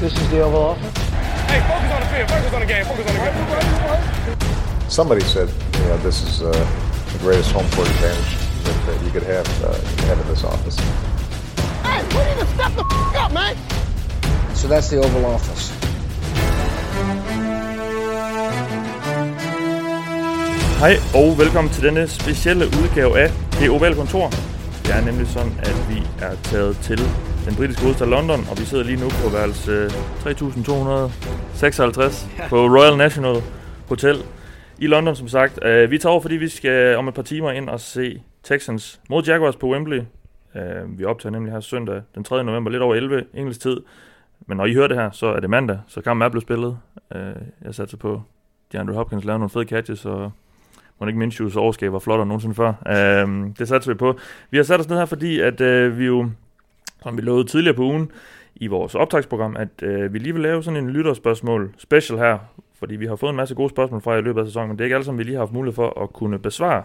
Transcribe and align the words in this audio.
This 0.00 0.12
is 0.18 0.30
the 0.30 0.40
Oval 0.42 0.62
Office. 0.62 0.98
Hey, 1.48 1.60
focus 1.68 1.92
on 1.94 2.00
the 2.00 2.06
field. 2.12 2.28
Focus 2.30 2.52
on 2.54 2.60
the 2.60 2.66
game. 2.66 2.84
Focus 2.84 3.06
on 3.06 3.14
the 3.14 3.22
game. 4.80 4.90
Somebody 4.90 5.20
said, 5.22 5.48
you 5.78 5.84
know, 5.88 5.96
this 5.98 6.22
is 6.22 6.42
uh, 6.42 6.50
the 7.12 7.18
greatest 7.18 7.52
home 7.52 7.68
court 7.70 7.88
advantage 7.88 8.36
that, 8.64 8.86
that 8.86 9.04
you 9.04 9.10
could 9.10 9.22
have, 9.22 9.46
uh, 9.64 9.72
have 10.06 10.18
in 10.20 10.26
this 10.28 10.44
office. 10.44 10.76
Hey, 11.82 12.02
we 12.16 12.22
need 12.28 12.38
to 12.40 12.46
step 12.54 12.72
the 12.76 12.84
f- 12.84 13.16
up, 13.16 13.32
man. 13.32 13.56
So 14.54 14.68
that's 14.68 14.88
the 14.90 14.98
Oval 14.98 15.24
Office. 15.26 15.72
Hej 20.80 20.96
og 21.14 21.38
velkommen 21.38 21.72
til 21.72 21.82
denne 21.82 22.08
specielle 22.08 22.66
udgave 22.66 23.18
af 23.18 23.30
Det 23.60 23.70
Ovale 23.70 23.94
Kontor. 23.94 24.28
Det 24.82 24.94
er 24.94 25.00
nemlig 25.00 25.28
sådan, 25.28 25.52
at 25.62 25.76
vi 25.88 26.02
er 26.20 26.30
taget 26.42 26.78
til 26.82 27.00
den 27.44 27.54
britiske 27.56 27.82
hovedstad 27.82 28.06
London, 28.06 28.40
og 28.50 28.58
vi 28.58 28.64
sidder 28.64 28.84
lige 28.84 29.00
nu 29.00 29.08
på 29.08 29.36
værelse 29.36 29.88
3256 30.20 32.28
på 32.48 32.56
Royal 32.56 32.96
National 32.96 33.36
Hotel 33.88 34.16
i 34.78 34.86
London, 34.86 35.16
som 35.16 35.28
sagt. 35.28 35.58
Uh, 35.64 35.90
vi 35.90 35.98
tager 35.98 36.12
over, 36.12 36.20
fordi 36.20 36.36
vi 36.36 36.48
skal 36.48 36.96
om 36.96 37.08
et 37.08 37.14
par 37.14 37.22
timer 37.22 37.50
ind 37.50 37.68
og 37.68 37.80
se 37.80 38.22
Texans 38.42 39.00
mod 39.10 39.24
Jaguars 39.24 39.56
på 39.56 39.68
Wembley. 39.68 40.00
Uh, 40.54 40.98
vi 40.98 41.04
optager 41.04 41.30
nemlig 41.30 41.52
her 41.52 41.60
søndag 41.60 42.02
den 42.14 42.24
3. 42.24 42.44
november, 42.44 42.70
lidt 42.70 42.82
over 42.82 42.94
11 42.94 43.24
engelsk 43.34 43.60
tid. 43.60 43.76
Men 44.46 44.56
når 44.56 44.66
I 44.66 44.74
hører 44.74 44.88
det 44.88 44.96
her, 44.96 45.10
så 45.10 45.26
er 45.26 45.40
det 45.40 45.50
mandag, 45.50 45.78
så 45.86 46.00
kampen 46.00 46.22
er 46.22 46.28
blevet 46.28 46.42
spillet. 46.42 46.78
Uh, 47.14 47.20
jeg 47.64 47.74
satte 47.74 47.96
på 47.96 48.22
DeAndre 48.72 48.94
Hopkins 48.94 49.24
lavede 49.24 49.38
nogle 49.38 49.50
fede 49.50 49.64
catches, 49.64 50.06
og 50.06 50.32
må 51.00 51.06
ikke 51.06 51.18
Minshews 51.18 51.56
overskab 51.56 51.92
var 51.92 51.98
flottere 51.98 52.22
end 52.22 52.28
nogensinde 52.28 52.54
før. 52.54 52.68
Uh, 52.68 53.50
det 53.58 53.68
satte 53.68 53.88
vi 53.88 53.94
på. 53.94 54.18
Vi 54.50 54.56
har 54.56 54.64
sat 54.64 54.80
os 54.80 54.88
ned 54.88 54.98
her, 54.98 55.06
fordi 55.06 55.40
at 55.40 55.60
uh, 55.60 55.98
vi 55.98 56.04
jo, 56.04 56.30
som 57.04 57.16
vi 57.16 57.22
lovede 57.22 57.48
tidligere 57.48 57.76
på 57.76 57.82
ugen, 57.82 58.10
i 58.56 58.66
vores 58.66 58.94
optagsprogram, 58.94 59.56
at 59.56 59.68
uh, 59.82 60.12
vi 60.12 60.18
lige 60.18 60.32
vil 60.32 60.42
lave 60.42 60.62
sådan 60.62 60.84
en 60.84 60.90
lytterspørgsmål 60.90 61.74
special 61.78 62.18
her, 62.18 62.38
fordi 62.78 62.96
vi 62.96 63.06
har 63.06 63.16
fået 63.16 63.30
en 63.30 63.36
masse 63.36 63.54
gode 63.54 63.70
spørgsmål 63.70 64.00
fra 64.00 64.12
jer 64.12 64.18
i 64.18 64.22
løbet 64.22 64.40
af 64.40 64.46
sæsonen, 64.46 64.68
men 64.68 64.78
det 64.78 64.82
er 64.82 64.86
ikke 64.86 64.94
alle, 64.94 65.04
som 65.04 65.18
vi 65.18 65.22
lige 65.22 65.34
har 65.34 65.42
haft 65.42 65.52
mulighed 65.52 65.74
for 65.74 66.02
at 66.02 66.12
kunne 66.12 66.38
besvare. 66.38 66.82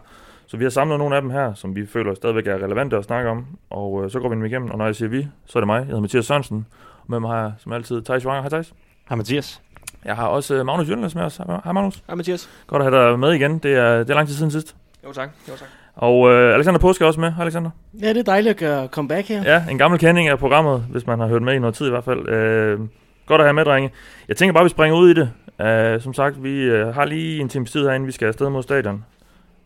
Så 0.47 0.57
vi 0.57 0.63
har 0.63 0.69
samlet 0.69 0.99
nogle 0.99 1.15
af 1.15 1.21
dem 1.21 1.31
her, 1.31 1.53
som 1.53 1.75
vi 1.75 1.85
føler 1.85 2.13
stadigvæk 2.13 2.47
er 2.47 2.55
relevante 2.55 2.97
at 2.97 3.03
snakke 3.03 3.29
om, 3.29 3.45
og 3.69 3.93
uh, 3.93 4.11
så 4.11 4.19
går 4.19 4.29
vi 4.29 4.35
dem 4.35 4.45
igennem, 4.45 4.71
og 4.71 4.77
når 4.77 4.85
jeg 4.85 4.95
siger 4.95 5.09
vi, 5.09 5.27
så 5.45 5.59
er 5.59 5.61
det 5.61 5.67
mig. 5.67 5.77
Jeg 5.77 5.85
hedder 5.85 6.01
Mathias 6.01 6.25
Sørensen, 6.25 6.65
og 6.99 7.05
med 7.07 7.19
mig 7.19 7.31
har 7.31 7.41
jeg 7.41 7.51
som 7.57 7.71
altid 7.73 8.01
Thijs 8.01 8.25
Joanger. 8.25 8.41
Hej 8.41 8.49
Thijs. 8.49 8.73
Hej 9.09 9.15
Mathias. 9.15 9.61
Jeg 10.05 10.15
har 10.15 10.27
også 10.27 10.59
uh, 10.59 10.65
Magnus 10.65 10.89
Jørgens 10.89 11.15
med 11.15 11.23
os. 11.23 11.37
Hej 11.37 11.71
Magnus. 11.71 12.03
Hej 12.07 12.15
Mathias. 12.15 12.49
Godt 12.67 12.83
at 12.83 12.91
have 12.91 13.09
dig 13.09 13.19
med 13.19 13.33
igen. 13.33 13.57
Det 13.57 13.73
er, 13.75 13.97
det 13.97 14.09
er 14.09 14.13
lang 14.15 14.27
tid 14.27 14.35
siden 14.35 14.51
sidst. 14.51 14.75
Jo 15.05 15.11
tak. 15.13 15.29
Jo 15.49 15.55
tak. 15.55 15.67
Og 15.99 16.31
øh, 16.31 16.53
Alexander 16.53 16.79
Påske 16.79 17.03
er 17.03 17.07
også 17.07 17.19
med. 17.19 17.31
Alexander. 17.39 17.69
Ja, 18.01 18.09
det 18.09 18.17
er 18.17 18.23
dejligt 18.23 18.49
at 18.49 18.57
gøre 18.57 18.87
comeback 18.87 19.27
her. 19.27 19.43
Ja, 19.43 19.63
en 19.71 19.77
gammel 19.77 19.99
kending 19.99 20.27
af 20.27 20.39
programmet, 20.39 20.85
hvis 20.89 21.07
man 21.07 21.19
har 21.19 21.27
hørt 21.27 21.41
med 21.41 21.53
i 21.53 21.59
noget 21.59 21.75
tid 21.75 21.87
i 21.87 21.89
hvert 21.89 22.03
fald. 22.03 22.29
Øh, 22.29 22.79
godt 23.25 23.41
at 23.41 23.47
have 23.47 23.53
med, 23.53 23.65
drenge. 23.65 23.91
Jeg 24.27 24.37
tænker 24.37 24.53
bare, 24.53 24.61
at 24.61 24.65
vi 24.65 24.69
springer 24.69 24.97
ud 24.97 25.09
i 25.09 25.13
det. 25.13 25.31
Øh, 25.65 26.01
som 26.01 26.13
sagt, 26.13 26.43
vi 26.43 26.61
øh, 26.61 26.87
har 26.87 27.05
lige 27.05 27.41
en 27.41 27.49
times 27.49 27.71
tid 27.71 27.83
herinde, 27.83 28.05
vi 28.05 28.11
skal 28.11 28.27
afsted 28.27 28.49
mod 28.49 28.63
stadion. 28.63 29.05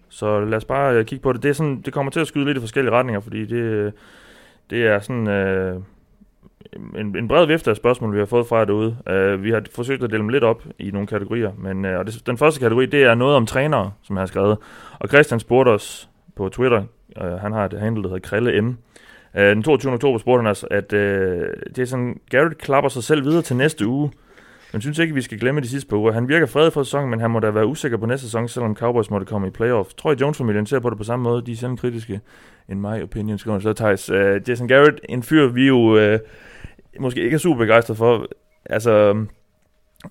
Så 0.10 0.40
lad 0.40 0.58
os 0.58 0.66
bare 0.66 0.96
øh, 0.96 1.06
kigge 1.06 1.24
på 1.24 1.34
det. 1.34 1.44
Det, 1.44 1.50
er 1.50 1.54
sådan, 1.54 1.82
det 1.82 1.94
kommer 1.94 2.12
til 2.12 2.20
at 2.20 2.28
skyde 2.28 2.46
lidt 2.46 2.58
i 2.58 2.62
forskellige 2.62 2.94
retninger, 2.94 3.22
fordi 3.22 3.46
det, 3.46 3.56
øh, 3.56 3.92
det 4.70 4.88
er 4.88 5.00
sådan... 5.00 5.28
Øh, 5.28 5.76
en, 6.96 7.18
en 7.18 7.28
bred 7.28 7.46
vifte 7.46 7.70
af 7.70 7.76
spørgsmål, 7.76 8.14
vi 8.14 8.20
har 8.20 8.26
fået 8.26 8.48
fra 8.48 8.58
jer 8.58 8.66
derude. 8.66 8.98
Uh, 9.10 9.44
vi 9.44 9.52
har 9.52 9.64
forsøgt 9.76 10.04
at 10.04 10.10
dele 10.10 10.20
dem 10.20 10.30
lidt 10.30 10.44
op 10.44 10.64
i 10.80 10.92
nogle 10.92 11.08
kategorier, 11.08 11.52
men 11.58 11.86
uh, 11.86 11.92
og 11.92 12.06
det, 12.06 12.28
den 12.28 12.38
første 12.38 12.60
kategori, 12.60 12.86
det 12.86 13.04
er 13.04 13.16
noget 13.16 13.36
om 13.36 13.46
trænere, 13.46 13.92
som 14.04 14.16
jeg 14.16 14.22
har 14.22 14.26
skrevet. 14.26 14.58
Og 15.00 15.10
Christian 15.10 15.40
spurgte 15.40 15.70
os 15.70 16.10
på 16.36 16.50
Twitter, 16.50 16.84
uh, 17.22 17.28
han 17.28 17.52
har 17.52 17.66
et 17.66 17.80
handle, 17.80 18.04
der 18.04 18.10
hedder 18.10 18.30
Krille 18.30 18.62
M. 18.62 18.68
Uh, 18.68 19.42
den 19.42 19.64
22. 19.64 19.94
oktober 19.94 20.20
spurgte 20.20 20.42
han 20.42 20.52
os, 20.52 20.66
at 20.72 20.94
øh, 20.94 21.42
uh, 21.42 21.78
Jason 21.78 22.20
Garrett 22.30 22.58
klapper 22.58 22.90
sig 22.90 23.04
selv 23.04 23.26
videre 23.26 23.42
til 23.42 23.56
næste 23.56 23.88
uge. 23.88 24.12
Men 24.74 24.82
synes 24.82 25.00
ikke, 25.00 25.14
vi 25.14 25.22
skal 25.22 25.40
glemme 25.40 25.62
de 25.62 25.68
sidste 25.68 25.90
par 25.90 25.98
uger. 25.98 26.12
Han 26.12 26.28
virker 26.28 26.46
fred 26.46 26.72
for 26.72 26.84
sæsonen, 26.84 27.10
men 27.10 27.20
han 27.20 27.32
må 27.32 27.40
da 27.40 27.50
være 27.50 27.66
usikker 27.66 27.98
på 27.98 28.06
næste 28.06 28.26
sæson, 28.26 28.48
selvom 28.48 28.76
Cowboys 28.76 29.10
måtte 29.10 29.26
komme 29.26 29.48
i 29.48 29.50
playoff. 29.50 29.90
Tror 29.94 30.12
I, 30.12 30.16
Jones-familien 30.22 30.66
ser 30.66 30.80
på 30.80 30.90
det 30.90 30.98
på 30.98 31.04
samme 31.04 31.24
måde? 31.24 31.46
De 31.46 31.52
er 31.52 31.56
selv 31.56 31.78
kritiske, 31.78 32.22
in 32.70 32.82
my 32.82 33.04
opinion, 33.04 33.38
skriver 33.38 33.60
så 33.60 33.74
Thijs. 33.74 34.10
Uh, 34.10 34.50
Jason 34.50 34.68
Garrett, 34.68 35.00
en 35.10 35.24
fyr, 35.24 35.48
vi 35.48 35.68
jo... 35.68 36.14
Uh, 36.14 36.20
måske 37.00 37.22
ikke 37.22 37.36
er 37.36 37.40
super 37.40 37.58
begejstret 37.58 37.98
for. 37.98 38.28
Altså, 38.66 39.26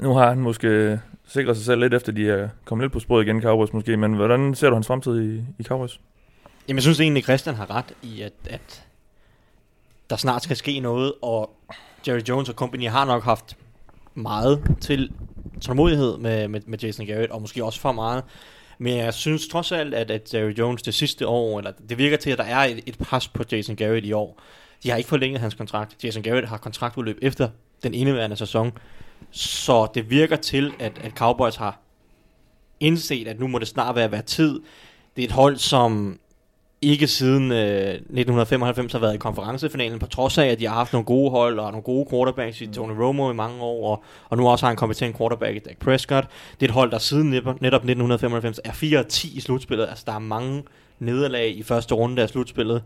nu 0.01 0.15
har 0.15 0.29
han 0.29 0.39
måske 0.39 1.01
sikret 1.27 1.57
sig 1.57 1.67
selv 1.67 1.81
lidt 1.81 1.95
efter, 1.95 2.13
de 2.13 2.31
er 2.31 2.49
kommet 2.65 2.85
lidt 2.85 2.93
på 2.93 3.01
sporet 3.01 3.25
igen, 3.25 3.43
Cowboys 3.43 3.73
måske, 3.73 3.97
men 3.97 4.13
hvordan 4.13 4.55
ser 4.55 4.69
du 4.69 4.75
hans 4.75 4.87
fremtid 4.87 5.23
i, 5.23 5.45
i 5.59 5.63
Cowboys? 5.63 6.01
Jamen 6.69 6.77
jeg 6.77 6.83
synes 6.83 7.01
egentlig, 7.01 7.23
Christian 7.23 7.55
har 7.55 7.71
ret 7.71 7.95
i, 8.03 8.23
at, 8.23 8.33
at 8.45 8.85
der 10.11 10.17
snart 10.17 10.43
skal 10.43 10.57
ske 10.57 10.81
noget, 10.81 11.13
og 11.23 11.51
Jerry 12.09 12.21
Jones 12.29 12.49
og 12.49 12.55
company 12.55 12.89
har 12.89 13.05
nok 13.05 13.25
haft 13.25 13.57
meget 14.15 14.77
til 14.81 15.13
tålmodighed 15.61 16.19
med, 16.19 16.49
med, 16.49 16.61
med 16.67 16.79
Jason 16.79 17.07
Garrett, 17.07 17.33
og 17.33 17.41
måske 17.41 17.65
også 17.65 17.81
for 17.81 17.93
meget. 17.93 18.25
Men 18.79 18.97
jeg 18.97 19.15
synes 19.15 19.49
trods 19.49 19.73
alt, 19.73 19.95
at, 19.95 20.11
at 20.11 20.35
Jerry 20.35 20.55
Jones 20.59 20.83
det 20.83 20.95
sidste 20.95 21.27
år, 21.27 21.59
eller 21.59 21.73
det 21.89 21.99
virker 21.99 22.17
til, 22.17 22.31
at 22.31 22.39
der 22.39 22.45
er 22.45 22.65
et, 22.65 22.81
et 22.87 22.99
pres 22.99 23.29
på 23.29 23.45
Jason 23.53 23.77
Garrett 23.77 24.07
i 24.07 24.13
år. 24.13 24.41
De 24.83 24.91
har 24.91 24.97
ikke 24.97 25.09
forlænget 25.09 25.41
hans 25.41 25.55
kontrakt. 25.55 26.05
Jason 26.05 26.23
Garrett 26.23 26.49
har 26.49 26.57
kontraktudløb 26.57 27.19
efter 27.23 27.49
den 27.83 27.95
indeværende 27.95 28.37
sæson. 28.37 28.73
Så 29.31 29.87
det 29.95 30.11
virker 30.11 30.37
til, 30.37 30.73
at, 30.79 30.93
at 31.03 31.13
Cowboys 31.13 31.57
har 31.57 31.79
indset, 32.81 33.29
at 33.29 33.41
nu 33.41 33.47
må 33.47 33.59
det 33.59 33.69
snart 33.69 33.95
være, 33.95 34.13
være 34.13 34.23
tid. 34.23 34.61
Det 35.17 35.23
er 35.23 35.27
et 35.27 35.33
hold, 35.33 35.57
som 35.57 36.19
ikke 36.83 37.07
siden 37.07 37.53
øh, 37.53 37.89
1995 37.89 38.93
har 38.93 38.99
været 38.99 39.15
i 39.15 39.19
konferencefinalen, 39.19 39.99
på 39.99 40.07
trods 40.07 40.39
af, 40.39 40.47
at 40.47 40.59
de 40.59 40.67
har 40.67 40.75
haft 40.75 40.93
nogle 40.93 41.05
gode 41.05 41.31
hold 41.31 41.59
og 41.59 41.71
nogle 41.71 41.83
gode 41.83 42.07
quarterbacks 42.11 42.61
i 42.61 42.67
Tony 42.67 42.93
Romo 42.93 43.31
i 43.31 43.35
mange 43.35 43.63
år, 43.63 43.91
og, 43.91 44.05
og 44.29 44.37
nu 44.37 44.49
også 44.49 44.67
har 44.67 44.71
en 44.71 44.77
kompetent 44.77 45.17
quarterback 45.17 45.57
i 45.57 45.59
Dak 45.59 45.77
Prescott. 45.79 46.29
Det 46.61 46.67
er 46.67 46.71
et 46.71 46.75
hold, 46.75 46.91
der 46.91 46.99
siden 46.99 47.31
netop 47.31 47.85
1995 47.85 48.61
er 48.65 49.03
4-10 49.03 49.37
i 49.37 49.41
slutspillet. 49.41 49.87
Altså, 49.89 50.05
der 50.07 50.13
er 50.13 50.19
mange 50.19 50.63
nederlag 50.99 51.57
i 51.57 51.63
første 51.63 51.95
runde 51.95 52.23
af 52.23 52.29
slutspillet. 52.29 52.83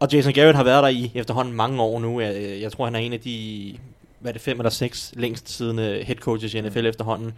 Og 0.00 0.08
Jason 0.12 0.32
Garrett 0.32 0.56
har 0.56 0.64
været 0.64 0.82
der 0.82 0.88
i 0.88 1.12
efterhånden 1.14 1.54
mange 1.54 1.82
år 1.82 2.00
nu. 2.00 2.20
Jeg, 2.20 2.60
jeg 2.60 2.72
tror, 2.72 2.84
han 2.84 2.94
er 2.94 2.98
en 2.98 3.12
af 3.12 3.20
de, 3.20 3.74
hvad 4.20 4.30
er 4.30 4.32
det, 4.32 4.42
fem 4.42 4.60
eller 4.60 4.70
seks 4.70 5.12
længst 5.16 5.48
siden 5.48 5.78
head 5.78 6.16
coaches 6.16 6.54
i 6.54 6.60
NFL 6.60 6.86
efterhånden. 6.86 7.32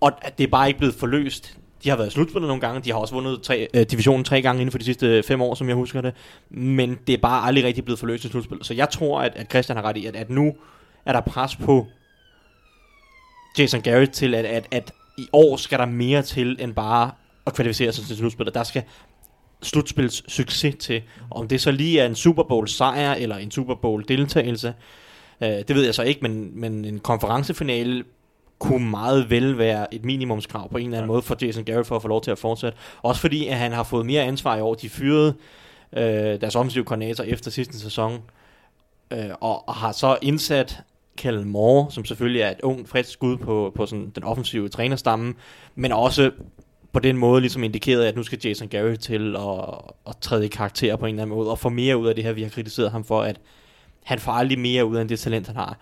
Og 0.00 0.12
det 0.38 0.44
er 0.44 0.48
bare 0.48 0.68
ikke 0.68 0.78
blevet 0.78 0.94
forløst. 0.94 1.58
De 1.84 1.88
har 1.88 1.96
været 1.96 2.08
i 2.08 2.10
slutspillet 2.10 2.48
nogle 2.48 2.60
gange. 2.60 2.80
De 2.80 2.90
har 2.92 2.98
også 2.98 3.14
vundet 3.14 3.42
tre, 3.42 3.68
øh, 3.74 3.82
divisionen 3.82 4.24
tre 4.24 4.42
gange 4.42 4.60
inden 4.60 4.70
for 4.70 4.78
de 4.78 4.84
sidste 4.84 5.06
øh, 5.06 5.22
fem 5.22 5.42
år, 5.42 5.54
som 5.54 5.68
jeg 5.68 5.76
husker 5.76 6.00
det. 6.00 6.14
Men 6.50 6.98
det 7.06 7.12
er 7.12 7.18
bare 7.18 7.46
aldrig 7.46 7.64
rigtig 7.64 7.84
blevet 7.84 7.98
forløst 7.98 8.24
i 8.24 8.28
slutspillet. 8.28 8.66
Så 8.66 8.74
jeg 8.74 8.90
tror, 8.90 9.20
at, 9.20 9.32
at 9.36 9.50
Christian 9.50 9.76
har 9.76 9.84
ret 9.84 9.96
i, 9.96 10.06
at, 10.06 10.16
at 10.16 10.30
nu 10.30 10.54
er 11.06 11.12
der 11.12 11.20
pres 11.20 11.56
på 11.56 11.86
Jason 13.58 13.80
Garrett 13.80 14.12
til, 14.12 14.34
at, 14.34 14.44
at, 14.44 14.66
at 14.70 14.92
i 15.18 15.26
år 15.32 15.56
skal 15.56 15.78
der 15.78 15.86
mere 15.86 16.22
til, 16.22 16.56
end 16.60 16.74
bare 16.74 17.10
at 17.46 17.54
kvalificere 17.54 17.92
sig 17.92 18.04
til 18.04 18.16
slutspillet. 18.16 18.54
Der 18.54 18.62
skal 18.62 18.82
slutspils 19.62 20.32
succes 20.32 20.74
til. 20.78 21.02
Om 21.30 21.48
det 21.48 21.60
så 21.60 21.70
lige 21.70 22.00
er 22.00 22.06
en 22.06 22.14
Super 22.14 22.42
Bowl 22.42 22.68
sejr 22.68 23.14
eller 23.14 23.36
en 23.36 23.50
Super 23.50 23.74
Bowl 23.74 24.04
deltagelse, 24.08 24.74
øh, 25.42 25.48
det 25.48 25.74
ved 25.74 25.84
jeg 25.84 25.94
så 25.94 26.02
ikke, 26.02 26.20
men, 26.22 26.60
men 26.60 26.84
en 26.84 26.98
konferencefinale 26.98 28.04
kunne 28.60 28.90
meget 28.90 29.30
vel 29.30 29.58
være 29.58 29.94
et 29.94 30.04
minimumskrav 30.04 30.70
på 30.70 30.78
en 30.78 30.84
eller 30.84 30.98
anden 30.98 31.08
måde 31.08 31.22
for 31.22 31.36
Jason 31.42 31.64
Garrett 31.64 31.88
for 31.88 31.96
at 31.96 32.02
få 32.02 32.08
lov 32.08 32.22
til 32.22 32.30
at 32.30 32.38
fortsætte. 32.38 32.78
Også 33.02 33.20
fordi, 33.20 33.46
at 33.46 33.56
han 33.56 33.72
har 33.72 33.82
fået 33.82 34.06
mere 34.06 34.22
ansvar 34.22 34.56
i 34.56 34.60
år. 34.60 34.74
De 34.74 34.88
fyrede 34.88 35.34
øh, 35.96 36.40
deres 36.40 36.56
offensive 36.56 36.84
koordinator 36.84 37.24
efter 37.24 37.50
sidste 37.50 37.80
sæson, 37.80 38.22
øh, 39.10 39.30
og, 39.40 39.68
og 39.68 39.74
har 39.74 39.92
så 39.92 40.18
indsat 40.22 40.78
Kellen 41.16 41.48
Moore, 41.48 41.90
som 41.90 42.04
selvfølgelig 42.04 42.42
er 42.42 42.50
et 42.50 42.60
ungt, 42.62 42.88
frisk 42.88 43.10
skud 43.10 43.36
på, 43.36 43.72
på 43.74 43.86
sådan 43.86 44.12
den 44.14 44.24
offensive 44.24 44.68
trænerstamme, 44.68 45.34
men 45.74 45.92
også 45.92 46.30
på 46.92 47.00
den 47.00 47.16
måde 47.16 47.40
ligesom 47.40 47.64
indikeret, 47.64 48.04
at 48.04 48.16
nu 48.16 48.22
skal 48.22 48.38
Jason 48.44 48.68
Garrett 48.68 49.00
til 49.00 49.36
at, 49.36 49.74
at 50.08 50.16
træde 50.20 50.44
i 50.44 50.48
karakter 50.48 50.96
på 50.96 51.06
en 51.06 51.14
eller 51.14 51.22
anden 51.22 51.36
måde, 51.36 51.50
og 51.50 51.58
få 51.58 51.68
mere 51.68 51.96
ud 51.96 52.06
af 52.08 52.14
det 52.14 52.24
her, 52.24 52.32
vi 52.32 52.42
har 52.42 52.50
kritiseret 52.50 52.90
ham 52.90 53.04
for, 53.04 53.22
at 53.22 53.40
han 54.04 54.18
får 54.18 54.32
aldrig 54.32 54.58
mere 54.58 54.84
ud 54.84 54.96
af 54.96 55.08
det 55.08 55.18
talent, 55.18 55.46
han 55.46 55.56
har. 55.56 55.78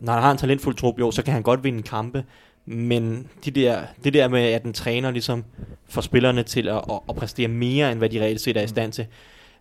Når 0.00 0.12
han 0.12 0.22
har 0.22 0.30
en 0.30 0.38
talentfuld 0.38 0.74
trup, 0.74 0.98
jo, 0.98 1.10
så 1.10 1.22
kan 1.22 1.34
han 1.34 1.42
godt 1.42 1.64
vinde 1.64 1.82
kampe, 1.82 2.24
men 2.66 3.28
de 3.44 3.50
der, 3.50 3.82
det 4.04 4.14
der 4.14 4.28
med, 4.28 4.40
at 4.40 4.62
den 4.62 4.72
træner 4.72 5.10
ligesom 5.10 5.44
får 5.88 6.00
spillerne 6.00 6.42
til 6.42 6.68
at, 6.68 6.76
at, 6.76 7.00
at 7.08 7.16
præstere 7.16 7.48
mere, 7.48 7.90
end 7.92 7.98
hvad 7.98 8.08
de 8.08 8.20
reelt 8.20 8.40
set 8.40 8.56
er 8.56 8.62
i 8.62 8.66
stand 8.66 8.92
til, 8.92 9.06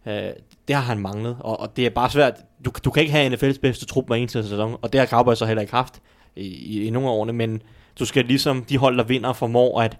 øh, 0.05 0.29
det 0.67 0.75
har 0.75 0.83
han 0.83 0.99
manglet, 0.99 1.37
og, 1.39 1.59
og 1.59 1.77
det 1.77 1.85
er 1.85 1.89
bare 1.89 2.09
svært. 2.09 2.33
Du, 2.65 2.71
du 2.85 2.91
kan 2.91 3.01
ikke 3.01 3.13
have 3.13 3.33
NFL's 3.33 3.59
bedste 3.61 3.85
trup 3.85 4.07
hver 4.07 4.15
eneste 4.15 4.43
sæson, 4.43 4.77
og 4.81 4.93
det 4.93 4.99
har 4.99 5.07
Cowboys 5.07 5.37
så 5.37 5.45
heller 5.45 5.61
ikke 5.61 5.73
haft 5.73 6.01
i, 6.35 6.45
i, 6.45 6.85
i 6.85 6.89
nogle 6.89 7.09
af 7.09 7.13
årene, 7.13 7.33
men 7.33 7.61
du 7.99 8.05
skal 8.05 8.25
ligesom, 8.25 8.63
de 8.63 8.77
hold, 8.77 8.97
der 8.97 9.03
vinder, 9.03 9.33
formår 9.33 9.81
at 9.81 9.97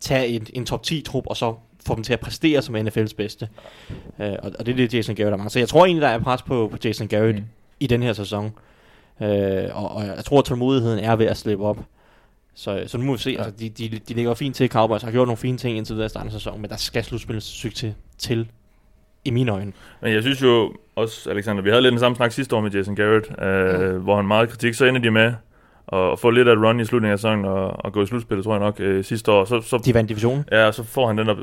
tage 0.00 0.28
en, 0.28 0.46
en 0.52 0.66
top 0.66 0.82
10 0.82 1.00
trup, 1.00 1.24
og 1.26 1.36
så 1.36 1.54
få 1.86 1.94
dem 1.94 2.02
til 2.02 2.12
at 2.12 2.20
præstere 2.20 2.62
som 2.62 2.76
NFL's 2.76 3.14
bedste. 3.16 3.48
Uh, 4.18 4.26
og, 4.26 4.52
og 4.58 4.66
det 4.66 4.72
er 4.72 4.76
det, 4.76 4.94
Jason 4.94 5.14
Garrett 5.14 5.32
har 5.32 5.36
mange. 5.36 5.50
Så 5.50 5.58
jeg 5.58 5.68
tror 5.68 5.86
egentlig, 5.86 6.02
der 6.02 6.08
er 6.08 6.18
pres 6.18 6.42
på, 6.42 6.68
på 6.68 6.76
Jason 6.84 7.08
Garrett 7.08 7.38
mm. 7.38 7.44
i 7.80 7.86
den 7.86 8.02
her 8.02 8.12
sæson. 8.12 8.52
Uh, 9.20 9.26
og, 9.82 9.94
og 9.94 10.06
jeg 10.06 10.24
tror, 10.24 10.38
at 10.38 10.44
tålmodigheden 10.44 10.98
er 10.98 11.16
ved 11.16 11.26
at 11.26 11.36
slippe 11.36 11.64
op. 11.64 11.78
Så, 12.54 12.84
så 12.86 12.98
nu 12.98 13.04
må 13.04 13.12
vi 13.12 13.18
se. 13.18 13.30
Ja. 13.30 13.36
Altså, 13.44 13.52
de, 13.58 13.68
de, 13.68 14.00
de 14.08 14.14
ligger 14.14 14.34
fint 14.34 14.56
til. 14.56 14.68
Cowboys 14.68 15.02
har 15.02 15.10
gjort 15.10 15.28
nogle 15.28 15.36
fine 15.36 15.58
ting 15.58 15.76
indtil 15.76 15.94
videre 15.94 16.06
i 16.06 16.08
starten 16.08 16.28
af 16.28 16.32
sæsonen, 16.32 16.60
men 16.60 16.70
der 16.70 16.76
skal 16.76 17.04
slutspilles 17.04 17.44
succes 17.44 17.94
til 18.18 18.48
i 19.24 19.30
mine 19.30 19.52
øjne. 19.52 19.72
Men 20.00 20.12
jeg 20.12 20.22
synes 20.22 20.42
jo 20.42 20.72
også, 20.96 21.30
Alexander, 21.30 21.62
vi 21.62 21.70
havde 21.70 21.82
lidt 21.82 21.92
den 21.92 22.00
samme 22.00 22.16
snak 22.16 22.32
sidste 22.32 22.56
år 22.56 22.60
med 22.60 22.70
Jason 22.70 22.96
Garrett, 22.96 23.42
øh, 23.42 23.96
hvor 23.96 24.16
han 24.16 24.26
meget 24.26 24.48
kritik, 24.48 24.74
så 24.74 24.84
ender 24.84 25.00
de 25.00 25.10
med 25.10 25.32
at 25.92 26.18
få 26.18 26.30
lidt 26.30 26.48
af 26.48 26.52
et 26.52 26.58
run 26.58 26.80
i 26.80 26.84
slutningen 26.84 27.12
af 27.12 27.18
sæsonen 27.18 27.44
og, 27.44 27.84
og 27.84 27.92
gå 27.92 28.02
i 28.02 28.06
slutspillet, 28.06 28.44
tror 28.44 28.52
jeg 28.52 28.60
nok, 28.60 28.80
øh, 28.80 29.04
sidste 29.04 29.32
år. 29.32 29.44
Så, 29.44 29.60
så, 29.60 29.78
De 29.84 29.94
vandt 29.94 30.08
divisionen. 30.08 30.44
ja, 30.52 30.72
så 30.72 30.84
får 30.84 31.06
han 31.06 31.18
den 31.18 31.26
der, 31.26 31.36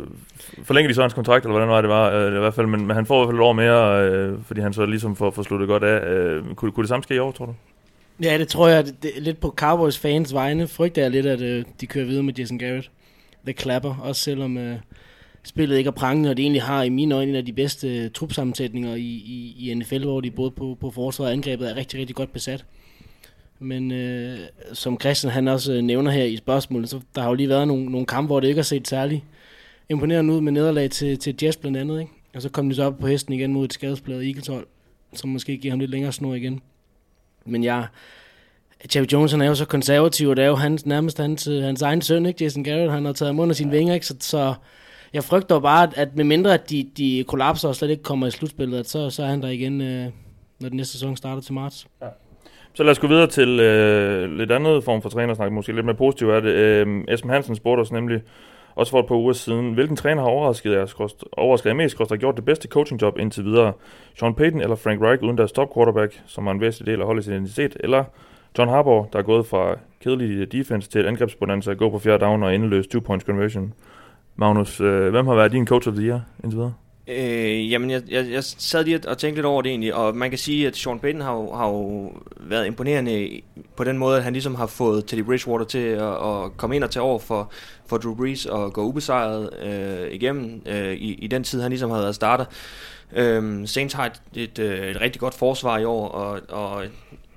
forlænger 0.63 0.88
de 0.88 0.96
så 0.96 1.01
hans 1.01 1.13
kontrakt, 1.13 1.46
eller 1.46 1.51
hvordan 1.51 1.69
var 1.69 1.81
det 1.81 1.90
var, 1.90 2.12
øh, 2.12 2.36
i 2.36 2.40
hvert 2.40 2.54
fald, 2.54 2.68
men, 2.68 2.88
men 2.88 2.96
han 2.96 3.06
får 3.06 3.16
i 3.16 3.19
hvert 3.19 3.30
fald 3.34 3.40
et 3.40 3.46
år 3.46 3.54
mere, 3.54 4.10
øh, 4.10 4.38
fordi 4.46 4.62
han 4.62 4.74
så 4.74 4.86
ligesom 4.86 5.16
får, 5.16 5.31
får 5.31 5.44
sluttet 5.44 5.68
godt 5.68 5.84
af. 5.84 6.10
Øh, 6.10 6.44
kunne, 6.56 6.72
kunne 6.72 6.84
det 6.84 6.90
samme 6.90 7.04
ske 7.04 7.16
i 7.16 7.19
år, 7.19 7.31
tror 7.31 7.46
du? 7.46 7.54
Ja, 8.24 8.38
det 8.38 8.48
tror 8.48 8.68
jeg, 8.68 8.86
det, 8.86 9.04
det, 9.04 9.12
lidt 9.18 9.40
på 9.40 9.54
Cowboys 9.57 9.98
fans 9.98 10.34
vegne, 10.34 10.68
frygter 10.68 11.01
jeg 11.01 11.12
lidt, 11.12 11.25
at 11.25 11.42
øh, 11.42 11.66
de 11.81 11.88
kører 11.88 12.06
videre 12.06 12.24
med 12.24 12.34
Jason 12.34 12.60
Garrett. 12.60 12.92
The 13.46 13.54
Clapper, 13.54 13.96
også 14.04 14.22
selvom 14.22 14.57
øh, 14.57 14.75
spillet 15.44 15.78
ikke 15.78 15.88
er 15.88 15.92
prangende, 15.92 16.30
og 16.30 16.38
det 16.38 16.44
egentlig 16.44 16.62
har 16.62 16.84
i 16.84 16.90
mine 16.90 17.16
øjne 17.16 17.30
en 17.30 17.36
af 17.36 17.46
de 17.46 17.54
bedste 17.54 17.98
øh, 17.98 18.12
trupsammensætninger 18.12 18.96
i, 18.96 19.01
i, 19.01 19.56
i 19.60 19.74
NFL, 19.74 20.04
hvor 20.04 20.22
de 20.22 20.31
både 20.31 20.51
på, 20.51 20.78
på 20.81 20.92
forsvaret 20.92 21.30
og 21.30 21.34
angrebet 21.34 21.72
er 21.72 21.75
rigtig, 21.75 22.00
rigtig 22.00 22.16
godt 22.16 22.34
besat. 22.34 22.66
Men 23.59 23.91
øh, 23.91 24.39
som 24.73 25.00
Christian 25.00 25.33
han 25.33 25.47
også 25.47 25.73
øh, 25.73 25.81
nævner 25.81 26.11
her 26.11 26.23
i 26.23 26.38
spørgsmålet, 26.38 26.89
så 26.89 27.00
der 27.15 27.21
har 27.21 27.29
jo 27.29 27.33
lige 27.33 27.50
været 27.50 27.67
nogle, 27.67 27.85
nogle 27.85 28.06
kampe, 28.06 28.27
hvor 28.27 28.39
det 28.39 28.47
ikke 28.47 28.57
har 28.57 28.63
set 28.63 28.88
særlig 28.88 29.23
imponerende 29.89 30.33
ud 30.33 30.41
med 30.41 30.51
nederlag 30.51 30.91
til, 30.91 31.17
til 31.17 31.35
Jets 31.44 31.57
blandt 31.57 31.77
andet. 31.77 32.00
Ikke? 32.00 32.11
Og 32.35 32.41
så 32.41 32.50
kom 32.50 32.69
de 32.69 32.75
så 32.75 32.83
op 32.83 33.00
på 33.00 33.07
hesten 33.07 33.33
igen 33.33 33.53
mod 33.53 33.65
et 33.65 33.73
skadespladet 33.73 34.27
Eagles 34.27 34.47
hold, 34.47 34.67
som 35.13 35.29
måske 35.29 35.57
giver 35.57 35.71
ham 35.71 35.79
lidt 35.79 35.91
længere 35.91 36.11
snor 36.11 36.35
igen. 36.35 36.61
Men 37.45 37.63
jeg, 37.63 37.88
Jerry 38.95 39.06
Jones 39.06 39.31
han 39.31 39.41
er 39.41 39.45
jo 39.45 39.56
så 39.56 39.65
konservativ, 39.65 40.29
og 40.29 40.35
det 40.35 40.44
er 40.44 40.47
jo 40.47 40.55
hans, 40.55 40.85
nærmest 40.85 41.17
hans, 41.17 41.47
øh, 41.47 41.63
hans 41.63 41.81
egen 41.81 42.01
søn, 42.01 42.25
ikke? 42.25 42.44
Jason 42.44 42.63
Garrett, 42.63 42.91
han 42.91 43.05
har 43.05 43.13
taget 43.13 43.29
ham 43.29 43.39
under 43.39 43.55
sine 43.55 43.71
vinger, 43.71 43.94
ikke? 43.94 44.05
Så, 44.05 44.15
så 44.19 44.53
jeg 45.13 45.23
frygter 45.23 45.59
bare, 45.59 45.83
at, 45.83 45.94
at 45.97 46.15
med 46.15 46.23
mindre 46.23 46.53
at 46.53 46.69
de, 46.69 46.89
de 46.97 47.25
kollapser 47.27 47.67
og 47.67 47.75
slet 47.75 47.89
ikke 47.89 48.03
kommer 48.03 48.27
i 48.27 48.31
slutspillet, 48.31 48.79
at 48.79 48.89
så, 48.89 49.09
så 49.09 49.23
er 49.23 49.27
han 49.27 49.41
der 49.41 49.47
igen, 49.47 49.81
øh, 49.81 50.12
når 50.59 50.69
den 50.69 50.77
næste 50.77 50.94
sæson 50.94 51.17
starter 51.17 51.41
til 51.41 51.53
marts. 51.53 51.88
Så 52.79 52.83
lad 52.83 52.91
os 52.91 52.99
gå 52.99 53.07
videre 53.07 53.27
til 53.27 53.59
øh, 53.59 54.31
lidt 54.31 54.51
andet 54.51 54.83
form 54.83 55.01
for 55.01 55.09
trænersnak, 55.09 55.51
måske 55.51 55.73
lidt 55.73 55.85
mere 55.85 55.95
positivt 55.95 56.31
er 56.31 56.39
det. 56.39 56.49
Øh, 56.49 57.03
Esben 57.07 57.31
Hansen 57.31 57.55
spurgte 57.55 57.81
os 57.81 57.91
nemlig 57.91 58.21
også 58.75 58.91
for 58.91 58.99
et 58.99 59.07
par 59.07 59.15
uger 59.15 59.33
siden, 59.33 59.73
hvilken 59.73 59.95
træner 59.95 60.21
har 60.21 60.29
overrasket 60.29 60.71
jer, 60.71 60.85
skråst- 60.85 61.23
overrasket 61.37 61.69
jer 61.69 61.75
mest, 61.75 61.95
skråst, 61.95 62.11
har 62.11 62.17
gjort 62.17 62.35
det 62.35 62.45
bedste 62.45 62.67
coachingjob 62.67 63.17
indtil 63.17 63.45
videre? 63.45 63.73
Sean 64.19 64.33
Payton 64.33 64.61
eller 64.61 64.75
Frank 64.75 65.01
Reich 65.01 65.23
uden 65.23 65.37
deres 65.37 65.51
top 65.51 65.73
quarterback, 65.73 66.21
som 66.25 66.47
er 66.47 66.51
en 66.51 66.61
væsentlig 66.61 66.91
del 66.91 67.01
af 67.01 67.05
holdets 67.05 67.27
identitet, 67.27 67.77
eller 67.79 68.03
John 68.57 68.69
Harbaugh, 68.69 69.05
der 69.13 69.19
er 69.19 69.23
gået 69.23 69.45
fra 69.45 69.75
kedelig 70.03 70.51
defense 70.51 70.89
til 70.89 71.01
et 71.01 71.05
angrebsbonanza, 71.05 71.73
gå 71.73 71.89
på 71.89 71.99
fjerde 71.99 72.25
down 72.25 72.43
og 72.43 72.55
endeløs 72.55 72.87
two 72.87 73.01
points 73.01 73.25
conversion. 73.25 73.73
Magnus, 74.35 74.81
øh, 74.81 75.09
hvem 75.09 75.27
har 75.27 75.35
været 75.35 75.51
din 75.51 75.67
coach 75.67 75.87
of 75.87 75.93
the 75.93 76.07
year 76.07 76.21
indtil 76.43 76.57
videre? 76.57 76.73
Øh, 77.09 77.71
jamen, 77.71 77.89
jeg, 77.89 78.01
jeg, 78.09 78.31
jeg 78.31 78.44
sad 78.44 78.83
lige 78.83 79.00
og 79.07 79.17
tænkte 79.17 79.38
lidt 79.38 79.45
over 79.45 79.61
det 79.61 79.69
egentlig, 79.69 79.95
og 79.95 80.15
man 80.15 80.29
kan 80.29 80.39
sige, 80.39 80.67
at 80.67 80.77
Sean 80.77 81.00
Payton 81.00 81.21
har, 81.21 81.33
jo- 81.33 81.53
har 81.53 81.67
jo 81.67 82.11
været 82.39 82.65
imponerende 82.67 83.41
på 83.75 83.83
den 83.83 83.97
måde, 83.97 84.17
at 84.17 84.23
han 84.23 84.33
ligesom 84.33 84.56
har 84.56 84.67
fået 84.67 85.06
Teddy 85.06 85.21
Bridgewater 85.23 85.65
til 85.65 85.79
at, 85.88 86.01
at 86.03 86.57
komme 86.57 86.75
ind 86.75 86.83
og 86.83 86.91
tage 86.91 87.03
over 87.03 87.19
for, 87.19 87.51
for 87.88 87.97
Drew 87.97 88.15
Brees 88.15 88.45
og 88.45 88.73
gå 88.73 88.83
ubesejret 88.83 89.50
øh, 89.63 90.11
igennem 90.11 90.61
øh, 90.65 90.94
i, 90.94 91.13
i 91.13 91.27
den 91.27 91.44
tid, 91.44 91.61
han 91.61 91.69
ligesom 91.71 91.89
har 91.89 91.97
været 92.00 92.15
starter. 92.15 92.45
Øh, 93.15 93.67
Saints 93.67 93.94
har 93.94 94.05
et, 94.05 94.21
et, 94.35 94.59
øh, 94.59 94.88
et 94.89 95.01
rigtig 95.01 95.19
godt 95.19 95.33
forsvar 95.33 95.77
i 95.77 95.85
år, 95.85 96.07
og, 96.07 96.39
og 96.50 96.83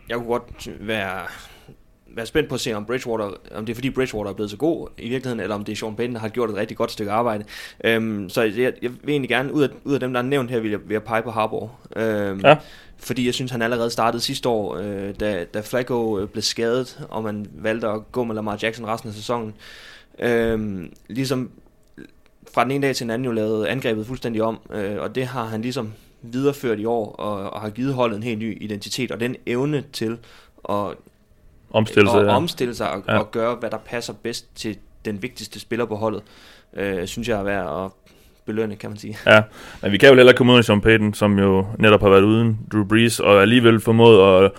jeg 0.08 0.16
kunne 0.16 0.26
godt 0.28 0.68
være 0.80 1.20
være 2.16 2.26
spændt 2.26 2.48
på 2.48 2.54
at 2.54 2.60
se, 2.60 2.72
om 2.72 2.84
Bridgewater, 2.84 3.30
om 3.54 3.66
det 3.66 3.72
er 3.72 3.74
fordi 3.74 3.90
Bridgewater 3.90 4.30
er 4.30 4.34
blevet 4.34 4.50
så 4.50 4.56
god 4.56 4.88
i 4.98 5.08
virkeligheden, 5.08 5.40
eller 5.40 5.54
om 5.54 5.64
det 5.64 5.72
er 5.72 5.76
Sean 5.76 5.96
Payton, 5.96 6.14
der 6.14 6.20
har 6.20 6.28
gjort 6.28 6.50
et 6.50 6.56
rigtig 6.56 6.76
godt 6.76 6.90
stykke 6.92 7.12
arbejde. 7.12 7.44
Øhm, 7.84 8.28
så 8.28 8.42
jeg, 8.42 8.72
jeg 8.82 8.90
vil 9.02 9.10
egentlig 9.10 9.28
gerne, 9.28 9.52
ud 9.52 9.62
af, 9.62 9.68
ud 9.84 9.94
af 9.94 10.00
dem, 10.00 10.12
der 10.12 10.20
er 10.20 10.24
nævnt 10.24 10.50
her, 10.50 10.60
vil 10.60 10.70
jeg, 10.70 10.80
vil 10.86 10.92
jeg 10.94 11.02
pege 11.02 11.22
på 11.22 11.30
Harbour. 11.30 11.78
Øhm, 11.96 12.40
Ja. 12.40 12.56
Fordi 12.96 13.26
jeg 13.26 13.34
synes, 13.34 13.50
han 13.50 13.62
allerede 13.62 13.90
startede 13.90 14.22
sidste 14.22 14.48
år, 14.48 14.76
øh, 14.76 15.14
da, 15.20 15.44
da 15.54 15.60
Flacco 15.60 16.18
øh, 16.18 16.28
blev 16.28 16.42
skadet, 16.42 17.06
og 17.08 17.22
man 17.22 17.46
valgte 17.54 17.88
at 17.88 18.12
gå 18.12 18.24
med 18.24 18.34
Lamar 18.34 18.58
Jackson 18.62 18.86
resten 18.86 19.08
af 19.08 19.14
sæsonen. 19.14 19.54
Øhm, 20.18 20.92
ligesom 21.08 21.50
fra 22.54 22.64
den 22.64 22.70
ene 22.70 22.86
dag 22.86 22.96
til 22.96 23.04
den 23.04 23.10
anden 23.10 23.24
jo 23.24 23.32
lavet 23.32 23.66
angrebet 23.66 24.06
fuldstændig 24.06 24.42
om, 24.42 24.58
øh, 24.74 24.96
og 25.00 25.14
det 25.14 25.26
har 25.26 25.44
han 25.44 25.62
ligesom 25.62 25.92
videreført 26.22 26.78
i 26.78 26.84
år, 26.84 27.12
og, 27.12 27.52
og 27.52 27.60
har 27.60 27.70
givet 27.70 27.94
holdet 27.94 28.16
en 28.16 28.22
helt 28.22 28.38
ny 28.38 28.62
identitet, 28.62 29.10
og 29.10 29.20
den 29.20 29.36
evne 29.46 29.84
til 29.92 30.18
at 30.68 30.86
Omstillelse. 31.72 32.16
og 32.16 32.24
ja. 32.24 32.36
omstille 32.36 32.74
sig 32.74 32.90
og, 32.90 33.02
ja. 33.08 33.18
og 33.18 33.30
gøre, 33.30 33.54
hvad 33.54 33.70
der 33.70 33.78
passer 33.78 34.12
bedst 34.22 34.56
til 34.56 34.76
den 35.04 35.22
vigtigste 35.22 35.60
spiller 35.60 35.84
på 35.84 35.96
holdet, 35.96 36.22
øh, 36.76 37.06
synes 37.06 37.28
jeg 37.28 37.38
er 37.38 37.42
værd 37.42 37.84
at 37.84 37.90
belønne, 38.46 38.76
kan 38.76 38.90
man 38.90 38.98
sige. 38.98 39.18
Ja, 39.26 39.42
men 39.82 39.92
vi 39.92 39.98
kan 39.98 40.08
jo 40.08 40.14
heller 40.14 40.32
ikke 40.32 40.38
komme 40.38 40.52
ud 40.52 40.58
af 40.58 40.64
Sean 40.64 40.80
Payton, 40.80 41.14
som 41.14 41.38
jo 41.38 41.66
netop 41.78 42.00
har 42.00 42.08
været 42.08 42.22
uden 42.22 42.58
Drew 42.72 42.84
Brees, 42.84 43.20
og 43.20 43.42
alligevel 43.42 43.80
formået 43.80 44.44
at, 44.44 44.50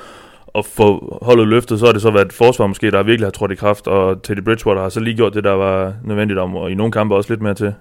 at 0.56 0.66
få 0.66 1.18
holdet 1.22 1.48
løftet, 1.48 1.80
så 1.80 1.86
har 1.86 1.94
det 1.94 2.02
så 2.02 2.12
været 2.12 2.26
et 2.26 2.34
forsvar 2.34 2.68
måske, 2.68 2.92
der 2.92 3.04
virkelig 3.04 3.26
har 3.26 3.32
trådt 3.32 3.52
i 3.52 3.56
kraft, 3.56 3.88
og 3.88 4.24
Teddy 4.24 4.40
Bridgewater 4.40 4.82
har 4.82 4.90
så 4.90 5.00
lige 5.00 5.16
gjort 5.16 5.34
det, 5.34 5.44
der 5.44 5.52
var 5.52 5.96
nødvendigt 6.04 6.40
om, 6.40 6.56
og 6.56 6.72
i 6.72 6.76
nogle 6.76 6.92
kampe 6.92 7.16
også 7.16 7.34
lidt 7.34 7.42
mere 7.42 7.54
til. 7.54 7.74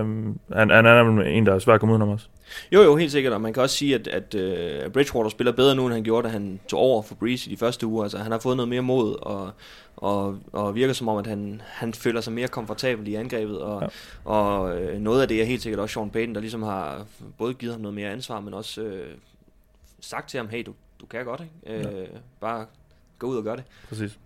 Um, 0.00 0.38
han, 0.52 0.70
han 0.70 0.86
er 0.86 1.22
en, 1.22 1.46
der 1.46 1.54
er 1.54 1.58
svær 1.58 1.74
at 1.74 1.80
komme 1.80 1.92
udenom 1.92 2.08
også. 2.08 2.26
Jo, 2.72 2.82
jo, 2.82 2.96
helt 2.96 3.12
sikkert, 3.12 3.32
og 3.32 3.40
man 3.40 3.52
kan 3.52 3.62
også 3.62 3.76
sige, 3.76 3.94
at, 3.94 4.08
at 4.08 4.34
uh, 4.34 4.92
Bridgewater 4.92 5.30
spiller 5.30 5.52
bedre 5.52 5.74
nu, 5.74 5.86
end 5.86 5.94
han 5.94 6.02
gjorde, 6.02 6.28
da 6.28 6.32
han 6.32 6.60
tog 6.68 6.80
over 6.80 7.02
for 7.02 7.14
Breeze 7.14 7.50
i 7.50 7.52
de 7.52 7.58
første 7.58 7.86
uger. 7.86 8.02
Altså, 8.02 8.18
han 8.18 8.32
har 8.32 8.38
fået 8.38 8.56
noget 8.56 8.68
mere 8.68 8.82
mod, 8.82 9.16
og, 9.22 9.50
og, 9.96 10.38
og 10.52 10.74
virker 10.74 10.92
som 10.92 11.08
om, 11.08 11.18
at 11.18 11.26
han, 11.26 11.62
han 11.64 11.94
føler 11.94 12.20
sig 12.20 12.32
mere 12.32 12.48
komfortabel 12.48 13.08
i 13.08 13.14
angrebet, 13.14 13.60
og, 13.60 13.82
ja. 13.82 13.88
og 14.30 14.80
øh, 14.80 15.00
noget 15.00 15.22
af 15.22 15.28
det 15.28 15.40
er 15.40 15.44
helt 15.44 15.62
sikkert 15.62 15.80
også 15.80 15.92
Sean 15.92 16.10
Payton, 16.10 16.34
der 16.34 16.40
ligesom 16.40 16.62
har 16.62 17.06
både 17.38 17.54
givet 17.54 17.74
ham 17.74 17.80
noget 17.80 17.94
mere 17.94 18.10
ansvar, 18.10 18.40
men 18.40 18.54
også 18.54 18.82
øh, 18.82 19.06
sagt 20.00 20.28
til 20.28 20.38
ham, 20.38 20.48
hey, 20.48 20.62
du, 20.66 20.72
du 21.00 21.06
kan 21.06 21.24
godt, 21.24 21.40
ikke? 21.66 21.78
Øh, 21.88 22.06
Bare 22.40 22.64
gå 23.18 23.26
ud 23.26 23.36
og 23.36 23.44
gør 23.44 23.54
det. 23.54 23.64
Præcis. 23.88 24.18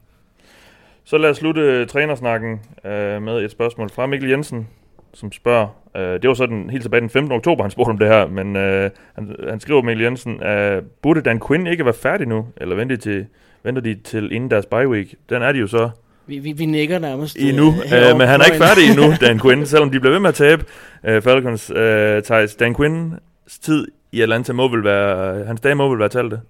Så 1.05 1.19
lad 1.19 1.31
os 1.31 1.37
slutte 1.37 1.87
trænersnakken 1.87 2.61
øh, 2.85 3.23
med 3.23 3.45
et 3.45 3.51
spørgsmål 3.51 3.91
fra 3.91 4.07
Mikkel 4.07 4.31
Jensen, 4.31 4.69
som 5.15 5.33
spørger, 5.33 5.67
øh, 5.97 6.03
det 6.23 6.29
var 6.29 6.35
så 6.35 6.47
den, 6.47 6.71
helt 6.71 6.83
tilbage 6.83 7.01
den 7.01 7.11
15. 7.11 7.33
oktober, 7.33 7.63
han 7.65 7.71
spurgte 7.71 7.91
om 7.91 7.99
det 7.99 8.09
her, 8.09 8.27
men 8.27 8.57
øh, 8.57 8.91
han, 9.15 9.37
han 9.49 9.61
skriver 9.61 9.83
Mikkel 9.83 10.05
Jensen, 10.05 10.43
øh, 10.43 10.83
burde 11.03 11.21
Dan 11.21 11.41
Quinn 11.49 11.67
ikke 11.67 11.85
være 11.85 11.95
færdig 11.95 12.27
nu, 12.29 12.47
eller 12.57 12.77
venter 12.77 12.97
de 12.97 13.03
til, 13.03 13.27
venter 13.63 13.83
de 13.83 13.95
til 13.95 14.33
inden 14.33 14.51
deres 14.51 14.67
bye 14.67 14.89
week? 14.89 15.15
Den 15.31 15.43
er 15.43 15.53
de 15.53 15.59
jo 15.59 15.67
så 15.67 15.91
Vi, 16.27 16.39
vi, 16.39 16.53
vi 16.53 16.67
nikker 16.67 16.99
nærmest. 16.99 17.37
endnu, 17.37 17.67
øh, 17.69 18.11
øh, 18.11 18.19
men 18.19 18.29
han 18.29 18.41
er 18.41 18.45
ikke 18.45 18.59
færdig 18.65 18.89
endnu, 18.91 19.13
Dan 19.27 19.41
Quinn, 19.41 19.67
selvom 19.67 19.91
de 19.91 20.01
bliver 20.01 20.13
ved 20.13 20.21
med 20.21 20.29
at 20.29 20.35
tabe. 20.35 20.65
Øh, 21.05 21.23
Falcons, 21.23 21.71
øh, 21.71 22.23
Thijs, 22.23 22.55
Dan 22.55 22.75
Quinns 22.77 23.59
tid 23.63 23.87
i 24.13 24.21
Atlanta 24.21 24.53
må 24.53 24.69
vel 24.69 24.85
være, 24.85 25.45
hans 25.45 25.61
dage 25.61 25.75
må 25.75 25.89
vel 25.89 25.99
være 25.99 26.09
talte. 26.09 26.41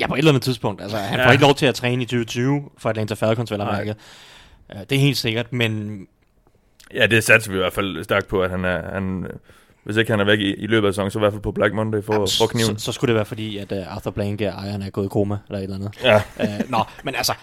Ja, 0.00 0.06
på 0.06 0.14
et 0.14 0.18
eller 0.18 0.30
andet 0.30 0.42
tidspunkt. 0.42 0.82
Altså, 0.82 0.96
han 0.96 1.18
Ja. 1.18 1.26
får 1.26 1.32
ikke 1.32 1.42
lov 1.44 1.54
til 1.54 1.66
at 1.66 1.74
træne 1.74 2.02
i 2.02 2.06
2020 2.06 2.62
for 2.78 2.90
Atlanta 2.90 3.14
Falcons, 3.14 3.50
vel 3.50 3.60
at 3.60 3.66
Nej. 3.66 3.76
mærke. 3.76 3.94
Uh, 4.74 4.80
det 4.80 4.92
er 4.92 5.00
helt 5.00 5.16
sikkert, 5.18 5.52
men 5.52 6.06
Ja, 6.94 7.06
det 7.06 7.24
satser 7.24 7.50
vi 7.50 7.56
i 7.56 7.60
hvert 7.60 7.72
fald 7.72 8.04
stærkt 8.04 8.28
på, 8.28 8.42
at 8.42 8.50
han 8.50 8.64
er, 8.64 8.92
han, 8.94 9.26
hvis 9.84 9.96
ikke 9.96 10.10
han 10.12 10.20
er 10.20 10.24
væk 10.24 10.38
i, 10.38 10.54
i 10.54 10.66
løbet 10.66 10.88
af 10.88 10.94
sæsonen, 10.94 11.10
så 11.10 11.18
i 11.18 11.20
hvert 11.20 11.32
fald 11.32 11.42
på 11.42 11.52
Black 11.52 11.74
Monday 11.74 12.02
for, 12.02 12.12
Jamen, 12.12 12.28
for 12.38 12.46
kniven. 12.46 12.78
Så, 12.78 12.84
så 12.84 12.92
skulle 12.92 13.08
det 13.08 13.14
være 13.16 13.24
fordi, 13.24 13.58
at 13.58 13.72
uh, 13.72 13.94
Arthur 13.96 14.10
Blanke 14.10 14.44
ejeren 14.46 14.82
er 14.82 14.90
gået 14.90 15.04
i 15.06 15.08
koma, 15.08 15.36
eller 15.48 15.58
et 15.58 15.62
eller 15.62 15.76
andet. 15.76 15.90
Ja, 16.02 16.22
uh, 16.40 16.70
nå, 16.70 16.84
men 17.04 17.14
altså, 17.14 17.34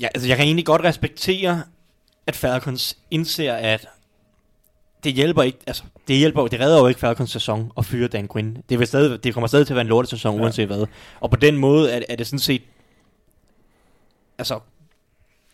ja, 0.00 0.06
altså, 0.14 0.28
jeg 0.28 0.36
kan 0.36 0.46
egentlig 0.46 0.66
godt 0.66 0.84
respektere, 0.84 1.62
at 2.26 2.36
Falcons 2.36 2.96
indser, 3.10 3.54
at 3.54 3.86
det 5.04 5.12
hjælper 5.12 5.42
ikke, 5.42 5.58
altså, 5.66 5.82
det 6.08 6.16
hjælper, 6.16 6.46
det 6.46 6.60
redder 6.60 6.78
jo 6.80 6.86
ikke 6.86 7.00
Falcons 7.00 7.30
sæson 7.30 7.72
at 7.78 7.84
fyre 7.84 8.08
Dan 8.08 8.28
Quinn. 8.32 8.56
Det, 8.68 8.78
vil 8.78 8.86
stadig, 8.86 9.24
det 9.24 9.34
kommer 9.34 9.48
stadig 9.48 9.66
til 9.66 9.72
at 9.72 9.76
være 9.76 9.80
en 9.82 9.88
lortesæson, 9.88 10.36
Ja. 10.36 10.42
uanset 10.42 10.66
hvad. 10.66 10.86
Og 11.20 11.30
på 11.30 11.36
den 11.36 11.56
måde 11.56 11.90
er, 11.92 12.02
er 12.08 12.16
det 12.16 12.26
sådan 12.26 12.38
set, 12.38 12.62
altså, 14.38 14.58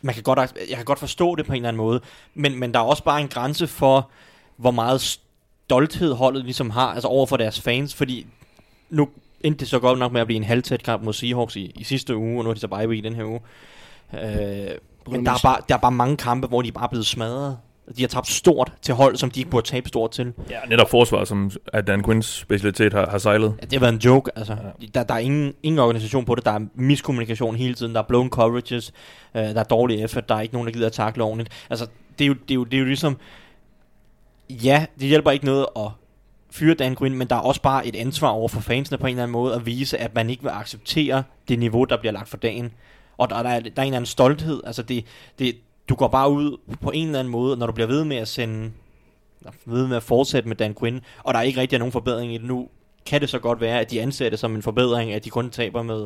man 0.00 0.14
kan 0.14 0.22
godt, 0.22 0.38
jeg 0.68 0.76
kan 0.76 0.84
godt 0.84 0.98
forstå 0.98 1.34
det 1.34 1.46
på 1.46 1.52
en 1.52 1.56
eller 1.56 1.68
anden 1.68 1.82
måde, 1.82 2.00
men, 2.34 2.58
men 2.58 2.74
der 2.74 2.80
er 2.80 2.84
også 2.84 3.04
bare 3.04 3.20
en 3.20 3.28
grænse 3.28 3.66
for, 3.66 4.10
hvor 4.56 4.70
meget 4.70 5.00
stolthed 5.00 6.12
holdet 6.14 6.44
ligesom 6.44 6.70
har, 6.70 6.86
altså 6.86 7.08
over 7.08 7.26
for 7.26 7.36
deres 7.36 7.60
fans, 7.60 7.94
fordi 7.94 8.26
nu 8.90 9.08
endte 9.40 9.60
det 9.60 9.68
så 9.68 9.78
godt 9.78 9.98
nok 9.98 10.12
med 10.12 10.20
at 10.20 10.26
blive 10.26 10.36
en 10.36 10.44
halvtæt 10.44 10.82
kamp 10.82 11.02
mod 11.04 11.12
Seahawks 11.12 11.56
i, 11.56 11.72
i 11.74 11.84
sidste 11.84 12.16
uge, 12.16 12.38
og 12.40 12.44
nu 12.44 12.50
er 12.50 12.54
de 12.54 12.60
så 12.60 12.68
bye 12.68 12.88
week 12.88 13.04
den 13.04 13.14
her 13.14 13.24
uge. 13.24 13.40
Øh, 14.14 14.70
men 15.10 15.26
der 15.26 15.32
er, 15.32 15.38
bare, 15.42 15.58
der 15.68 15.74
er 15.74 15.78
bare 15.78 15.92
mange 15.92 16.16
kampe, 16.16 16.46
hvor 16.46 16.62
de 16.62 16.68
er 16.68 16.72
bare 16.72 16.88
blevet 16.88 17.06
smadret. 17.06 17.58
De 17.96 18.02
har 18.02 18.08
tabt 18.08 18.28
stort 18.28 18.72
til 18.82 18.94
hold, 18.94 19.16
som 19.16 19.30
de 19.30 19.40
ikke 19.40 19.50
burde 19.50 19.66
tabe 19.66 19.88
stort 19.88 20.10
til. 20.10 20.32
ja 20.50 20.58
netop 20.68 20.90
forsvar, 20.90 21.24
som 21.24 21.50
at 21.72 21.86
Dan 21.86 22.04
Quinns 22.04 22.26
specialitet 22.26 22.92
har, 22.92 23.10
har 23.10 23.18
sejlet. 23.18 23.54
Ja, 23.60 23.64
det 23.64 23.72
har 23.72 23.80
været 23.80 23.92
en 23.92 23.98
joke, 23.98 24.30
altså. 24.36 24.52
Ja. 24.52 24.86
Der, 24.94 25.02
der 25.02 25.14
er 25.14 25.18
ingen, 25.18 25.54
ingen 25.62 25.78
organisation 25.78 26.24
på 26.24 26.34
det. 26.34 26.44
Der 26.44 26.50
er 26.50 26.60
miskommunikation 26.74 27.56
hele 27.56 27.74
tiden. 27.74 27.94
Der 27.94 28.00
er 28.00 28.06
blown 28.08 28.30
coverages. 28.30 28.92
Øh, 29.34 29.42
der 29.42 29.60
er 29.60 29.64
dårlig 29.64 30.04
effort. 30.04 30.28
Der 30.28 30.34
er 30.34 30.40
ikke 30.40 30.54
nogen, 30.54 30.66
der 30.66 30.72
gider 30.72 30.86
at 30.86 30.92
takle 30.92 31.24
ordentligt. 31.24 31.66
Altså, 31.70 31.86
det 32.18 32.24
er 32.24 32.28
jo, 32.28 32.34
det 32.34 32.50
er 32.50 32.54
jo, 32.54 32.64
det 32.64 32.74
er 32.74 32.78
jo 32.78 32.86
ligesom... 32.86 33.16
Ja, 34.50 34.86
det 35.00 35.08
hjælper 35.08 35.30
ikke 35.30 35.44
noget 35.44 35.66
at 35.76 35.88
fyre 36.50 36.74
Dan 36.74 36.96
Quinn, 36.96 37.14
men 37.18 37.28
der 37.28 37.36
er 37.36 37.40
også 37.40 37.62
bare 37.62 37.86
et 37.86 37.96
ansvar 37.96 38.28
over 38.28 38.48
for 38.48 38.60
fansene 38.60 38.98
på 38.98 39.06
en 39.06 39.10
eller 39.10 39.22
anden 39.22 39.32
måde 39.32 39.54
at 39.54 39.66
vise, 39.66 39.98
at 39.98 40.14
man 40.14 40.30
ikke 40.30 40.42
vil 40.42 40.50
acceptere 40.50 41.22
det 41.48 41.58
niveau, 41.58 41.84
der 41.84 41.96
bliver 41.96 42.12
lagt 42.12 42.28
for 42.28 42.36
dagen. 42.36 42.72
Og 43.18 43.30
der, 43.30 43.42
der, 43.42 43.50
er, 43.50 43.60
der 43.60 43.70
er 43.76 43.82
en 43.82 43.86
eller 43.86 43.96
anden 43.96 44.06
stolthed. 44.06 44.60
Altså, 44.66 44.82
det, 44.82 45.04
det, 45.38 45.56
du 45.90 45.94
går 45.94 46.08
bare 46.08 46.30
ud 46.30 46.56
på 46.80 46.90
en 46.90 47.06
eller 47.06 47.18
anden 47.18 47.32
måde, 47.32 47.56
når 47.56 47.66
du 47.66 47.72
bliver 47.72 47.86
ved 47.86 48.04
med 48.04 48.16
at 48.16 48.28
sende 48.28 48.70
ved 49.64 49.86
med 49.86 49.96
at 49.96 50.02
fortsætte 50.02 50.48
med 50.48 50.56
Dan 50.56 50.74
Quinn, 50.74 51.00
og 51.18 51.34
der 51.34 51.40
er 51.40 51.44
ikke 51.44 51.60
rigtig 51.60 51.78
nogen 51.78 51.92
forbedring 51.92 52.34
i 52.34 52.38
det 52.38 52.46
nu. 52.46 52.68
Kan 53.06 53.20
det 53.20 53.28
så 53.28 53.38
godt 53.38 53.60
være, 53.60 53.80
at 53.80 53.90
de 53.90 54.00
anser 54.00 54.30
det 54.30 54.38
som 54.38 54.54
en 54.54 54.62
forbedring, 54.62 55.12
at 55.12 55.24
de 55.24 55.30
kun 55.30 55.50
taber 55.50 55.82
med, 55.82 55.98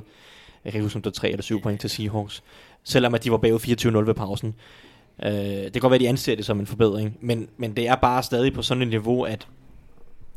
jeg 0.64 0.72
kan 0.72 0.78
ikke 0.78 0.82
huske, 0.82 0.96
om 0.96 1.02
det 1.02 1.10
er 1.10 1.14
3 1.14 1.28
eller 1.30 1.42
7 1.42 1.60
point 1.60 1.80
til 1.80 1.90
Seahawks, 1.90 2.42
selvom 2.84 3.14
at 3.14 3.24
de 3.24 3.30
var 3.30 3.36
bagud 3.36 3.58
24-0 3.58 4.06
ved 4.06 4.14
pausen. 4.14 4.54
Øh, 5.22 5.32
det 5.32 5.72
kan 5.72 5.80
godt 5.80 5.90
være, 5.90 5.94
at 5.94 6.00
de 6.00 6.08
anser 6.08 6.36
det 6.36 6.44
som 6.44 6.60
en 6.60 6.66
forbedring, 6.66 7.18
men, 7.20 7.48
men 7.56 7.76
det 7.76 7.88
er 7.88 7.94
bare 7.94 8.22
stadig 8.22 8.52
på 8.52 8.62
sådan 8.62 8.82
et 8.82 8.88
niveau, 8.88 9.22
at 9.22 9.48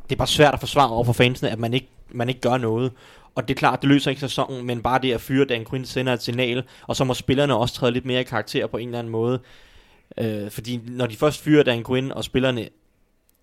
det 0.10 0.16
er 0.16 0.18
bare 0.18 0.28
svært 0.28 0.54
at 0.54 0.60
forsvare 0.60 0.90
over 0.90 1.04
for 1.04 1.14
fansene, 1.14 1.50
at 1.50 1.60
man 1.60 1.74
ikke, 1.74 1.88
man 2.12 2.30
ikke 2.30 2.42
gør 2.42 2.58
noget. 2.58 2.92
Og 3.36 3.48
det 3.48 3.54
er 3.54 3.58
klart, 3.58 3.82
det 3.82 3.90
løser 3.90 4.12
ikke 4.12 4.22
sæsonen, 4.22 4.66
men 4.66 4.82
bare 4.82 5.02
det 5.02 5.14
at 5.14 5.22
fyre 5.22 5.46
Dan 5.46 5.66
Quinn 5.66 5.86
sender 5.86 6.14
et 6.14 6.22
signal, 6.22 6.64
og 6.88 6.96
så 6.96 7.04
må 7.04 7.14
spillerne 7.14 7.56
også 7.56 7.76
træde 7.76 7.92
lidt 7.92 8.06
mere 8.06 8.22
i 8.22 8.24
karakter 8.24 8.68
på 8.68 8.78
en 8.78 8.88
eller 8.88 9.00
anden 9.00 9.12
måde. 9.12 9.40
Øh, 10.18 10.52
fordi 10.52 10.80
når 10.88 11.06
de 11.06 11.16
først 11.16 11.42
fyrer 11.42 11.64
Dan 11.64 11.84
Quinn, 11.84 12.12
og 12.12 12.24
spillerne, 12.24 12.70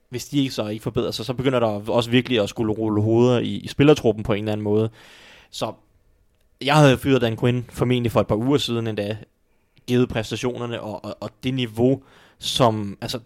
hvis 0.08 0.24
de 0.24 0.38
ikke 0.38 0.50
så 0.50 0.68
ikke 0.68 0.82
forbedrer 0.82 1.10
sig, 1.10 1.24
så 1.24 1.34
begynder 1.34 1.60
der 1.60 1.66
også 1.66 2.10
virkelig 2.10 2.40
at 2.42 2.48
skulle 2.48 2.72
rulle 2.72 3.02
hoveder 3.02 3.38
i, 3.38 3.56
i 3.56 3.68
spillertruppen 3.68 4.24
på 4.24 4.32
en 4.32 4.38
eller 4.38 4.52
anden 4.52 4.64
måde. 4.64 4.90
Så 5.50 5.72
jeg 6.60 6.76
havde 6.76 6.98
fyret 6.98 7.20
Dan 7.20 7.36
Quinn 7.36 7.66
formentlig 7.70 8.12
for 8.12 8.20
et 8.20 8.26
par 8.26 8.36
uger 8.36 8.58
siden 8.58 8.86
endda, 8.86 9.16
givet 9.86 10.08
præstationerne 10.08 10.80
og, 10.80 11.04
og, 11.04 11.16
og 11.20 11.30
det 11.42 11.54
niveau, 11.54 12.02
som, 12.38 12.98
altså, 13.00 13.18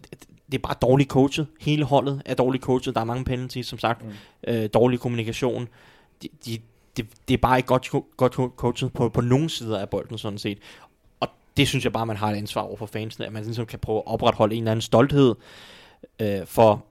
det 0.51 0.57
er 0.57 0.61
bare 0.61 0.75
dårligt 0.81 1.09
coachet. 1.09 1.47
Hele 1.59 1.83
holdet 1.83 2.21
er 2.25 2.33
dårligt 2.33 2.63
coachet. 2.63 2.95
Der 2.95 3.01
er 3.01 3.05
mange 3.05 3.25
penalties, 3.25 3.67
som 3.67 3.79
sagt. 3.79 4.05
Mm. 4.05 4.11
Øh, 4.47 4.69
dårlig 4.73 4.99
kommunikation. 4.99 5.67
De, 6.23 6.27
de, 6.45 6.57
det, 6.97 7.07
det 7.27 7.33
er 7.33 7.37
bare 7.37 7.57
ikke 7.57 7.67
godt, 7.67 7.89
godt 8.17 8.33
coachet 8.33 8.93
på, 8.93 9.09
på 9.09 9.21
nogen 9.21 9.49
sider 9.49 9.79
af 9.79 9.89
bolden, 9.89 10.17
sådan 10.17 10.39
set. 10.39 10.57
Og 11.19 11.27
det 11.57 11.67
synes 11.67 11.83
jeg 11.83 11.93
bare, 11.93 12.05
man 12.05 12.17
har 12.17 12.31
et 12.31 12.35
ansvar 12.35 12.61
over 12.61 12.75
for 12.75 12.85
fansene, 12.85 13.25
at 13.25 13.33
man 13.33 13.43
ligesom 13.43 13.65
kan 13.65 13.79
prøve 13.79 13.97
at 13.97 14.07
opretholde 14.07 14.55
en 14.55 14.63
eller 14.63 14.71
anden 14.71 14.81
stolthed 14.81 15.35
øh, 16.19 16.45
for, 16.45 16.85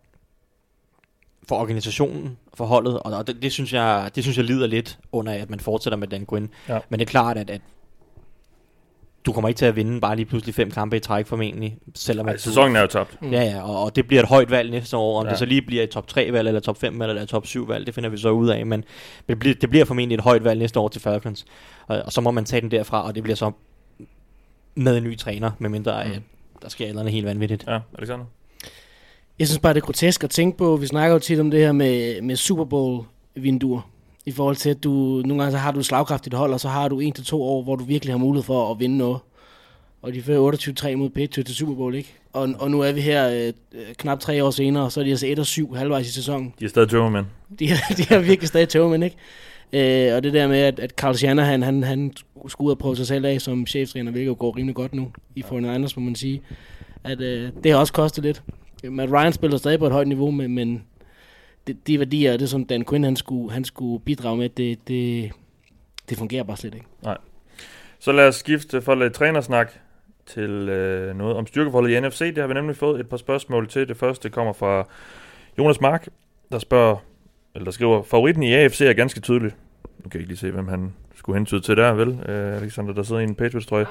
for 1.48 1.56
organisationen, 1.56 2.38
for 2.54 2.64
holdet, 2.64 3.00
og, 3.00 3.12
og 3.12 3.26
det, 3.26 3.42
det, 3.42 3.52
synes 3.52 3.72
jeg, 3.72 4.10
det 4.14 4.24
synes 4.24 4.36
jeg 4.36 4.44
lider 4.44 4.66
lidt 4.66 4.98
under, 5.12 5.32
at 5.32 5.50
man 5.50 5.60
fortsætter 5.60 5.96
med 5.96 6.08
Dan 6.08 6.26
Quinn. 6.26 6.50
Ja. 6.68 6.78
Men 6.88 7.00
det 7.00 7.06
er 7.06 7.10
klart, 7.10 7.38
at, 7.38 7.50
at 7.50 7.60
du 9.26 9.32
kommer 9.32 9.48
ikke 9.48 9.58
til 9.58 9.66
at 9.66 9.76
vinde 9.76 10.00
bare 10.00 10.16
lige 10.16 10.26
pludselig 10.26 10.54
fem 10.54 10.70
kampe 10.70 10.96
i 10.96 11.00
træk 11.00 11.26
formentlig. 11.26 11.78
Selvom 11.94 12.28
Ej, 12.28 12.36
sæsonen 12.36 12.76
er 12.76 12.80
jo 12.80 12.86
tabt. 12.86 13.18
Ja, 13.22 13.42
ja, 13.42 13.62
og, 13.62 13.82
og, 13.84 13.96
det 13.96 14.06
bliver 14.06 14.22
et 14.22 14.28
højt 14.28 14.50
valg 14.50 14.70
næste 14.70 14.96
år. 14.96 15.20
Om 15.20 15.26
ja. 15.26 15.30
det 15.30 15.38
så 15.38 15.44
lige 15.44 15.62
bliver 15.62 15.82
et 15.82 15.90
top 15.90 16.08
3 16.08 16.32
valg, 16.32 16.48
eller 16.48 16.60
top 16.60 16.76
5 16.76 16.98
valg, 16.98 17.10
eller 17.10 17.26
top 17.26 17.46
7 17.46 17.68
valg, 17.68 17.86
det 17.86 17.94
finder 17.94 18.10
vi 18.10 18.16
så 18.16 18.30
ud 18.30 18.48
af. 18.48 18.66
Men 18.66 18.84
det 19.28 19.38
bliver, 19.38 19.54
det 19.54 19.70
bliver 19.70 19.84
formentlig 19.84 20.14
et 20.14 20.20
højt 20.20 20.44
valg 20.44 20.58
næste 20.58 20.80
år 20.80 20.88
til 20.88 21.00
Falcons. 21.00 21.44
Og, 21.86 22.02
og 22.06 22.12
så 22.12 22.20
må 22.20 22.30
man 22.30 22.44
tage 22.44 22.60
den 22.60 22.70
derfra, 22.70 23.06
og 23.06 23.14
det 23.14 23.22
bliver 23.22 23.36
så 23.36 23.50
med 24.74 24.96
en 24.96 25.04
ny 25.04 25.18
træner, 25.18 25.50
medmindre 25.58 26.04
mm. 26.04 26.10
at 26.10 26.20
der 26.62 26.68
sker 26.68 26.84
et 26.84 26.88
eller 26.88 27.00
andet 27.00 27.14
helt 27.14 27.26
vanvittigt. 27.26 27.64
Ja, 27.66 27.78
Alexander? 27.98 28.24
Jeg 29.38 29.48
synes 29.48 29.58
bare, 29.58 29.74
det 29.74 29.80
er 29.80 29.84
grotesk 29.84 30.24
at 30.24 30.30
tænke 30.30 30.58
på. 30.58 30.76
Vi 30.76 30.86
snakker 30.86 31.12
jo 31.12 31.18
tit 31.18 31.40
om 31.40 31.50
det 31.50 31.60
her 31.60 31.72
med, 31.72 32.22
med 32.22 32.36
Super 32.36 32.64
Bowl-vinduer 32.64 33.80
i 34.28 34.32
forhold 34.32 34.56
til, 34.56 34.70
at 34.70 34.84
du 34.84 34.90
nogle 35.24 35.42
gange 35.42 35.52
så 35.52 35.58
har 35.58 35.72
du 35.72 35.78
et 35.78 35.86
slagkraftigt 35.86 36.34
hold, 36.34 36.52
og 36.52 36.60
så 36.60 36.68
har 36.68 36.88
du 36.88 37.00
en 37.00 37.12
til 37.12 37.24
to 37.24 37.42
år, 37.42 37.62
hvor 37.62 37.76
du 37.76 37.84
virkelig 37.84 38.12
har 38.12 38.18
mulighed 38.18 38.44
for 38.44 38.70
at 38.70 38.80
vinde 38.80 38.98
noget. 38.98 39.18
Og 40.02 40.14
de 40.14 40.22
fører 40.22 40.52
28-3 40.52 40.96
mod 40.96 41.10
Patriots 41.10 41.46
til 41.46 41.56
Super 41.56 41.74
Bowl, 41.74 41.94
ikke? 41.94 42.14
Og, 42.32 42.48
og 42.58 42.70
nu 42.70 42.80
er 42.80 42.92
vi 42.92 43.00
her 43.00 43.52
øh, 43.74 43.82
knap 43.98 44.20
tre 44.20 44.44
år 44.44 44.50
senere, 44.50 44.84
og 44.84 44.92
så 44.92 45.00
er 45.00 45.04
de 45.04 45.10
altså 45.10 45.26
1 45.26 45.38
og 45.38 45.46
7 45.46 45.74
halvvejs 45.74 46.08
i 46.08 46.12
sæsonen. 46.12 46.54
De 46.60 46.64
er 46.64 46.68
stadig 46.68 46.88
tøvermænd. 46.88 47.26
De 47.58 47.68
er, 47.70 47.94
de 47.96 48.14
er 48.14 48.18
virkelig 48.18 48.48
stadig 48.48 48.68
tøvermænd, 48.68 49.04
ikke? 49.04 49.16
Øh, 50.08 50.16
og 50.16 50.22
det 50.22 50.32
der 50.32 50.48
med, 50.48 50.58
at, 50.58 50.78
at 50.78 50.90
Carl 50.90 51.14
Shanahan, 51.14 51.62
han, 51.62 51.82
han 51.82 52.12
skulle 52.48 52.66
ud 52.66 52.72
og 52.72 52.78
prøve 52.78 52.96
sig 52.96 53.06
selv 53.06 53.26
af 53.26 53.40
som 53.40 53.66
cheftræner, 53.66 54.12
hvilket 54.12 54.26
jo 54.28 54.36
går 54.38 54.56
rimelig 54.56 54.74
godt 54.74 54.94
nu 54.94 55.08
i 55.34 55.42
for 55.42 55.60
Niners, 55.60 55.96
må 55.96 56.02
man 56.02 56.14
sige. 56.14 56.42
At 57.04 57.20
øh, 57.20 57.50
det 57.64 57.72
har 57.72 57.78
også 57.78 57.92
kostet 57.92 58.24
lidt. 58.24 58.42
Matt 58.84 59.12
Ryan 59.12 59.32
spiller 59.32 59.56
stadig 59.56 59.78
på 59.78 59.86
et 59.86 59.92
højt 59.92 60.08
niveau, 60.08 60.30
men, 60.30 60.54
men 60.54 60.82
det, 61.68 61.86
de 61.86 61.98
værdier, 61.98 62.36
det 62.36 62.50
som 62.50 62.64
Dan 62.64 62.84
Quinn 62.84 63.04
han 63.04 63.16
skulle, 63.16 63.52
han 63.52 63.64
skulle 63.64 64.04
bidrage 64.04 64.36
med, 64.36 64.48
det, 64.48 64.88
det, 64.88 65.30
det 66.08 66.18
fungerer 66.18 66.42
bare 66.42 66.56
slet 66.56 66.74
ikke. 66.74 66.86
Nej. 67.02 67.16
Så 67.98 68.12
lad 68.12 68.28
os 68.28 68.34
skifte 68.34 68.82
fra 68.82 68.94
lidt 68.94 69.12
trænersnak 69.12 69.72
til 70.26 70.50
øh, 70.50 71.16
noget 71.16 71.36
om 71.36 71.46
styrkeforholdet 71.46 71.96
i 71.96 72.00
NFC. 72.00 72.18
Det 72.18 72.38
har 72.38 72.46
vi 72.46 72.54
nemlig 72.54 72.76
fået 72.76 73.00
et 73.00 73.08
par 73.08 73.16
spørgsmål 73.16 73.68
til. 73.68 73.88
Det 73.88 73.96
første 73.96 74.30
kommer 74.30 74.52
fra 74.52 74.88
Jonas 75.58 75.80
Mark, 75.80 76.08
der 76.52 76.58
spørger, 76.58 76.96
eller 77.54 77.64
der 77.64 77.70
skriver, 77.70 78.02
favoritten 78.02 78.42
i 78.42 78.54
AFC 78.54 78.80
er 78.80 78.92
ganske 78.92 79.20
tydelig. 79.20 79.52
Nu 79.84 80.10
kan 80.10 80.12
jeg 80.12 80.20
ikke 80.20 80.28
lige 80.28 80.38
se, 80.38 80.50
hvem 80.50 80.68
han 80.68 80.92
skulle 81.14 81.36
hentyde 81.36 81.60
til 81.60 81.76
der, 81.76 81.92
vel? 81.92 82.08
Øh, 82.08 82.56
Alexander, 82.56 82.94
der 82.94 83.02
sidder 83.02 83.20
i 83.20 83.24
en 83.24 83.34
Patriots-trøje. 83.34 83.86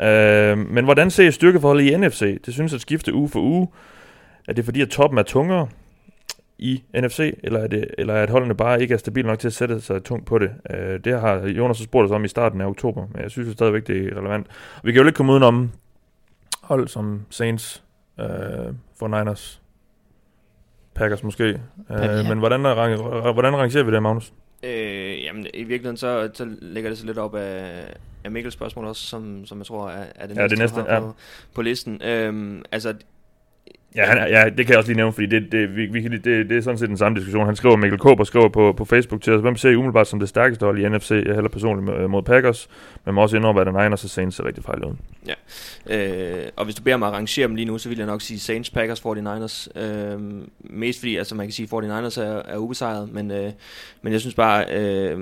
Øh, 0.00 0.58
men 0.58 0.84
hvordan 0.84 1.10
ser 1.10 1.30
styrkeforholdet 1.30 1.84
i 1.84 1.96
NFC? 1.96 2.42
Det 2.46 2.54
synes 2.54 2.74
at 2.74 2.80
skifte 2.80 3.14
uge 3.14 3.28
for 3.28 3.40
uge. 3.40 3.68
Er 4.48 4.52
det 4.52 4.64
fordi, 4.64 4.80
at 4.80 4.88
toppen 4.88 5.18
er 5.18 5.22
tungere? 5.22 5.68
I 6.62 6.84
NFC, 6.96 7.38
eller 7.42 7.60
er 7.60 7.66
det, 7.66 7.86
eller 7.98 8.14
at 8.14 8.30
holdene 8.30 8.54
bare 8.54 8.82
ikke 8.82 8.94
er 8.94 8.98
stabilt 8.98 9.26
nok 9.26 9.38
til 9.38 9.48
at 9.48 9.52
sætte 9.52 9.80
sig 9.80 10.04
tungt 10.04 10.26
på 10.26 10.38
det. 10.38 10.50
Uh, 10.70 10.76
det 11.04 11.20
har 11.20 11.46
Jonas 11.46 11.76
så 11.76 11.84
spurgt 11.84 12.04
os 12.04 12.10
om 12.10 12.24
i 12.24 12.28
starten 12.28 12.60
af 12.60 12.66
oktober, 12.66 13.06
men 13.12 13.22
jeg 13.22 13.30
synes 13.30 13.48
jo 13.48 13.52
stadigvæk, 13.52 13.86
det 13.86 14.06
er 14.06 14.18
relevant. 14.18 14.46
Vi 14.84 14.92
kan 14.92 15.00
jo 15.00 15.06
ikke 15.06 15.16
komme 15.16 15.32
udenom 15.32 15.70
hold 16.62 16.88
som 16.88 17.22
Saints, 17.30 17.82
for 18.98 19.08
Niners, 19.08 19.62
Packers 20.94 21.22
måske. 21.22 21.60
Uh, 21.90 21.96
ja. 21.96 22.28
Men 22.28 22.38
hvordan, 22.38 22.60
hvordan 23.32 23.56
rangerer 23.56 23.84
vi 23.84 23.92
det, 23.92 24.02
Magnus? 24.02 24.32
Øh, 24.62 25.24
jamen, 25.24 25.46
i 25.54 25.64
virkeligheden 25.64 25.96
så, 25.96 26.30
så 26.34 26.48
ligger 26.62 26.90
det 26.90 26.98
så 26.98 27.06
lidt 27.06 27.18
op 27.18 27.34
af, 27.34 27.94
af 28.24 28.30
Mikkels 28.30 28.54
spørgsmål 28.54 28.84
også, 28.84 29.02
som, 29.02 29.46
som 29.46 29.58
jeg 29.58 29.66
tror 29.66 29.88
er, 29.88 30.04
er 30.14 30.26
det 30.26 30.36
ja, 30.36 30.40
næste, 30.40 30.56
det 30.56 30.58
næste 30.58 30.80
ja. 30.80 31.00
på, 31.00 31.14
på 31.54 31.62
listen. 31.62 32.02
Øhm, 32.04 32.62
altså, 32.72 32.94
Ja, 33.96 34.04
han, 34.06 34.30
ja, 34.30 34.44
det 34.44 34.66
kan 34.66 34.68
jeg 34.68 34.78
også 34.78 34.88
lige 34.88 34.96
nævne, 34.96 35.12
fordi 35.12 35.26
det, 35.26 35.52
det, 35.52 35.76
vi, 35.76 35.86
vi, 35.86 36.08
det, 36.08 36.24
det 36.24 36.52
er 36.52 36.60
sådan 36.60 36.78
set 36.78 36.88
den 36.88 36.96
samme 36.96 37.18
diskussion. 37.18 37.46
Han 37.46 37.56
skriver, 37.56 37.76
Mikkel 37.76 37.98
Kåber 37.98 38.24
skriver 38.24 38.48
på, 38.48 38.72
på 38.72 38.84
Facebook 38.84 39.22
til 39.22 39.32
os, 39.32 39.40
hvem 39.40 39.56
ser 39.56 39.70
I 39.70 39.76
umiddelbart 39.76 40.06
som 40.06 40.20
det 40.20 40.28
stærkeste 40.28 40.64
hold 40.64 40.78
i 40.78 40.88
NFC? 40.88 41.10
Jeg 41.10 41.34
hælder 41.34 41.48
personligt 41.48 42.10
mod 42.10 42.22
Packers, 42.22 42.68
men 43.04 43.14
må 43.14 43.22
også 43.22 43.36
indrømme, 43.36 43.60
at 43.60 43.66
den 43.66 43.74
Niners 43.74 44.04
og 44.04 44.10
Saints 44.10 44.38
er 44.38 44.44
rigtig 44.44 44.64
fejl 44.64 44.84
ud. 44.84 44.94
Ja, 45.26 45.34
øh, 45.96 46.48
og 46.56 46.64
hvis 46.64 46.74
du 46.74 46.82
beder 46.82 46.96
mig 46.96 47.08
at 47.08 47.14
arrangere 47.14 47.48
dem 47.48 47.54
lige 47.54 47.66
nu, 47.66 47.78
så 47.78 47.88
vil 47.88 47.98
jeg 47.98 48.06
nok 48.06 48.22
sige 48.22 48.40
Saints, 48.40 48.70
Packers, 48.70 49.00
49ers. 49.00 49.80
Øh, 49.80 50.20
mest 50.60 50.98
fordi, 50.98 51.16
altså 51.16 51.34
man 51.34 51.46
kan 51.46 51.52
sige, 51.52 51.68
49ers 51.72 52.20
er, 52.20 52.42
er 52.48 52.56
ubesejret, 52.56 53.12
men, 53.12 53.30
øh, 53.30 53.50
men 54.02 54.12
jeg 54.12 54.20
synes 54.20 54.34
bare... 54.34 54.64
Øh, 54.70 55.18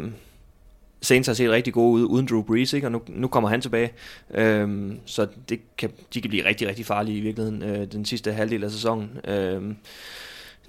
Saints 1.03 1.27
har 1.27 1.35
set 1.35 1.51
rigtig 1.51 1.73
gode 1.73 1.93
ud 1.93 2.05
uden 2.05 2.27
Drew 2.27 2.43
Brees, 2.43 2.73
ikke? 2.73 2.87
og 2.87 2.93
nu, 2.93 3.03
nu 3.09 3.29
kommer 3.29 3.49
han 3.49 3.61
tilbage. 3.61 3.93
Øhm, 4.35 5.01
så 5.05 5.27
det 5.49 5.61
kan, 5.79 5.91
de 6.15 6.21
kan 6.21 6.29
blive 6.29 6.45
rigtig, 6.45 6.69
rigtig 6.69 6.87
farlige 6.87 7.19
i 7.19 7.21
virkeligheden 7.21 7.63
øh, 7.63 7.93
den 7.93 8.05
sidste 8.05 8.33
halvdel 8.33 8.65
af 8.65 8.71
sæsonen. 8.71 9.11
Øhm, 9.29 9.77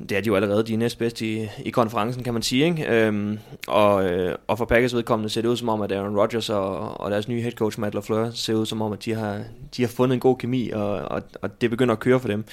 det 0.10 0.18
er 0.18 0.22
de 0.22 0.28
jo 0.28 0.36
allerede 0.36 0.64
de 0.64 0.76
næstbedste 0.76 1.26
i, 1.28 1.48
i 1.66 1.70
konferencen, 1.70 2.24
kan 2.24 2.34
man 2.34 2.44
sige. 2.44 2.66
Ikke? 2.66 2.86
Øhm, 2.88 3.40
og, 3.68 4.06
øh, 4.06 4.36
og 4.48 4.58
for 4.58 4.66
Packers 4.66 4.96
vedkommende 4.96 5.30
ser 5.30 5.42
det 5.42 5.50
ud 5.50 5.58
som 5.58 5.70
om, 5.70 5.82
at 5.82 5.92
Aaron 5.92 6.18
Rodgers 6.18 6.50
og, 6.50 7.02
og 7.02 7.12
deres 7.12 7.28
nye 7.28 7.42
head 7.42 7.52
coach 7.52 7.80
Matt 7.80 7.94
LaFleur 7.96 8.30
ser 8.30 8.54
ud 8.54 8.66
som 8.66 8.82
om, 8.82 8.92
at 8.92 9.06
de 9.06 9.14
har, 9.14 9.42
de 9.78 9.82
har 9.82 9.90
fundet 9.90 10.14
en 10.14 10.20
god 10.20 10.38
kemi, 10.38 10.70
og, 10.70 10.92
og, 10.92 11.24
og 11.42 11.62
det 11.62 11.70
begynder 11.70 11.94
at 11.94 12.00
køre 12.00 12.20
for 12.20 12.28
dem. 12.28 12.44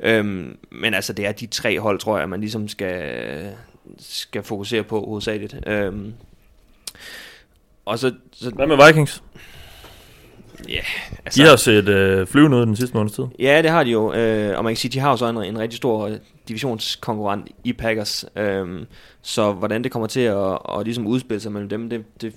Øhm, 0.00 0.56
men 0.70 0.94
altså, 0.94 1.12
det 1.12 1.26
er 1.26 1.32
de 1.32 1.46
tre 1.46 1.80
hold, 1.80 1.98
tror 1.98 2.18
jeg, 2.18 2.28
man 2.28 2.40
ligesom 2.40 2.68
skal, 2.68 3.52
skal 3.98 4.42
fokusere 4.42 4.82
på 4.82 5.04
hovedsageligt. 5.04 5.56
Øhm, 5.66 6.14
og 7.86 7.98
så, 7.98 8.12
så... 8.32 8.50
Hvad 8.50 8.66
med 8.66 8.86
Vikings? 8.86 9.22
Ja, 10.68 10.80
altså... 11.24 11.42
De 11.42 11.48
har 11.48 11.56
set 11.56 11.88
øh, 11.88 12.26
flyve 12.26 12.50
ud 12.50 12.66
den 12.66 12.76
sidste 12.76 12.96
måneds 12.96 13.12
tid. 13.12 13.24
Ja, 13.38 13.62
det 13.62 13.70
har 13.70 13.84
de 13.84 13.90
jo. 13.90 14.12
Øh, 14.12 14.58
og 14.58 14.64
man 14.64 14.72
kan 14.72 14.76
sige, 14.76 14.92
de 14.92 14.98
har 14.98 15.10
jo 15.10 15.16
så 15.16 15.26
en, 15.26 15.36
en 15.36 15.58
rigtig 15.58 15.76
stor 15.76 16.06
øh, 16.06 16.16
divisionskonkurrent 16.48 17.48
i 17.64 17.72
Packers. 17.72 18.24
Øh, 18.36 18.86
så 19.22 19.52
hvordan 19.52 19.84
det 19.84 19.92
kommer 19.92 20.06
til 20.06 20.20
at, 20.20 20.34
og 20.36 20.84
ligesom 20.84 21.06
udspille 21.06 21.40
sig 21.40 21.52
mellem 21.52 21.68
dem, 21.68 21.90
det, 21.90 22.04
det, 22.20 22.34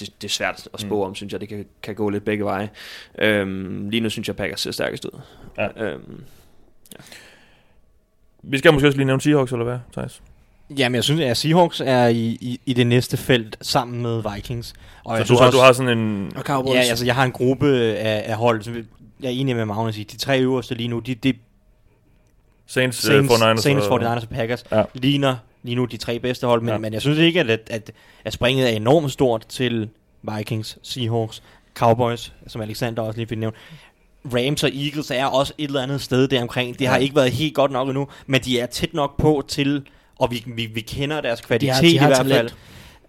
det, 0.00 0.12
det 0.22 0.28
er 0.28 0.32
svært 0.32 0.68
at 0.74 0.80
spå 0.80 0.94
mm. 0.96 1.00
om, 1.08 1.14
synes 1.14 1.32
jeg. 1.32 1.40
Det 1.40 1.48
kan, 1.48 1.66
kan 1.82 1.94
gå 1.94 2.08
lidt 2.08 2.24
begge 2.24 2.44
veje. 2.44 2.70
Øh, 3.18 3.46
lige 3.90 4.00
nu 4.00 4.10
synes 4.10 4.28
jeg, 4.28 4.36
Packers 4.36 4.60
ser 4.60 4.70
stærkest 4.70 5.04
ud. 5.04 5.20
Ja. 5.58 5.84
Øh, 5.84 6.00
ja. 6.92 7.02
Vi 8.42 8.58
skal 8.58 8.72
måske 8.72 8.88
også 8.88 8.98
lige 8.98 9.06
nævne 9.06 9.20
Seahawks, 9.20 9.52
eller 9.52 9.64
hvad, 9.64 9.78
Thijs? 9.92 10.22
Jamen, 10.70 10.94
jeg 10.94 11.04
synes, 11.04 11.20
at 11.20 11.36
Seahawks 11.36 11.82
er 11.84 12.06
i, 12.06 12.38
i, 12.40 12.60
i 12.66 12.72
det 12.72 12.86
næste 12.86 13.16
felt 13.16 13.56
sammen 13.62 14.02
med 14.02 14.22
Vikings. 14.34 14.74
Og 15.04 15.16
så 15.16 15.16
jeg 15.16 15.28
du, 15.28 15.36
har, 15.36 15.46
også, 15.46 15.58
du 15.58 15.62
har 15.64 15.72
sådan 15.72 15.98
en... 15.98 16.32
Og 16.36 16.42
Cowboys. 16.42 16.74
Ja, 16.74 16.80
altså, 16.80 17.04
jeg 17.04 17.14
har 17.14 17.24
en 17.24 17.32
gruppe 17.32 17.68
af, 17.76 18.30
af 18.30 18.36
hold, 18.36 18.62
som 18.62 18.74
jeg 19.20 19.26
er 19.26 19.30
enig 19.30 19.56
med 19.56 19.64
Magnus 19.64 19.98
i. 19.98 20.02
De 20.02 20.16
tre 20.16 20.40
øverste 20.40 20.74
lige 20.74 20.88
nu, 20.88 20.98
de, 20.98 21.14
de 21.14 21.34
Saints, 22.66 23.08
øh, 23.08 23.12
Saints, 23.12 23.32
uh, 23.32 23.38
49ers, 23.38 23.60
Saints 23.60 23.86
49ers 23.86 24.22
og 24.22 24.28
Packers 24.28 24.64
ja. 24.72 24.82
ligner 24.94 25.36
lige 25.62 25.74
nu 25.74 25.84
de 25.84 25.96
tre 25.96 26.18
bedste 26.18 26.46
hold, 26.46 26.62
men, 26.62 26.68
ja. 26.68 26.78
men 26.78 26.92
jeg 26.92 27.00
synes 27.00 27.18
ikke, 27.18 27.40
at, 27.40 27.50
at, 27.70 27.92
at 28.24 28.32
springet 28.32 28.72
er 28.72 28.76
enormt 28.76 29.12
stort 29.12 29.46
til 29.48 29.88
Vikings, 30.22 30.78
Seahawks, 30.82 31.42
Cowboys, 31.74 32.32
som 32.46 32.60
Alexander 32.60 33.02
også 33.02 33.18
lige 33.18 33.28
fik 33.28 33.38
nævnt. 33.38 33.56
Rams 34.24 34.64
og 34.64 34.70
Eagles 34.74 35.10
er 35.10 35.26
også 35.26 35.52
et 35.58 35.66
eller 35.66 35.82
andet 35.82 36.00
sted 36.00 36.28
der 36.28 36.42
omkring. 36.42 36.78
Det 36.78 36.86
har 36.86 36.96
ikke 36.96 37.16
været 37.16 37.32
helt 37.32 37.54
godt 37.54 37.70
nok 37.70 37.88
endnu, 37.88 38.08
men 38.26 38.40
de 38.40 38.60
er 38.60 38.66
tæt 38.66 38.94
nok 38.94 39.16
på 39.16 39.44
til 39.48 39.82
og 40.18 40.30
vi, 40.30 40.44
vi, 40.46 40.66
vi 40.66 40.80
kender 40.80 41.20
deres 41.20 41.40
kvalitet 41.40 41.68
de 41.68 41.74
har, 41.74 41.80
de 41.82 41.98
har 41.98 42.06
i 42.06 42.10
hvert 42.10 42.26
fald. 42.26 42.50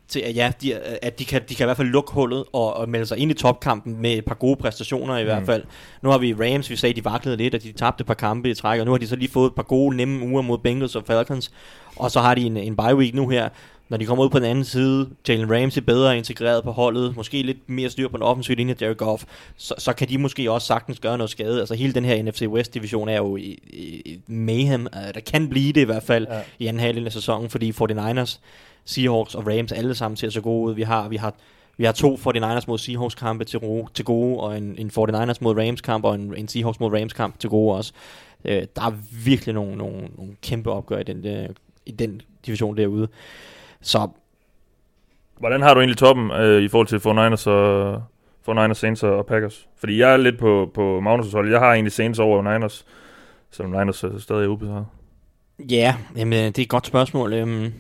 til, 0.08 0.20
at, 0.20 0.36
ja, 0.36 0.52
de, 0.62 0.76
at 0.76 1.20
de, 1.20 1.26
kan, 1.26 1.42
de 1.50 1.56
kan 1.56 1.64
i 1.64 1.68
hvert 1.68 1.78
fald 1.78 1.88
lukke 1.88 2.12
hullet 2.14 2.44
og, 2.54 2.74
og 2.78 2.90
melde 2.90 3.06
sig 3.06 3.18
ind 3.18 3.32
i 3.32 3.34
topkampen 3.34 4.02
med 4.02 4.14
et 4.14 4.26
par 4.26 4.36
gode 4.36 4.56
præstationer 4.56 5.18
i 5.18 5.24
hvert 5.24 5.46
fald. 5.46 5.64
Nu 6.02 6.10
har 6.10 6.18
vi 6.18 6.34
Rams, 6.34 6.70
vi 6.70 6.76
sagde, 6.76 7.02
de 7.02 7.06
vaklede 7.06 7.38
lidt, 7.38 7.56
og 7.56 7.64
de 7.64 7.72
tabte 7.72 8.02
et 8.02 8.08
par 8.08 8.14
kampe 8.14 8.50
i 8.50 8.54
træk, 8.54 8.80
og 8.80 8.86
nu 8.86 8.92
har 8.92 8.98
de 8.98 9.08
så 9.08 9.16
lige 9.16 9.32
fået 9.32 9.50
et 9.50 9.56
par 9.56 9.64
gode, 9.64 9.98
nemme 9.98 10.26
uger 10.28 10.42
mod 10.42 10.58
Bengals 10.58 10.96
og 10.96 11.04
Falcons, 11.08 11.52
og 11.96 12.12
så 12.12 12.20
har 12.20 12.36
de 12.36 12.42
en, 12.42 12.58
en 12.58 12.76
bye 12.76 12.96
week 12.96 13.14
nu 13.14 13.30
her. 13.30 13.50
Når 13.90 13.98
de 13.98 14.06
kommer 14.06 14.24
ud 14.24 14.30
på 14.30 14.40
den 14.40 14.48
anden 14.48 14.64
side, 14.64 15.10
Jalen 15.28 15.52
Ramsey 15.52 15.82
bedre 15.82 16.18
integreret 16.18 16.64
på 16.64 16.72
holdet, 16.72 17.16
måske 17.16 17.42
lidt 17.42 17.70
mere 17.70 17.90
styr 17.90 18.08
på 18.08 18.18
den 18.18 18.24
offensive 18.24 18.56
linje, 18.56 18.76
Jared 18.82 18.96
Goff, 18.96 19.24
så, 19.58 19.76
så 19.78 19.94
kan 19.94 20.10
de 20.10 20.18
måske 20.18 20.52
også 20.52 20.68
sagtens 20.68 21.00
gøre 21.00 21.18
noget 21.18 21.30
skade. 21.30 21.60
Altså 21.60 21.76
hele 21.76 21.94
den 21.94 22.06
her 22.06 22.24
NFC 22.24 22.42
West 22.48 22.74
division 22.74 23.10
er 23.10 23.18
jo 23.18 23.36
i, 23.36 23.60
i, 23.68 24.02
i 24.06 24.20
mayhem. 24.28 24.88
Uh, 24.96 25.14
der 25.14 25.20
kan 25.20 25.50
blive 25.50 25.74
det 25.74 25.82
i 25.82 25.86
hvert 25.86 26.04
fald 26.04 26.28
ja. 26.30 26.42
i 26.60 26.68
anden 26.68 26.80
halvdel 26.80 27.06
af 27.06 27.12
sæsonen, 27.12 27.50
fordi 27.50 27.72
49ers, 27.72 28.40
Seahawks 28.86 29.36
og 29.36 29.48
Rams 29.48 29.72
alle 29.72 29.96
sammen 29.96 30.18
ser 30.18 30.30
så 30.30 30.42
gode 30.42 30.70
ud. 30.70 30.76
Vi 30.76 30.84
har, 30.84 31.08
vi 31.08 31.16
har 31.16 31.34
vi 31.78 31.86
har 31.86 31.92
to 31.92 32.16
49ers 32.16 32.64
mod 32.68 32.78
Seahawks 32.78 33.16
kampe 33.16 33.46
til, 33.46 33.60
ro, 33.60 33.88
til 33.94 34.06
gode, 34.06 34.40
og 34.40 34.58
en, 34.58 34.76
en 34.78 34.92
49ers 34.98 35.38
mod 35.42 35.60
Rams 35.60 35.82
kamp, 35.82 36.06
og 36.06 36.16
en, 36.16 36.34
en 36.38 36.48
Seahawks 36.48 36.80
mod 36.80 37.00
Rams 37.00 37.14
kamp 37.14 37.40
til 37.40 37.50
gode 37.50 37.76
også. 37.76 37.94
Øh, 38.46 38.64
der 38.76 38.82
er 38.82 38.92
virkelig 39.26 39.56
nogle, 39.56 39.76
nogle, 39.76 40.08
nogle 40.18 40.36
kæmpe 40.42 40.72
opgør 40.72 41.00
i 41.00 41.04
den, 41.04 41.24
der, 41.24 41.48
i 41.86 41.92
den 41.92 42.22
division 42.46 42.78
derude. 42.78 43.08
Så 43.88 44.08
Hvordan 45.40 45.62
har 45.62 45.74
du 45.74 45.80
egentlig 45.80 45.98
toppen 45.98 46.32
øh, 46.32 46.62
i 46.62 46.68
forhold 46.68 46.88
til 46.88 46.98
49ers 46.98 47.50
og 47.50 48.04
49ers, 48.50 48.74
Saints 48.74 49.04
og 49.04 49.26
Packers? 49.26 49.68
Fordi 49.78 50.00
jeg 50.00 50.14
er 50.14 50.18
lidt 50.18 50.38
på, 50.40 50.72
på 50.74 51.00
Magnus' 51.00 51.32
hold. 51.32 51.52
Jeg 51.52 51.60
har 51.60 51.74
egentlig 51.74 51.92
Saints 51.92 52.20
over 52.20 52.42
Niners, 52.54 52.86
selvom 53.52 53.72
Niners 53.72 54.04
er 54.04 54.18
stadig 54.20 54.50
ubesejret. 54.50 54.86
ja, 55.70 55.96
jamen, 56.16 56.48
det 56.48 56.58
er 56.60 56.64
et 56.64 56.70
godt 56.70 56.88
spørgsmål. 56.88 57.34
Øhm, 57.34 57.74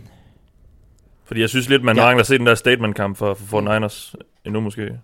Fordi 1.25 1.41
jeg 1.41 1.49
synes 1.49 1.69
lidt, 1.69 1.83
man 1.83 1.95
Ja. 1.95 2.03
mangler 2.05 2.19
at 2.21 2.27
se 2.27 2.37
den 2.37 2.45
der 2.45 2.55
statement-kamp 2.55 3.17
for, 3.17 3.33
for 3.33 3.61
49ers 3.61 4.13
endnu 4.45 4.59
måske. 4.59 4.99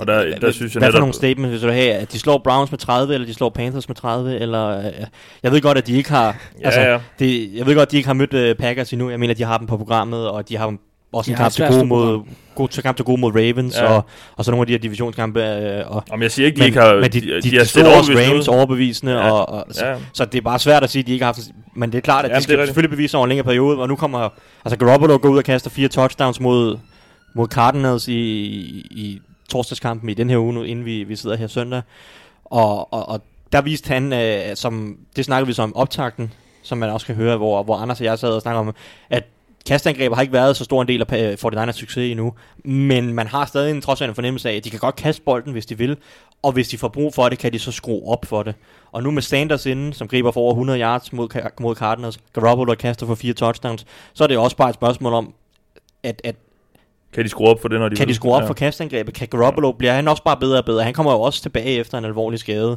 Og 0.00 0.06
der, 0.06 0.38
der 0.38 0.50
synes 0.52 0.74
jeg 0.74 0.80
Hvad 0.80 0.92
for 0.92 0.98
nogle 0.98 1.14
statements 1.14 1.52
vil 1.62 1.68
du 1.68 1.74
have? 1.74 1.92
At 1.94 2.12
de 2.12 2.18
slår 2.18 2.38
Browns 2.44 2.70
med 2.70 2.78
30, 2.78 3.14
eller 3.14 3.26
de 3.26 3.34
slår 3.34 3.48
Panthers 3.50 3.88
med 3.88 3.96
30? 3.96 4.38
Eller, 4.38 4.78
øh, 4.78 4.84
jeg 5.42 5.52
ved 5.52 5.60
godt, 5.60 5.78
at 5.78 5.86
de 5.86 5.92
ikke 5.96 6.10
har... 6.10 6.36
altså, 6.64 6.80
Ja, 6.80 6.92
ja. 6.92 6.98
Det, 7.18 7.50
jeg 7.54 7.66
ved 7.66 7.74
godt, 7.74 7.86
at 7.86 7.92
de 7.92 7.96
ikke 7.96 8.06
har 8.06 8.14
mødt 8.14 8.34
uh, 8.34 8.56
Packers 8.58 8.92
endnu. 8.92 9.10
Jeg 9.10 9.20
mener, 9.20 9.34
de 9.34 9.44
har 9.44 9.58
dem 9.58 9.66
på 9.66 9.76
programmet, 9.76 10.28
og 10.28 10.48
de 10.48 10.56
har 10.56 10.74
også 11.12 11.30
en 11.30 11.36
har 11.36 11.44
kamp 11.44 11.52
til, 11.54 11.66
gode 11.68 11.84
mod, 11.86 12.20
god, 12.54 12.68
til 12.68 12.82
kamp 12.82 12.96
til 12.96 13.04
gode 13.04 13.20
mod 13.20 13.32
Ravens, 13.34 13.76
Ja. 13.76 13.84
og, 13.92 14.04
og 14.36 14.44
så 14.44 14.50
nogle 14.50 14.62
af 14.62 14.66
de 14.66 14.72
her 14.72 14.78
divisionskampe. 14.78 15.44
Øh, 15.44 15.90
og, 15.90 16.04
Om 16.10 16.22
jeg 16.22 16.30
siger 16.30 16.46
ikke, 16.46 16.56
de 16.56 16.60
men, 16.60 16.66
ikke 16.66 16.80
har... 16.80 16.94
men 16.94 17.02
de, 17.12 17.20
de, 17.20 17.26
de, 17.42 17.50
de, 17.50 17.60
også 17.60 17.84
overbevisende 17.84 18.34
Rams 18.34 18.48
ud. 18.48 18.54
overbevisende, 18.54 19.12
Ja. 19.12 19.30
og, 19.30 19.48
og, 19.48 19.64
så, 19.70 19.86
Ja. 19.86 19.94
så 20.12 20.24
det 20.24 20.38
er 20.38 20.42
bare 20.42 20.58
svært 20.58 20.84
at 20.84 20.90
sige, 20.90 21.00
at 21.00 21.06
de 21.06 21.12
ikke 21.12 21.24
har 21.24 21.32
haft... 21.34 21.48
Men 21.76 21.92
det 21.92 21.98
er 21.98 22.02
klart, 22.02 22.24
at 22.24 22.28
Jamen, 22.30 22.42
de 22.42 22.46
det 22.46 22.52
er 22.52 22.56
skal 22.56 22.66
selvfølgelig 22.66 22.90
bevise 22.96 23.16
over 23.16 23.24
en 23.26 23.28
længere 23.28 23.44
periode, 23.44 23.78
og 23.78 23.88
nu 23.88 23.96
kommer... 23.96 24.28
Altså, 24.64 24.78
Garoppolo 24.78 25.18
går 25.22 25.28
ud 25.28 25.38
og 25.38 25.44
kaster 25.44 25.70
fire 25.70 25.88
touchdowns 25.88 26.40
mod, 26.40 26.78
mod 27.34 27.48
Cardinals 27.48 28.08
i, 28.08 28.12
i 28.90 29.20
torsdagskampen 29.48 30.08
i 30.08 30.14
den 30.14 30.30
her 30.30 30.38
uge, 30.38 30.54
nu, 30.54 30.62
inden 30.62 30.84
vi, 30.84 31.04
vi 31.04 31.16
sidder 31.16 31.36
her 31.36 31.46
søndag. 31.46 31.82
Og, 32.44 32.92
og, 32.92 33.08
og 33.08 33.20
der 33.52 33.60
viste 33.60 33.88
han, 33.88 34.12
øh, 34.12 34.56
som, 34.56 34.98
det 35.16 35.24
snakkede 35.24 35.46
vi 35.46 35.52
så 35.52 35.62
om 35.62 35.76
optakten, 35.76 36.32
som 36.62 36.78
man 36.78 36.90
også 36.90 37.06
kan 37.06 37.14
høre, 37.14 37.36
hvor, 37.36 37.62
hvor 37.62 37.76
Anders 37.76 38.00
og 38.00 38.04
jeg 38.04 38.18
sad 38.18 38.30
og 38.30 38.42
snakkede 38.42 38.60
om, 38.60 38.74
at 39.10 39.24
kastangreber 39.66 40.14
har 40.14 40.22
ikke 40.22 40.32
været 40.32 40.56
så 40.56 40.64
stor 40.64 40.82
en 40.82 40.88
del 40.88 41.04
af 41.08 41.38
øh, 41.44 41.52
49ers 41.52 41.72
succes 41.72 42.10
endnu, 42.10 42.32
men 42.64 43.14
man 43.14 43.26
har 43.26 43.46
stadig 43.46 43.70
en, 43.70 43.80
trods 43.80 44.00
alt 44.00 44.08
en 44.08 44.14
fornemmelse 44.14 44.50
af, 44.50 44.54
at 44.56 44.64
de 44.64 44.70
kan 44.70 44.78
godt 44.78 44.96
kaste 44.96 45.22
bolden, 45.22 45.52
hvis 45.52 45.66
de 45.66 45.78
vil, 45.78 45.96
og 46.42 46.52
hvis 46.52 46.68
de 46.68 46.78
får 46.78 46.88
brug 46.88 47.14
for 47.14 47.28
det, 47.28 47.38
kan 47.38 47.52
de 47.52 47.58
så 47.58 47.72
skrue 47.72 48.08
op 48.08 48.26
for 48.26 48.42
det. 48.42 48.54
Og 48.92 49.02
nu 49.02 49.10
med 49.10 49.22
Sanders 49.22 49.66
inden, 49.66 49.92
som 49.92 50.08
griber 50.08 50.30
for 50.30 50.40
over 50.40 50.52
100 50.52 50.80
yards 50.80 51.12
mod, 51.12 51.50
mod 51.60 51.74
Cardinals, 51.74 52.18
Garoppolo 52.32 52.74
kaster 52.74 53.06
for 53.06 53.14
fire 53.14 53.32
touchdowns, 53.32 53.86
så 54.14 54.24
er 54.24 54.28
det 54.28 54.38
også 54.38 54.56
bare 54.56 54.68
et 54.68 54.74
spørgsmål 54.74 55.12
om, 55.12 55.34
at, 56.02 56.20
at 56.24 56.36
kan 57.12 57.24
de 57.24 57.28
skrue 57.28 57.48
op 57.48 57.60
for 57.60 57.68
det, 57.68 57.80
når 57.80 57.88
de 57.88 57.96
kan 57.96 58.06
vil? 58.06 58.08
de 58.08 58.14
skrue 58.14 58.32
op 58.34 58.42
ja. 58.42 58.48
for 58.48 58.54
kastangrebet? 58.54 59.14
Kan 59.14 59.28
Garoppolo, 59.28 59.72
bliver 59.72 59.92
han 59.92 60.08
også 60.08 60.22
bare 60.22 60.36
bedre 60.36 60.58
og 60.58 60.64
bedre? 60.64 60.84
Han 60.84 60.94
kommer 60.94 61.12
jo 61.12 61.20
også 61.20 61.42
tilbage 61.42 61.78
efter 61.78 61.98
en 61.98 62.04
alvorlig 62.04 62.38
skade. 62.38 62.76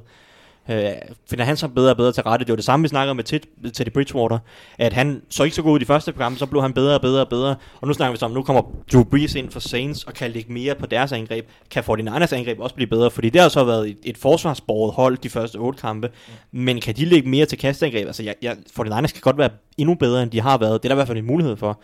Øh, 0.69 0.91
finder 1.29 1.45
han 1.45 1.57
så 1.57 1.67
bedre 1.67 1.89
og 1.91 1.97
bedre 1.97 2.11
til 2.11 2.23
rette? 2.23 2.45
Det 2.45 2.51
var 2.51 2.55
det 2.55 2.65
samme, 2.65 2.83
vi 2.83 2.87
snakkede 2.87 3.15
med 3.15 3.23
Ted- 3.23 3.71
Teddy 3.71 3.89
Bridgewater, 3.89 4.37
at 4.77 4.93
han 4.93 5.21
så 5.29 5.43
ikke 5.43 5.55
så 5.55 5.61
god 5.61 5.71
ud 5.71 5.77
i 5.77 5.79
de 5.79 5.85
første 5.85 6.11
program, 6.11 6.37
så 6.37 6.45
blev 6.45 6.61
han 6.61 6.73
bedre 6.73 6.95
og 6.95 7.01
bedre 7.01 7.21
og 7.21 7.29
bedre. 7.29 7.55
Og 7.81 7.87
nu 7.87 7.93
snakker 7.93 8.11
vi 8.11 8.17
så 8.17 8.25
om, 8.25 8.31
nu 8.31 8.43
kommer 8.43 8.61
Drew 8.93 9.03
Brees 9.03 9.35
ind 9.35 9.49
for 9.51 9.59
Saints 9.59 10.03
og 10.03 10.13
kan 10.13 10.31
lægge 10.31 10.53
mere 10.53 10.75
på 10.75 10.85
deres 10.85 11.11
angreb. 11.11 11.45
Kan 11.71 11.83
49ers 11.83 12.35
angreb 12.35 12.59
også 12.59 12.75
blive 12.75 12.87
bedre? 12.87 13.11
Fordi 13.11 13.29
det 13.29 13.41
har 13.41 13.49
så 13.49 13.63
været 13.63 13.89
et, 13.89 13.97
et 14.03 14.17
forsvarsbordet 14.17 14.95
hold 14.95 15.17
de 15.17 15.29
første 15.29 15.55
otte 15.55 15.79
kampe. 15.81 16.09
Men 16.51 16.81
kan 16.81 16.95
de 16.95 17.05
lægge 17.05 17.29
mere 17.29 17.45
til 17.45 17.57
kastangreb? 17.57 18.07
Altså, 18.07 18.23
jeg, 18.23 18.35
jeg, 18.41 18.55
49ers 18.79 19.07
kan 19.07 19.21
godt 19.21 19.37
være 19.37 19.49
endnu 19.77 19.95
bedre, 19.95 20.23
end 20.23 20.31
de 20.31 20.41
har 20.41 20.57
været. 20.57 20.83
Det 20.83 20.89
er 20.89 20.89
der 20.89 20.95
i 20.95 20.97
hvert 20.97 21.07
fald 21.07 21.17
en 21.17 21.25
mulighed 21.27 21.55
for. 21.57 21.81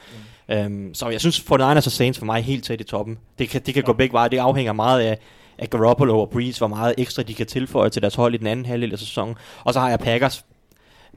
Um, 0.55 0.93
så 0.93 1.10
jeg 1.10 1.19
synes, 1.19 1.39
49ers 1.39 1.86
og 1.86 1.91
Saints 1.91 2.19
for 2.19 2.25
mig 2.25 2.38
er 2.38 2.43
helt 2.43 2.63
tæt 2.63 2.81
i 2.81 2.83
toppen. 2.83 3.17
Det 3.39 3.49
kan, 3.49 3.62
det 3.65 3.73
kan 3.73 3.83
gå 3.83 3.93
begge 3.93 4.13
veje. 4.13 4.29
Det 4.29 4.38
afhænger 4.38 4.73
meget 4.73 5.01
af, 5.01 5.17
af 5.57 5.69
Garoppolo 5.69 6.19
og 6.19 6.29
Breeze, 6.29 6.60
hvor 6.60 6.67
meget 6.67 6.95
ekstra 6.97 7.23
de 7.23 7.33
kan 7.33 7.45
tilføje 7.45 7.89
til 7.89 8.01
deres 8.01 8.15
hold 8.15 8.33
i 8.33 8.38
den 8.38 8.47
anden 8.47 8.65
halvdel 8.65 8.91
af 8.93 8.99
sæsonen. 8.99 9.36
Og 9.63 9.73
så 9.73 9.79
har 9.79 9.89
jeg 9.89 9.99
Packers. 9.99 10.45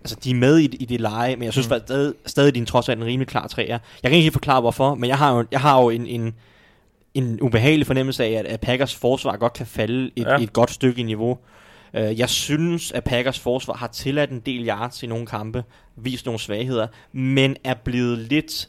Altså, 0.00 0.16
de 0.24 0.30
er 0.30 0.34
med 0.34 0.58
i, 0.58 0.64
i 0.64 0.84
det 0.84 1.00
leje, 1.00 1.36
men 1.36 1.44
jeg 1.44 1.52
synes 1.52 1.68
mm. 1.68 1.80
stadig, 1.86 2.14
stadig, 2.26 2.54
de 2.54 2.60
er 2.60 2.64
trods 2.64 2.88
alt 2.88 3.00
en 3.00 3.06
rimelig 3.06 3.28
klar 3.28 3.46
træer. 3.46 3.78
Jeg 4.02 4.10
kan 4.10 4.12
ikke 4.12 4.22
helt 4.22 4.32
forklare, 4.32 4.60
hvorfor, 4.60 4.94
men 4.94 5.08
jeg 5.08 5.18
har 5.18 5.36
jo, 5.36 5.44
jeg 5.50 5.60
har 5.60 5.82
jo 5.82 5.90
en, 5.90 6.06
en, 6.06 6.34
en 7.14 7.40
ubehagelig 7.40 7.86
fornemmelse 7.86 8.24
af, 8.24 8.30
at, 8.30 8.46
at 8.46 8.60
Packers 8.60 8.94
forsvar 8.94 9.36
godt 9.36 9.52
kan 9.52 9.66
falde 9.66 10.10
et, 10.16 10.22
Ja. 10.24 10.30
ja. 10.32 10.38
et 10.38 10.52
godt 10.52 10.70
stykke 10.70 11.00
i 11.00 11.04
niveau. 11.04 11.38
Uh, 11.94 12.18
jeg 12.18 12.28
synes, 12.28 12.92
at 12.92 13.04
Packers 13.04 13.38
forsvar 13.38 13.74
har 13.74 13.86
tilladt 13.86 14.30
en 14.30 14.40
del 14.40 14.68
yards 14.68 15.02
i 15.02 15.06
nogle 15.06 15.26
kampe, 15.26 15.64
vist 15.96 16.26
nogle 16.26 16.38
svagheder, 16.38 16.86
men 17.12 17.56
er 17.64 17.74
blevet 17.74 18.18
lidt 18.18 18.68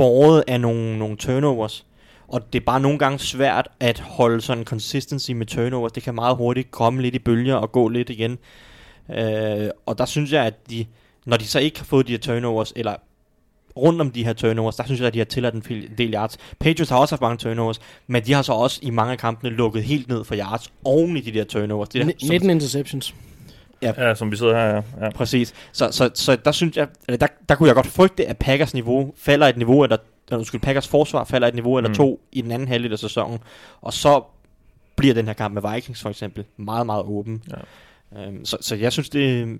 båret 0.00 0.44
af 0.46 0.60
nogle, 0.60 0.98
nogle 0.98 1.16
turnovers. 1.16 1.86
Og 2.28 2.52
det 2.52 2.60
er 2.60 2.64
bare 2.64 2.80
nogle 2.80 2.98
gange 2.98 3.18
svært 3.18 3.68
at 3.80 4.00
holde 4.00 4.40
sådan 4.40 4.58
en 4.58 4.64
consistency 4.64 5.30
med 5.30 5.46
turnovers. 5.46 5.92
Det 5.92 6.02
kan 6.02 6.14
meget 6.14 6.36
hurtigt 6.36 6.70
komme 6.70 7.02
lidt 7.02 7.14
i 7.14 7.18
bølger 7.18 7.54
og 7.54 7.72
gå 7.72 7.88
lidt 7.88 8.10
igen. 8.10 8.38
Øh, 9.10 9.68
og 9.86 9.98
der 9.98 10.04
synes 10.04 10.32
jeg, 10.32 10.44
at 10.44 10.70
de, 10.70 10.86
når 11.26 11.36
de 11.36 11.46
så 11.46 11.58
ikke 11.58 11.78
har 11.78 11.84
fået 11.84 12.06
de 12.06 12.12
her 12.12 12.18
turnovers, 12.18 12.72
eller 12.76 12.94
rundt 13.76 14.00
om 14.00 14.10
de 14.10 14.24
her 14.24 14.32
turnovers, 14.32 14.76
der 14.76 14.84
synes 14.84 15.00
jeg, 15.00 15.06
at 15.06 15.14
de 15.14 15.18
har 15.18 15.24
tilladt 15.24 15.54
en 15.54 15.62
del 15.98 16.14
yards. 16.14 16.38
Patriots 16.58 16.90
har 16.90 16.98
også 16.98 17.14
haft 17.14 17.22
mange 17.22 17.36
turnovers, 17.36 17.80
men 18.06 18.22
de 18.26 18.32
har 18.32 18.42
så 18.42 18.52
også 18.52 18.80
i 18.82 18.90
mange 18.90 19.12
af 19.12 19.18
kampene 19.18 19.50
lukket 19.56 19.82
helt 19.82 20.08
ned 20.08 20.24
for 20.24 20.34
yards 20.36 20.72
oven 20.84 21.16
i 21.16 21.20
de 21.20 21.32
der 21.32 21.44
turnovers. 21.44 21.88
Det 21.88 22.00
der, 22.00 22.06
Ni- 22.06 22.28
19 22.28 22.50
interceptions. 22.50 23.14
Ja, 23.82 24.14
som 24.14 24.30
vi 24.30 24.36
sidder 24.36 24.54
her, 24.54 24.64
ja. 24.66 25.04
ja. 25.04 25.10
Præcis. 25.10 25.54
Så, 25.72 25.88
så, 25.92 26.10
så 26.14 26.36
der 26.36 26.52
synes 26.52 26.76
jeg, 26.76 26.88
eller 27.08 27.18
der, 27.18 27.26
der 27.48 27.54
kunne 27.54 27.66
jeg 27.66 27.74
godt 27.74 27.86
frygte, 27.86 28.26
at 28.26 28.38
Packers 28.38 28.74
niveau 28.74 29.12
falder 29.16 29.46
et 29.46 29.56
niveau, 29.56 29.82
eller 29.82 29.96
eller 30.28 30.38
undskyld, 30.38 30.60
Packers 30.60 30.88
forsvar 30.88 31.24
falder 31.24 31.48
et 31.48 31.54
niveau 31.54 31.76
eller 31.76 31.88
Mm. 31.88 31.94
to 31.94 32.20
i 32.32 32.40
den 32.40 32.50
anden 32.50 32.68
halvdel 32.68 32.92
af 32.92 32.98
sæsonen, 32.98 33.38
og 33.80 33.92
så 33.92 34.22
bliver 34.96 35.14
den 35.14 35.26
her 35.26 35.32
kamp 35.32 35.54
med 35.54 35.72
Vikings 35.74 36.02
for 36.02 36.10
eksempel 36.10 36.44
meget, 36.56 36.86
meget 36.86 37.04
åben. 37.04 37.42
Ja. 38.14 38.22
Øhm, 38.26 38.44
så, 38.44 38.56
så 38.60 38.76
jeg 38.76 38.92
synes, 38.92 39.08
det, 39.10 39.58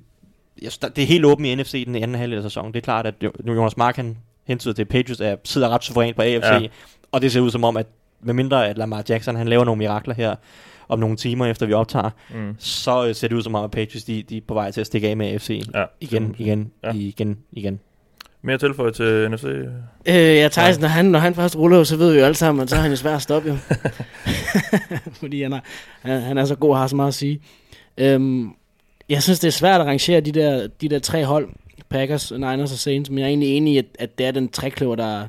jeg 0.62 0.72
det 0.96 1.02
er 1.02 1.06
helt 1.06 1.24
åbent 1.24 1.46
i 1.48 1.54
NFC 1.54 1.74
i 1.74 1.84
den 1.84 1.94
anden 1.94 2.14
halvdel 2.14 2.36
af 2.38 2.42
sæsonen. 2.42 2.72
Det 2.74 2.78
er 2.80 2.84
klart, 2.84 3.06
at 3.06 3.14
nu 3.44 3.54
Jonas 3.54 3.76
Mark 3.76 3.96
han 3.96 4.16
hentyder 4.44 4.74
til, 4.74 4.82
at 4.82 4.88
Patriots 4.88 5.20
er, 5.20 5.36
sidder 5.44 5.68
ret 5.68 5.84
suverænt 5.84 6.16
på 6.16 6.22
AFC, 6.22 6.44
Ja. 6.46 6.58
ja. 6.58 6.68
og 7.12 7.22
det 7.22 7.32
ser 7.32 7.40
ud 7.40 7.50
som 7.50 7.64
om, 7.64 7.76
at 7.76 7.86
medmindre 8.20 8.68
at 8.68 8.78
Lamar 8.78 9.04
Jackson 9.08 9.36
han 9.36 9.48
laver 9.48 9.64
nogle 9.64 9.78
mirakler 9.78 10.14
her 10.14 10.36
om 10.90 10.98
nogle 10.98 11.16
timer 11.16 11.46
efter 11.46 11.66
vi 11.66 11.72
optager, 11.72 12.10
Mm. 12.34 12.54
så 12.58 13.06
øh, 13.06 13.14
ser 13.14 13.28
det 13.28 13.36
ud 13.36 13.42
som 13.42 13.54
om, 13.54 13.64
at 13.64 13.70
Patriots 13.70 14.04
de, 14.04 14.22
de 14.22 14.36
er 14.36 14.40
på 14.48 14.54
vej 14.54 14.70
til 14.70 14.80
at 14.80 14.86
stikke 14.86 15.08
af 15.08 15.16
med 15.16 15.26
AFC. 15.26 15.62
ja. 15.74 15.84
Igen, 16.00 16.34
igen, 16.38 16.70
Ja. 16.84 16.92
igen, 16.94 17.38
igen. 17.52 17.80
Mere 18.42 18.58
tilføje 18.58 18.92
til 18.92 19.30
NFC? 19.30 19.44
Øh, 19.44 19.66
ja, 20.06 20.48
Tyson, 20.48 20.80
når 20.80 20.88
han, 20.88 21.04
når 21.04 21.18
han 21.18 21.34
først 21.34 21.56
ruller, 21.56 21.84
så 21.84 21.96
ved 21.96 22.12
vi 22.12 22.18
jo 22.18 22.24
alle 22.24 22.34
sammen, 22.34 22.62
at 22.62 22.70
så 22.70 22.76
er 22.76 22.80
han 22.80 22.90
jo 22.90 22.96
svær 22.96 23.14
at 23.16 23.22
stoppe 23.22 23.48
jo. 23.48 23.56
Fordi 25.20 25.42
han 25.42 25.52
er, 25.52 25.60
han, 26.02 26.20
han 26.20 26.38
er 26.38 26.44
så 26.44 26.54
god 26.54 26.70
og 26.70 26.78
har 26.78 26.86
så 26.86 26.96
meget 26.96 27.08
at 27.08 27.14
sige. 27.14 27.40
Øhm, 27.98 28.50
jeg 29.08 29.22
synes, 29.22 29.38
det 29.40 29.48
er 29.48 29.52
svært 29.52 29.80
at 29.80 29.86
rangere 29.86 30.20
de 30.20 30.32
der, 30.32 30.66
de 30.80 30.88
der 30.88 30.98
tre 30.98 31.24
hold, 31.24 31.48
Packers, 31.88 32.32
Niners 32.32 32.72
og 32.72 32.78
Saints, 32.78 33.10
men 33.10 33.18
jeg 33.18 33.24
er 33.24 33.28
egentlig 33.28 33.48
enig 33.56 33.74
i, 33.74 33.78
at, 33.78 33.84
at 33.98 34.18
det 34.18 34.26
er 34.26 34.30
den 34.30 34.48
trækløver, 34.48 34.96
der, 34.96 35.04
er- 35.20 35.26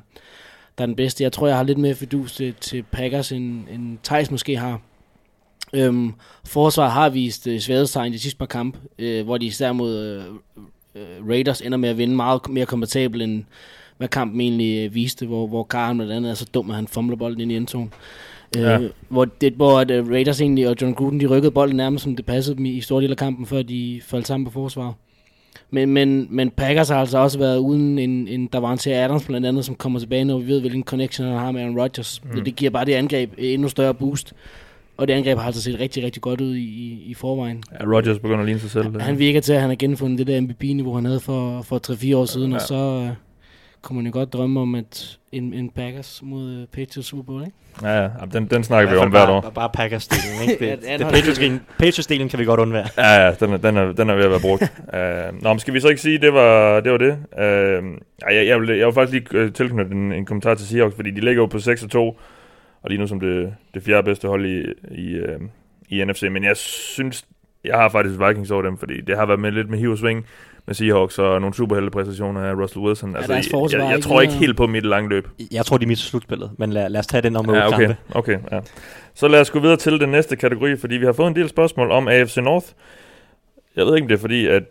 der 0.77 0.81
er 0.83 0.85
den 0.85 0.95
bedste. 0.95 1.23
Jeg 1.23 1.31
tror, 1.31 1.47
jeg 1.47 1.55
har 1.57 1.63
lidt 1.63 1.77
mere 1.77 1.95
fidus 1.95 2.35
til, 2.35 2.53
til 2.61 2.83
Packers, 2.91 3.31
end, 3.31 3.63
end 3.73 3.97
Thijs 4.03 4.31
måske 4.31 4.57
har. 4.57 4.81
Øhm, 5.73 6.13
forsvar 6.45 6.89
har 6.89 7.09
vist 7.09 7.47
øh, 7.47 7.59
svaghedstegn 7.59 8.13
de 8.13 8.19
sidste 8.19 8.37
par 8.37 8.45
kampe, 8.45 8.79
øh, 8.99 9.25
hvor 9.25 9.37
de 9.37 9.45
især 9.45 9.71
mod 9.71 9.97
øh, 9.97 10.23
øh, 10.95 11.29
Raiders 11.29 11.61
ender 11.61 11.77
med 11.77 11.89
at 11.89 11.97
vinde 11.97 12.15
meget 12.15 12.49
mere 12.49 12.65
komfortabelt, 12.65 13.23
end 13.23 13.43
hvad 13.97 14.07
kampen 14.07 14.41
egentlig 14.41 14.85
øh, 14.85 14.95
viste, 14.95 15.25
hvor, 15.25 15.47
hvor 15.47 15.63
Karen 15.63 15.97
blandt 15.97 16.13
andet 16.13 16.29
er 16.29 16.35
så 16.35 16.45
dum, 16.53 16.69
at 16.69 16.75
han 16.75 16.87
fumler 16.87 17.15
bolden 17.15 17.41
ind 17.41 17.51
i 17.51 17.55
endzone. 17.55 17.89
Ja. 18.55 18.79
Øh, 18.79 18.89
hvor 19.09 19.25
det, 19.25 19.53
hvor 19.53 19.79
at, 19.79 19.91
uh, 19.91 20.09
Raiders 20.09 20.41
egentlig 20.41 20.67
og 20.67 20.75
John 20.81 20.93
Gruden, 20.93 21.19
de 21.19 21.25
rykkede 21.25 21.51
bolden 21.51 21.77
nærmest, 21.77 22.03
som 22.03 22.15
det 22.15 22.25
passede 22.25 22.57
dem 22.57 22.65
i, 22.65 22.69
i 22.69 22.81
store 22.81 23.01
del 23.01 23.11
af 23.11 23.17
kampen, 23.17 23.45
før 23.45 23.61
de 23.61 24.01
faldt 24.03 24.27
sammen 24.27 24.45
på 24.45 24.51
forsvar. 24.51 24.93
Men, 25.69 25.89
men, 25.89 26.27
men 26.29 26.49
Packers 26.49 26.89
har 26.89 26.99
altså 26.99 27.17
også 27.17 27.39
været 27.39 27.57
uden 27.57 27.99
en, 27.99 28.27
en 28.27 28.47
der 28.53 28.59
var 28.59 28.71
en 28.71 28.77
til 28.77 28.89
Adams 28.89 29.25
blandt 29.25 29.47
andet, 29.47 29.65
som 29.65 29.75
kommer 29.75 29.99
tilbage, 29.99 30.23
når 30.23 30.37
vi 30.37 30.47
ved, 30.47 30.59
hvilken 30.59 30.83
connection 30.83 31.27
han 31.27 31.37
har 31.37 31.51
med 31.51 31.61
Aaron 31.61 31.79
Rodgers. 31.79 32.21
Mm. 32.23 32.35
Det, 32.35 32.45
det 32.45 32.55
giver 32.55 32.71
bare 32.71 32.85
det 32.85 32.93
angreb 32.93 33.33
et 33.37 33.53
endnu 33.53 33.69
større 33.69 33.93
boost. 33.93 34.33
Og 35.01 35.07
det 35.07 35.13
angreb 35.13 35.37
har 35.37 35.45
altså 35.45 35.61
set 35.61 35.79
rigtig, 35.79 36.03
rigtig 36.03 36.21
godt 36.21 36.41
ud 36.41 36.55
i, 36.55 36.59
i, 36.63 37.03
i 37.05 37.13
forvejen. 37.13 37.63
Ja, 37.79 37.85
Rodgers 37.85 38.19
begynder 38.19 38.39
at 38.39 38.45
ligne 38.45 38.59
sig 38.59 38.71
selv. 38.71 39.01
Han 39.01 39.19
virker 39.19 39.39
til, 39.41 39.53
at 39.53 39.59
han 39.61 39.69
har 39.69 39.75
genfundet 39.75 40.17
det 40.19 40.27
der 40.27 40.41
MVP-niveau, 40.41 40.95
han 40.95 41.05
havde 41.05 41.19
for, 41.19 41.61
for 41.61 41.79
3-4 42.13 42.15
år 42.17 42.25
siden, 42.25 42.51
Ja. 42.51 42.55
og 42.55 42.61
så 42.61 42.75
øh, 42.75 43.09
kunne 43.81 43.95
man 43.95 44.05
jo 44.05 44.11
godt 44.13 44.33
drømme 44.33 44.59
om, 44.59 44.75
at 44.75 45.17
en, 45.31 45.53
en 45.53 45.69
Packers 45.69 46.19
mod 46.23 46.49
øh, 46.51 46.65
Patriots 46.67 47.07
Super 47.07 47.23
Bowl, 47.23 47.41
ikke? 47.41 47.53
Ja, 47.83 48.01
ja, 48.01 48.09
den, 48.33 48.45
den 48.45 48.63
snakker 48.63 48.89
vi 48.89 48.93
I 48.93 48.95
hvert 48.95 49.05
om 49.05 49.11
hvert 49.11 49.29
år. 49.29 49.41
bare, 49.41 49.51
bare 49.51 49.69
Packers-delen, 49.77 50.51
ikke? 50.51 50.65
Ja, 50.69 50.75
Det, 50.75 50.81
den 50.83 50.99
det, 50.99 51.07
Patriots-delen, 51.07 51.59
Patriots-delen 51.83 52.27
kan 52.29 52.39
vi 52.39 52.45
godt 52.45 52.59
undvære. 52.59 52.87
Ja, 52.97 53.25
ja, 53.25 53.31
den 53.39 53.53
er, 53.53 53.57
den 53.57 53.77
er, 53.77 53.91
den 53.91 54.09
er 54.09 54.15
ved 54.15 54.23
at 54.23 54.29
være 54.31 54.39
brugt. 54.41 54.61
uh, 54.63 55.41
nå, 55.43 55.49
men 55.53 55.59
skal 55.59 55.73
vi 55.73 55.79
så 55.79 55.87
ikke 55.87 56.01
sige, 56.01 56.17
det 56.17 56.33
var 56.33 56.79
det? 56.79 56.91
Var 56.91 56.97
det? 56.97 57.11
Uh, 57.11 57.87
jeg, 58.35 58.47
jeg, 58.47 58.61
vil, 58.61 58.69
jeg 58.77 58.85
vil 58.87 58.93
faktisk 58.93 59.31
lige 59.33 59.49
tilknytte 59.49 59.91
en, 59.91 60.11
en 60.11 60.25
kommentar 60.25 60.53
til 60.55 60.67
Seahawks, 60.67 60.95
fordi 60.95 61.11
de 61.11 61.19
ligger 61.21 61.41
jo 61.41 61.45
på 61.45 61.59
6 61.59 61.83
og 62.83 62.89
2, 62.89 62.89
og 62.89 62.89
lige 62.89 62.99
nu 62.99 63.07
som 63.07 63.19
det, 63.19 63.53
det 63.73 63.83
fjerde 63.83 64.03
bedste 64.03 64.27
hold 64.27 64.45
i, 64.45 64.59
i, 64.91 65.19
uh, 65.19 65.41
i 65.89 66.03
NFC. 66.05 66.23
Men 66.31 66.43
jeg 66.43 66.57
synes, 66.57 67.25
jeg 67.63 67.77
har 67.77 67.89
faktisk 67.89 68.19
Vikings 68.27 68.51
over 68.51 68.61
dem, 68.61 68.77
fordi 68.77 69.01
det 69.01 69.17
har 69.17 69.25
været 69.25 69.39
med 69.39 69.51
lidt 69.51 69.69
med 69.69 69.79
hiv 69.79 69.91
og 69.91 69.97
sving 69.97 70.25
med 70.65 70.75
Seahawks 70.75 71.19
og 71.19 71.41
nogle 71.41 71.55
superheltepræstationer 71.55 72.41
af 72.41 72.53
Russell 72.53 72.85
Wilson. 72.85 73.15
Altså, 73.15 73.33
deres 73.33 73.73
jeg, 73.73 73.79
jeg, 73.81 73.91
jeg 73.91 74.01
tror 74.01 74.21
ikke 74.21 74.33
helt 74.33 74.57
på 74.57 74.67
mit 74.67 74.85
lange 74.85 75.09
løb. 75.09 75.27
Jeg 75.51 75.65
tror, 75.65 75.77
de 75.77 75.85
mister 75.85 76.07
slutspillet, 76.07 76.51
men 76.57 76.73
lad, 76.73 76.89
lad 76.89 76.99
os 76.99 77.07
tage 77.07 77.21
den 77.21 77.35
om 77.35 77.49
Ja, 77.49 77.67
okay, 77.67 77.93
okay, 78.11 78.37
ja. 78.51 78.59
Så 79.13 79.27
lad 79.27 79.41
os 79.41 79.51
gå 79.51 79.59
videre 79.59 79.77
til 79.77 79.99
den 79.99 80.09
næste 80.09 80.35
kategori, 80.35 80.77
fordi 80.77 80.95
vi 80.95 81.05
har 81.05 81.13
fået 81.13 81.27
en 81.27 81.35
del 81.35 81.49
spørgsmål 81.49 81.91
om 81.91 82.07
AFC 82.07 82.37
North. 82.37 82.67
Jeg 83.75 83.85
ved 83.85 83.95
ikke, 83.95 84.03
om 84.03 84.07
det 84.07 84.15
er 84.15 84.19
fordi, 84.21 84.47
at 84.47 84.63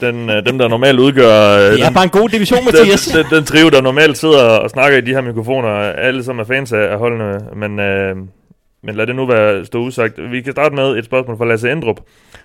den, 0.00 0.30
øh, 0.30 0.46
dem, 0.46 0.58
der 0.58 0.68
normalt 0.68 0.98
udgør... 1.00 1.56
øh, 1.56 1.72
Det 1.72 1.80
er 1.80 1.84
den, 1.84 1.94
bare 1.94 2.04
en 2.04 2.10
god 2.10 2.28
division, 2.28 2.58
den, 2.58 2.64
Mathias. 2.74 3.06
den, 3.06 3.24
den 3.30 3.44
trio, 3.44 3.68
der 3.68 3.80
normalt 3.82 4.18
sidder 4.18 4.42
og 4.44 4.70
snakker 4.70 4.98
i 4.98 5.00
de 5.00 5.10
her 5.14 5.20
mikrofoner, 5.20 5.68
alle 5.78 6.24
som 6.24 6.38
er 6.38 6.44
fans 6.44 6.72
af, 6.72 6.98
holdene, 6.98 7.40
men, 7.56 7.80
øh, 7.80 8.16
men 8.82 8.94
lad 8.94 9.06
det 9.06 9.16
nu 9.16 9.26
være 9.26 9.64
stå 9.64 9.78
usagt. 9.78 10.30
Vi 10.32 10.40
kan 10.40 10.52
starte 10.52 10.74
med 10.74 10.96
et 10.98 11.04
spørgsmål 11.04 11.36
fra 11.38 11.44
Lasse 11.44 11.72
Endrup, 11.72 12.00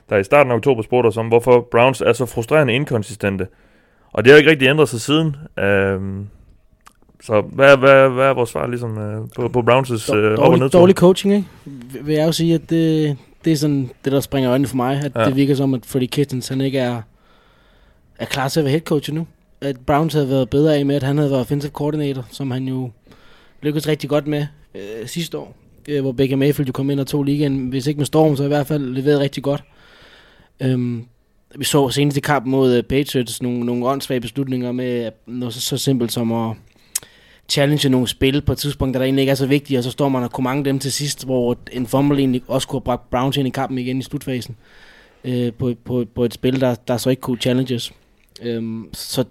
der 0.09 0.17
i 0.17 0.23
starten 0.23 0.51
af 0.51 0.55
oktober 0.55 0.81
spurgte 0.83 1.07
os 1.07 1.17
om, 1.17 1.27
hvorfor 1.27 1.67
Browns 1.71 2.01
er 2.01 2.13
så 2.13 2.25
frustrerende 2.25 2.73
inkonsistente. 2.73 3.47
Og 4.13 4.23
det 4.23 4.31
har 4.31 4.37
ikke 4.37 4.49
rigtig 4.51 4.67
ændret 4.67 4.89
sig 4.89 5.01
siden. 5.01 5.35
Øh, 5.59 5.99
så 7.23 7.41
hvad, 7.51 7.77
hvad, 7.77 8.09
hvad 8.09 8.25
er 8.25 8.33
vores 8.33 8.49
svar 8.49 8.67
ligesom, 8.67 8.97
øh, 8.97 9.21
på, 9.35 9.47
på 9.47 9.59
Browns' 9.59 10.15
øh, 10.15 10.31
op- 10.33 10.39
og 10.39 10.45
dårlig, 10.45 10.59
nedtur? 10.59 10.79
dårlig 10.79 10.95
coaching, 10.95 11.33
ikke? 11.33 11.47
Vil- 11.65 12.07
Vil 12.07 12.15
jeg 12.15 12.27
jo 12.27 12.31
sige, 12.31 12.55
at 12.55 12.61
det, 12.69 13.17
det 13.45 13.53
er 13.53 13.57
sådan 13.57 13.89
det, 14.05 14.11
der 14.11 14.19
springer 14.19 14.51
øjnene 14.51 14.67
for 14.67 14.75
mig. 14.75 15.01
At 15.05 15.11
Ja. 15.15 15.25
det 15.25 15.35
virker 15.35 15.55
som, 15.55 15.73
at 15.73 15.85
Freddie 15.85 16.07
Kitchens, 16.07 16.47
han 16.47 16.61
ikke 16.61 16.79
er, 16.79 17.01
er 18.19 18.25
klar 18.25 18.47
til 18.47 18.59
at 18.59 18.63
være 18.63 18.71
head 18.71 18.81
coach 18.81 19.13
nu. 19.13 19.27
At 19.61 19.79
Browns 19.79 20.13
havde 20.13 20.29
været 20.29 20.49
bedre 20.49 20.75
af 20.75 20.85
med, 20.85 20.95
at 20.95 21.03
han 21.03 21.17
havde 21.17 21.29
været 21.31 21.41
offensive 21.41 21.71
coordinator, 21.71 22.25
som 22.31 22.51
han 22.51 22.67
jo 22.67 22.91
lykkedes 23.61 23.87
rigtig 23.87 24.09
godt 24.09 24.27
med 24.27 24.45
øh, 24.75 25.07
sidste 25.07 25.37
år. 25.37 25.55
Øh, 25.89 26.01
hvor 26.01 26.11
Baker 26.11 26.35
Mayfield 26.35 26.67
jo 26.67 26.71
kom 26.73 26.89
ind 26.89 26.99
og 26.99 27.07
tog 27.07 27.23
ligaen, 27.23 27.67
hvis 27.67 27.87
ikke 27.87 27.97
med 27.97 28.05
storm, 28.05 28.35
så 28.35 28.43
i 28.43 28.47
hvert 28.47 28.67
fald 28.67 28.93
leveret 28.93 29.19
rigtig 29.19 29.43
godt. 29.43 29.63
Øhm, 30.59 31.05
vi 31.55 31.63
så 31.63 31.89
senest 31.89 32.17
i 32.17 32.21
kamp 32.21 32.45
mod 32.45 32.77
uh, 32.77 32.83
Patriots 32.83 33.41
nogle, 33.41 33.59
nogle 33.65 33.85
åndssvage 33.87 34.19
beslutninger 34.21 34.71
med 34.71 35.11
noget 35.27 35.53
så, 35.53 35.61
så 35.61 35.77
simpelt 35.77 36.11
som 36.11 36.31
at 36.31 36.55
challenge 37.49 37.89
nogle 37.89 38.07
spil 38.07 38.41
på 38.41 38.51
et 38.51 38.57
tidspunkt, 38.57 38.93
der, 38.93 38.99
der 38.99 39.05
egentlig 39.05 39.21
ikke 39.21 39.31
er 39.31 39.35
så 39.35 39.45
vigtigt, 39.47 39.77
og 39.77 39.83
så 39.83 39.91
står 39.91 40.09
man 40.09 40.23
og 40.23 40.31
kunne 40.31 40.43
mange 40.43 40.65
dem 40.65 40.79
til 40.79 40.91
sidst, 40.91 41.25
hvor 41.25 41.57
en 41.71 41.87
fumble 41.87 42.19
egentlig 42.19 42.43
også 42.47 42.67
kunne 42.67 42.77
have 42.79 42.83
bragt 42.85 43.09
Browns 43.09 43.37
ind 43.37 43.47
i 43.47 43.51
kampen 43.51 43.77
igen 43.77 43.99
i 43.99 44.01
slutfasen 44.01 44.55
øh, 45.23 45.53
på, 45.53 45.73
på, 45.85 46.05
på 46.15 46.25
et 46.25 46.33
spil, 46.33 46.61
der, 46.61 46.75
der 46.75 46.97
så 46.97 47.09
ikke 47.09 47.21
kunne 47.21 47.37
challenges. 47.37 47.93
Øhm, 48.41 48.89
så 48.93 49.23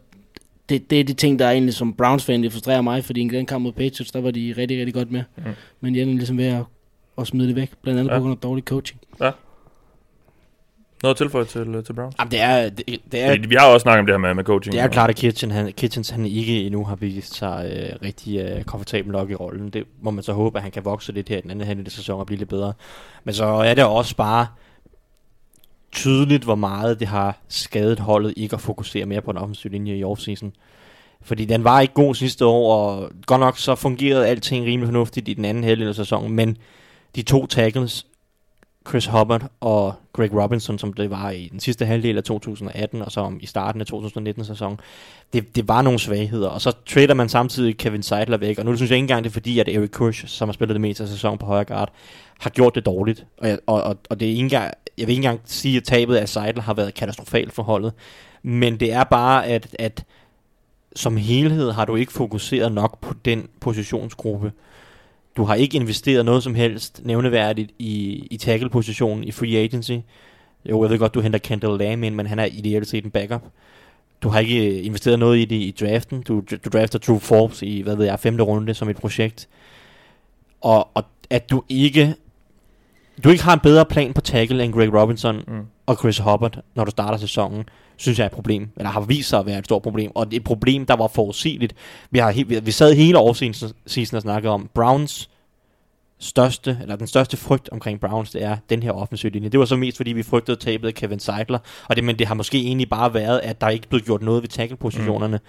det, 0.68 0.90
det 0.90 1.00
er 1.00 1.04
de 1.04 1.12
ting, 1.12 1.38
der 1.38 1.46
er 1.46 1.50
egentlig 1.50 1.74
som 1.74 1.94
Browns-fan, 1.94 2.42
det 2.42 2.52
frustrerer 2.52 2.82
mig, 2.82 3.04
fordi 3.04 3.22
i 3.22 3.28
den 3.28 3.46
kamp 3.46 3.62
mod 3.62 3.72
Patriots, 3.72 4.10
der 4.10 4.20
var 4.20 4.30
de 4.30 4.54
rigtig, 4.58 4.78
rigtig 4.78 4.94
godt 4.94 5.10
med. 5.12 5.22
Mm. 5.36 5.42
Men 5.80 5.94
de 5.94 6.00
er 6.00 6.04
ligesom 6.04 6.38
ved 6.38 6.44
at, 6.46 6.62
at 7.18 7.26
smide 7.26 7.48
det 7.48 7.56
væk, 7.56 7.70
blandt 7.82 8.00
andet 8.00 8.10
Ja. 8.10 8.14
ja. 8.14 8.18
på 8.18 8.22
grund 8.22 8.32
af 8.38 8.40
dårlig 8.42 8.64
coaching. 8.64 9.00
Noget 11.02 11.16
tilføjet 11.16 11.48
til, 11.48 11.74
øh, 11.74 11.84
til 11.84 11.92
Browns? 11.92 12.14
Jamen, 12.18 12.30
det 12.30 12.40
er, 12.40 12.68
det, 12.68 12.86
det 13.12 13.20
er, 13.20 13.30
Fordi 13.30 13.48
vi 13.48 13.54
har 13.54 13.66
også 13.66 13.82
snakket 13.82 14.00
om 14.00 14.06
det 14.06 14.12
her 14.12 14.18
med, 14.18 14.34
med 14.34 14.44
coaching. 14.44 14.72
det 14.72 14.80
er 14.80 14.88
klart, 14.88 15.10
at 15.10 15.16
Kitchen, 15.16 15.50
han, 15.50 15.72
Kitchens 15.72 16.10
han 16.10 16.26
ikke 16.26 16.62
endnu 16.62 16.84
har 16.84 16.96
vist 16.96 17.34
sig 17.34 17.72
øh, 17.76 18.06
rigtig 18.06 18.38
øh, 18.38 18.64
komfortabel 18.64 19.12
nok 19.12 19.30
i 19.30 19.34
rollen. 19.34 19.70
Det 19.70 19.84
må 20.02 20.10
man 20.10 20.24
så 20.24 20.32
håbe, 20.32 20.58
at 20.58 20.62
han 20.62 20.72
kan 20.72 20.84
vokse 20.84 21.12
lidt 21.12 21.28
her 21.28 21.38
i 21.38 21.40
den 21.40 21.50
anden 21.50 21.66
halvdel 21.66 21.86
af 21.86 21.92
sæsonen 21.92 22.20
og 22.20 22.26
blive 22.26 22.38
lidt 22.38 22.48
bedre. 22.48 22.72
Men 23.24 23.34
så 23.34 23.44
er 23.44 23.74
det 23.74 23.84
også 23.84 24.16
bare 24.16 24.46
tydeligt, 25.92 26.44
hvor 26.44 26.54
meget 26.54 27.00
det 27.00 27.08
har 27.08 27.38
skadet 27.48 27.98
holdet 27.98 28.34
ikke 28.36 28.54
at 28.54 28.60
fokusere 28.60 29.06
mere 29.06 29.20
på 29.20 29.32
den 29.32 29.38
offensive 29.38 29.72
linje 29.72 29.96
i 29.96 30.04
offseason. 30.04 30.52
Fordi 31.22 31.44
den 31.44 31.64
var 31.64 31.80
ikke 31.80 31.94
god 31.94 32.14
sidste 32.14 32.46
år, 32.46 32.76
og 32.76 33.10
godt 33.26 33.40
nok 33.40 33.58
så 33.58 33.74
fungerede 33.74 34.26
alting 34.26 34.66
rimelig 34.66 34.86
fornuftigt 34.86 35.28
i 35.28 35.34
den 35.34 35.44
anden 35.44 35.64
halvdel 35.64 35.88
af 35.88 35.94
sæsonen, 35.94 36.32
men 36.32 36.56
de 37.16 37.22
to 37.22 37.46
tackles, 37.46 38.06
Chris 38.88 39.06
Hubbard 39.06 39.50
og 39.60 39.94
Greg 40.12 40.34
Robinson, 40.34 40.78
som 40.78 40.92
det 40.92 41.10
var 41.10 41.30
i 41.30 41.48
den 41.52 41.60
sidste 41.60 41.86
halvdel 41.86 42.16
af 42.16 42.24
2018, 42.24 43.02
og 43.02 43.12
så 43.12 43.32
i 43.40 43.46
starten 43.46 43.80
af 43.80 43.84
2019-sæsonen, 43.92 44.80
det, 45.32 45.56
det 45.56 45.68
var 45.68 45.82
nogle 45.82 45.98
svagheder. 45.98 46.48
Og 46.48 46.60
så 46.60 46.72
trader 46.86 47.14
man 47.14 47.28
samtidig 47.28 47.76
Kevin 47.76 48.02
Seidler 48.02 48.36
væk, 48.36 48.58
og 48.58 48.64
nu 48.64 48.76
synes 48.76 48.90
jeg 48.90 48.96
ikke 48.96 49.04
engang, 49.04 49.24
det 49.24 49.30
er 49.30 49.32
fordi, 49.32 49.58
at 49.58 49.68
Eric 49.68 49.90
Kush, 49.90 50.26
som 50.26 50.48
har 50.48 50.52
spillet 50.52 50.74
det 50.74 50.80
meste 50.80 51.02
af 51.02 51.08
sæsonen 51.08 51.38
på 51.38 51.46
højre 51.46 51.64
guard, 51.64 51.92
har 52.38 52.50
gjort 52.50 52.74
det 52.74 52.86
dårligt. 52.86 53.26
Og, 53.38 53.48
jeg, 53.48 53.58
og, 53.66 53.82
og, 53.82 53.96
og 54.10 54.20
det 54.20 54.26
er 54.26 54.30
ikke 54.30 54.42
engang, 54.42 54.74
jeg 54.98 55.06
vil 55.06 55.12
ikke 55.12 55.26
engang 55.26 55.40
sige, 55.44 55.76
at 55.76 55.84
tabet 55.84 56.16
af 56.16 56.28
Seidler 56.28 56.62
har 56.62 56.74
været 56.74 56.94
katastrofalt 56.94 57.52
for 57.52 57.62
holdet. 57.62 57.92
Men 58.42 58.80
det 58.80 58.92
er 58.92 59.04
bare, 59.04 59.46
at, 59.46 59.76
at 59.78 60.04
som 60.96 61.16
helhed 61.16 61.70
har 61.70 61.84
du 61.84 61.96
ikke 61.96 62.12
fokuseret 62.12 62.72
nok 62.72 63.00
på 63.00 63.14
den 63.24 63.48
positionsgruppe. 63.60 64.52
Du 65.36 65.44
har 65.44 65.54
ikke 65.54 65.76
investeret 65.76 66.24
noget 66.24 66.42
som 66.42 66.54
helst 66.54 67.00
nævneværdigt 67.04 67.70
i, 67.78 68.26
i 68.30 68.36
tackle-positionen 68.36 69.24
i 69.24 69.30
free 69.30 69.56
agency. 69.56 69.92
Jo, 70.70 70.82
jeg 70.82 70.90
ved 70.90 70.98
godt, 70.98 71.14
du 71.14 71.20
henter 71.20 71.38
Kendall 71.38 71.78
Lamb 71.78 72.04
ind, 72.04 72.14
men 72.14 72.26
han 72.26 72.38
er 72.38 72.44
ideelt 72.44 72.88
set 72.88 73.04
en 73.04 73.10
backup. 73.10 73.42
Du 74.22 74.28
har 74.28 74.38
ikke 74.40 74.82
investeret 74.82 75.18
noget 75.18 75.38
i 75.38 75.44
det 75.44 75.56
i 75.56 75.74
draften. 75.80 76.22
Du, 76.22 76.42
du 76.64 76.70
drafter 76.72 76.98
Drew 76.98 77.18
Forbes 77.18 77.62
i, 77.62 77.80
hvad 77.80 77.96
ved 77.96 78.04
jeg, 78.06 78.20
femte 78.20 78.42
runde 78.44 78.74
som 78.74 78.88
et 78.88 78.96
projekt. 78.96 79.48
Og, 80.60 80.88
og 80.94 81.04
at 81.30 81.50
du 81.50 81.62
ikke 81.68 82.14
du 83.24 83.28
ikke 83.30 83.44
har 83.44 83.52
en 83.54 83.60
bedre 83.60 83.84
plan 83.84 84.12
på 84.12 84.20
tackle 84.20 84.64
end 84.64 84.72
Greg 84.72 84.94
Robinson 84.94 85.36
Mm. 85.48 85.60
og 85.86 85.96
Chris 85.96 86.18
Hubbard, 86.18 86.58
når 86.74 86.84
du 86.84 86.90
starter 86.90 87.18
sæsonen, 87.18 87.64
synes 88.02 88.18
jeg 88.18 88.24
er 88.24 88.28
et 88.28 88.34
problem. 88.34 88.68
Eller 88.76 88.90
har 88.90 89.00
vist 89.00 89.28
sig 89.28 89.38
at 89.38 89.46
være 89.46 89.58
et 89.58 89.64
stort 89.64 89.82
problem. 89.82 90.12
Og 90.14 90.26
det 90.26 90.36
er 90.36 90.40
et 90.40 90.44
problem, 90.44 90.86
der 90.86 90.96
var 90.96 91.06
forudsigeligt. 91.06 91.74
Vi, 92.10 92.18
har, 92.18 92.32
vi, 92.32 92.60
vi 92.60 92.70
sad 92.70 92.94
hele 92.94 93.18
årseason 93.18 94.16
og 94.16 94.22
snakkede 94.22 94.52
om 94.52 94.70
Browns 94.74 95.30
største, 96.18 96.78
eller 96.82 96.96
den 96.96 97.06
største 97.06 97.36
frygt 97.36 97.68
omkring 97.68 98.00
Browns, 98.00 98.30
det 98.30 98.42
er 98.42 98.56
den 98.70 98.82
her 98.82 98.92
offensive 98.92 99.32
linje. 99.32 99.48
Det 99.48 99.60
var 99.60 99.66
så 99.66 99.76
mest, 99.76 99.96
fordi 99.96 100.12
vi 100.12 100.22
frygtede 100.22 100.56
tabet 100.56 100.88
af 100.88 100.94
Kevin 100.94 101.18
Seidler, 101.18 101.58
og 101.88 101.96
det, 101.96 102.04
men 102.04 102.18
det 102.18 102.26
har 102.26 102.34
måske 102.34 102.58
egentlig 102.58 102.88
bare 102.88 103.14
været, 103.14 103.40
at 103.40 103.60
der 103.60 103.68
ikke 103.68 103.88
blev 103.88 104.00
gjort 104.00 104.22
noget 104.22 104.42
ved 104.42 104.48
tackle-positionerne. 104.48 105.40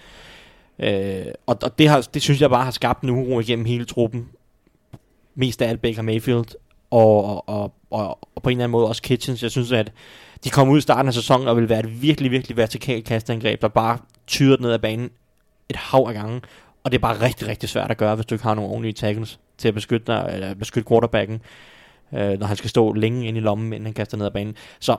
Mm. 0.78 0.84
Øh, 0.84 1.26
og 1.46 1.58
og 1.62 1.78
det, 1.78 1.88
har, 1.88 2.08
det 2.14 2.22
synes 2.22 2.40
jeg 2.40 2.50
bare 2.50 2.64
har 2.64 2.70
skabt 2.70 3.02
en 3.02 3.10
uro 3.10 3.40
igennem 3.40 3.64
hele 3.64 3.84
truppen. 3.84 4.28
Mest 5.34 5.62
af 5.62 5.68
alt 5.68 5.82
Baker 5.82 6.02
Mayfield, 6.02 6.54
og, 6.90 7.24
og, 7.24 7.48
og, 7.48 7.74
og, 7.90 8.18
og 8.34 8.42
på 8.42 8.50
en 8.50 8.56
eller 8.56 8.64
anden 8.64 8.72
måde 8.72 8.88
også 8.88 9.02
Kitchens. 9.02 9.42
Jeg 9.42 9.50
synes, 9.50 9.72
at 9.72 9.92
de 10.44 10.50
kom 10.50 10.68
ud 10.68 10.78
i 10.78 10.80
starten 10.80 11.08
af 11.08 11.14
sæsonen 11.14 11.48
og 11.48 11.56
vil 11.56 11.68
være 11.68 11.80
et 11.80 12.02
virkelig, 12.02 12.30
virkelig 12.30 12.56
vertikalt 12.56 13.04
kastangreb, 13.04 13.62
der 13.62 13.68
bare 13.68 13.98
tyrer 14.26 14.56
ned 14.60 14.72
ad 14.72 14.78
banen 14.78 15.10
et 15.68 15.76
hav 15.76 16.04
af 16.08 16.14
gange. 16.14 16.40
Og 16.84 16.92
det 16.92 16.98
er 16.98 17.02
bare 17.02 17.20
rigtig, 17.20 17.48
rigtig 17.48 17.68
svært 17.68 17.90
at 17.90 17.96
gøre, 17.96 18.14
hvis 18.14 18.26
du 18.26 18.34
ikke 18.34 18.44
har 18.44 18.54
nogle 18.54 18.70
ordentlige 18.70 18.92
tackles 18.92 19.38
til 19.58 19.68
at 19.68 19.74
beskytte, 19.74 20.06
dig, 20.06 20.30
eller 20.32 20.54
beskytte 20.54 20.88
quarterbacken, 20.88 21.40
øh, 22.14 22.38
når 22.38 22.46
han 22.46 22.56
skal 22.56 22.70
stå 22.70 22.92
længe 22.92 23.26
inde 23.28 23.38
i 23.38 23.42
lommen, 23.42 23.72
inden 23.72 23.86
han 23.86 23.94
kaster 23.94 24.16
ned 24.16 24.26
ad 24.26 24.30
banen. 24.30 24.54
Så 24.80 24.96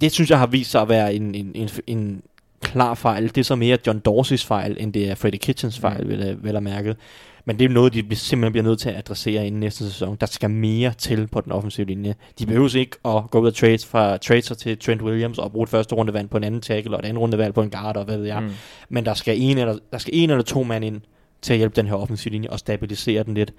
det 0.00 0.12
synes 0.12 0.30
jeg 0.30 0.38
har 0.38 0.46
vist 0.46 0.70
sig 0.70 0.82
at 0.82 0.88
være 0.88 1.14
en, 1.14 1.34
en, 1.34 1.52
en, 1.54 1.68
en 1.86 2.22
klar 2.62 2.94
fejl. 2.94 3.22
Det 3.28 3.38
er 3.38 3.44
så 3.44 3.56
mere 3.56 3.78
John 3.86 3.98
Dorseys 3.98 4.44
fejl, 4.46 4.76
end 4.80 4.92
det 4.92 5.10
er 5.10 5.14
Freddie 5.14 5.38
Kitchens 5.38 5.78
fejl, 5.78 6.08
vel, 6.08 6.22
at- 6.22 6.44
vel 6.44 6.56
at 6.56 6.62
mærke. 6.62 6.96
Men 7.44 7.58
det 7.58 7.64
er 7.64 7.68
noget, 7.68 7.94
de 7.94 8.16
simpelthen 8.16 8.52
bliver 8.52 8.64
nødt 8.64 8.80
til 8.80 8.88
at 8.88 8.96
adressere 8.96 9.46
inden 9.46 9.60
næste 9.60 9.84
sæson. 9.84 10.16
Der 10.20 10.26
skal 10.26 10.50
mere 10.50 10.92
til 10.98 11.26
på 11.26 11.40
den 11.40 11.52
offensive 11.52 11.86
linje. 11.86 12.14
De 12.38 12.46
behøver 12.46 12.76
ikke 12.76 12.96
at 13.04 13.30
gå 13.30 13.40
ud 13.40 13.46
og 13.46 13.54
trade 13.54 13.78
fra 13.78 14.16
trader 14.16 14.54
til 14.54 14.78
Trent 14.78 15.02
Williams 15.02 15.38
og 15.38 15.52
bruge 15.52 15.62
et 15.62 15.68
første 15.68 15.94
rundevalg 15.94 16.30
på 16.30 16.36
en 16.36 16.44
anden 16.44 16.60
tackle 16.60 16.96
og 16.96 16.98
et 16.98 17.04
andet 17.04 17.20
rundevalg 17.20 17.54
på 17.54 17.62
en 17.62 17.70
guard 17.70 17.96
og 17.96 18.04
hvad 18.04 18.16
ved 18.16 18.26
jeg. 18.26 18.42
Mm. 18.42 18.50
Men 18.88 19.04
der 19.04 19.14
skal, 19.14 19.40
en 19.40 19.58
eller, 19.58 19.78
der 19.92 19.98
skal 19.98 20.14
en 20.16 20.30
eller 20.30 20.44
to 20.44 20.62
mand 20.62 20.84
ind 20.84 21.00
til 21.42 21.52
at 21.52 21.58
hjælpe 21.58 21.76
den 21.76 21.86
her 21.86 21.94
offensive 21.94 22.32
linje 22.32 22.50
og 22.50 22.58
stabilisere 22.58 23.22
den 23.22 23.34
lidt. 23.34 23.52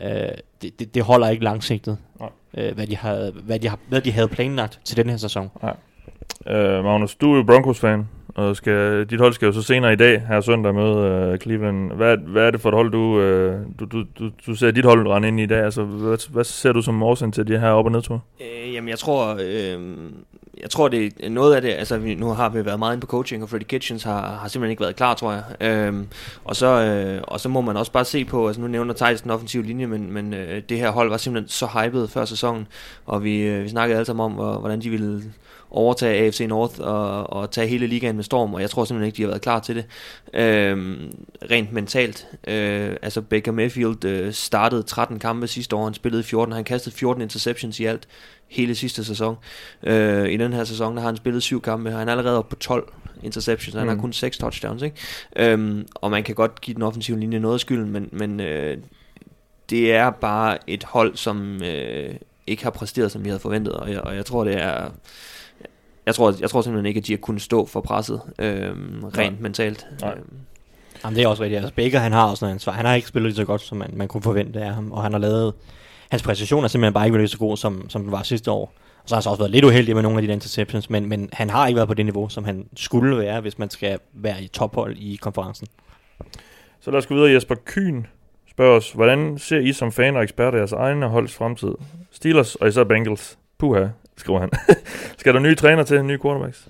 Øh, 0.00 0.08
det, 0.62 0.78
det, 0.78 0.94
det 0.94 1.02
holder 1.02 1.28
ikke 1.28 1.44
langsigtet, 1.44 1.98
Nej. 2.20 2.28
øh, 2.54 2.74
hvad, 2.74 2.86
de 2.86 2.96
havde, 2.96 3.32
hvad, 3.44 3.58
de 3.58 3.68
har, 3.68 3.78
hvad 3.88 4.00
de 4.00 4.12
havde 4.12 4.28
planlagt 4.28 4.80
til 4.84 4.96
den 4.96 5.10
her 5.10 5.16
sæson. 5.16 5.50
Øh, 6.46 6.84
Magnus, 6.84 7.14
du 7.14 7.32
er 7.32 7.36
jo 7.36 7.42
Broncos-fan, 7.42 8.08
og 8.34 8.56
skal, 8.56 9.04
dit 9.04 9.20
hold 9.20 9.32
skal 9.32 9.46
jo 9.46 9.52
så 9.52 9.62
senere 9.62 9.92
i 9.92 9.96
dag, 9.96 10.22
her 10.28 10.40
søndag, 10.40 10.74
møde 10.74 10.96
øh, 10.96 11.38
Cleveland. 11.38 11.92
Hvad, 11.92 12.16
hvad 12.16 12.42
er 12.46 12.50
det 12.50 12.60
for 12.60 12.68
et 12.68 12.74
hold, 12.74 12.92
du, 12.92 13.20
øh, 13.20 13.60
du, 13.80 13.84
du, 13.84 14.04
du, 14.18 14.30
du 14.46 14.54
ser 14.54 14.70
dit 14.70 14.84
hold 14.84 15.08
rende 15.08 15.28
ind 15.28 15.40
i 15.40 15.42
i 15.42 15.46
dag? 15.46 15.64
Altså, 15.64 15.82
hvad, 15.82 16.32
hvad 16.32 16.44
ser 16.44 16.72
du 16.72 16.82
som 16.82 17.02
årsagen 17.02 17.32
til 17.32 17.48
de 17.48 17.58
her 17.58 17.70
op- 17.70 17.84
og 17.84 17.92
nedtur? 17.92 18.22
Øh, 18.40 18.74
jamen, 18.74 18.88
jeg 18.88 18.98
tror, 18.98 19.38
øh, 19.40 19.80
jeg 20.60 20.70
tror, 20.70 20.88
det 20.88 21.12
er 21.20 21.28
noget 21.28 21.54
af 21.54 21.62
det, 21.62 21.68
altså 21.68 21.98
vi, 21.98 22.14
nu 22.14 22.26
har 22.26 22.48
vi 22.48 22.64
været 22.64 22.78
meget 22.78 22.92
inde 22.92 23.00
på 23.00 23.06
coaching, 23.06 23.42
og 23.42 23.48
Freddy 23.48 23.62
Kitchens 23.62 24.02
har, 24.02 24.20
har 24.20 24.48
simpelthen 24.48 24.70
ikke 24.70 24.82
været 24.82 24.96
klar, 24.96 25.14
tror 25.14 25.32
jeg. 25.32 25.42
Øh, 25.60 25.94
og, 26.44 26.56
så, 26.56 26.66
øh, 26.66 27.22
og 27.24 27.40
så 27.40 27.48
må 27.48 27.60
man 27.60 27.76
også 27.76 27.92
bare 27.92 28.04
se 28.04 28.24
på, 28.24 28.46
altså 28.46 28.62
nu 28.62 28.68
nævner 28.68 28.94
Thijs 28.94 29.22
den 29.22 29.30
offensive 29.30 29.62
linje, 29.62 29.86
men, 29.86 30.12
men 30.12 30.34
øh, 30.34 30.62
det 30.68 30.78
her 30.78 30.90
hold 30.90 31.08
var 31.08 31.16
simpelthen 31.16 31.48
så 31.48 31.66
hyped 31.66 32.08
før 32.08 32.24
sæsonen, 32.24 32.66
og 33.06 33.24
vi, 33.24 33.42
øh, 33.42 33.64
vi 33.64 33.68
snakkede 33.68 33.96
alle 33.96 34.06
sammen 34.06 34.24
om, 34.24 34.32
hvordan 34.32 34.80
de 34.80 34.90
ville 34.90 35.22
overtage 35.72 36.26
AFC 36.26 36.40
North 36.48 36.80
og, 36.80 37.32
og 37.32 37.50
tage 37.50 37.66
hele 37.66 37.86
ligaen 37.86 38.16
med 38.16 38.24
storm, 38.24 38.54
og 38.54 38.60
jeg 38.60 38.70
tror 38.70 38.84
simpelthen 38.84 39.06
ikke, 39.06 39.16
de 39.16 39.22
har 39.22 39.28
været 39.28 39.42
klar 39.42 39.60
til 39.60 39.76
det. 39.76 39.84
Øh, 40.34 40.96
rent 41.50 41.72
mentalt. 41.72 42.26
Øh, 42.46 42.96
altså 43.02 43.20
Baker 43.20 43.52
Mayfield 43.52 44.04
øh, 44.04 44.32
startede 44.32 44.82
13 44.82 45.18
kampe 45.18 45.46
sidste 45.46 45.76
år, 45.76 45.84
han 45.84 45.94
spillede 45.94 46.22
14, 46.22 46.54
han 46.54 46.64
kastede 46.64 46.94
14 46.94 47.22
interceptions 47.22 47.80
i 47.80 47.84
alt 47.84 48.08
hele 48.48 48.74
sidste 48.74 49.04
sæson. 49.04 49.36
Øh, 49.82 50.30
I 50.30 50.36
den 50.36 50.52
her 50.52 50.64
sæson, 50.64 50.94
der 50.94 51.00
har 51.00 51.08
han 51.08 51.16
spillet 51.16 51.42
syv 51.42 51.62
kampe, 51.62 51.90
og 51.90 51.98
han 51.98 52.08
er 52.08 52.12
allerede 52.12 52.38
oppe 52.38 52.56
på 52.56 52.56
12 52.56 52.92
interceptions, 53.22 53.74
han 53.74 53.82
mm. 53.82 53.88
har 53.88 53.96
kun 53.96 54.12
6 54.12 54.38
touchdowns, 54.38 54.82
ikke? 54.82 54.96
Øhm, 55.36 55.86
og 55.94 56.10
man 56.10 56.22
kan 56.22 56.34
godt 56.34 56.60
give 56.60 56.74
den 56.74 56.82
offensive 56.82 57.18
linje 57.18 57.38
noget 57.38 57.54
af 57.54 57.60
skylden, 57.60 57.90
men, 57.90 58.08
men 58.12 58.40
øh, 58.40 58.76
det 59.70 59.92
er 59.92 60.10
bare 60.10 60.70
et 60.70 60.84
hold, 60.84 61.16
som 61.16 61.62
øh, 61.62 62.14
ikke 62.46 62.62
har 62.62 62.70
præsteret, 62.70 63.12
som 63.12 63.24
vi 63.24 63.28
havde 63.28 63.40
forventet, 63.40 63.74
og 63.74 63.90
jeg, 63.90 64.00
og 64.00 64.16
jeg 64.16 64.26
tror, 64.26 64.44
det 64.44 64.54
er... 64.54 64.90
Jeg 66.06 66.14
tror, 66.14 66.34
jeg 66.40 66.50
tror 66.50 66.62
simpelthen 66.62 66.86
ikke, 66.86 66.98
at 66.98 67.06
de 67.06 67.12
har 67.12 67.18
kunnet 67.18 67.42
stå 67.42 67.66
for 67.66 67.80
presset 67.80 68.20
øh, 68.38 68.70
rent 68.70 69.16
Nej. 69.16 69.30
mentalt. 69.40 69.86
Nej. 70.00 70.12
Øhm. 70.12 70.36
Jamen, 71.04 71.16
det 71.16 71.24
er 71.24 71.28
også 71.28 71.42
rigtigt. 71.42 71.58
Altså, 71.58 71.74
Baker, 71.74 71.98
han 71.98 72.12
har 72.12 72.30
også 72.30 72.44
noget 72.44 72.54
ansvar. 72.54 72.72
Han 72.72 72.84
har 72.84 72.94
ikke 72.94 73.08
spillet 73.08 73.28
lige 73.28 73.36
så 73.36 73.44
godt, 73.44 73.60
som 73.60 73.78
man, 73.78 73.90
man 73.92 74.08
kunne 74.08 74.22
forvente 74.22 74.60
af 74.60 74.74
ham, 74.74 74.92
og 74.92 75.02
han 75.02 75.12
har 75.12 75.18
lavet... 75.18 75.54
Hans 76.10 76.22
præcision 76.22 76.64
er 76.64 76.68
simpelthen 76.68 76.94
bare 76.94 77.06
ikke 77.06 77.18
været 77.18 77.30
så 77.30 77.38
god, 77.38 77.56
som, 77.56 77.90
som 77.90 78.02
den 78.02 78.12
var 78.12 78.22
sidste 78.22 78.50
år. 78.50 78.72
Og 79.02 79.08
så 79.08 79.14
har 79.14 79.18
han 79.18 79.22
så 79.22 79.30
også 79.30 79.40
været 79.42 79.50
lidt 79.50 79.64
uheldig 79.64 79.94
med 79.94 80.02
nogle 80.02 80.18
af 80.18 80.22
de 80.22 80.28
der 80.28 80.34
interceptions, 80.34 80.90
men, 80.90 81.08
men 81.08 81.28
han 81.32 81.50
har 81.50 81.66
ikke 81.66 81.76
været 81.76 81.88
på 81.88 81.94
det 81.94 82.06
niveau, 82.06 82.28
som 82.28 82.44
han 82.44 82.66
skulle 82.76 83.18
være, 83.18 83.40
hvis 83.40 83.58
man 83.58 83.70
skal 83.70 83.98
være 84.12 84.42
i 84.42 84.48
tophold 84.48 84.96
i 84.96 85.18
konferencen. 85.20 85.66
Så 86.80 86.90
lad 86.90 86.98
os 86.98 87.06
gå 87.06 87.14
videre. 87.14 87.30
Jesper 87.30 87.54
Kyn 87.64 88.02
spørger 88.50 88.76
os, 88.76 88.92
hvordan 88.92 89.38
ser 89.38 89.58
I 89.58 89.72
som 89.72 89.92
fan 89.92 90.16
og 90.16 90.22
eksperter 90.22 90.58
jeres 90.58 90.72
egne 90.72 91.08
holds 91.08 91.34
fremtid? 91.34 91.74
Steelers 92.10 92.54
og 92.54 92.68
især 92.68 92.84
Bengals. 92.84 93.38
Puha, 93.58 93.86
skriver 94.16 94.40
han. 94.40 94.50
Skal 95.18 95.34
der 95.34 95.40
nye 95.40 95.54
træner 95.54 95.82
til, 95.82 96.04
nye 96.04 96.18
quarterbacks? 96.22 96.68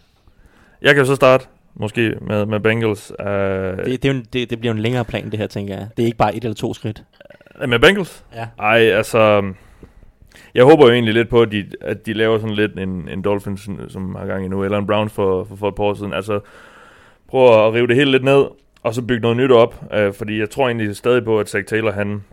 Jeg 0.82 0.94
kan 0.94 0.98
jo 0.98 1.06
så 1.06 1.14
starte, 1.14 1.46
måske, 1.74 2.14
med, 2.20 2.46
med 2.46 2.60
Bengals. 2.60 3.12
Uh, 3.18 3.26
det, 3.26 3.86
det, 3.86 4.04
er 4.04 4.10
en, 4.10 4.26
det, 4.32 4.50
det 4.50 4.60
bliver 4.60 4.72
en 4.72 4.78
længere 4.78 5.04
plan, 5.04 5.30
det 5.30 5.38
her, 5.38 5.46
tænker 5.46 5.74
jeg. 5.74 5.88
Det 5.96 6.02
er 6.02 6.06
ikke 6.06 6.18
bare 6.18 6.34
et 6.34 6.44
eller 6.44 6.54
to 6.54 6.74
skridt. 6.74 7.04
Med 7.68 7.78
Bengals? 7.78 8.24
Ja. 8.34 8.46
Ej, 8.58 8.78
altså... 8.78 9.52
Jeg 10.54 10.64
håber 10.64 10.86
jo 10.86 10.92
egentlig 10.92 11.14
lidt 11.14 11.28
på, 11.28 11.42
at 11.42 11.52
de, 11.52 11.66
at 11.80 12.06
de 12.06 12.12
laver 12.12 12.38
sådan 12.38 12.54
lidt 12.56 12.78
en, 12.78 13.08
en 13.08 13.22
Dolphins, 13.22 13.68
som 13.88 14.14
har 14.14 14.26
gang 14.26 14.44
i 14.44 14.48
nu, 14.48 14.64
eller 14.64 14.78
en 14.78 14.86
Browns 14.86 15.12
for, 15.12 15.44
for, 15.44 15.56
for 15.56 15.68
et 15.68 15.74
par 15.74 15.84
år 15.84 15.94
siden. 15.94 16.12
Altså, 16.12 16.40
prøv 17.28 17.66
at 17.66 17.74
rive 17.74 17.86
det 17.86 17.96
hele 17.96 18.10
lidt 18.10 18.24
ned, 18.24 18.44
og 18.82 18.94
så 18.94 19.02
bygge 19.02 19.22
noget 19.22 19.36
nyt 19.36 19.52
op. 19.52 19.84
Øh, 19.92 20.12
fordi 20.12 20.38
jeg 20.38 20.50
tror 20.50 20.66
egentlig 20.66 20.96
stadig 20.96 21.24
på, 21.24 21.40
at 21.40 21.48
Zach 21.48 21.66
Taylor, 21.66 21.92
han 21.92 22.24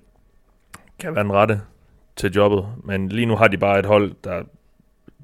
kan 1.00 1.16
være 1.16 1.24
den 1.24 1.32
rette 1.32 1.62
til 2.16 2.32
jobbet. 2.32 2.66
Men 2.84 3.10
lige 3.10 3.26
nu 3.26 3.36
har 3.36 3.48
de 3.48 3.58
bare 3.58 3.80
et 3.80 3.86
hold, 3.86 4.12
der, 4.24 4.42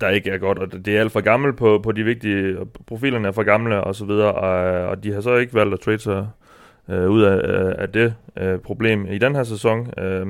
der 0.02 0.10
ikke 0.10 0.30
er 0.30 0.38
godt, 0.38 0.60
og 0.60 0.72
det 0.72 0.88
er 0.88 1.00
alt 1.00 1.12
for 1.12 1.22
gammelt 1.22 1.58
på, 1.58 1.80
på 1.84 1.92
de 1.92 2.04
vigtige, 2.04 2.58
profilerne 2.88 3.28
er 3.28 3.32
for 3.32 3.44
gamle 3.44 3.84
og 3.84 3.96
så 3.96 4.06
videre, 4.06 4.34
og, 4.34 4.88
og 4.90 5.04
de 5.04 5.14
har 5.14 5.22
så 5.22 5.36
ikke 5.36 5.54
valgt 5.54 5.74
at 5.74 5.80
trade 5.80 6.00
sig 6.00 6.28
øh, 6.90 7.10
ud 7.10 7.22
af, 7.22 7.36
øh, 7.36 7.76
af 7.78 7.90
det 7.90 8.16
øh, 8.38 8.60
problem 8.60 9.08
i 9.12 9.18
den 9.18 9.36
her 9.36 9.44
sæson. 9.44 10.00
Øh, 10.00 10.28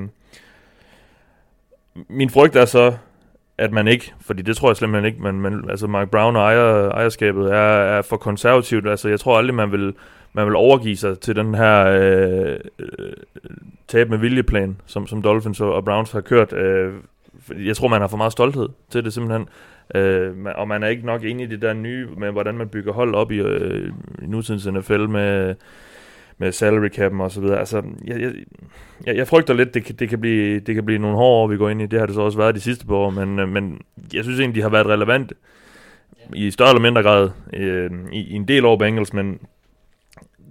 min 2.10 2.30
frygt 2.30 2.56
er 2.56 2.66
så, 2.66 2.94
at 3.58 3.72
man 3.72 3.88
ikke, 3.88 4.14
fordi 4.22 4.42
det 4.42 4.58
tror 4.58 4.70
jeg 4.70 4.78
simpelthen 4.78 5.06
ikke, 5.06 5.24
men, 5.24 5.42
men 5.42 5.70
altså 5.70 5.88
Mark 5.88 6.10
Brown 6.10 6.36
og 6.36 6.42
ejer, 6.42 6.90
ejerskabet 6.90 7.52
er, 7.54 7.98
er 7.98 8.02
for 8.02 8.18
konservativt. 8.18 8.88
Altså 8.88 9.10
jeg 9.10 9.20
tror 9.20 9.38
aldrig, 9.38 9.56
man 9.56 9.72
vil, 9.72 9.94
man 10.34 10.46
vil 10.46 10.56
overgive 10.56 10.98
sig 10.98 11.20
til 11.20 11.36
den 11.36 11.56
her 11.56 11.86
øh, 11.86 12.60
øh 12.80 13.14
tab 13.88 14.10
med 14.10 14.18
viljeplan, 14.18 14.78
som, 14.86 15.08
som 15.08 15.22
Dolphins 15.22 15.62
og 15.62 15.86
Browns 15.86 16.12
har 16.12 16.22
kørt. 16.22 16.54
Øh, 16.54 16.94
jeg 17.66 17.76
tror, 17.76 17.88
man 17.88 18.02
har 18.02 18.08
for 18.08 18.18
meget 18.18 18.32
stolthed 18.32 18.70
til 18.90 19.06
det 19.06 19.14
simpelthen. 19.14 19.48
Øh, 19.96 20.34
og 20.56 20.68
man 20.68 20.84
er 20.84 20.88
ikke 20.88 21.06
nok 21.06 21.24
enig 21.24 21.44
i 21.44 21.50
det 21.50 21.62
der 21.62 21.74
nye 21.74 22.08
med, 22.18 22.32
hvordan 22.32 22.58
man 22.58 22.70
bygger 22.70 22.94
hold 22.94 23.16
op 23.16 23.32
i, 23.32 23.38
øh, 23.38 23.92
i 24.22 24.26
nutidens 24.26 24.68
NFL 24.68 25.08
med 25.08 25.56
med 26.38 26.52
salary 26.52 26.90
cap'en 26.90 27.22
og 27.22 27.32
så 27.32 27.42
videre. 27.42 27.60
Altså, 27.60 27.84
jeg, 28.06 28.22
jeg, 28.22 28.34
jeg, 29.06 29.16
jeg 29.16 29.28
frygter 29.28 29.54
lidt, 29.54 29.74
det 29.74 29.86
kan, 29.86 29.96
det, 29.96 30.10
kan 30.10 30.22
blive, 30.22 30.60
det 30.60 30.76
kan 30.76 30.86
blive 30.86 31.00
nogle 31.00 31.18
hårde 31.18 31.44
år, 31.44 31.48
vi 31.48 31.58
går 31.58 31.70
ind 31.70 31.82
i. 31.82 31.86
Det 31.86 32.00
har 32.00 32.06
det 32.06 32.16
så 32.16 32.22
også 32.22 32.38
været 32.38 32.56
de 32.56 32.60
sidste 32.60 32.86
par 32.86 32.96
år, 32.96 33.10
men, 33.10 33.40
øh, 33.40 33.50
men 33.50 33.82
jeg 34.14 34.24
synes 34.24 34.40
egentlig, 34.40 34.56
de 34.56 34.62
har 34.62 34.70
været 34.70 34.88
relevant 34.88 35.34
i 36.34 36.52
større 36.52 36.70
eller 36.70 36.82
mindre 36.82 37.04
grad 37.04 37.30
øh, 37.54 37.92
i, 38.12 38.20
i 38.20 38.34
en 38.34 38.48
del 38.48 38.66
år 38.66 38.78
Bengals, 38.78 39.14
men 39.14 39.40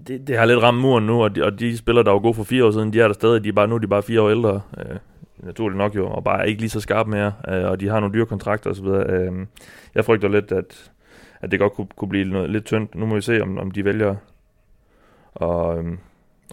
det, 0.07 0.29
det 0.29 0.39
har 0.39 0.45
lidt 0.45 0.63
ramt 0.63 0.79
muren 0.79 1.07
nu, 1.07 1.23
og 1.23 1.37
de, 1.37 1.45
og 1.45 1.61
de 1.61 1.77
spillere, 1.77 2.05
der 2.05 2.11
var 2.11 2.19
gode 2.19 2.35
for 2.35 2.45
fire 2.45 2.65
år 2.65 2.71
siden, 2.71 2.93
de 2.93 3.01
er 3.01 3.07
der 3.07 3.15
stadig, 3.15 3.45
de 3.45 3.49
er 3.49 3.53
bare, 3.53 3.69
nu 3.69 3.75
er 3.75 3.79
de 3.79 3.87
bare 3.87 4.03
fire 4.03 4.23
år 4.23 4.31
ældre, 4.31 4.61
øh, 4.79 4.97
naturligt 5.39 5.79
nok 5.79 5.97
jo, 5.97 6.07
og 6.07 6.25
bare 6.25 6.49
ikke 6.49 6.61
lige 6.61 6.71
så 6.71 6.81
skarpe 6.81 7.11
mere, 7.11 7.33
øh, 7.49 7.65
og 7.65 7.81
de 7.81 7.89
har 7.89 8.01
nogle 8.01 8.15
dyre 8.15 8.27
kontrakter 8.27 8.71
osv. 8.71 8.87
Øh, 8.87 9.33
jeg 9.95 10.05
frygter 10.05 10.29
lidt, 10.29 10.53
at, 10.53 10.91
at 11.41 11.51
det 11.51 11.59
godt 11.61 11.73
kunne, 11.73 11.87
kunne 11.97 12.09
blive 12.09 12.25
noget, 12.25 12.51
lidt 12.51 12.65
tyndt. 12.65 12.95
Nu 12.95 13.07
må 13.07 13.15
vi 13.15 13.21
se, 13.21 13.43
om, 13.43 13.59
om 13.59 13.71
de 13.71 13.85
vælger 13.85 14.15
og 15.35 15.79
øhm, 15.79 15.99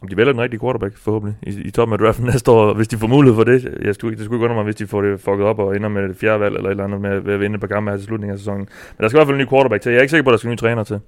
om 0.02 0.08
de 0.08 0.18
vælger 0.18 0.34
den 0.34 0.42
rigtige 0.42 0.60
quarterback, 0.60 0.98
forhåbentlig, 0.98 1.38
i, 1.44 1.62
i 1.62 1.72
toppen 1.72 1.94
af 1.94 2.00
draften 2.00 2.26
næste 2.34 2.52
år, 2.52 2.74
hvis 2.74 2.88
de 2.88 2.98
får 2.98 3.08
mulighed 3.08 3.36
for 3.36 3.44
det. 3.44 3.78
Jeg 3.82 3.96
skulle, 3.96 4.18
det 4.18 4.26
skulle 4.26 4.38
ikke 4.38 4.44
undre 4.44 4.56
mig, 4.56 4.64
hvis 4.64 4.76
de 4.76 4.88
får 4.88 5.02
det 5.02 5.20
fucket 5.20 5.46
op 5.46 5.60
og 5.60 5.76
ender 5.76 5.90
med 5.90 6.10
det 6.10 6.18
fjerde 6.18 6.40
valg, 6.40 6.56
eller 6.56 6.70
et 6.70 6.72
eller 6.72 6.84
andet 6.84 7.02
med, 7.02 7.20
ved 7.20 7.34
at 7.34 7.40
vinde 7.40 7.60
på 7.60 7.68
kampe 7.68 7.92
her 7.92 7.98
til 7.98 8.06
slutningen 8.06 8.34
af 8.34 8.40
sæsonen. 8.40 8.68
Men 8.98 9.04
der 9.04 9.08
skal 9.08 9.18
i 9.18 9.20
hvert 9.20 9.28
fald 9.28 9.40
en 9.40 9.42
ny 9.46 9.50
quarterback 9.50 9.84
til. 9.84 9.92
Jeg 9.92 9.98
er 9.98 10.02
ikke 10.02 10.12
sikker 10.12 10.24
på, 10.24 10.30
at 10.30 10.32
der 10.32 10.38
skal 10.38 10.48
en 10.48 10.52
ny 10.52 10.58
træner 10.58 10.84
til. 10.84 11.00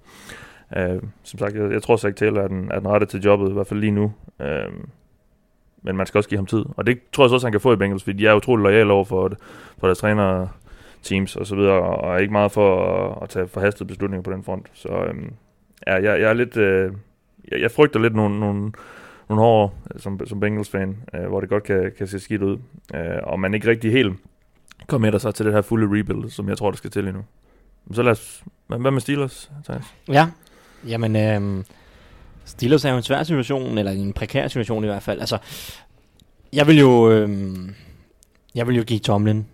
Øh, 0.77 1.01
som 1.23 1.39
sagt, 1.39 1.55
jeg, 1.55 1.71
jeg 1.71 1.81
tror, 1.83 1.97
Zach 1.97 2.15
Taylor 2.15 2.41
er 2.41 2.47
den, 2.47 2.71
er 2.71 2.79
den 2.79 2.88
rette 2.88 3.05
til 3.05 3.21
jobbet, 3.21 3.49
i 3.49 3.53
hvert 3.53 3.67
fald 3.67 3.79
lige 3.79 3.91
nu. 3.91 4.13
Øh, 4.41 4.69
men 5.84 5.98
man 5.98 6.06
skal 6.06 6.17
også 6.17 6.30
give 6.30 6.38
ham 6.38 6.46
tid. 6.46 6.65
Og 6.78 6.88
det 6.88 7.00
tror 7.13 7.26
jeg 7.26 7.34
også, 7.34 7.48
han 7.48 7.52
kan 7.52 7.62
få 7.62 7.74
i 7.74 7.76
Bengals, 7.76 8.04
fordi 8.04 8.17
de 8.17 8.28
er 8.28 8.34
utrolig 8.34 8.63
lojale 8.63 8.93
over 8.93 9.06
for, 9.06 9.32
for 9.80 9.88
deres 9.88 9.98
træner 9.98 10.48
teams 11.04 11.36
og 11.36 11.48
så 11.48 11.56
videre, 11.56 11.82
og 11.82 12.13
er 12.13 12.17
ikke 12.17 12.32
meget 12.32 12.52
for 12.52 12.86
at, 12.86 13.24
at 13.24 13.30
tage 13.30 13.48
forhastede 13.48 13.88
beslutninger 13.88 14.24
på 14.24 14.32
den 14.32 14.43
front. 14.43 14.67
Så 14.74 14.89
øhm, 14.89 15.34
ja, 15.88 15.93
jeg, 15.93 16.04
jeg 16.04 16.30
er 16.30 16.34
lidt... 16.34 16.58
Øh, 16.58 16.93
jeg, 17.52 17.62
jeg 17.62 17.72
frygter 17.72 18.00
lidt 18.00 18.15
nogle, 18.15 18.39
nogle, 18.39 18.72
nogle 19.30 19.43
år 19.43 19.80
som, 19.98 20.19
som 20.26 20.39
Bengals-fan, 20.39 20.98
øh, 21.13 21.28
hvor 21.28 21.39
det 21.39 21.50
godt 21.50 21.63
kan, 21.63 21.91
kan 21.98 22.08
se 22.08 22.19
skidt 22.19 22.41
ud, 22.41 22.58
øh, 22.96 23.02
og 23.24 23.39
man 23.39 23.54
ikke 23.54 23.69
rigtig 23.69 23.91
helt 23.91 24.13
kommer 24.88 25.12
med 25.12 25.19
sig 25.19 25.36
til 25.36 25.46
det 25.46 25.54
her 25.54 25.62
fulde 25.62 26.00
rebuild, 26.00 26.30
som 26.30 26.50
jeg 26.50 26.58
tror, 26.58 26.72
der 26.72 26.78
skal 26.78 26.91
til 26.91 27.08
endnu. 27.08 27.24
Så 27.91 28.04
lad 28.04 28.12
os... 28.12 28.43
Hvad 28.67 28.91
med 28.91 29.02
Steelers, 29.02 29.52
Thijs? 29.65 29.96
Ja, 30.08 30.28
jamen... 30.88 31.15
Øh, 31.15 31.63
Steelers 32.45 32.86
er 32.86 32.89
jo 32.89 32.97
en 32.97 33.03
svær 33.03 33.23
situation, 33.23 33.77
eller 33.77 33.91
en 33.91 34.13
prekær 34.13 34.47
situation 34.47 34.84
i 34.84 34.88
hvert 34.88 35.03
fald. 35.03 35.19
Altså, 35.19 35.38
jeg 36.53 36.67
vil 36.67 36.79
jo... 36.79 37.12
Øh, 37.12 37.58
jeg 38.56 38.67
vil 38.67 38.75
jo 38.75 38.84
give 38.84 38.99
Tomlin 38.99 39.45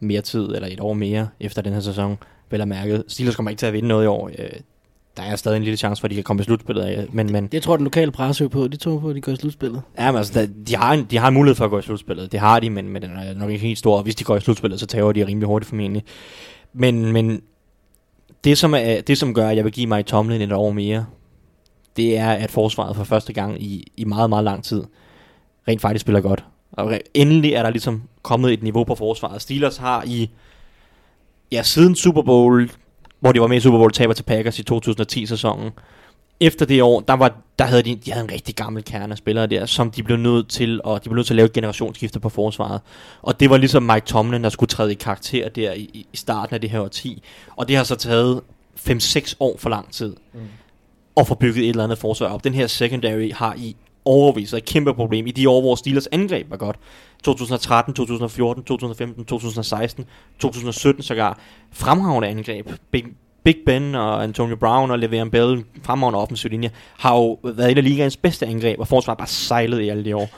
mere 0.00 0.20
tid, 0.20 0.44
eller 0.54 0.68
et 0.68 0.80
år 0.80 0.94
mere, 0.94 1.28
efter 1.40 1.62
den 1.62 1.72
her 1.72 1.80
sæson, 1.80 2.18
vel 2.50 2.60
at 2.60 2.68
mærke. 2.68 3.02
Steelers 3.08 3.36
kommer 3.36 3.50
ikke 3.50 3.60
til 3.60 3.66
at 3.66 3.72
vinde 3.72 3.88
noget 3.88 4.04
i 4.04 4.06
år. 4.06 4.30
Øh, 4.38 4.50
der 5.16 5.22
er 5.22 5.36
stadig 5.36 5.56
en 5.56 5.62
lille 5.62 5.76
chance 5.76 6.00
for, 6.00 6.06
at 6.06 6.10
de 6.10 6.14
kan 6.14 6.24
komme 6.24 6.40
i 6.40 6.44
slutspillet 6.44 6.82
af. 6.82 7.06
Men, 7.12 7.32
men, 7.32 7.46
det 7.46 7.62
tror 7.62 7.76
den 7.76 7.84
lokale 7.84 8.10
presse 8.10 8.48
på. 8.48 8.68
De 8.68 8.76
tror 8.76 8.98
på, 8.98 9.08
at 9.08 9.16
de 9.16 9.20
går 9.20 9.32
i 9.32 9.36
slutspillet. 9.36 9.82
Ja, 9.98 10.10
men 10.10 10.18
altså, 10.18 10.48
de, 10.66 10.76
har 10.76 10.92
en, 10.92 11.06
de 11.10 11.18
har 11.18 11.28
en 11.28 11.34
mulighed 11.34 11.54
for 11.54 11.64
at 11.64 11.70
gå 11.70 11.78
i 11.78 11.82
slutspillet. 11.82 12.32
Det 12.32 12.40
har 12.40 12.60
de, 12.60 12.70
men, 12.70 12.88
men 12.88 13.02
den 13.02 13.10
er 13.10 13.34
nok 13.34 13.50
ikke 13.50 13.66
helt 13.66 13.78
stor. 13.78 14.02
Hvis 14.02 14.14
de 14.14 14.24
går 14.24 14.36
i 14.36 14.40
slutspillet, 14.40 14.80
så 14.80 14.86
tager 14.86 15.12
de 15.12 15.26
rimelig 15.26 15.46
hurtigt 15.46 15.68
formentlig. 15.68 16.04
Men, 16.72 17.12
men 17.12 17.42
det, 18.44 18.58
som 18.58 18.74
er, 18.74 19.00
det, 19.00 19.18
som 19.18 19.34
gør, 19.34 19.48
at 19.48 19.56
jeg 19.56 19.64
vil 19.64 19.72
give 19.72 19.86
mig 19.86 20.06
Tomlin 20.06 20.40
et 20.40 20.52
år 20.52 20.72
mere, 20.72 21.06
det 21.96 22.18
er, 22.18 22.30
at 22.30 22.50
forsvaret 22.50 22.96
for 22.96 23.04
første 23.04 23.32
gang 23.32 23.62
i, 23.62 23.92
i 23.96 24.04
meget, 24.04 24.30
meget 24.30 24.44
lang 24.44 24.64
tid 24.64 24.84
rent 25.68 25.80
faktisk 25.80 26.00
spiller 26.00 26.20
godt. 26.20 26.44
Og 26.72 27.00
endelig 27.14 27.52
er 27.52 27.62
der 27.62 27.70
ligesom 27.70 28.02
kommet 28.22 28.52
et 28.52 28.62
niveau 28.62 28.84
på 28.84 28.94
forsvaret. 28.94 29.42
Steelers 29.42 29.76
har 29.76 30.02
i, 30.06 30.30
ja, 31.52 31.62
siden 31.62 31.94
Super 31.94 32.22
Bowl 32.22 32.70
hvor 33.20 33.32
de 33.32 33.40
var 33.40 33.46
med 33.46 33.56
i 33.56 33.60
Super 33.60 33.78
Bowl 33.78 33.92
taber 33.92 34.14
til 34.14 34.22
Packers 34.22 34.58
i 34.58 34.62
2010-sæsonen. 34.72 35.70
Efter 36.40 36.66
det 36.66 36.82
år, 36.82 37.00
der, 37.00 37.14
var, 37.14 37.36
der 37.58 37.64
havde 37.64 37.82
de, 37.82 37.96
de 37.96 38.12
havde 38.12 38.24
en 38.24 38.32
rigtig 38.32 38.54
gammel 38.54 38.84
kerne 38.84 39.12
af 39.12 39.18
spillere 39.18 39.46
der, 39.46 39.66
som 39.66 39.90
de 39.90 40.02
blev 40.02 40.16
nødt 40.16 40.48
til, 40.48 40.80
og 40.84 41.04
de 41.04 41.08
blev 41.08 41.16
nødt 41.16 41.26
til 41.26 41.34
at 41.34 41.36
lave 41.36 41.46
et 41.46 41.52
generationsskifte 41.52 42.20
på 42.20 42.28
forsvaret. 42.28 42.80
Og 43.22 43.40
det 43.40 43.50
var 43.50 43.56
ligesom 43.56 43.82
Mike 43.82 44.06
Tomlin, 44.06 44.44
der 44.44 44.50
skulle 44.50 44.68
træde 44.68 44.92
i 44.92 44.94
karakter 44.94 45.48
der 45.48 45.72
i, 45.72 46.06
i 46.12 46.16
starten 46.16 46.54
af 46.54 46.60
det 46.60 46.70
her 46.70 46.80
årti. 46.80 47.22
Og 47.56 47.68
det 47.68 47.76
har 47.76 47.84
så 47.84 47.94
taget 47.94 48.40
5-6 48.78 49.34
år 49.40 49.56
for 49.58 49.70
lang 49.70 49.92
tid. 49.92 50.16
Mm 50.34 50.40
og 51.16 51.26
få 51.26 51.34
bygget 51.34 51.64
et 51.64 51.68
eller 51.68 51.84
andet 51.84 51.98
forsvar 51.98 52.28
op. 52.28 52.44
Den 52.44 52.54
her 52.54 52.66
secondary 52.66 53.32
har 53.32 53.54
i 53.58 53.76
overvis 54.04 54.52
et 54.52 54.64
kæmpe 54.64 54.94
problem 54.94 55.26
i 55.26 55.30
de 55.30 55.48
år, 55.48 55.60
hvor 55.60 55.74
Steelers 55.74 56.06
angreb 56.06 56.50
var 56.50 56.56
godt. 56.56 56.76
2013, 57.24 57.94
2014, 57.94 58.64
2015, 58.64 59.24
2016, 59.24 60.04
2017 60.38 61.02
sågar. 61.02 61.38
Fremragende 61.72 62.28
angreb. 62.28 62.70
Big, 62.90 63.04
Big 63.44 63.56
Ben 63.66 63.94
og 63.94 64.22
Antonio 64.22 64.56
Brown 64.56 64.90
og 64.90 64.98
Le'Veon 64.98 65.28
Bell, 65.28 65.64
fremragende 65.82 66.18
offensiv 66.18 66.50
linje, 66.50 66.70
har 66.98 67.14
jo 67.14 67.38
været 67.44 67.72
et 67.72 67.78
af 67.78 67.84
ligaens 67.84 68.16
bedste 68.16 68.46
angreb, 68.46 68.80
og 68.80 68.88
forsvaret 68.88 69.18
bare 69.18 69.28
sejlet 69.28 69.80
i 69.80 69.88
alle 69.88 70.04
de 70.04 70.16
år. 70.16 70.28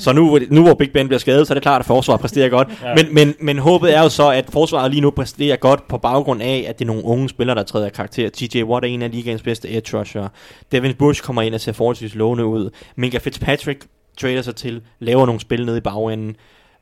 Så 0.00 0.12
nu, 0.12 0.38
nu 0.50 0.62
hvor 0.62 0.74
Big 0.74 0.92
Ben 0.92 1.08
bliver 1.08 1.18
skadet, 1.18 1.46
så 1.46 1.52
er 1.52 1.54
det 1.54 1.62
klart, 1.62 1.80
at 1.80 1.86
forsvaret 1.86 2.20
præsterer 2.20 2.48
godt. 2.48 2.68
ja. 2.82 2.94
men, 2.94 3.14
men, 3.14 3.34
men 3.40 3.58
håbet 3.58 3.96
er 3.96 4.02
jo 4.02 4.08
så, 4.08 4.30
at 4.30 4.44
forsvaret 4.50 4.90
lige 4.90 5.00
nu 5.00 5.10
præsterer 5.10 5.56
godt 5.56 5.88
på 5.88 5.98
baggrund 5.98 6.42
af, 6.42 6.64
at 6.68 6.78
det 6.78 6.84
er 6.84 6.86
nogle 6.86 7.04
unge 7.04 7.28
spillere, 7.28 7.56
der 7.56 7.62
træder 7.62 7.88
karakter. 7.88 8.28
TJ 8.28 8.62
Watt 8.62 8.84
er 8.84 8.88
en 8.88 9.02
af 9.02 9.10
ligaens 9.10 9.42
bedste 9.42 9.76
edge 9.76 9.98
rusher. 9.98 10.28
Devin 10.72 10.94
Bush 10.94 11.22
kommer 11.22 11.42
ind 11.42 11.54
og 11.54 11.60
ser 11.60 11.72
forholdsvis 11.72 12.14
lovende 12.14 12.46
ud. 12.46 12.70
Minka 12.96 13.18
Fitzpatrick 13.18 13.86
trader 14.20 14.42
sig 14.42 14.56
til, 14.56 14.82
laver 14.98 15.26
nogle 15.26 15.40
spil 15.40 15.66
nede 15.66 15.78
i 15.78 15.80
bagenden. 15.80 16.36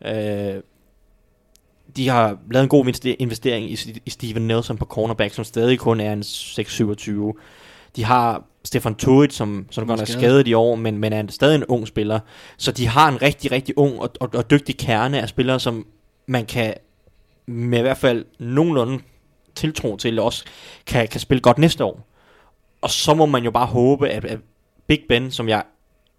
Øh, 0.07 0.63
de 1.97 2.09
har 2.09 2.39
lavet 2.51 2.63
en 2.63 2.69
god 2.69 2.85
investe- 2.85 3.17
investering 3.19 3.71
i, 3.71 4.01
i 4.07 4.11
Steven 4.11 4.47
Nelson 4.47 4.77
på 4.77 4.85
cornerback, 4.85 5.35
som 5.35 5.45
stadig 5.45 5.79
kun 5.79 6.01
er 6.01 6.13
en 6.13 6.23
6-27. 6.23 7.43
De 7.97 8.05
har 8.05 8.45
Stefan 8.69 8.95
Tuitt, 8.95 9.33
som, 9.33 9.67
som 9.71 9.87
godt 9.87 10.01
er 10.01 10.05
skadet. 10.05 10.21
skadet 10.21 10.49
i 10.49 10.55
år, 10.55 10.75
men, 10.75 10.99
men 10.99 11.13
er 11.13 11.25
stadig 11.29 11.55
en 11.55 11.65
ung 11.65 11.89
spiller. 11.89 12.21
Så 12.57 12.73
de 12.73 12.87
har 12.87 13.09
en 13.09 13.23
rigtig, 13.23 13.53
rigtig 13.53 13.79
ung 13.79 14.01
og, 14.01 14.11
og, 14.21 14.29
og 14.35 14.51
dygtig 14.51 14.79
kerne 14.79 15.21
af 15.23 15.29
spillere, 15.29 15.61
som 15.61 15.87
man 16.27 16.47
kan 16.47 16.75
med 17.47 17.79
i 17.79 17.83
hvert 17.83 17.97
fald 17.97 18.25
nogenlunde 18.39 19.03
tiltro 19.55 19.97
til 19.97 20.19
også 20.19 20.45
kan, 20.87 21.09
kan 21.09 21.21
spille 21.21 21.41
godt 21.41 21.59
næste 21.59 21.85
år. 21.85 22.09
Og 22.81 22.91
så 22.91 23.15
må 23.15 23.27
man 23.27 23.45
jo 23.45 23.51
bare 23.51 23.67
håbe, 23.67 24.09
at, 24.09 24.25
at 24.25 24.39
Big 24.87 25.01
Ben, 25.09 25.31
som 25.31 25.49
jeg 25.49 25.63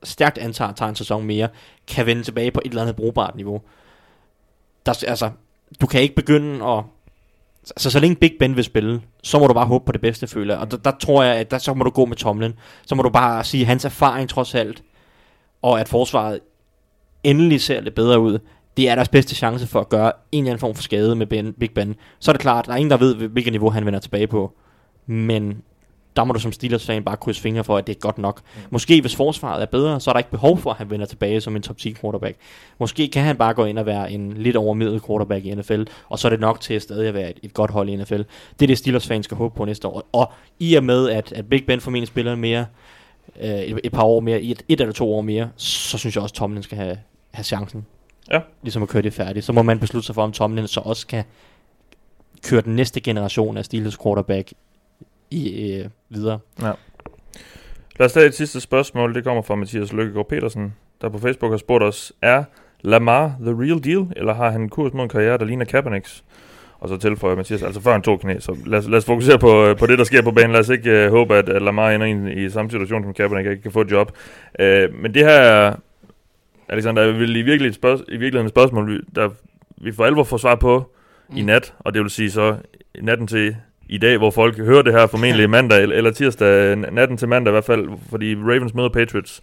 stærkt 0.03 0.37
antager 0.37 0.71
tager 0.71 0.89
en 0.89 0.95
sæson 0.95 1.25
mere, 1.25 1.49
kan 1.87 2.05
vende 2.05 2.23
tilbage 2.23 2.51
på 2.51 2.61
et 2.65 2.69
eller 2.69 2.81
andet 2.81 2.95
brugbart 2.95 3.35
niveau. 3.35 3.61
Der, 4.85 5.03
altså, 5.07 5.29
du 5.81 5.87
kan 5.87 6.01
ikke 6.01 6.15
begynde 6.15 6.65
at... 6.65 6.83
Så, 7.63 7.89
så 7.89 7.99
længe 7.99 8.15
Big 8.15 8.33
Ben 8.39 8.55
vil 8.55 8.63
spille, 8.63 9.01
så 9.23 9.39
må 9.39 9.47
du 9.47 9.53
bare 9.53 9.65
håbe 9.65 9.85
på 9.85 9.91
det 9.91 10.01
bedste, 10.01 10.27
føler 10.27 10.53
jeg. 10.53 10.61
Og 10.61 10.71
der, 10.71 10.77
der 10.77 10.91
tror 10.91 11.23
jeg, 11.23 11.35
at 11.35 11.51
der, 11.51 11.57
så 11.57 11.73
må 11.73 11.83
du 11.83 11.89
gå 11.89 12.05
med 12.05 12.15
tomlen. 12.15 12.53
Så 12.85 12.95
må 12.95 13.03
du 13.03 13.09
bare 13.09 13.43
sige, 13.43 13.65
hans 13.65 13.85
erfaring 13.85 14.29
trods 14.29 14.55
alt, 14.55 14.83
og 15.61 15.79
at 15.79 15.87
forsvaret 15.87 16.39
endelig 17.23 17.61
ser 17.61 17.81
lidt 17.81 17.95
bedre 17.95 18.19
ud, 18.19 18.39
det 18.77 18.89
er 18.89 18.95
deres 18.95 19.09
bedste 19.09 19.35
chance 19.35 19.67
for 19.67 19.79
at 19.79 19.89
gøre 19.89 20.11
en 20.31 20.43
eller 20.43 20.51
anden 20.51 20.59
form 20.59 20.75
for 20.75 20.83
skade 20.83 21.15
med 21.15 21.27
ben, 21.27 21.53
Big 21.53 21.71
Ben. 21.71 21.95
Så 22.19 22.31
er 22.31 22.33
det 22.33 22.41
klart, 22.41 22.65
der 22.65 22.71
er 22.71 22.77
ingen, 22.77 22.91
der 22.91 22.97
ved, 22.97 23.15
hvilket 23.15 23.53
niveau 23.53 23.69
han 23.69 23.85
vender 23.85 23.99
tilbage 23.99 24.27
på. 24.27 24.53
Men 25.05 25.61
der 26.15 26.23
må 26.23 26.33
du 26.33 26.39
som 26.39 26.51
Steelers-fan 26.51 27.03
bare 27.03 27.17
krydse 27.17 27.41
fingre 27.41 27.63
for, 27.63 27.77
at 27.77 27.87
det 27.87 27.95
er 27.95 27.99
godt 27.99 28.17
nok. 28.17 28.41
Måske 28.69 29.01
hvis 29.01 29.15
forsvaret 29.15 29.61
er 29.61 29.65
bedre, 29.65 29.99
så 29.99 30.11
er 30.11 30.13
der 30.13 30.19
ikke 30.19 30.31
behov 30.31 30.57
for, 30.57 30.71
at 30.71 30.77
han 30.77 30.89
vender 30.89 31.05
tilbage 31.05 31.41
som 31.41 31.55
en 31.55 31.61
top 31.61 31.77
10 31.77 31.93
quarterback. 31.93 32.37
Måske 32.79 33.07
kan 33.07 33.23
han 33.23 33.37
bare 33.37 33.53
gå 33.53 33.65
ind 33.65 33.79
og 33.79 33.85
være 33.85 34.11
en 34.11 34.33
lidt 34.33 34.55
over 34.55 34.73
middel 34.73 35.01
quarterback 35.07 35.45
i 35.45 35.55
NFL, 35.55 35.83
og 36.09 36.19
så 36.19 36.27
er 36.27 36.29
det 36.29 36.39
nok 36.39 36.61
til 36.61 36.73
at 36.73 36.81
stadig 36.81 37.07
at 37.07 37.13
være 37.13 37.29
et, 37.29 37.39
et 37.43 37.53
godt 37.53 37.71
hold 37.71 37.89
i 37.89 37.95
NFL. 37.95 38.21
Det 38.59 38.61
er 38.61 38.67
det, 38.67 38.77
Steelers-fans 38.77 39.25
skal 39.25 39.37
håbe 39.37 39.55
på 39.55 39.65
næste 39.65 39.87
år. 39.87 40.09
Og 40.11 40.31
i 40.59 40.75
og 40.75 40.83
med, 40.83 41.09
at, 41.09 41.33
at 41.33 41.49
Big 41.49 41.65
Ben 41.65 41.81
formentlig 41.81 42.07
spiller 42.07 42.35
mere, 42.35 42.65
øh, 43.41 43.49
et, 43.49 43.79
et 43.83 43.91
par 43.91 44.03
år 44.03 44.19
mere, 44.19 44.41
et, 44.41 44.63
et 44.67 44.81
eller 44.81 44.93
to 44.93 45.13
år 45.13 45.21
mere, 45.21 45.49
så 45.55 45.97
synes 45.97 46.15
jeg 46.15 46.23
også, 46.23 46.33
at 46.33 46.37
Tomlin 46.37 46.63
skal 46.63 46.77
have, 46.77 46.97
have 47.31 47.43
chancen. 47.43 47.85
Ja. 48.31 48.39
Ligesom 48.61 48.83
at 48.83 48.89
køre 48.89 49.01
det 49.01 49.13
færdigt. 49.13 49.45
Så 49.45 49.53
må 49.53 49.61
man 49.61 49.79
beslutte 49.79 50.05
sig 50.05 50.15
for, 50.15 50.23
om 50.23 50.31
Tomlin 50.31 50.67
så 50.67 50.79
også 50.79 51.07
kan 51.07 51.23
køre 52.43 52.61
den 52.61 52.75
næste 52.75 53.01
generation 53.01 53.57
af 53.57 53.65
Steelers 53.65 53.97
quarterback 54.03 54.53
i, 55.31 55.73
øh, 55.73 55.85
videre. 56.09 56.39
Lad 57.99 58.05
os 58.05 58.13
tage 58.13 58.25
et 58.25 58.33
sidste 58.33 58.61
spørgsmål. 58.61 59.15
Det 59.15 59.23
kommer 59.23 59.41
fra 59.41 59.55
Mathias 59.55 59.93
Lykkegaard 59.93 60.27
Petersen, 60.29 60.73
der 61.01 61.09
på 61.09 61.19
Facebook 61.19 61.51
har 61.51 61.57
spurgt 61.57 61.83
os, 61.83 62.13
er 62.21 62.43
Lamar 62.81 63.35
the 63.41 63.51
real 63.51 63.83
deal, 63.83 64.07
eller 64.15 64.33
har 64.33 64.49
han 64.49 64.61
en 64.61 64.69
kurs 64.69 64.93
mod 64.93 65.03
en 65.03 65.09
karriere, 65.09 65.37
der 65.37 65.45
ligner 65.45 65.65
Kaepernicks? 65.65 66.23
Og 66.79 66.89
så 66.89 66.97
tilføjer 66.97 67.35
Mathias, 67.35 67.63
altså 67.63 67.81
før 67.81 67.91
han 67.91 68.01
tog 68.01 68.19
knæ, 68.19 68.39
så 68.39 68.57
lad 68.65 68.79
os, 68.79 68.87
lad 68.87 68.97
os 68.97 69.05
fokusere 69.05 69.39
på, 69.39 69.65
øh, 69.65 69.77
på 69.77 69.85
det, 69.85 69.97
der 69.97 70.03
sker 70.03 70.21
på 70.21 70.31
banen. 70.31 70.51
Lad 70.51 70.59
os 70.59 70.69
ikke 70.69 71.05
uh, 71.05 71.11
håbe, 71.11 71.35
at, 71.35 71.49
at 71.49 71.61
Lamar 71.61 71.91
ender 71.91 72.07
i, 72.07 72.45
i 72.45 72.49
samme 72.49 72.71
situation 72.71 73.03
som 73.03 73.13
Kaepernick 73.13 73.49
ikke 73.49 73.63
kan 73.63 73.71
få 73.71 73.81
et 73.81 73.91
job. 73.91 74.11
Uh, 74.59 74.65
men 75.01 75.13
det 75.13 75.25
her 75.25 75.39
er, 75.39 75.75
Alexander, 76.69 77.01
er 77.01 77.11
vel 77.11 77.35
i, 77.35 77.41
virkelig 77.41 77.69
et 77.69 77.75
spørg- 77.75 78.03
i 78.07 78.17
virkeligheden 78.17 78.45
et 78.45 78.51
spørgsmål, 78.51 79.03
der, 79.15 79.29
vi 79.77 79.91
for 79.91 80.05
alvor 80.05 80.23
får 80.23 80.37
svar 80.37 80.55
på 80.55 80.91
mm. 81.29 81.37
i 81.37 81.41
nat, 81.41 81.73
og 81.79 81.93
det 81.93 82.01
vil 82.01 82.09
sige 82.09 82.31
så 82.31 82.55
natten 83.01 83.27
til 83.27 83.55
i 83.89 83.97
dag, 83.97 84.17
hvor 84.17 84.31
folk 84.31 84.57
hører 84.57 84.81
det 84.81 84.93
her 84.93 85.07
formentlig 85.07 85.49
mandag 85.49 85.81
eller, 85.81 85.95
eller 85.95 86.11
tirsdag, 86.11 86.75
natten 86.75 87.17
til 87.17 87.27
mandag 87.27 87.51
i 87.51 87.53
hvert 87.53 87.63
fald, 87.65 87.89
fordi 88.09 88.35
Ravens 88.35 88.73
møder 88.73 88.89
Patriots. 88.89 89.41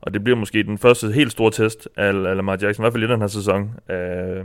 Og 0.00 0.14
det 0.14 0.24
bliver 0.24 0.36
måske 0.36 0.62
den 0.62 0.78
første 0.78 1.12
helt 1.12 1.32
store 1.32 1.50
test 1.50 1.88
af, 1.96 2.22
Lamar 2.36 2.58
Jackson, 2.62 2.82
i 2.82 2.84
hvert 2.84 2.92
fald 2.92 3.02
i 3.04 3.06
den 3.12 3.20
her 3.20 3.26
sæson, 3.28 3.70
øh, 3.90 4.44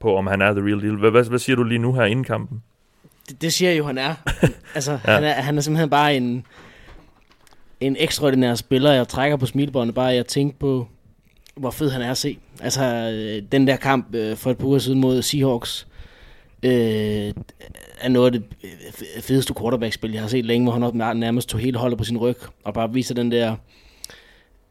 på 0.00 0.16
om 0.16 0.26
han 0.26 0.42
er 0.42 0.52
the 0.52 0.60
real 0.62 0.82
deal. 0.82 0.96
Hvad, 0.96 1.10
hvad, 1.10 1.24
hvad 1.24 1.38
siger 1.38 1.56
du 1.56 1.62
lige 1.62 1.78
nu 1.78 1.92
her 1.92 2.04
inden 2.04 2.24
kampen? 2.24 2.62
Det, 3.28 3.42
det 3.42 3.52
siger 3.52 3.70
jeg 3.70 3.78
jo, 3.78 3.84
han 3.86 3.98
er. 3.98 4.14
altså, 4.74 4.92
Ja. 4.92 5.12
han, 5.12 5.24
er, 5.24 5.32
han 5.32 5.56
er 5.56 5.60
simpelthen 5.60 5.90
bare 5.90 6.16
en, 6.16 6.46
en 7.80 7.96
ekstraordinær 7.98 8.54
spiller. 8.54 8.92
Jeg 8.92 9.08
trækker 9.08 9.36
på 9.36 9.46
smilebåndet 9.46 9.94
bare, 9.94 10.06
jeg 10.06 10.26
tænker 10.26 10.56
på, 10.60 10.88
hvor 11.56 11.70
fed 11.70 11.90
han 11.90 12.02
er 12.02 12.10
at 12.10 12.18
se. 12.18 12.38
Altså, 12.62 12.84
øh, 12.84 13.42
den 13.52 13.66
der 13.66 13.76
kamp 13.76 14.14
øh, 14.14 14.36
for 14.36 14.50
et 14.50 14.58
par 14.58 14.66
uger 14.66 14.78
siden 14.78 15.00
mod 15.00 15.22
Seahawks, 15.22 15.86
øh, 16.62 17.32
er 18.00 18.08
noget 18.08 18.34
af 18.34 18.40
det 18.40 18.44
øh, 18.64 19.22
fedeste 19.22 19.54
quarterback-spil, 19.60 20.12
jeg 20.12 20.20
har 20.20 20.28
set 20.28 20.44
længe, 20.44 20.64
hvor 20.64 20.72
han 20.72 20.82
også 20.82 21.14
nærmest 21.14 21.48
tog 21.48 21.60
hele 21.60 21.78
holdet 21.78 21.98
på 21.98 22.04
sin 22.04 22.18
ryg, 22.18 22.36
og 22.64 22.74
bare 22.74 22.92
viser 22.92 23.14
den 23.14 23.32
der 23.32 23.56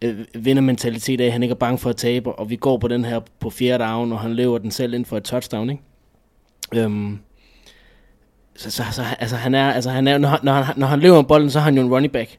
øh, 0.01 0.25
vindermentalitet 0.33 1.21
af, 1.21 1.25
at 1.25 1.31
han 1.31 1.43
ikke 1.43 1.53
er 1.53 1.57
bange 1.57 1.77
for 1.77 1.89
at 1.89 1.97
tabe, 1.97 2.31
og 2.31 2.49
vi 2.49 2.55
går 2.55 2.77
på 2.77 2.87
den 2.87 3.05
her 3.05 3.19
på 3.39 3.49
fjerde 3.49 3.83
down, 3.83 4.11
og 4.11 4.19
han 4.19 4.33
løber 4.33 4.57
den 4.57 4.71
selv 4.71 4.93
ind 4.93 5.05
for 5.05 5.17
et 5.17 5.23
touchdown, 5.23 5.69
ikke? 5.69 5.83
Øhm, 6.75 7.19
så, 8.55 8.71
så, 8.71 8.83
så 8.91 9.03
altså, 9.19 9.35
han 9.35 9.55
er, 9.55 9.71
altså, 9.71 9.89
han 9.89 10.07
er, 10.07 10.17
når, 10.17 10.39
når, 10.43 10.53
han, 10.53 10.75
når 10.77 10.87
han 10.87 10.99
løber 10.99 11.21
bolden, 11.21 11.49
så 11.49 11.59
er 11.59 11.63
han 11.63 11.75
jo 11.75 11.81
en 11.81 11.93
running 11.93 12.13
back. 12.13 12.37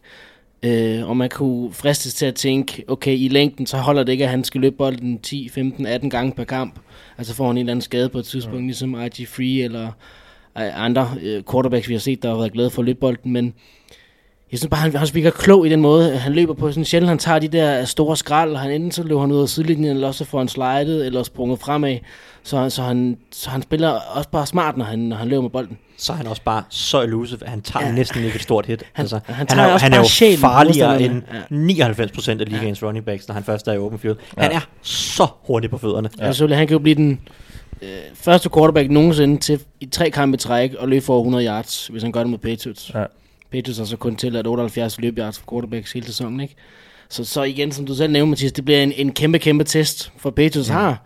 Øh, 0.63 1.09
og 1.09 1.17
man 1.17 1.31
kunne 1.31 1.73
fristes 1.73 2.15
til 2.15 2.27
at 2.27 2.35
tænke, 2.35 2.85
okay, 2.89 3.17
i 3.19 3.29
længden, 3.29 3.67
så 3.67 3.77
holder 3.77 4.03
det 4.03 4.13
ikke, 4.13 4.25
at 4.25 4.31
han 4.31 4.45
skal 4.45 4.61
løbe 4.61 4.77
bolden 4.77 5.19
10, 5.19 5.49
15, 5.49 5.87
18 5.87 6.11
gange 6.11 6.33
per 6.33 6.45
kamp. 6.45 6.79
Altså 7.19 7.35
får 7.35 7.47
han 7.47 7.57
en 7.57 7.59
eller 7.59 7.71
anden 7.71 7.83
skade 7.83 8.09
på 8.09 8.19
et 8.19 8.25
tidspunkt, 8.25 8.61
mm. 8.61 8.67
ligesom 8.67 9.01
IG 9.03 9.29
Free 9.29 9.63
eller 9.65 9.87
øh, 10.59 10.85
andre 10.85 11.11
øh, 11.23 11.43
quarterbacks, 11.51 11.89
vi 11.89 11.95
har 11.95 12.01
set, 12.01 12.23
der 12.23 12.29
har 12.29 12.37
været 12.37 12.53
glade 12.53 12.71
for 12.71 12.83
at 12.83 12.87
løbe 12.87 13.01
bolden, 13.01 13.33
men 13.33 13.55
jeg 14.53 14.59
synes 14.59 14.71
bare, 14.71 14.81
han, 14.81 14.97
han 14.97 15.09
virker 15.13 15.31
klog 15.31 15.67
i 15.67 15.71
den 15.71 15.81
måde, 15.81 16.17
han 16.17 16.33
løber 16.33 16.55
på. 16.55 16.71
Sådan 16.71 16.85
sjældent, 16.85 17.09
han 17.09 17.19
tager 17.19 17.39
de 17.39 17.49
der 17.49 17.85
store 17.85 18.17
skrald, 18.17 18.53
og 18.53 18.61
han 18.61 18.71
enten 18.71 18.91
så 18.91 19.03
løber 19.03 19.21
han 19.21 19.33
ud 19.33 19.43
af 19.43 19.49
sidelinjen, 19.49 19.91
eller 19.91 20.07
også 20.09 20.25
så 20.25 20.31
får 20.31 20.39
han 20.39 20.49
slidet, 20.49 21.07
eller 21.07 21.23
sprunget 21.23 21.59
fremad. 21.59 21.99
Så, 22.43 22.71
så, 22.71 22.83
han, 22.83 23.19
så 23.31 23.51
han 23.51 23.63
spiller 23.63 23.89
også 23.89 24.31
bare 24.31 24.47
smart, 24.47 24.77
når 24.77 24.85
han, 24.85 24.99
når 24.99 25.17
han 25.17 25.29
løber 25.29 25.43
med 25.43 25.51
bolden. 25.51 25.79
Så 26.03 26.13
er 26.13 26.17
han 26.17 26.27
også 26.27 26.43
bare 26.43 26.63
så 26.69 27.03
elusive, 27.03 27.39
at 27.43 27.49
han 27.49 27.63
tager 27.63 27.83
Ja. 27.85 27.89
ja. 27.91 27.95
næsten 27.97 28.25
ikke 28.25 28.37
et 28.37 28.43
stort 28.43 28.67
hit. 28.67 28.83
Han- 28.93 29.03
altså, 29.03 29.21
han 29.27 29.47
han, 29.51 29.59
er, 29.59 29.67
også 29.73 29.85
han 29.87 29.93
er 29.93 29.97
bare 29.97 30.31
jo 30.33 30.37
farligere 30.37 31.03
end 31.03 31.23
modstanderne. 31.51 32.39
99% 32.39 32.41
af 32.41 32.49
ligaens 32.49 32.83
running 32.83 33.05
backs, 33.05 33.29
når 33.29 33.35
han 33.35 33.45
først 33.45 33.69
er 33.69 33.73
i 33.73 33.79
open 33.79 33.99
field. 33.99 34.17
Ja. 34.37 34.43
Han 34.43 34.53
er 34.53 34.61
så 34.83 35.27
hurtig 35.47 35.71
på 35.71 35.79
fødderne. 35.79 36.11
Ja. 36.19 36.25
Altså, 36.27 36.47
han 36.47 36.67
kan 36.67 36.75
jo 36.75 36.79
blive 36.79 36.95
den 36.95 37.21
øh, 37.83 37.89
første 38.15 38.51
quarterback 38.55 38.91
nogensinde 38.91 39.39
til 39.41 39.61
i 39.81 39.87
tre 39.87 40.11
kampe 40.11 40.35
i 40.35 40.39
træk 40.39 40.75
og 40.79 40.89
løbe 40.89 41.05
for 41.05 41.19
100 41.19 41.47
yards, 41.47 41.87
hvis 41.87 42.03
han 42.03 42.13
gør 42.13 42.21
det 42.21 42.31
mod 42.31 42.39
Patriots. 42.39 42.91
Ja. 42.95 43.05
Patriots 43.53 43.79
har 43.79 43.85
så 43.85 43.97
kun 43.97 44.17
til 44.17 44.37
at 44.37 44.47
78 44.47 45.01
løb 45.01 45.19
yards 45.19 45.39
for 45.39 45.47
quarterbacks 45.53 45.93
hele 45.93 46.07
sæsonen, 46.07 46.41
ikke? 46.41 46.55
Så, 47.09 47.25
så 47.25 47.43
igen, 47.43 47.73
som 47.73 47.87
du 47.87 47.95
selv 47.95 48.13
nævnte, 48.13 48.31
Mathias, 48.31 48.53
det 48.53 48.65
bliver 48.65 48.83
en, 48.83 48.93
en 48.93 49.13
kæmpe, 49.13 49.39
kæmpe 49.39 49.65
test, 49.65 50.13
for 50.19 50.31
Patriots 50.31 50.69
mm. 50.71 50.75
har 50.77 51.03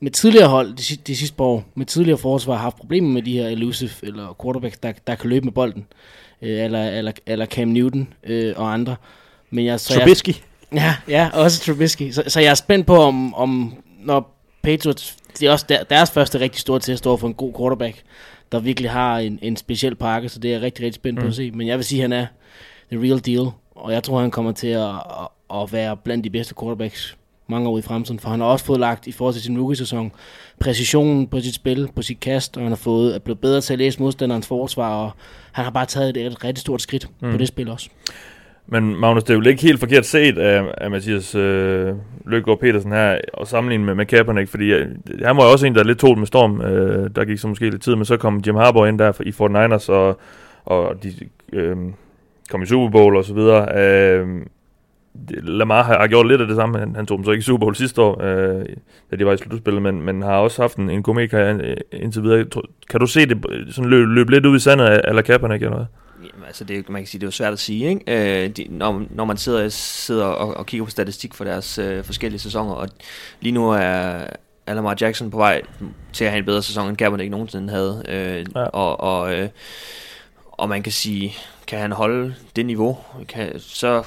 med 0.00 0.10
tidligere 0.10 0.48
hold, 0.48 0.74
de, 0.76 0.96
de 1.06 1.16
sidste 1.16 1.36
par 1.36 1.44
år, 1.44 1.64
med 1.74 1.86
tidligere 1.86 2.18
forsvar, 2.18 2.56
haft 2.56 2.76
problemer 2.76 3.08
med 3.08 3.22
de 3.22 3.32
her 3.32 3.48
elusive, 3.48 3.90
eller 4.02 4.36
quarterbacks, 4.42 4.78
der, 4.78 4.92
der 5.06 5.14
kan 5.14 5.30
løbe 5.30 5.44
med 5.44 5.52
bolden. 5.52 5.86
Øh, 6.42 6.64
eller, 6.64 6.84
eller, 6.90 7.12
eller 7.26 7.46
Cam 7.46 7.68
Newton 7.68 8.08
øh, 8.24 8.54
og 8.56 8.72
andre. 8.72 8.96
Men 9.50 9.64
jeg, 9.66 9.80
så 9.80 9.94
jeg, 9.94 10.02
Trubisky. 10.02 10.34
Ja, 10.74 10.94
ja, 11.08 11.30
også 11.32 11.60
Trubisky. 11.60 12.10
Så, 12.10 12.22
så 12.26 12.40
jeg 12.40 12.50
er 12.50 12.54
spændt 12.54 12.86
på, 12.86 12.96
om, 12.96 13.34
om 13.34 13.74
når 14.00 14.34
Patriots, 14.62 15.16
det 15.40 15.48
er 15.48 15.52
også 15.52 15.66
der, 15.68 15.82
deres 15.84 16.10
første 16.10 16.40
rigtig 16.40 16.60
store 16.60 16.80
test 16.80 17.06
over 17.06 17.16
for 17.16 17.26
en 17.26 17.34
god 17.34 17.52
quarterback, 17.58 18.02
der 18.52 18.60
virkelig 18.60 18.90
har 18.90 19.18
en, 19.18 19.38
en 19.42 19.56
speciel 19.56 19.94
pakke, 19.94 20.28
så 20.28 20.38
det 20.38 20.48
er 20.48 20.52
jeg 20.54 20.62
rigtig, 20.62 20.84
rigtig 20.84 20.94
spændt 20.94 21.16
mm. 21.18 21.20
på 21.20 21.24
Mm. 21.24 21.28
at 21.28 21.34
se. 21.34 21.50
Men 21.50 21.66
jeg 21.68 21.76
vil 21.76 21.84
sige, 21.84 21.98
at 21.98 22.02
han 22.02 22.12
er 22.12 22.26
the 22.92 23.02
real 23.02 23.18
deal, 23.26 23.50
og 23.74 23.92
jeg 23.92 24.02
tror, 24.02 24.20
han 24.20 24.30
kommer 24.30 24.52
til 24.52 24.66
at, 24.68 24.88
at, 24.88 25.28
at 25.54 25.72
være 25.72 25.96
blandt 25.96 26.24
de 26.24 26.30
bedste 26.30 26.54
quarterbacks 26.60 27.16
mange 27.48 27.68
år 27.68 27.78
i 27.78 27.82
fremtiden, 27.82 28.18
for 28.18 28.28
han 28.28 28.40
har 28.40 28.46
også 28.46 28.64
fået 28.64 28.80
lagt 28.80 29.06
i 29.06 29.12
forhold 29.12 29.34
til 29.34 29.42
sin 29.42 29.58
rookie-sæson 29.58 30.12
præcisionen 30.60 31.26
på 31.26 31.40
sit 31.40 31.54
spil, 31.54 31.88
på 31.96 32.02
sit 32.02 32.20
kast, 32.20 32.56
og 32.56 32.62
han 32.62 32.70
har 32.70 32.76
fået 32.76 33.14
er 33.14 33.18
blevet 33.18 33.40
bedre 33.40 33.60
til 33.60 33.72
at 33.72 33.78
læse 33.78 34.00
modstanderens 34.00 34.46
forsvar, 34.46 35.04
og 35.04 35.10
han 35.52 35.64
har 35.64 35.70
bare 35.72 35.86
taget 35.86 36.16
et, 36.16 36.26
et 36.26 36.44
rigtig 36.44 36.60
stort 36.60 36.82
skridt 36.82 37.08
mm. 37.20 37.30
På 37.30 37.36
det 37.36 37.48
spil 37.48 37.68
også. 37.68 37.90
Men 38.66 38.96
Magnus, 38.96 39.24
det 39.24 39.30
er 39.30 39.38
jo 39.38 39.48
ikke 39.48 39.62
helt 39.62 39.80
forkert 39.80 40.06
set 40.06 40.38
af, 40.38 40.62
af 40.78 40.90
Mathias 40.90 41.34
øh, 41.34 41.94
Løkgaard 42.26 42.60
Petersen 42.60 42.92
her, 42.92 43.18
og 43.34 43.46
sammenligne 43.46 43.84
med, 43.84 43.94
med 43.94 44.06
Kaepernick, 44.06 44.48
fordi 44.48 44.72
øh, 44.72 44.86
han 45.24 45.36
var 45.36 45.44
jo 45.44 45.52
også 45.52 45.66
en, 45.66 45.74
der 45.74 45.84
lidt 45.84 45.98
tog 45.98 46.18
med 46.18 46.26
storm. 46.26 46.60
Øh, 46.60 47.10
der 47.16 47.24
gik 47.24 47.38
så 47.38 47.48
måske 47.48 47.70
lidt 47.70 47.82
tid, 47.82 47.96
men 47.96 48.04
så 48.04 48.16
kom 48.16 48.42
Jim 48.46 48.54
Harbaugh 48.54 48.88
ind 48.88 48.98
der 48.98 49.12
i 49.20 49.30
49ers, 49.30 49.92
og, 49.92 50.20
og 50.64 51.02
de 51.02 51.12
øh, 51.52 51.76
kom 52.50 52.62
i 52.62 52.66
Super 52.66 52.90
Bowl 52.90 53.16
og 53.16 53.24
så 53.24 53.34
videre. 53.34 53.78
Øh, 53.78 54.26
Lamar 55.30 55.82
har, 55.82 55.98
har 55.98 56.06
gjort 56.06 56.28
lidt 56.28 56.40
af 56.40 56.46
det 56.46 56.56
samme. 56.56 56.78
Han, 56.78 56.96
han 56.96 57.06
tog 57.06 57.18
dem 57.18 57.24
så 57.24 57.30
ikke 57.30 57.40
i 57.40 57.44
Super 57.44 57.58
Bowl 57.58 57.76
sidste 57.76 58.02
år, 58.02 58.22
øh, 58.22 58.66
da 59.10 59.16
de 59.16 59.26
var 59.26 59.32
i 59.32 59.36
slutspillet, 59.36 59.82
men, 59.82 60.02
men 60.02 60.22
har 60.22 60.36
også 60.36 60.62
haft 60.62 60.76
en, 60.76 60.90
en 60.90 61.02
gourmet-karriere 61.02 61.54
øh, 61.54 61.76
indtil 61.92 62.22
videre. 62.22 62.44
Kan 62.90 63.00
du 63.00 63.06
se 63.06 63.26
det 63.26 63.44
sådan 63.70 63.90
løbe, 63.90 64.14
løbe 64.14 64.30
lidt 64.32 64.46
ud 64.46 64.56
i 64.56 64.60
sandet 64.60 64.84
af, 64.84 65.00
eller 65.08 65.22
Kaepernick 65.22 65.62
eller 65.62 65.76
hvad? 65.76 65.86
Jamen, 66.18 66.46
altså 66.46 66.64
det, 66.64 66.88
man 66.88 67.02
kan 67.02 67.06
sige, 67.06 67.18
det 67.20 67.24
er 67.24 67.28
jo 67.28 67.32
svært 67.32 67.52
at 67.52 67.58
sige, 67.58 67.88
ikke? 67.88 68.44
Øh, 68.44 68.50
de, 68.50 68.66
når, 68.70 69.02
når 69.10 69.24
man 69.24 69.36
sidder, 69.36 69.68
sidder 69.68 70.24
og, 70.24 70.56
og 70.56 70.66
kigger 70.66 70.84
på 70.84 70.90
statistik 70.90 71.34
for 71.34 71.44
deres 71.44 71.78
øh, 71.78 72.04
forskellige 72.04 72.40
sæsoner, 72.40 72.72
og 72.72 72.88
lige 73.40 73.52
nu 73.52 73.70
er 73.70 74.26
er 74.66 74.74
Lamar 74.74 74.96
Jackson 75.00 75.30
på 75.30 75.36
vej 75.36 75.62
til 76.12 76.24
at 76.24 76.30
have 76.30 76.38
en 76.38 76.44
bedre 76.44 76.62
sæson, 76.62 76.88
end 76.88 76.96
Kaepernick 76.96 77.30
nogensinde 77.30 77.72
havde. 77.72 78.02
Øh, 78.08 78.46
Ja. 78.56 78.64
og, 78.64 79.00
og, 79.00 79.34
øh, 79.34 79.48
og 80.52 80.68
man 80.68 80.82
kan 80.82 80.92
sige, 80.92 81.34
kan 81.66 81.78
han 81.78 81.92
holde 81.92 82.34
det 82.56 82.66
niveau, 82.66 82.98
kan, 83.28 83.58
så 83.58 84.02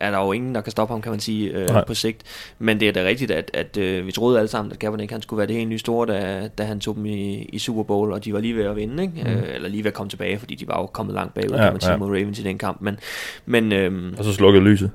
er 0.00 0.10
der 0.10 0.18
jo 0.18 0.32
ingen, 0.32 0.54
der 0.54 0.60
kan 0.60 0.70
stoppe 0.70 0.94
ham, 0.94 1.02
kan 1.02 1.10
man 1.12 1.20
sige, 1.20 1.50
øh, 1.50 1.68
Nej. 1.68 1.84
på 1.84 1.94
sigt. 1.94 2.22
Men 2.58 2.80
det 2.80 2.88
er 2.88 2.92
da 2.92 3.04
rigtigt, 3.04 3.30
at, 3.30 3.50
at 3.54 3.76
øh, 3.76 4.06
vi 4.06 4.12
troede 4.12 4.38
alle 4.38 4.48
sammen, 4.48 4.72
at 4.72 4.78
Kaepernick 4.78 5.12
han 5.12 5.22
skulle 5.22 5.38
være 5.38 5.46
det 5.46 5.56
helt 5.56 5.68
nye 5.68 5.78
store, 5.78 6.06
da, 6.06 6.48
da 6.58 6.64
han 6.64 6.80
tog 6.80 6.94
dem 6.96 7.06
i, 7.06 7.34
i 7.52 7.58
Super 7.58 7.82
Bowl, 7.82 8.12
og 8.12 8.24
de 8.24 8.32
var 8.32 8.40
lige 8.40 8.56
ved 8.56 8.64
at 8.64 8.76
vinde, 8.76 9.02
ikke? 9.02 9.14
Mm. 9.24 9.30
Øh, 9.30 9.54
eller 9.54 9.68
lige 9.68 9.84
ved 9.84 9.90
at 9.90 9.94
komme 9.94 10.10
tilbage, 10.10 10.38
fordi 10.38 10.54
de 10.54 10.68
var 10.68 10.80
jo 10.80 10.86
kommet 10.86 11.14
langt 11.14 11.34
bagud, 11.34 11.50
Ja, 11.50 11.62
kan 11.64 11.72
man 11.72 11.80
sige, 11.80 11.90
ja. 11.92 11.96
mod 11.96 12.08
Ravens 12.08 12.38
i 12.38 12.42
den 12.42 12.58
kamp. 12.58 12.80
Men, 12.80 12.98
men 13.46 13.72
øhm, 13.72 14.14
Og 14.18 14.24
så 14.24 14.32
slukkede 14.32 14.64
lyset. 14.64 14.90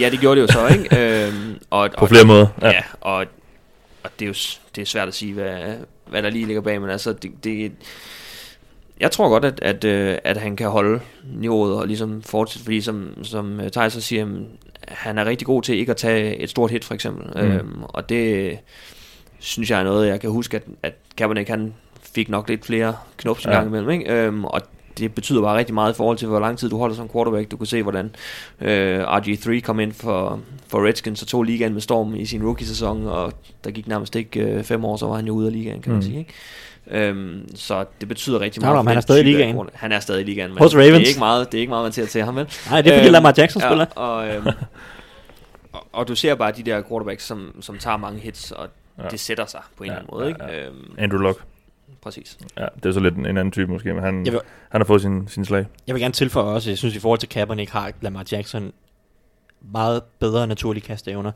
ja, 0.00 0.10
det 0.10 0.20
gjorde 0.20 0.40
det 0.40 0.46
jo 0.48 0.52
så, 0.52 0.66
ikke? 0.68 0.96
øhm, 1.26 1.58
og, 1.70 1.90
På 1.98 2.02
og, 2.04 2.08
flere 2.08 2.24
måder. 2.24 2.46
Ja, 2.62 2.68
Ja. 2.68 2.82
og, 3.00 3.16
og 4.02 4.10
det 4.18 4.24
er 4.24 4.28
jo 4.28 4.34
det 4.76 4.82
er 4.82 4.86
svært 4.86 5.08
at 5.08 5.14
sige, 5.14 5.32
hvad, 5.32 5.58
hvad 6.06 6.22
der 6.22 6.30
lige 6.30 6.46
ligger 6.46 6.62
bag, 6.62 6.80
men 6.80 6.90
altså, 6.90 7.12
det, 7.12 7.30
det, 7.44 7.72
jeg 9.00 9.10
tror 9.10 9.28
godt, 9.28 9.44
at, 9.44 9.58
at, 9.62 9.84
øh, 9.84 10.18
at 10.24 10.36
han 10.36 10.56
kan 10.56 10.68
holde 10.68 11.00
niveauet 11.34 11.74
og 11.74 11.86
ligesom 11.86 12.22
fortsætte, 12.22 12.64
fordi 12.64 12.80
som, 12.80 13.08
som 13.22 13.60
øh, 13.60 13.70
Thijs 13.70 13.92
så 13.92 14.00
siger, 14.00 14.26
han 14.88 15.18
er 15.18 15.24
rigtig 15.24 15.46
god 15.46 15.62
til 15.62 15.78
ikke 15.78 15.90
at 15.90 15.96
tage 15.96 16.36
et 16.36 16.50
stort 16.50 16.70
hit, 16.70 16.84
for 16.84 16.94
eksempel. 16.94 17.42
Mm. 17.42 17.48
Mm. 17.48 17.56
Øhm, 17.56 17.82
og 17.82 18.08
det 18.08 18.58
synes 19.38 19.70
jeg 19.70 19.80
er 19.80 19.84
noget, 19.84 20.08
jeg 20.08 20.20
kan 20.20 20.30
huske, 20.30 20.56
at, 20.56 20.62
at 20.82 20.92
Kaepernick, 21.16 21.48
han 21.48 21.74
fik 22.14 22.28
nok 22.28 22.48
lidt 22.48 22.66
flere 22.66 22.96
knops 23.16 23.44
en 23.44 23.50
Ja. 23.50 23.56
gang 23.56 23.68
imellem, 23.68 23.90
ikke? 23.90 24.12
Øhm, 24.12 24.44
og 24.44 24.60
det 24.98 25.14
betyder 25.14 25.42
bare 25.42 25.58
rigtig 25.58 25.74
meget 25.74 25.92
i 25.92 25.96
forhold 25.96 26.18
til, 26.18 26.28
hvor 26.28 26.40
lang 26.40 26.58
tid 26.58 26.70
du 26.70 26.78
holder 26.78 26.96
som 26.96 27.08
quarterback. 27.08 27.50
Du 27.50 27.56
kunne 27.56 27.66
se, 27.66 27.82
hvordan 27.82 28.10
øh, 28.60 29.02
RG3 29.16 29.60
kom 29.60 29.80
ind 29.80 29.92
for, 29.92 30.40
for 30.68 30.86
Redskins 30.86 31.22
og 31.22 31.28
tog 31.28 31.42
ligaen 31.42 31.72
med 31.72 31.80
storm 31.80 32.14
i 32.14 32.26
sin 32.26 32.42
rookie-sæson, 32.46 33.06
og 33.06 33.32
der 33.64 33.70
gik 33.70 33.88
nærmest 33.88 34.16
ikke 34.16 34.40
øh, 34.40 34.64
fem 34.64 34.84
år, 34.84 34.96
så 34.96 35.06
var 35.06 35.16
han 35.16 35.26
jo 35.26 35.32
ude 35.32 35.46
af 35.46 35.52
ligaen, 35.52 35.82
kan 35.82 35.92
man 35.92 35.98
Mm. 35.98 36.02
sige. 36.02 36.18
Ikke? 36.18 36.32
Øhm, 36.90 37.56
så 37.56 37.84
det 38.00 38.08
betyder 38.08 38.40
rigtig 38.40 38.62
meget. 38.62 38.84
nå, 38.84 38.88
han 38.88 38.96
er 38.96 39.00
stadig 39.00 39.20
i 39.20 39.24
ligaen. 39.24 39.68
Han 39.74 39.92
er 39.92 40.00
stadig 40.00 40.20
i 40.20 40.24
ligaen. 40.24 40.50
Men 40.50 40.58
Hos 40.58 40.70
Det 40.70 40.78
Ravens. 40.80 41.04
er 41.04 41.08
ikke 41.08 41.18
meget, 41.18 41.52
det 41.52 41.58
er 41.58 41.60
ikke 41.60 41.70
meget 41.70 41.82
man 41.84 41.92
til 41.92 42.02
at 42.02 42.08
til 42.08 42.22
ham, 42.22 42.36
vel? 42.36 42.48
Nej, 42.70 42.80
det 42.82 42.92
er 42.92 42.96
fordi 42.96 43.06
Øhm, 43.06 43.12
Lamar 43.12 43.34
Jackson 43.38 43.62
spiller. 43.62 43.86
Ja, 43.96 44.02
og, 44.02 44.28
øhm, 44.28 44.46
og, 45.72 45.86
og 45.92 46.08
du 46.08 46.14
ser 46.14 46.34
bare 46.34 46.52
de 46.52 46.62
der 46.62 46.82
quarterbacks, 46.88 47.24
som, 47.24 47.54
som 47.60 47.78
tager 47.78 47.96
mange 47.96 48.20
hits, 48.20 48.50
og 48.52 48.66
Ja. 48.98 49.02
ja. 49.02 49.08
det 49.08 49.20
sætter 49.20 49.46
sig 49.46 49.60
på 49.76 49.84
en 49.84 49.90
Ja, 49.90 49.96
eller 49.96 50.02
anden 50.02 50.36
måde. 50.38 50.46
ja, 50.50 50.56
Ikke? 50.56 50.66
Øhm, 50.66 50.94
Andrew 50.98 51.20
Luck. 51.20 51.42
præcis. 52.02 52.38
Ja, 52.58 52.66
det 52.76 52.86
er 52.86 52.92
så 52.92 53.00
lidt 53.00 53.14
en, 53.14 53.26
en 53.26 53.36
anden 53.38 53.52
type 53.52 53.72
måske, 53.72 53.94
men 53.94 54.02
han, 54.02 54.24
vil- 54.24 54.40
han 54.68 54.80
har 54.80 54.84
fået 54.86 55.02
sin, 55.02 55.28
sin 55.28 55.44
slag. 55.44 55.66
Jeg 55.86 55.94
vil 55.94 56.02
gerne 56.02 56.12
tilføje 56.12 56.54
også, 56.54 56.70
jeg 56.70 56.78
synes 56.78 56.96
i 56.96 56.98
forhold 56.98 57.18
til 57.18 57.28
Kaepernick 57.28 57.70
har 57.70 57.90
Lamar 58.00 58.24
Jackson 58.32 58.72
meget 59.72 60.02
bedre 60.20 60.46
naturlige 60.46 60.84
kasteevner. 60.84 61.32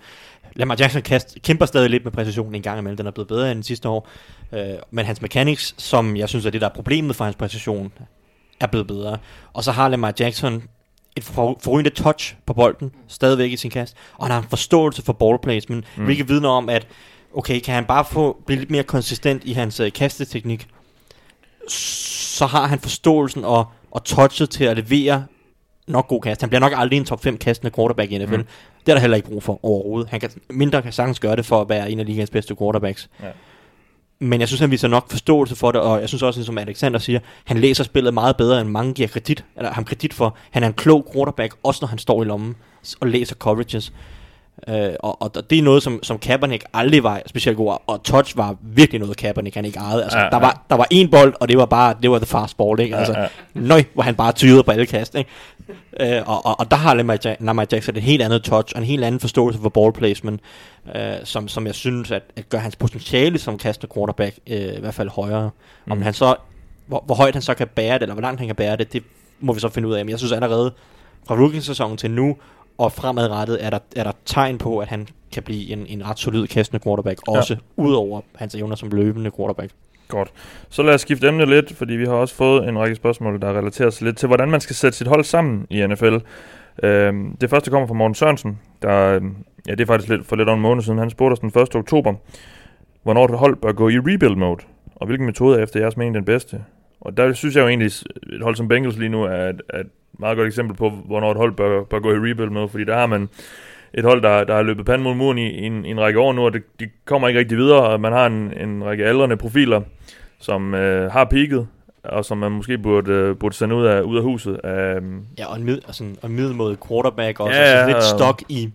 Lamar 0.57 0.77
Jackson 0.81 1.03
kast, 1.03 1.37
kæmper 1.43 1.67
stadig 1.67 1.91
lidt 1.91 2.05
med 2.05 2.13
præcision 2.13 2.55
en 2.55 2.63
gang 2.63 2.79
imellem. 2.79 2.97
Den 2.97 3.07
er 3.07 3.11
blevet 3.11 3.29
bedre 3.29 3.53
end 3.53 3.63
sidste 3.63 3.89
år. 3.89 4.09
Øh, 4.53 4.75
men 4.91 5.07
hans 5.07 5.23
mechanics, 5.23 5.75
som 5.79 6.17
jeg 6.17 6.29
synes 6.29 6.47
er 6.47 6.51
det, 6.51 6.61
der 6.61 6.69
er 6.69 6.75
problemet 6.75 7.17
for 7.17 7.25
hans 7.25 7.37
præcision, 7.37 7.93
er 8.61 8.67
blevet 8.67 8.87
bedre. 8.87 9.19
Og 9.53 9.65
så 9.65 9.73
har 9.73 9.89
Lamar 9.89 10.15
Jackson 10.21 10.63
et 11.17 11.25
for, 11.25 11.59
forrygende 11.61 11.91
touch 11.91 12.37
på 12.47 12.55
bolden, 12.55 12.93
stadigvæk 13.09 13.53
i 13.53 13.57
sin 13.57 13.71
kast, 13.71 13.97
og 14.15 14.27
han 14.27 14.31
har 14.31 14.43
en 14.43 14.49
forståelse 14.49 15.03
for 15.03 15.13
ball 15.13 15.39
placement, 15.43 15.85
mm. 15.97 16.05
hvilket 16.05 16.29
vidner 16.29 16.49
om, 16.49 16.69
at 16.69 16.87
okay, 17.35 17.61
kan 17.61 17.75
han 17.75 17.85
bare 17.85 18.05
få 18.05 18.43
blive 18.47 18.59
lidt 18.59 18.71
mere 18.71 18.83
konsistent 18.83 19.45
i 19.45 19.53
hans 19.53 19.81
øh, 19.81 19.93
kasteteknik, 19.93 20.69
så 21.69 22.47
har 22.47 22.67
han 22.67 22.79
forståelsen 22.79 23.45
og, 23.45 23.65
og 23.91 24.05
touchet 24.05 24.51
til 24.51 24.65
at 24.65 24.77
levere 24.77 25.25
nok 25.87 26.09
god 26.09 26.21
kast. 26.21 26.41
Han 26.41 26.51
bliver 26.51 26.61
nok 26.61 26.73
aldrig 26.77 26.97
en 26.97 27.05
top 27.05 27.23
5 27.23 27.37
kastende 27.37 27.75
quarterback 27.75 28.13
i 28.13 28.19
NFL. 28.19 28.37
Mm. 28.37 28.47
Det 28.87 28.93
er 28.93 28.95
der 28.95 29.01
heller 29.01 29.17
ikke 29.17 29.29
brug 29.29 29.43
for 29.43 29.65
overhovedet. 29.65 30.11
Han 30.11 30.21
kan 30.21 30.31
mindre 30.51 30.83
kan 30.83 30.93
sagtens 30.93 31.21
gøre 31.21 31.37
det 31.37 31.47
for 31.47 31.61
at 31.61 31.69
være 31.69 31.91
en 31.91 32.01
af 32.01 32.07
ligens 32.07 32.31
bedste 32.31 32.57
quarterbacks. 32.57 33.11
Ja. 33.23 33.29
Men 34.19 34.41
jeg 34.41 34.49
synes, 34.49 34.61
han 34.61 34.71
viser 34.71 34.89
nok 34.89 35.11
forståelse 35.11 35.57
for 35.57 35.73
det, 35.73 35.81
og 35.81 36.01
jeg 36.01 36.09
synes 36.09 36.23
også, 36.23 36.45
som 36.45 36.59
Alexander 36.59 36.99
siger, 36.99 37.21
han 37.45 37.59
læser 37.59 37.85
spillet 37.85 38.15
meget 38.15 38.37
bedre, 38.37 38.61
end 38.61 38.69
mange 38.69 38.95
giver 38.95 39.09
kredit, 39.09 39.45
eller 39.57 39.73
ham 39.73 39.85
kredit 39.85 40.15
for. 40.15 40.37
Han 40.51 40.63
er 40.63 40.67
en 40.67 40.73
klog 40.73 41.09
quarterback, 41.15 41.55
også 41.63 41.79
når 41.83 41.89
han 41.89 41.99
står 41.99 42.23
i 42.23 42.27
lommen 42.27 42.57
og 43.01 43.09
læser 43.09 43.35
coverages. 43.37 43.93
Øh, 44.69 44.93
og, 45.01 45.23
og 45.23 45.51
det 45.51 45.59
er 45.59 45.63
noget, 45.63 45.83
som, 45.83 46.03
som 46.03 46.19
Kaepernick 46.19 46.65
aldrig 46.75 47.03
var 47.03 47.23
specielt 47.27 47.57
god, 47.57 47.77
og 47.87 48.03
touch 48.03 48.37
var 48.37 48.57
virkelig 48.63 49.01
noget, 49.01 49.17
Kaepernick 49.17 49.55
han 49.57 49.65
ikke 49.65 49.79
ejede. 49.79 50.03
Altså, 50.03 50.19
Ja, 50.19 50.25
ja, 50.25 50.31
der, 50.31 50.37
ja. 50.37 50.41
var, 50.43 50.65
der 50.71 50.77
var 50.77 50.87
en 50.91 51.11
bold, 51.11 51.35
og 51.41 51.49
det 51.49 51.59
var 51.59 51.67
bare, 51.67 51.95
det 52.03 52.11
var 52.11 52.19
the 52.19 52.27
fast 52.27 52.57
ball, 52.57 52.81
ikke? 52.81 52.97
Altså, 52.97 53.19
ja. 53.19 53.27
nøj, 53.55 53.85
hvor 53.95 54.03
han 54.03 54.15
bare 54.15 54.33
tyrede 54.33 54.63
på 54.63 54.71
alle 54.71 54.87
kast, 54.87 55.15
ikke? 55.15 55.31
Øh, 56.01 56.23
og, 56.27 56.47
og, 56.47 56.61
og 56.61 56.71
der 56.71 56.77
har 56.77 56.95
Lamar, 56.95 57.19
Ja- 57.27 57.37
Lamar 57.41 57.67
Jackson 57.73 57.97
et 57.97 58.03
helt 58.03 58.23
andet 58.23 58.43
touch, 58.43 58.73
og 58.75 58.81
en 58.81 58.87
helt 58.87 59.05
anden 59.05 59.21
forståelse 59.21 59.59
for 59.61 59.69
ball 59.69 59.93
placement, 59.93 60.41
øh, 60.97 61.03
som, 61.25 61.49
som 61.49 61.67
jeg 61.67 61.75
synes, 61.75 62.11
at, 62.11 62.23
at 62.37 62.49
gør 62.49 62.59
hans 62.59 62.77
potentiale 62.77 63.39
som 63.39 63.59
kastende 63.59 63.95
quarterback 63.95 64.37
øh, 64.47 64.77
i 64.77 64.81
hvert 64.81 64.95
fald 64.95 65.09
højere. 65.09 65.51
Om 65.91 65.97
Mm. 65.97 66.03
han 66.03 66.15
så, 66.15 66.35
hvor, 66.87 67.03
hvor 67.07 67.15
højt 67.15 67.35
han 67.35 67.43
så 67.43 67.55
kan 67.55 67.67
bære 67.69 67.95
det, 67.95 68.03
eller 68.03 68.15
hvor 68.15 68.23
langt 68.23 68.41
han 68.41 68.47
kan 68.49 68.57
bære 68.57 68.77
det, 68.77 68.93
det 68.93 69.03
må 69.41 69.53
vi 69.53 69.61
så 69.61 69.69
finde 69.69 69.89
ud 69.89 69.95
af. 69.95 70.05
Men 70.05 70.11
jeg 70.11 70.19
synes 70.19 70.33
allerede, 70.33 70.73
fra 71.29 71.35
rookie-sæsonen 71.35 71.97
til 71.97 72.11
nu, 72.11 72.37
og 72.79 72.93
fremadrettet, 72.93 73.65
er 73.65 73.71
der, 73.71 73.79
er 73.97 74.05
der 74.05 74.13
tegn 74.25 74.59
på, 74.59 74.79
at 74.79 74.89
han 74.89 75.09
kan 75.33 75.43
blive 75.43 75.71
en, 75.73 75.87
en 75.87 76.07
ret 76.09 76.19
solid 76.19 76.47
kastende 76.47 76.83
quarterback, 76.85 77.21
Ja. 77.29 77.37
også 77.39 77.57
ud 77.77 77.95
over 77.95 78.21
hans 78.35 78.55
evner 78.55 78.77
som 78.77 78.89
løbende 78.91 79.31
quarterback. 79.37 79.73
Godt. 80.09 80.33
Så 80.71 80.83
lad 80.83 80.95
os 80.95 81.01
skifte 81.01 81.29
emne 81.29 81.47
lidt, 81.47 81.73
fordi 81.77 81.93
vi 81.95 82.05
har 82.05 82.13
også 82.13 82.35
fået 82.35 82.69
en 82.69 82.79
række 82.79 82.97
spørgsmål, 82.97 83.41
der 83.41 83.59
relaterer 83.59 83.91
sig 83.91 84.05
lidt 84.07 84.17
til, 84.17 84.27
hvordan 84.27 84.51
man 84.51 84.61
skal 84.61 84.77
sætte 84.77 84.99
sit 84.99 85.07
hold 85.07 85.25
sammen 85.25 85.67
i 85.71 85.87
NFL. 85.87 86.17
Øhm, 86.83 87.37
det 87.41 87.51
første 87.51 87.71
kommer 87.71 87.87
fra 87.89 87.95
Morten 87.95 88.15
Sørensen, 88.15 88.59
der, 88.83 89.15
øhm, 89.15 89.37
ja, 89.67 89.73
det 89.73 89.81
er 89.81 89.87
faktisk 89.87 90.09
lidt, 90.09 90.27
for 90.27 90.37
lidt 90.37 90.49
over 90.49 90.57
en 90.57 90.63
måned 90.63 90.83
siden. 90.83 90.99
Han 90.99 91.11
spurgte 91.11 91.33
os 91.33 91.39
den 91.39 91.49
1. 91.63 91.75
oktober, 91.77 92.15
hvornår 93.03 93.25
et 93.25 93.39
hold 93.39 93.57
bør 93.57 93.73
gå 93.73 93.89
i 93.89 93.99
rebuild 93.99 94.37
mode, 94.37 94.63
og 94.97 95.07
hvilken 95.07 95.27
metode 95.27 95.59
er 95.59 95.63
efter 95.63 95.81
jeres 95.81 95.97
mening 95.97 96.15
den 96.15 96.25
bedste. 96.25 96.65
Og 97.01 97.17
der 97.17 97.33
synes 97.33 97.57
jeg 97.57 97.63
jo 97.63 97.69
egentlig, 97.69 97.87
et 97.87 98.43
hold 98.43 98.57
som 98.57 98.69
Bengals 98.69 98.97
lige 98.99 99.09
nu 99.09 99.23
er 99.23 99.49
et, 99.49 99.63
er 99.71 99.81
et 99.81 99.87
meget 100.19 100.37
godt 100.37 100.47
eksempel 100.47 100.77
på, 100.77 100.91
hvornår 100.91 101.31
et 101.31 101.37
hold 101.37 101.53
bør, 101.53 101.85
bør 101.85 101.99
gå 101.99 102.13
i 102.13 102.17
rebuild 102.31 102.51
mode, 102.51 102.69
fordi 102.69 102.85
der 102.85 102.95
har 102.99 103.07
man 103.07 103.29
et 103.95 104.05
hold, 104.05 104.23
der, 104.23 104.45
der 104.45 104.55
har 104.55 104.63
løbet 104.63 104.87
panden 104.87 105.03
mod 105.03 105.15
muren 105.15 105.39
i, 105.39 105.51
i, 105.51 105.63
en, 105.67 105.85
i 105.85 105.91
en 105.91 106.01
række 106.01 106.21
år 106.21 106.33
nu, 106.33 106.45
og 106.45 106.53
det, 106.53 106.63
de 106.81 106.89
kommer 107.05 107.29
ikke 107.29 107.41
rigtig 107.41 107.59
videre, 107.59 107.81
og 107.83 108.01
man 108.01 108.13
har 108.13 108.27
en, 108.27 108.53
en 108.61 108.85
række 108.85 109.05
aldrende 109.05 109.37
profiler, 109.37 109.81
som 110.41 110.75
øh, 110.75 111.13
har 111.13 111.25
peaked, 111.25 111.65
og 112.05 112.25
som 112.25 112.39
man 112.39 112.53
måske 112.53 112.79
burde, 112.79 113.13
øh, 113.13 113.37
burde 113.37 113.55
sende 113.55 113.75
ud 113.75 113.85
af, 113.85 114.01
ud 114.01 114.17
af 114.17 114.23
huset. 114.23 114.61
Um, 114.65 115.23
Ja, 115.39 115.47
og 115.47 115.57
en, 115.57 115.65
mid, 115.65 115.79
altså 115.87 116.05
en, 116.05 116.17
og 116.23 116.29
en 116.31 116.37
middelmådig 116.37 116.79
quarterback 116.89 117.41
også. 117.41 117.53
Ja, 117.59 117.63
altså 117.63 117.87
lidt 117.87 117.97
og- 117.97 118.03
stok 118.19 118.43
i 118.49 118.71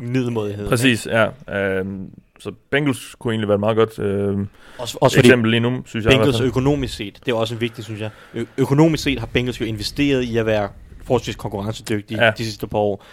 middelmådighed. 0.00 0.68
præcis, 0.68 1.06
ja. 1.06 1.26
Um, 1.80 2.08
så 2.42 2.52
Bengals 2.70 3.14
kunne 3.18 3.32
egentlig 3.32 3.48
være 3.48 3.54
et 3.54 3.60
meget 3.60 3.76
godt 3.76 3.98
øh, 3.98 4.46
Også, 4.78 4.98
også 5.00 5.18
eksempel 5.18 5.50
lige 5.50 5.60
nu, 5.60 5.82
synes 5.86 6.04
jeg. 6.04 6.12
i 6.12 6.16
hvert 6.16 6.24
Bengals 6.26 6.40
økonomisk 6.40 6.94
set, 6.96 7.20
det 7.26 7.32
er 7.32 7.36
også 7.36 7.54
en 7.54 7.60
vigtig, 7.60 7.84
synes 7.84 8.00
jeg. 8.00 8.10
Ø- 8.34 8.44
økonomisk 8.58 9.02
set 9.02 9.18
har 9.18 9.26
Bengals 9.26 9.60
jo 9.60 9.64
investeret 9.64 10.22
i 10.22 10.36
at 10.36 10.46
være 10.46 10.68
forholdsvis 11.04 11.36
konkurrencedygtige 11.36 12.24
Ja. 12.24 12.30
de 12.38 12.44
sidste 12.44 12.66
par 12.66 12.78
år. 12.78 13.04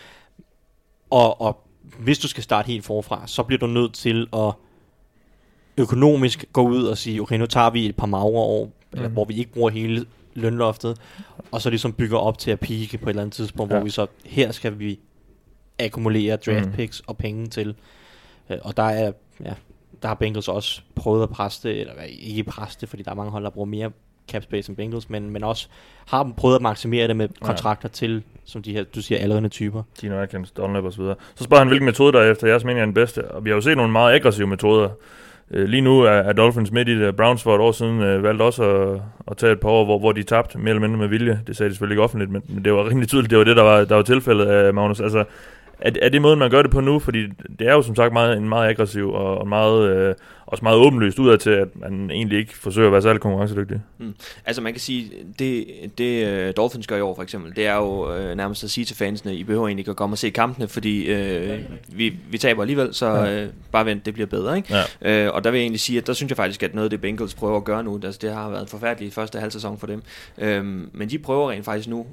Og, 1.10 1.42
og 1.42 1.68
hvis 2.00 2.20
du 2.20 2.28
skal 2.28 2.44
starte 2.44 2.68
helt 2.68 2.86
forfra, 2.86 3.24
så 3.26 3.44
bliver 3.44 3.60
du 3.60 3.68
nødt 3.68 3.94
til 3.94 4.28
at 4.34 4.54
økonomisk 5.78 6.46
gå 6.54 6.62
ud 6.62 6.84
og 6.84 6.98
sige, 6.98 7.22
okay, 7.22 7.38
nu 7.38 7.46
tager 7.46 7.70
vi 7.70 7.86
et 7.86 7.96
par 7.96 8.06
magre 8.08 8.26
år, 8.26 8.66
mm. 8.66 8.72
eller, 8.94 9.08
Mhm. 9.08 9.14
hvor 9.14 9.26
vi 9.26 9.34
ikke 9.34 9.52
bruger 9.52 9.70
hele 9.70 10.06
lønloftet, 10.34 10.98
og 11.52 11.62
så 11.62 11.70
ligesom 11.70 11.94
bygger 11.94 12.18
op 12.18 12.38
til 12.38 12.52
at 12.52 12.60
pike 12.60 12.98
på 12.98 13.06
et 13.06 13.10
eller 13.10 13.22
andet 13.22 13.34
tidspunkt, 13.34 13.72
ja. 13.72 13.78
Hvor 13.78 13.84
vi 13.84 13.90
så, 13.90 14.08
her 14.26 14.52
skal 14.52 14.80
vi 14.80 15.00
akkumulere 15.80 16.36
draft 16.36 16.66
Mhm. 16.66 16.76
picks 16.76 17.02
og 17.08 17.18
penge 17.18 17.48
til. 17.48 17.76
Øh, 18.50 18.58
Og 18.62 18.78
der 18.78 18.84
er, 18.84 19.12
ja, 19.46 19.54
der 20.02 20.08
har 20.08 20.16
Bengals 20.16 20.48
også 20.48 20.82
prøvet 20.96 21.24
at 21.24 21.30
presse 21.30 21.70
det, 21.70 21.80
eller 21.80 21.94
ikke 22.20 22.44
presse 22.44 22.78
det, 22.82 22.90
fordi 22.90 23.04
der 23.04 23.12
er 23.12 23.16
mange 23.16 23.32
hold, 23.32 23.44
der 23.44 23.50
bruger 23.50 23.66
mere 23.66 23.92
cap 24.32 24.44
space 24.44 24.70
end 24.70 24.78
Bengals, 24.78 25.10
men, 25.10 25.30
men 25.30 25.44
også 25.44 25.68
har 26.08 26.24
dem 26.24 26.34
prøvet 26.34 26.56
at 26.56 26.62
maksimere 26.62 27.08
det 27.08 27.16
med 27.16 27.30
Ja. 27.42 27.46
kontrakter 27.46 27.88
til, 27.90 28.24
som 28.46 28.62
de 28.64 28.74
her, 28.74 28.84
du 28.84 29.02
siger, 29.02 29.20
allerede 29.20 29.50
typer. 29.50 29.84
Gino 30.00 30.20
Atkins, 30.22 30.52
Dunlap 30.52 30.84
og 30.84 30.94
så 30.94 31.02
videre. 31.02 31.16
Så 31.36 31.44
spørger 31.44 31.60
han, 31.62 31.68
hvilken 31.68 31.86
metode 31.86 32.14
der 32.14 32.20
er 32.24 32.32
efter 32.32 32.48
jeres 32.48 32.64
mening 32.64 32.80
er 32.82 32.86
den 32.86 32.94
bedste. 32.94 33.32
Og 33.32 33.46
vi 33.46 33.50
har 33.50 33.56
jo 33.56 33.62
set 33.62 33.78
nogle 33.78 33.92
meget 33.92 34.14
aggressive 34.14 34.48
metoder. 34.48 34.90
Øh, 35.52 35.68
lige 35.70 35.82
nu 35.82 36.02
er, 36.02 36.10
er 36.12 36.34
Dolphins 36.34 36.72
midt 36.72 36.90
i 36.90 37.00
det. 37.00 37.16
Browns 37.16 37.44
for 37.44 37.56
et 37.56 37.62
år 37.62 37.72
siden 37.72 38.02
øh, 38.02 38.24
valgte 38.24 38.44
også 38.44 38.64
at, 38.64 39.02
at 39.32 39.38
tage 39.38 39.52
et 39.52 39.60
par 39.60 39.70
år, 39.70 39.86
hvor, 39.86 40.00
hvor 40.00 40.12
de 40.12 40.24
tabte 40.24 40.58
mere 40.58 40.70
eller 40.70 40.82
mindre 40.82 40.98
med 40.98 41.08
vilje. 41.08 41.42
Det 41.48 41.58
sagde 41.58 41.70
de 41.70 41.74
selvfølgelig 41.76 41.94
ikke 41.94 42.04
offentligt, 42.04 42.32
men, 42.32 42.42
men 42.48 42.66
det 42.66 42.74
var 42.74 42.90
rimelig 42.90 43.10
tydeligt. 43.10 43.30
Det 43.30 43.38
var 43.38 43.44
det, 43.44 43.56
der 43.58 43.64
var, 43.64 43.86
der 43.86 43.96
var 43.96 44.02
tilfældet 44.02 44.46
af 44.46 44.74
Magnus. 44.74 45.00
Altså, 45.00 45.24
er, 45.80 45.92
er 46.02 46.10
det 46.10 46.22
måden, 46.22 46.40
man 46.40 46.50
gør 46.50 46.62
det 46.62 46.72
på 46.72 46.82
nu? 46.82 47.00
Fordi 47.00 47.28
det 47.60 47.68
er 47.68 47.74
jo 47.74 47.82
som 47.82 47.96
sagt 47.96 48.14
meget, 48.14 48.38
en 48.38 48.50
meget 48.50 48.70
aggressiv 48.70 49.10
og, 49.10 49.38
og 49.38 49.48
meget, 49.48 49.90
øh, 49.90 50.16
også 50.46 50.64
meget 50.64 50.78
åbenlyst 50.78 51.20
udad 51.20 51.38
til, 51.38 51.50
at 51.50 51.68
man 51.76 52.12
egentlig 52.12 52.40
ikke 52.40 52.58
forsøger 52.58 52.88
at 52.88 52.92
være 52.92 53.02
særlig 53.02 53.22
konkurrencedygtig. 53.22 53.82
Altså 54.46 54.62
man 54.62 54.74
kan 54.74 54.80
sige, 54.80 55.12
det, 55.40 55.66
det 55.98 56.48
uh, 56.48 56.54
Dolphins 56.58 56.88
gør 56.88 56.98
i 56.98 57.02
år 57.02 57.16
for 57.16 57.24
eksempel, 57.24 57.56
det 57.56 57.68
er 57.68 57.76
jo 57.76 58.16
uh, 58.16 58.38
nærmest 58.38 58.64
at 58.64 58.70
sige 58.70 58.86
til 58.86 58.96
fansene, 58.96 59.36
I 59.36 59.44
behøver 59.44 59.68
egentlig 59.68 59.82
ikke 59.82 59.92
at 59.92 59.98
komme 59.98 60.14
og 60.14 60.18
se 60.18 60.30
kampene, 60.30 60.68
fordi 60.68 61.14
uh, 61.14 61.60
vi, 61.88 62.14
vi 62.30 62.38
taber 62.38 62.62
alligevel, 62.62 62.94
så 62.94 63.44
uh, 63.46 63.54
bare 63.72 63.86
vent, 63.86 64.06
det 64.06 64.14
bliver 64.14 64.28
bedre. 64.28 64.58
Ikke? 64.58 64.76
Ja. 65.02 65.28
Uh, 65.28 65.36
og 65.36 65.44
der 65.44 65.52
vil 65.52 65.58
jeg 65.58 65.64
egentlig 65.64 65.80
sige, 65.82 65.98
at 65.98 66.08
der 66.08 66.14
synes 66.14 66.30
jeg 66.30 66.38
faktisk, 66.38 66.64
at 66.64 66.76
noget 66.76 66.86
af 66.86 66.90
det 66.90 67.02
Bengals 67.02 67.34
prøver 67.34 67.58
at 67.58 67.64
gøre 67.64 67.84
nu, 67.84 68.00
altså, 68.04 68.20
det 68.22 68.34
har 68.34 68.50
været 68.50 68.62
en 68.62 68.68
forfærdelig 68.68 69.14
første 69.14 69.40
halv 69.40 69.52
sæson 69.52 69.78
for 69.78 69.88
dem, 69.88 70.02
um, 70.38 70.90
men 70.94 71.10
de 71.10 71.20
prøver 71.20 71.52
rent 71.52 71.66
faktisk 71.66 71.90
nu, 71.90 72.06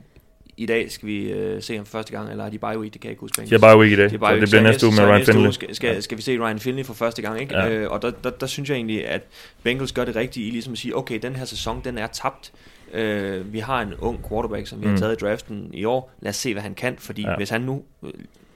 i 0.57 0.67
dag 0.67 0.91
skal 0.91 1.09
vi 1.09 1.33
uh, 1.55 1.63
se 1.63 1.77
ham 1.77 1.85
for 1.85 1.91
første 1.91 2.13
gang, 2.13 2.31
eller 2.31 2.45
er 2.45 2.51
de 2.51 2.59
bare 2.59 2.79
week, 2.79 2.93
det 2.93 3.01
kan 3.01 3.09
jeg 3.09 3.13
ikke 3.13 3.21
huske. 3.21 3.43
De 3.43 3.51
har 3.51 3.59
bare 3.59 3.79
week 3.79 3.93
i 3.93 3.97
dag, 3.97 4.05
Det, 4.11 4.23
er 4.23 4.29
så 4.29 4.35
det 4.41 4.49
bliver 4.49 4.63
næste 4.63 4.87
uge 4.87 4.95
med 4.97 5.05
Ryan 5.05 5.27
Finley. 5.27 5.51
Skal, 5.51 5.75
skal, 5.75 6.03
skal 6.03 6.17
vi 6.19 6.23
se 6.23 6.39
Ryan 6.39 6.59
Finley 6.59 6.85
for 6.85 6.95
første 6.95 7.23
gang, 7.23 7.41
ikke? 7.41 7.57
Ja. 7.59 7.69
Øh, 7.71 7.91
og 7.91 8.03
der, 8.03 8.11
der, 8.25 8.31
der 8.31 8.47
synes 8.47 8.69
jeg 8.69 8.77
egentlig, 8.77 9.09
at 9.09 9.23
Bengals 9.63 9.93
gør 9.93 10.05
det 10.05 10.17
rigtige 10.17 10.47
i 10.47 10.51
ligesom 10.51 10.73
at 10.73 10.79
sige, 10.79 10.97
okay, 10.97 11.19
den 11.23 11.37
her 11.37 11.45
sæson, 11.45 11.81
den 11.85 11.99
er 11.99 12.07
tabt. 12.07 12.53
Øh, 12.93 13.53
vi 13.53 13.59
har 13.59 13.83
en 13.83 13.95
ung 13.99 14.29
quarterback, 14.29 14.67
som 14.67 14.81
vi 14.81 14.87
har 14.87 14.93
Mm. 14.93 14.99
taget 14.99 15.13
i 15.23 15.25
draften 15.25 15.71
i 15.73 15.85
år. 15.85 16.13
Lad 16.21 16.31
os 16.31 16.37
se, 16.37 16.53
hvad 16.53 16.63
han 16.63 16.75
kan, 16.75 16.97
fordi 16.99 17.23
Ja. 17.23 17.31
ja. 17.31 17.37
hvis 17.37 17.51
han 17.51 17.61
nu 17.61 17.83
øh, 18.03 18.11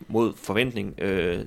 mod 0.09 0.33
forventning 0.43 0.95
øh, 1.01 1.39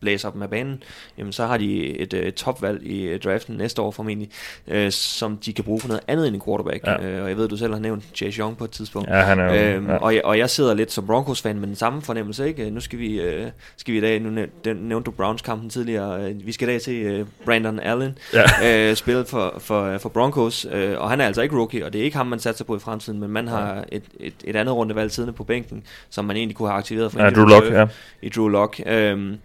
blæser 0.00 0.30
dem 0.30 0.42
af 0.42 0.50
banen, 0.50 0.82
jamen 1.18 1.32
så 1.32 1.46
har 1.46 1.56
de 1.56 1.98
et 1.98 2.12
øh, 2.14 2.32
topvalg 2.32 2.82
i 2.82 3.02
øh, 3.02 3.20
draften 3.20 3.56
næste 3.56 3.82
år 3.82 3.90
formentlig, 3.90 4.30
øh, 4.68 4.92
som 4.92 5.36
de 5.36 5.52
kan 5.52 5.64
bruge 5.64 5.80
for 5.80 5.88
noget 5.88 6.00
andet 6.08 6.26
end 6.26 6.34
en 6.36 6.42
quarterback. 6.44 6.86
Ja. 6.86 7.06
Øh, 7.06 7.22
og 7.22 7.28
jeg 7.28 7.36
ved, 7.36 7.48
du 7.48 7.56
selv 7.56 7.72
har 7.72 7.80
nævnt 7.80 8.04
Chase 8.14 8.40
Young 8.40 8.56
på 8.56 8.64
et 8.64 8.70
tidspunkt. 8.70 9.08
Ja, 9.08 9.20
han 9.20 9.38
er 9.38 9.44
jo... 9.44 9.60
Øhm, 9.60 9.88
ja. 9.88 9.96
og, 9.96 10.14
jeg, 10.14 10.24
og 10.24 10.38
jeg 10.38 10.50
sidder 10.50 10.74
lidt 10.74 10.92
som 10.92 11.06
Broncos-fan 11.06 11.58
med 11.58 11.68
den 11.68 11.76
samme 11.76 12.02
fornemmelse, 12.02 12.48
ikke? 12.48 12.70
Nu 12.70 12.80
skal 12.80 12.98
vi, 12.98 13.20
øh, 13.20 13.46
skal 13.76 13.94
vi 13.94 13.98
i 13.98 14.00
dag, 14.00 14.20
nu 14.20 14.46
nævnte 14.64 15.06
du 15.06 15.10
Browns-kampen 15.10 15.70
tidligere, 15.70 16.22
øh, 16.22 16.46
vi 16.46 16.52
skal 16.52 16.68
i 16.68 16.70
dag 16.70 16.80
til 16.80 16.94
øh, 16.94 17.26
Brandon 17.44 17.80
Allen 17.80 18.18
Ja. 18.34 18.88
øh, 18.90 18.96
spille 18.96 19.24
for, 19.24 19.54
for, 19.58 19.98
for 19.98 20.08
Broncos, 20.08 20.66
øh, 20.72 21.00
og 21.00 21.10
han 21.10 21.20
er 21.20 21.26
altså 21.26 21.42
ikke 21.42 21.56
rookie, 21.56 21.84
og 21.84 21.92
det 21.92 22.00
er 22.00 22.04
ikke 22.04 22.16
ham, 22.16 22.26
man 22.26 22.38
satser 22.38 22.64
på 22.64 22.76
i 22.76 22.78
fremtiden, 22.78 23.20
men 23.20 23.30
man 23.30 23.48
har 23.48 23.84
et, 23.92 24.02
et, 24.20 24.34
et 24.44 24.56
andet 24.56 24.74
rundevalg 24.74 25.10
siddende 25.10 25.32
på 25.32 25.44
bænken, 25.44 25.82
som 26.10 26.24
man 26.24 26.36
egentlig 26.36 26.56
kunne 26.56 26.68
have 26.68 26.78
aktiveret 26.78 27.12
for 27.12 27.22
Ja, 27.22 27.30
Drew 27.30 27.44
Lock, 27.44 27.64
ja. 27.70 27.86
i 28.22 28.28
Drew 28.28 28.48
Lock, 28.48 28.80
øhm, 28.86 29.38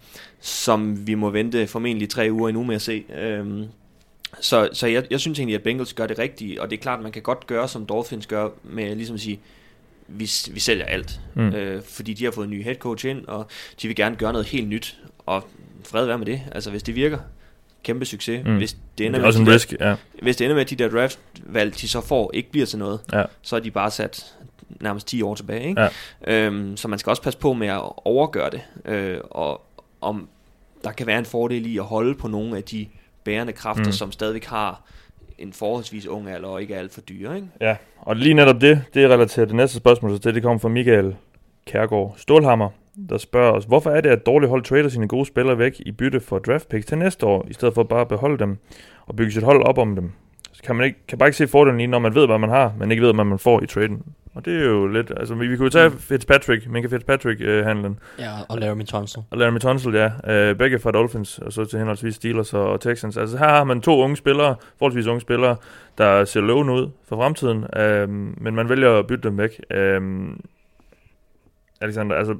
som 0.46 1.08
vi 1.08 1.16
må 1.16 1.30
vente 1.30 1.68
formentlig 1.68 2.10
tre 2.10 2.28
uger 2.32 2.50
endnu 2.50 2.64
med 2.64 2.76
at 2.76 2.82
se. 2.82 3.04
Øhm, 3.18 3.66
så 4.42 4.70
så 4.74 4.88
jeg, 4.88 5.04
jeg 5.12 5.20
synes 5.20 5.40
egentlig, 5.40 5.56
at 5.56 5.64
Bengals 5.64 5.94
gør 5.94 6.08
det 6.08 6.20
rigtige, 6.20 6.62
og 6.62 6.70
det 6.70 6.78
er 6.78 6.82
klart, 6.82 7.00
at 7.00 7.04
man 7.04 7.12
kan 7.12 7.22
godt 7.22 7.48
gøre, 7.48 7.68
som 7.68 7.86
Dolphins 7.86 8.28
gør, 8.28 8.50
med 8.64 8.96
ligesom 8.96 9.14
at 9.14 9.20
sige, 9.22 9.40
vi, 10.08 10.30
vi 10.52 10.60
sælger 10.60 10.86
alt. 10.86 11.20
Mm. 11.34 11.50
Øh, 11.50 11.84
fordi 11.84 12.14
de 12.14 12.24
har 12.24 12.32
fået 12.32 12.46
en 12.46 12.52
ny 12.52 12.64
head 12.64 12.76
coach 12.76 13.06
ind, 13.06 13.26
og 13.26 13.48
de 13.82 13.88
vil 13.88 13.96
gerne 13.96 14.16
gøre 14.16 14.32
noget 14.32 14.48
helt 14.48 14.68
nyt. 14.68 14.98
Og 15.26 15.48
fred 15.86 16.06
være 16.06 16.18
med 16.18 16.26
det. 16.26 16.42
Altså, 16.52 16.70
hvis 16.72 16.84
det 16.84 16.96
virker, 16.96 17.18
kæmpe 17.84 18.06
succes. 18.06 18.46
Mm. 18.46 18.56
Hvis, 18.58 18.72
det 18.74 18.80
Det 18.98 19.06
ender 19.06 19.20
er 19.20 19.22
med, 19.22 19.28
også 19.28 19.40
en 19.40 19.46
de 19.46 19.50
der, 19.50 19.56
risk, 19.56 19.74
ja. 19.80 19.96
hvis 20.22 20.36
det 20.38 20.46
ender 20.46 20.56
med, 20.56 20.62
at 20.62 20.70
de 20.70 20.76
der 20.76 20.90
draftvalg, 20.90 21.82
de 21.82 21.88
så 21.88 22.02
får, 22.02 22.32
ikke 22.34 22.52
bliver 22.52 22.66
til 22.66 22.80
noget, 22.80 23.00
Ja. 23.14 23.24
så 23.42 23.56
er 23.56 23.60
de 23.60 23.72
bare 23.72 23.92
sat 23.92 24.36
nærmest 24.82 25.08
10 25.08 25.22
år 25.22 25.36
tilbage. 25.36 25.68
Ikke? 25.70 25.82
Ja. 25.82 25.90
Øhm, 26.28 26.78
så 26.78 26.88
man 26.88 27.00
skal 27.00 27.10
også 27.10 27.22
passe 27.22 27.40
på 27.40 27.54
med 27.54 27.68
at 27.68 27.82
overgøre 28.06 28.50
det. 28.50 28.62
Øh, 28.86 29.18
og 29.32 29.66
om 30.02 30.30
der 30.86 30.92
kan 30.92 31.08
være 31.08 31.20
en 31.20 31.26
fordel 31.26 31.66
i 31.66 31.78
at 31.78 31.84
holde 31.84 32.16
på 32.16 32.28
nogle 32.28 32.58
af 32.58 32.64
de 32.64 32.88
bærende 33.24 33.54
kræfter, 33.54 33.86
Mm. 33.86 33.92
som 33.92 34.12
stadigvæk 34.12 34.46
har 34.46 34.82
en 35.38 35.54
forholdsvis 35.54 36.08
ung 36.08 36.30
alder 36.30 36.48
og 36.48 36.62
ikke 36.62 36.74
er 36.74 36.80
alt 36.80 36.94
for 36.94 37.02
dyre. 37.02 37.36
Ikke? 37.36 37.48
Ja, 37.62 37.76
og 37.98 38.16
lige 38.16 38.34
netop 38.34 38.62
det, 38.62 38.84
det 38.94 39.04
er 39.04 39.08
relateret 39.10 39.48
det 39.48 39.56
næste 39.56 39.78
spørgsmål 39.78 40.12
så 40.12 40.18
til, 40.18 40.36
det 40.36 40.44
kommer 40.44 40.60
fra 40.60 40.70
Michael 40.70 41.16
Kærgaard 41.68 42.14
Stålhammer, 42.18 42.70
der 43.10 43.18
spørger 43.18 43.52
os, 43.52 43.66
hvorfor 43.66 43.90
er 43.90 44.02
det, 44.02 44.10
at 44.10 44.26
dårlige 44.26 44.50
hold 44.50 44.64
trader 44.64 44.90
sine 44.90 45.08
gode 45.08 45.26
spillere 45.26 45.58
væk 45.58 45.74
i 45.86 45.92
bytte 45.92 46.20
for 46.20 46.40
draft 46.40 46.70
picks 46.70 46.86
til 46.86 46.98
næste 46.98 47.26
år, 47.26 47.46
i 47.50 47.54
stedet 47.54 47.74
for 47.74 47.84
bare 47.84 48.02
at 48.02 48.08
beholde 48.08 48.38
dem 48.38 48.58
og 49.06 49.16
bygge 49.16 49.32
sit 49.32 49.44
hold 49.44 49.64
op 49.64 49.78
om 49.78 49.96
dem? 49.96 50.12
Så 50.52 50.64
kan 50.64 50.76
man 50.76 50.86
ikke, 50.86 51.00
kan 51.08 51.18
bare 51.18 51.28
ikke 51.30 51.38
se 51.38 51.48
fordelen 51.48 51.80
i, 51.80 51.86
når 51.86 52.00
man 52.00 52.16
ved, 52.16 52.26
hvad 52.28 52.38
man 52.40 52.50
har, 52.50 52.74
men 52.80 52.92
ikke 52.92 53.04
ved, 53.04 53.14
hvad 53.14 53.24
man 53.26 53.40
får 53.40 53.64
i 53.64 53.68
traden. 53.68 54.04
Og 54.36 54.46
det 54.46 54.62
er 54.62 54.66
jo 54.66 54.88
lidt, 54.88 55.12
altså 55.18 55.36
vi, 55.36 55.48
vi 55.48 55.58
kunne 55.58 55.66
jo 55.66 55.70
tage 55.70 55.92
Fitzpatrick, 55.92 56.70
Minka 56.70 56.88
Fitzpatrick-handlen, 56.96 58.00
Ja, 58.20 58.32
og 58.50 58.58
Larry 58.60 58.84
Tunsil. 58.86 59.22
og 59.32 59.38
Larry 59.38 59.60
Tunsil, 59.60 59.94
ja, 59.94 60.12
øh, 60.34 60.56
begge 60.56 60.80
fra 60.80 60.92
Dolphins, 60.92 61.40
og 61.40 61.54
så 61.54 61.66
til 61.66 61.80
henholdsvis 61.80 62.16
Steelers 62.16 62.54
og, 62.54 62.72
og 62.72 62.82
Texans. 62.82 63.18
Altså 63.18 63.38
her 63.38 63.48
har 63.50 63.64
man 63.64 63.82
to 63.82 64.00
unge 64.00 64.18
spillere, 64.18 64.56
forholdsvis 64.78 65.08
unge 65.08 65.22
spillere, 65.22 65.56
der 65.98 66.26
ser 66.26 66.42
lovende 66.42 66.74
ud 66.74 66.90
for 67.10 67.16
fremtiden, 67.16 67.66
øh, 67.78 68.10
men 68.10 68.56
man 68.56 68.70
vælger 68.70 68.92
at 69.00 69.08
bytte 69.08 69.30
dem 69.30 69.38
væk. 69.38 69.62
Øh, 69.72 70.02
Alexander, 71.82 72.16
altså, 72.16 72.36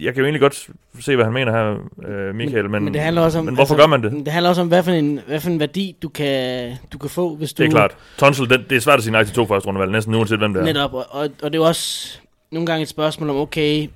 jeg 0.00 0.14
kan 0.14 0.20
jo 0.20 0.24
egentlig 0.24 0.40
godt 0.40 0.68
se, 1.00 1.16
hvad 1.16 1.24
han 1.24 1.34
mener 1.34 1.52
her, 1.52 1.88
øh, 2.08 2.34
Michael, 2.34 2.70
men, 2.70 2.84
men 2.84 2.94
det 2.94 3.02
handler 3.02 3.22
også 3.22 3.38
om, 3.38 3.44
men 3.44 3.54
hvorfor 3.54 3.76
gør 3.76 3.86
man 3.86 4.02
det? 4.02 4.12
Det 4.12 4.28
handler 4.28 4.48
også 4.48 4.62
om, 4.62 4.68
hvad 4.68 4.82
for 4.82 4.90
en, 4.90 5.20
hvad 5.26 5.40
for 5.40 5.50
en 5.50 5.60
værdi, 5.60 5.96
du 6.02 6.08
kan, 6.08 6.72
du 6.92 6.98
kan 6.98 7.10
få, 7.10 7.36
hvis 7.36 7.52
du... 7.52 7.62
Det 7.62 7.68
er 7.68 7.72
klart. 7.72 7.96
Tunsil, 8.18 8.50
det, 8.50 8.70
det 8.70 8.76
er 8.76 8.80
svært 8.80 8.96
at 8.98 9.02
sige 9.02 9.12
nej 9.12 9.24
til 9.24 9.34
to 9.34 9.46
første 9.46 9.66
rundevalg, 9.66 9.92
næsten 9.92 10.14
uanset 10.14 10.38
hvem 10.38 10.54
det 10.54 10.60
er. 10.60 10.64
Netop, 10.64 10.94
og, 10.94 11.06
og, 11.10 11.28
og 11.42 11.52
det 11.52 11.58
er 11.58 11.64
også 11.64 12.18
nogle 12.50 12.66
gange 12.66 12.82
et 12.82 12.88
spørgsmål 12.88 13.30
om, 13.30 13.36
okay, 13.36 13.88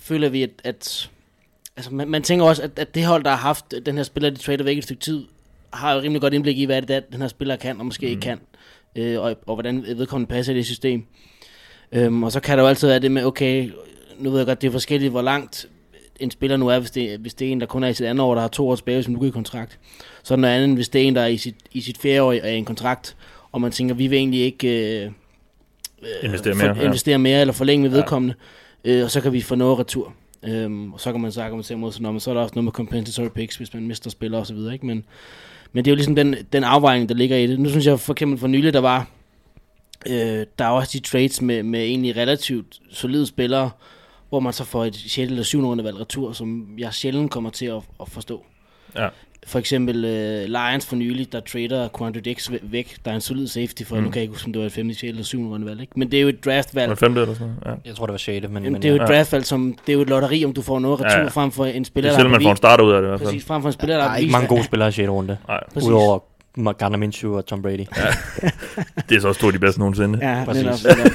føler 0.00 0.28
vi, 0.28 0.42
at... 0.42 0.50
at 0.64 1.10
altså, 1.76 1.94
man, 1.94 2.08
man 2.08 2.22
tænker 2.22 2.46
også, 2.46 2.62
at, 2.62 2.70
at 2.76 2.94
det 2.94 3.04
hold, 3.04 3.24
der 3.24 3.30
har 3.30 3.36
haft 3.36 3.74
den 3.86 3.96
her 3.96 4.02
spiller, 4.02 4.30
de 4.30 4.36
trader 4.36 4.64
væk 4.64 4.78
et 4.78 4.84
stykke 4.84 5.00
tid, 5.00 5.24
har 5.72 5.94
jo 5.94 6.00
rimelig 6.00 6.20
godt 6.20 6.34
indblik 6.34 6.58
i, 6.58 6.64
hvad 6.64 6.82
det 6.82 6.96
er, 6.96 7.00
den 7.12 7.20
her 7.20 7.28
spiller 7.28 7.56
kan, 7.56 7.78
og 7.78 7.86
måske 7.86 8.06
mm. 8.06 8.10
ikke 8.10 8.20
kan. 8.20 8.38
Øh, 8.96 9.20
og, 9.20 9.36
og 9.46 9.54
hvordan 9.54 9.84
vedkommende 9.96 10.30
passer 10.30 10.52
i 10.52 10.56
det 10.56 10.66
system. 10.66 11.04
Øhm, 11.92 12.22
og 12.22 12.32
så 12.32 12.40
kan 12.40 12.58
der 12.58 12.64
jo 12.64 12.68
altid 12.68 12.88
være 12.88 12.98
det 12.98 13.10
med, 13.10 13.24
okay, 13.24 13.70
nu 14.18 14.30
ved 14.30 14.38
jeg 14.38 14.46
godt, 14.46 14.62
det 14.62 14.68
er 14.68 14.72
forskelligt, 14.72 15.10
hvor 15.10 15.22
langt 15.22 15.68
en 16.20 16.30
spiller 16.30 16.56
nu 16.56 16.68
er, 16.68 16.78
hvis 16.78 16.90
det, 16.90 17.18
hvis 17.18 17.34
det 17.34 17.48
er 17.48 17.52
en, 17.52 17.60
der 17.60 17.66
kun 17.66 17.84
er 17.84 17.88
i 17.88 17.94
sit 17.94 18.06
andet 18.06 18.24
år, 18.24 18.34
der 18.34 18.40
har 18.40 18.48
to 18.48 18.68
års 18.68 18.78
tilbage 18.78 19.02
som 19.02 19.24
i 19.24 19.30
kontrakt. 19.30 19.78
Så 20.22 20.34
er 20.34 20.36
der 20.36 20.40
noget 20.40 20.54
andet, 20.54 20.76
hvis 20.76 20.88
det 20.88 21.02
er 21.02 21.06
en, 21.06 21.14
der 21.14 21.22
er 21.22 21.26
i 21.26 21.36
sit, 21.36 21.56
i 21.72 21.80
sit 21.80 21.98
fjerde 21.98 22.22
år 22.22 22.32
af 22.32 22.52
en 22.52 22.64
kontrakt, 22.64 23.16
og 23.52 23.60
man 23.60 23.72
tænker, 23.72 23.94
vi 23.94 24.06
vil 24.06 24.16
egentlig 24.16 24.40
ikke... 24.40 24.68
Øh, 25.04 25.10
Investere 26.22 26.54
for, 26.54 26.66
mere, 26.66 26.76
ja. 26.76 26.84
investere 26.84 27.18
mere 27.18 27.40
eller 27.40 27.52
forlænge 27.52 27.82
med 27.82 27.90
Ja. 27.90 27.96
vedkommende, 27.96 28.34
øh, 28.84 29.04
og 29.04 29.10
så 29.10 29.20
kan 29.20 29.32
vi 29.32 29.40
få 29.40 29.54
noget 29.54 29.78
retur. 29.78 30.12
Øhm, 30.42 30.92
og 30.92 31.00
så 31.00 31.12
kan 31.12 31.20
man 31.20 31.32
så 31.32 31.42
argumentere 31.42 31.78
mod 31.78 31.92
sådan, 31.92 32.20
så 32.20 32.30
er 32.30 32.34
der 32.34 32.40
også 32.40 32.54
noget 32.54 32.64
med 32.64 32.72
compensatory 32.72 33.28
picks, 33.28 33.56
hvis 33.56 33.74
man 33.74 33.86
mister 33.86 34.10
spillere 34.10 34.40
osv., 34.40 34.56
ikke? 34.72 34.86
Men, 34.86 35.04
men 35.72 35.84
det 35.84 35.90
er 35.90 35.92
jo 35.92 35.96
ligesom 35.96 36.14
den, 36.14 36.36
den 36.52 36.64
afvejning, 36.64 37.08
der 37.08 37.14
ligger 37.14 37.36
i 37.36 37.46
det. 37.46 37.60
Nu 37.60 37.68
synes 37.68 37.86
jeg 37.86 38.00
for 38.00 38.12
eksempel 38.12 38.38
for 38.38 38.46
nylig, 38.46 38.72
der 38.72 38.80
var, 38.80 39.06
øh, 40.06 40.46
der 40.58 40.64
er 40.64 40.68
også 40.68 40.90
de 40.92 41.04
trades 41.04 41.42
med, 41.42 41.62
med 41.62 41.80
egentlig 41.80 42.16
relativt 42.16 42.80
solide 42.90 43.26
spillere, 43.26 43.70
hvor 44.28 44.40
man 44.40 44.52
så 44.52 44.64
får 44.64 44.84
et 44.84 44.94
6. 44.96 45.18
eller 45.30 45.42
7. 45.42 45.66
rundevalg 45.66 46.00
retur, 46.00 46.32
som 46.32 46.66
jeg 46.78 46.92
sjældent 46.94 47.30
kommer 47.30 47.50
til 47.50 47.66
at, 47.66 47.82
at 48.00 48.08
forstå. 48.08 48.44
Ja. 48.96 49.08
For 49.46 49.58
eksempel 49.58 49.96
uh, 50.04 50.50
Lions 50.50 50.86
for 50.86 50.96
nylig, 50.96 51.32
der 51.32 51.40
trader 51.40 51.88
Quandre 51.98 52.20
Dix 52.20 52.50
væ- 52.50 52.58
væk. 52.62 52.96
Der 53.04 53.10
er 53.10 53.14
en 53.14 53.20
solid 53.20 53.46
safety 53.46 53.82
for, 53.82 53.96
mm. 53.96 54.02
Nu 54.02 54.08
kan 54.10 54.14
jeg 54.14 54.22
ikke 54.22 54.32
huske, 54.34 54.46
om 54.46 54.52
det 54.52 54.60
var 54.60 54.66
et 54.66 54.72
5. 54.72 54.92
6. 54.92 55.02
eller 55.02 55.22
7. 55.22 55.50
rundevalg. 55.52 55.80
Ikke? 55.80 55.92
Men 55.96 56.10
det 56.10 56.16
er 56.18 56.22
jo 56.22 56.28
et 56.28 56.44
draftvalg. 56.44 56.90
Det 56.90 56.98
femte 56.98 57.20
eller 57.20 57.34
sådan? 57.34 57.54
Ja. 57.66 57.70
Jeg 57.84 57.94
tror, 57.94 58.06
det 58.06 58.12
var 58.12 58.18
6. 58.18 58.48
Men, 58.50 58.62
men 58.62 58.74
det 58.74 58.84
er 58.84 58.88
jo 58.88 58.94
et 58.94 59.00
ja. 59.00 59.06
draftvalg, 59.06 59.44
som 59.44 59.76
det 59.86 59.92
er 59.92 59.94
jo 59.96 60.02
et 60.02 60.08
lotteri, 60.08 60.44
om 60.44 60.52
du 60.52 60.62
får 60.62 60.78
noget 60.78 61.00
retur 61.00 61.08
Ja, 61.08 61.14
ja, 61.14 61.18
ja. 61.18 61.24
ja. 61.24 61.30
frem 61.30 61.50
for 61.50 61.66
en 61.66 61.74
Det 61.78 61.86
spiller, 61.86 62.10
er 62.10 62.12
der 62.12 62.18
selvom 62.18 62.30
man 62.32 62.42
får 62.42 62.50
en 62.50 62.56
starter 62.56 62.84
ud 62.84 62.92
af 62.92 63.00
det 63.02 63.06
i 63.06 63.08
hvert 63.08 63.20
fald. 63.20 63.28
Præcis, 63.28 63.44
frem 63.44 63.62
for 63.62 63.68
en 63.68 63.72
spiller, 63.72 63.94
der, 63.96 64.02
der 64.02 64.08
har 64.08 64.16
er 64.16 64.20
ikke 64.20 64.32
mange 64.32 64.48
gode 64.48 64.64
spillere 64.64 64.88
i 64.88 64.92
6. 64.92 65.08
runde. 65.08 65.36
Nej. 65.48 65.60
Udover 65.86 66.18
Gardner 66.72 66.98
Minshew 66.98 67.36
og 67.36 67.46
Tom 67.46 67.62
Brady. 67.62 67.78
det 69.08 69.16
er 69.16 69.20
så 69.20 69.28
også 69.28 69.40
to 69.40 69.46
af 69.46 69.52
de 69.52 69.58
bedste 69.58 69.80
nogensinde. 69.80 70.18
Ja, 70.22 70.44
Præcis. 70.44 70.64
netop, 70.64 70.98
netop. 70.98 71.12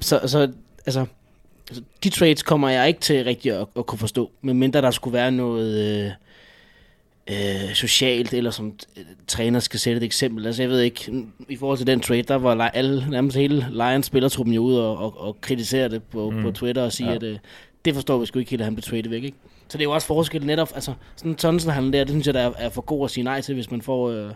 så, 0.00 0.20
så, 0.26 0.52
altså, 0.86 1.06
altså, 1.68 1.82
de 2.04 2.08
trades 2.10 2.42
kommer 2.42 2.68
jeg 2.68 2.88
ikke 2.88 3.00
til 3.00 3.24
rigtig 3.24 3.52
at, 3.52 3.66
at 3.76 3.86
kunne 3.86 3.98
forstå, 3.98 4.30
medmindre 4.42 4.82
der 4.82 4.90
skulle 4.90 5.14
være 5.14 5.30
noget 5.32 6.04
øh, 6.04 6.10
øh, 7.30 7.74
socialt, 7.74 8.34
eller 8.34 8.50
som 8.50 8.74
øh, 8.96 9.04
træner 9.26 9.60
skal 9.60 9.80
sætte 9.80 9.96
et 9.96 10.02
eksempel. 10.02 10.46
Altså, 10.46 10.62
jeg 10.62 10.70
ved 10.70 10.80
ikke, 10.80 11.12
i 11.48 11.56
forhold 11.56 11.78
til 11.78 11.86
den 11.86 12.00
trade, 12.00 12.22
der 12.22 12.34
var 12.34 12.68
alle, 12.68 13.10
nærmest 13.10 13.36
hele 13.36 13.66
Lions 13.70 14.06
spillertruppen 14.06 14.54
jo 14.54 14.62
ude 14.62 14.86
og, 14.86 14.98
og, 14.98 15.20
og 15.20 15.40
kritisere 15.40 15.88
det 15.88 16.02
på, 16.02 16.30
Mm. 16.30 16.42
på 16.42 16.50
Twitter 16.50 16.82
og 16.82 16.92
sige, 16.92 17.08
Ja. 17.10 17.14
at 17.16 17.22
øh, 17.22 17.38
det 17.84 17.94
forstår 17.94 18.18
vi 18.18 18.26
sgu 18.26 18.38
ikke 18.38 18.50
helt, 18.50 18.62
at 18.62 18.66
han 18.66 18.74
blev 18.74 18.82
traded 18.82 19.10
væk, 19.10 19.24
ikke? 19.24 19.36
Så 19.68 19.78
det 19.78 19.82
er 19.84 19.88
jo 19.88 19.92
også 19.94 20.06
forskel 20.06 20.46
netop, 20.46 20.70
altså 20.74 20.92
sådan 21.16 21.30
en 21.32 21.36
Tonsen 21.36 21.70
der, 21.70 21.90
det 21.90 22.08
synes 22.08 22.26
jeg, 22.26 22.34
der 22.34 22.40
er, 22.40 22.52
er 22.58 22.68
for 22.68 22.82
god 22.82 23.04
at 23.04 23.10
sige 23.10 23.24
nej 23.24 23.40
til, 23.40 23.54
hvis 23.54 23.70
man 23.70 23.82
får, 23.82 24.10
øh, 24.10 24.30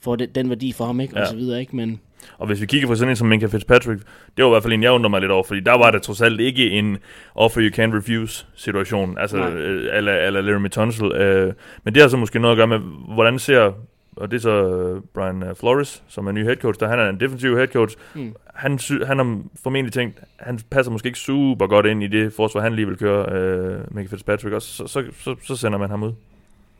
får 0.00 0.16
den, 0.16 0.28
den 0.34 0.48
værdi 0.48 0.72
for 0.72 0.84
ham, 0.84 1.00
ikke? 1.00 1.16
Ja. 1.16 1.22
Og 1.22 1.28
så 1.28 1.36
videre, 1.36 1.60
ikke? 1.60 1.76
Men, 1.76 2.00
Og 2.38 2.46
hvis 2.46 2.60
vi 2.60 2.66
kigger 2.66 2.88
på 2.88 2.94
sådan 2.94 3.10
en 3.10 3.16
som 3.16 3.28
Minka 3.28 3.46
Fitzpatrick, 3.46 4.00
det 4.36 4.44
var 4.44 4.50
i 4.50 4.52
hvert 4.52 4.62
fald 4.62 4.72
en, 4.72 4.82
jeg 4.82 4.92
undrer 4.92 5.10
mig 5.10 5.20
lidt 5.20 5.32
over, 5.32 5.42
fordi 5.44 5.60
der 5.60 5.78
var 5.78 5.90
det 5.90 6.02
trods 6.02 6.22
alt 6.22 6.40
ikke 6.40 6.70
en 6.70 6.98
offer 7.34 7.60
you 7.60 7.82
can't 7.82 7.96
refuse 7.96 8.46
situation, 8.54 9.18
altså 9.18 9.38
øh, 9.38 9.96
eller, 9.96 10.12
eller 10.12 10.40
Laramie 10.40 10.68
Tunsil. 10.68 11.12
Øh, 11.12 11.52
men 11.84 11.94
det 11.94 12.02
har 12.02 12.08
så 12.08 12.16
måske 12.16 12.38
noget 12.38 12.52
at 12.52 12.56
gøre 12.56 12.66
med, 12.66 12.78
hvordan 13.14 13.38
ser, 13.38 13.72
og 14.16 14.30
det 14.30 14.36
er 14.36 14.40
så 14.40 14.68
øh, 14.68 15.02
Brian 15.14 15.42
øh, 15.42 15.54
Flores, 15.56 16.02
som 16.08 16.26
er 16.26 16.32
ny 16.32 16.44
head 16.44 16.56
coach, 16.56 16.80
der 16.80 16.88
han 16.88 16.98
er 16.98 17.08
en 17.08 17.20
defensiv 17.20 17.56
head 17.56 17.68
coach, 17.68 17.96
mm. 18.14 18.34
han, 18.54 18.78
han 19.06 19.18
har 19.18 19.40
formentlig 19.62 19.92
tænkt, 19.92 20.20
han 20.36 20.60
passer 20.70 20.92
måske 20.92 21.06
ikke 21.06 21.18
super 21.18 21.66
godt 21.66 21.86
ind 21.86 22.02
i 22.02 22.06
det 22.06 22.32
forsvar, 22.32 22.60
han 22.60 22.74
lige 22.74 22.86
vil 22.86 22.96
køre 22.96 23.32
øh, 23.32 23.94
Minka 23.94 24.10
Fitzpatrick, 24.10 24.54
og 24.54 24.62
så, 24.62 24.86
så, 24.86 25.04
så, 25.20 25.36
så 25.44 25.56
sender 25.56 25.78
man 25.78 25.90
ham 25.90 26.02
ud. 26.02 26.12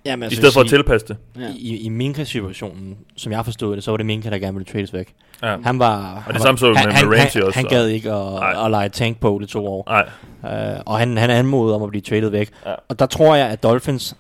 Jamen, 0.07 0.33
I 0.33 0.35
stedet 0.35 0.55
for 0.55 0.61
at 0.61 0.67
tilpasse 0.69 1.07
det. 1.09 1.17
Ja. 1.39 1.49
I, 1.57 1.77
i 1.77 1.89
Minka-situationen, 1.89 2.97
som 3.17 3.33
jeg 3.33 3.45
forstod 3.45 3.77
det, 3.77 3.85
så 3.85 3.91
var 3.91 3.97
det 3.97 4.07
Minka, 4.07 4.31
der 4.31 4.39
gerne 4.39 4.59
ville 4.59 4.73
trades 4.73 4.93
væk. 4.93 5.15
Ja. 5.43 5.57
Han 5.65 5.79
var... 5.79 6.25
Og 6.29 6.35
det 6.35 6.43
samme 6.43 6.59
så 6.59 6.67
han, 6.75 6.87
med, 6.87 6.93
han, 6.95 7.09
med 7.09 7.19
Ramsey 7.19 7.39
han, 7.41 7.47
også. 7.47 7.59
Han 7.59 7.67
og- 7.67 7.71
gad 7.71 7.87
ikke 7.87 8.13
at, 8.13 8.33
Nej. 8.33 8.65
at 8.65 8.71
lege 8.71 8.89
tank 8.89 9.21
på 9.21 9.39
det 9.41 9.49
to 9.49 9.67
år. 9.67 9.85
Nej, 9.89 10.09
Uh, 10.45 10.51
og 10.87 10.99
han, 10.99 11.17
han 11.17 11.31
anmodede 11.31 11.75
om 11.77 11.83
at 11.83 11.89
blive 11.89 12.03
traded 12.03 12.29
væk. 12.29 12.51
Ja. 12.67 12.75
Og 12.89 12.99
der 12.99 13.07
tror 13.07 13.35
jeg, 13.35 13.49
at 13.49 13.63
Dolphins, 13.63 14.17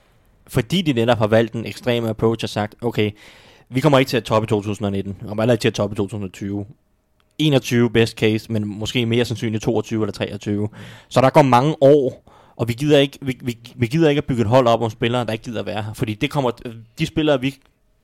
fordi 0.46 0.82
de 0.82 0.92
netop 0.92 1.18
har 1.18 1.26
valgt 1.26 1.52
en 1.54 1.66
ekstrem 1.66 2.04
approach, 2.04 2.42
har 2.42 2.46
sagt, 2.48 2.74
okay, 2.82 3.10
vi 3.68 3.80
kommer 3.80 3.98
ikke 3.98 4.08
til 4.08 4.16
at 4.16 4.24
toppe 4.24 4.46
i 4.46 4.48
2019, 4.48 5.16
vi 5.22 5.26
kommer 5.28 5.42
heller 5.42 5.52
ikke 5.52 5.60
til 5.62 5.68
at 5.68 5.74
toppe 5.74 5.94
i 5.94 5.96
2020. 5.96 6.64
21 7.38 7.90
best 7.90 8.16
case, 8.18 8.52
men 8.52 8.66
måske 8.66 9.06
mere 9.06 9.24
sandsynligt 9.24 9.62
22 9.62 10.02
eller 10.02 10.12
23. 10.12 10.68
Så 11.08 11.20
der 11.20 11.30
går 11.30 11.42
mange 11.42 11.74
år, 11.80 12.25
og 12.56 12.68
vi 12.68 12.72
gider 12.72 12.98
ikke, 12.98 13.18
vi, 13.22 13.38
vi, 13.42 13.58
vi 13.74 13.86
gider 13.86 14.08
ikke 14.08 14.18
at 14.18 14.24
bygge 14.24 14.42
et 14.42 14.48
hold 14.48 14.66
op 14.66 14.82
om 14.82 14.90
spillere, 14.90 15.24
der 15.24 15.32
ikke 15.32 15.44
gider 15.44 15.62
være 15.62 15.82
her. 15.82 15.92
Fordi 15.92 16.14
det 16.14 16.30
kommer, 16.30 16.50
de 16.98 17.06
spillere, 17.06 17.40
vi 17.40 17.54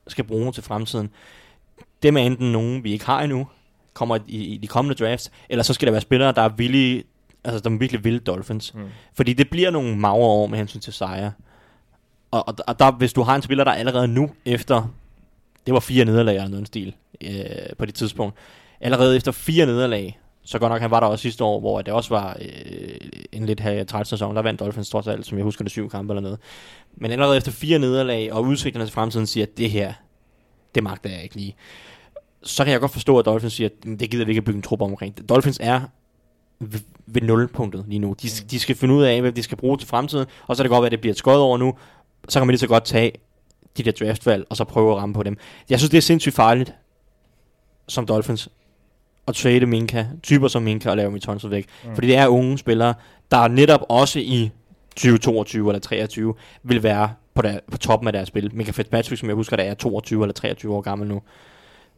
skal 0.07 0.23
bruge 0.23 0.51
til 0.51 0.63
fremtiden, 0.63 1.09
dem 2.03 2.17
er 2.17 2.21
enten 2.21 2.51
nogen, 2.51 2.83
vi 2.83 2.91
ikke 2.91 3.05
har 3.05 3.21
endnu, 3.21 3.47
kommer 3.93 4.17
i, 4.27 4.45
i 4.45 4.57
de 4.57 4.67
kommende 4.67 5.03
drafts, 5.03 5.31
eller 5.49 5.63
så 5.63 5.73
skal 5.73 5.85
der 5.85 5.91
være 5.91 6.01
spillere, 6.01 6.31
der 6.31 6.41
er 6.41 6.49
villige, 6.49 7.03
altså 7.43 7.59
der 7.59 7.77
virkelig 7.77 8.03
vil 8.03 8.19
Dolphins. 8.19 8.73
Mm. 8.73 8.81
Fordi 9.13 9.33
det 9.33 9.49
bliver 9.49 9.71
nogle 9.71 9.97
magre 9.97 10.15
år 10.15 10.47
med 10.47 10.57
hensyn 10.57 10.79
til 10.79 10.93
sejre. 10.93 11.31
Og, 12.31 12.47
og, 12.47 12.55
og 12.67 12.79
der, 12.79 12.91
hvis 12.91 13.13
du 13.13 13.21
har 13.21 13.35
en 13.35 13.41
spiller, 13.41 13.63
der 13.63 13.71
allerede 13.71 14.07
nu, 14.07 14.29
efter, 14.45 14.87
det 15.65 15.73
var 15.73 15.79
fire 15.79 16.05
nederlag 16.05 16.35
eller 16.35 16.47
noget 16.47 16.67
stil, 16.67 16.95
øh, 17.21 17.75
på 17.77 17.85
det 17.85 17.95
tidspunkt, 17.95 18.37
allerede 18.81 19.15
efter 19.15 19.31
fire 19.31 19.65
nederlag, 19.65 20.19
så 20.45 20.59
godt 20.59 20.71
nok 20.71 20.81
han 20.81 20.91
var 20.91 20.99
der 20.99 21.07
også 21.07 21.21
sidste 21.21 21.43
år, 21.43 21.59
hvor 21.59 21.81
det 21.81 21.93
også 21.93 22.09
var 22.09 22.37
øh, 22.41 22.97
en 23.31 23.45
lidt 23.45 23.59
her 23.59 23.83
træt 23.83 24.07
sæson, 24.07 24.35
der 24.35 24.41
vandt 24.41 24.59
Dolphins 24.59 24.89
trods 24.89 25.07
alt, 25.07 25.25
som 25.25 25.37
jeg 25.37 25.43
husker 25.43 25.63
det 25.63 25.71
syv 25.71 25.89
kampe 25.89 26.11
eller 26.13 26.21
noget. 26.21 26.39
Men 26.95 27.11
allerede 27.11 27.37
efter 27.37 27.51
fire 27.51 27.79
nederlag, 27.79 28.33
og 28.33 28.43
udsigterne 28.43 28.85
til 28.85 28.93
fremtiden 28.93 29.27
siger, 29.27 29.45
at 29.45 29.57
det 29.57 29.69
her, 29.71 29.93
det 30.75 30.83
magter 30.83 31.09
jeg 31.09 31.23
ikke 31.23 31.35
lige. 31.35 31.55
Så 32.43 32.63
kan 32.63 32.71
jeg 32.71 32.79
godt 32.79 32.91
forstå, 32.91 33.19
at 33.19 33.25
Dolphins 33.25 33.53
siger, 33.53 33.69
at 33.69 33.99
det 33.99 34.09
gider 34.11 34.25
vi 34.25 34.31
ikke 34.31 34.39
at 34.39 34.45
bygge 34.45 34.57
en 34.57 34.61
trup 34.61 34.81
omkring. 34.81 35.29
Dolphins 35.29 35.57
er 35.61 35.81
ved- 36.59 36.79
ved 37.05 37.21
nulpunktet 37.21 37.85
lige 37.87 37.99
nu. 37.99 38.15
De, 38.21 38.27
de 38.27 38.59
skal 38.59 38.75
finde 38.75 38.93
ud 38.93 39.03
af, 39.03 39.21
hvad 39.21 39.31
de 39.31 39.43
skal 39.43 39.57
bruge 39.57 39.77
til 39.77 39.87
fremtiden, 39.87 40.25
og 40.47 40.55
så 40.55 40.63
kan 40.63 40.69
det 40.69 40.75
godt 40.75 40.81
være, 40.81 40.87
at 40.87 40.91
det 40.91 41.01
bliver 41.01 41.13
et 41.13 41.17
skod 41.17 41.35
over 41.39 41.57
nu. 41.57 41.73
Så 42.29 42.39
kan 42.39 42.47
man 42.47 42.53
lige 42.53 42.59
så 42.59 42.67
godt 42.67 42.85
tage 42.85 43.11
de 43.77 43.83
der 43.83 43.91
draftvalg, 43.91 44.45
og 44.49 44.57
så 44.57 44.63
prøve 44.63 44.91
at 44.91 44.97
ramme 44.97 45.13
på 45.15 45.23
dem. 45.23 45.37
Jeg 45.69 45.79
synes, 45.79 45.89
det 45.89 45.97
er 45.97 46.01
sindssygt 46.01 46.35
farligt, 46.35 46.73
som 47.87 48.05
Dolphins, 48.05 48.49
at 49.27 49.35
trade 49.35 49.65
Minka, 49.65 50.05
typer 50.23 50.47
som 50.47 50.63
Minka 50.63 50.89
og 50.89 50.97
lave 50.97 51.11
Mitonsen 51.11 51.51
væk. 51.51 51.65
Mm. 51.83 51.95
Fordi 51.95 52.07
det 52.07 52.17
er 52.17 52.27
unge 52.27 52.57
spillere, 52.57 52.93
der 53.31 53.47
netop 53.47 53.85
også 53.89 54.19
i 54.19 54.51
2022 54.95 55.69
eller 55.69 55.79
23 55.79 56.33
vil 56.63 56.83
være 56.83 57.13
på, 57.33 57.41
der, 57.41 57.59
på 57.71 57.77
toppen 57.77 58.07
af 58.07 58.13
deres 58.13 58.27
spil. 58.27 58.55
Minka 58.55 58.71
Fitzpatrick, 58.71 59.19
som 59.19 59.29
jeg 59.29 59.35
husker, 59.35 59.55
der 59.55 59.63
er 59.63 59.73
22 59.73 60.23
eller 60.23 60.33
23 60.33 60.75
år 60.75 60.81
gammel 60.81 61.07
nu. 61.07 61.21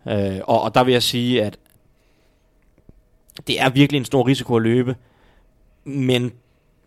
Øh, 0.08 0.40
og, 0.44 0.62
og 0.62 0.76
der 0.76 0.84
vil 0.84 0.92
jeg 0.92 1.04
sige, 1.04 1.44
at 1.44 1.58
det 3.48 3.62
er 3.62 3.70
virkelig 3.70 4.00
en 4.00 4.06
stor 4.06 4.28
risiko 4.28 4.56
at 4.56 4.62
løbe, 4.62 4.96
men 5.84 6.32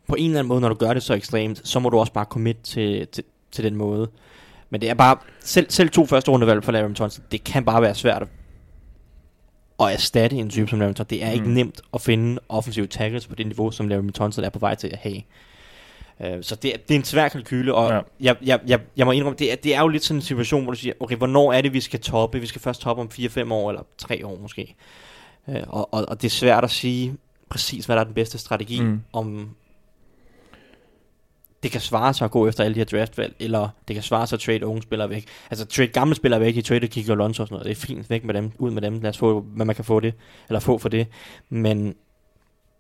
på 0.09 0.15
en 0.15 0.25
eller 0.25 0.39
anden 0.39 0.49
måde, 0.49 0.61
når 0.61 0.69
du 0.69 0.75
gør 0.75 0.93
det 0.93 1.03
så 1.03 1.15
ekstremt, 1.15 1.69
så 1.69 1.81
må 1.81 1.89
du 1.89 1.99
også 1.99 2.13
bare 2.13 2.25
commit 2.25 2.57
til, 2.57 3.07
til, 3.07 3.25
til 3.53 3.65
den 3.65 3.77
måde. 3.77 4.11
Men 4.71 4.81
det 4.81 4.91
er 4.91 4.95
bare, 4.95 5.17
selv, 5.41 5.67
selv 5.71 5.89
to 5.89 6.07
første 6.07 6.31
rundevalg 6.31 6.65
for 6.65 6.73
Larry 6.73 6.95
Thompson, 6.95 7.25
det 7.33 7.45
kan 7.45 7.65
bare 7.65 7.83
være 7.83 7.95
svært 7.95 8.23
at, 8.23 8.29
at 9.81 9.93
erstatte 9.93 10.37
en 10.37 10.51
type 10.51 10.69
som 10.71 10.79
Thompson. 10.81 11.07
Det 11.11 11.25
er 11.25 11.31
ikke 11.31 11.45
Mm. 11.47 11.53
nemt 11.53 11.81
at 11.95 12.01
finde 12.01 12.41
offensive 12.49 12.87
tackles 12.87 13.27
på 13.27 13.35
det 13.35 13.47
niveau, 13.47 13.71
som 13.71 13.89
Larry 13.89 14.11
Thompson 14.15 14.45
er 14.45 14.49
på 14.51 14.59
vej 14.59 14.75
til 14.75 14.89
at 14.89 14.99
have. 14.99 15.23
Uh, 16.21 16.43
så 16.43 16.55
det, 16.55 16.75
er- 16.75 16.79
det 16.89 16.95
er 16.95 16.99
en 16.99 17.05
svær 17.05 17.29
kalkyle, 17.29 17.75
og 17.75 17.91
Ja. 17.93 18.01
jeg, 18.21 18.37
jeg, 18.43 18.61
jeg, 18.67 18.81
jeg 18.97 19.07
må 19.07 19.13
indrømme, 19.13 19.37
det 19.39 19.53
er, 19.53 19.57
det 19.57 19.75
er 19.75 19.81
jo 19.81 19.89
lidt 19.89 20.05
sådan 20.05 20.19
en 20.19 20.23
situation, 20.23 20.63
hvor 20.63 20.73
du 20.73 20.79
siger, 20.79 20.95
okay, 21.01 21.17
hvornår 21.17 21.53
er 21.53 21.61
det, 21.61 21.73
vi 21.73 21.81
skal 21.81 22.01
toppe? 22.01 22.41
Vi 22.41 22.47
skal 22.47 22.61
først 22.61 22.81
toppe 22.81 23.03
om 23.03 23.09
4-5 23.13 23.53
år, 23.53 23.71
eller 23.71 23.83
3 23.99 24.27
år 24.27 24.39
måske. 24.43 24.75
Uh, 25.47 25.55
og, 25.69 25.95
og, 25.95 26.05
og 26.09 26.23
det 26.23 26.29
er 26.29 26.31
svært 26.31 26.65
at 26.65 26.71
sige 26.71 27.15
præcis, 27.51 27.87
hvad 27.87 27.97
der 27.97 28.01
er 28.01 28.05
den 28.05 28.15
bedste 28.15 28.39
strategi, 28.39 28.81
mm. 28.81 29.01
om 29.13 29.51
det 31.63 31.71
kan 31.71 31.81
svare 31.81 32.15
sig 32.15 32.25
at 32.25 32.31
gå 32.31 32.49
efter 32.49 32.65
alle 32.65 32.75
de 32.75 32.81
her 32.81 32.85
draftvalg, 32.85 33.35
eller 33.41 33.69
det 33.89 33.95
kan 33.95 34.03
svare 34.03 34.27
sig 34.27 34.37
at 34.37 34.41
trade 34.41 34.67
unge 34.67 34.83
spillere 34.83 35.11
væk. 35.11 35.25
Altså 35.51 35.67
trade 35.67 35.89
gamle 35.89 36.15
spillere 36.15 36.41
væk, 36.41 36.57
i 36.57 36.63
trade 36.63 36.87
Kiko 36.89 37.13
Alonso 37.13 37.43
og 37.43 37.49
sådan 37.49 37.55
noget, 37.55 37.67
det 37.77 37.83
er 37.83 37.87
fint 37.87 38.11
væk 38.11 38.25
med 38.25 38.35
dem, 38.35 38.51
ud 38.59 38.71
med 38.71 38.83
dem, 38.83 39.01
lad 39.01 39.11
os 39.11 39.19
få, 39.19 39.41
hvad 39.41 39.67
man 39.67 39.75
kan 39.77 39.85
få 39.85 40.01
det, 40.01 40.15
eller 40.49 40.61
få 40.61 40.79
for 40.79 40.89
det. 40.89 41.07
Men 41.49 41.95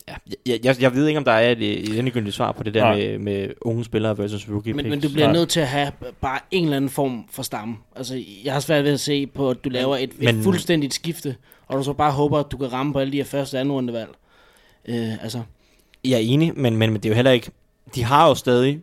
ja, 0.08 0.14
jeg, 0.46 0.60
jeg, 0.64 0.76
jeg 0.82 0.94
ved 0.94 1.06
ikke, 1.06 1.18
om 1.18 1.24
der 1.24 1.32
er 1.32 1.50
et, 1.52 1.62
et 1.90 1.98
endegyldigt 1.98 2.36
svar 2.36 2.52
på 2.52 2.62
det 2.62 2.74
der 2.74 2.94
med, 2.96 3.18
med 3.18 3.50
unge 3.60 3.84
spillere 3.84 4.18
versus 4.18 4.48
rookie 4.50 4.72
Men, 4.72 4.84
picks. 4.84 4.90
men 4.90 5.00
du 5.00 5.08
bliver 5.12 5.32
nødt 5.32 5.48
til 5.48 5.60
at 5.60 5.68
have 5.68 5.92
bare 6.20 6.38
en 6.50 6.64
eller 6.64 6.76
anden 6.76 6.90
form 6.90 7.24
for 7.30 7.42
stamme. 7.42 7.76
Altså, 7.96 8.22
jeg 8.44 8.52
har 8.52 8.60
svært 8.60 8.84
ved 8.84 8.92
at 8.92 9.00
se 9.00 9.26
på, 9.26 9.50
at 9.50 9.64
du 9.64 9.68
laver 9.68 9.96
et, 9.96 10.02
et 10.02 10.34
Men- 10.34 10.42
fuldstændigt 10.42 10.94
skifte, 10.94 11.36
og 11.66 11.78
du 11.78 11.82
så 11.82 11.92
bare 11.92 12.12
håber, 12.12 12.38
at 12.38 12.46
du 12.52 12.56
kan 12.56 12.72
ramme 12.72 12.92
på 12.92 12.98
alle 12.98 13.12
de 13.12 13.16
her 13.16 13.24
første 13.24 13.54
og 13.54 13.60
anden 13.60 13.72
rundevalg. 13.72 14.10
Øh, 14.88 15.22
altså, 15.22 15.42
Jeg 16.04 16.12
er 16.12 16.18
enig, 16.18 16.52
men, 16.56 16.76
men, 16.76 16.90
men 16.92 16.94
det 17.02 17.04
er 17.04 17.10
jo 17.10 17.14
heller 17.14 17.30
ikke... 17.30 17.50
De 17.94 18.04
har 18.04 18.28
jo 18.28 18.34
stadig... 18.34 18.80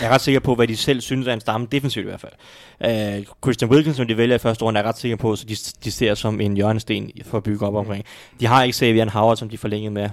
Jeg 0.00 0.08
er 0.08 0.14
ret 0.14 0.20
sikker 0.20 0.40
på, 0.40 0.54
hvad 0.54 0.68
de 0.68 0.76
selv 0.76 1.00
synes 1.00 1.26
er 1.26 1.32
en 1.32 1.40
stamme, 1.40 1.66
defensivt 1.72 2.04
i 2.04 2.08
hvert 2.08 2.20
fald. 2.20 3.18
Uh, 3.18 3.24
Christian 3.44 3.70
Wilkins, 3.70 3.96
som 3.96 4.06
de 4.06 4.16
vælger 4.16 4.34
i 4.34 4.38
første 4.38 4.64
runde, 4.64 4.80
er 4.80 4.84
ret 4.84 4.98
sikker 4.98 5.16
på, 5.16 5.36
så 5.36 5.44
de, 5.44 5.56
de 5.84 5.90
ser 5.90 6.14
som 6.14 6.40
en 6.40 6.56
hjørnesten 6.56 7.10
for 7.24 7.36
at 7.36 7.42
bygge 7.42 7.66
op 7.66 7.74
omkring. 7.74 8.04
De 8.40 8.46
har 8.46 8.62
ikke 8.62 8.76
Xavier 8.76 9.10
Howard, 9.10 9.36
som 9.36 9.48
de 9.48 9.58
forlængede 9.58 9.94
med 9.94 10.08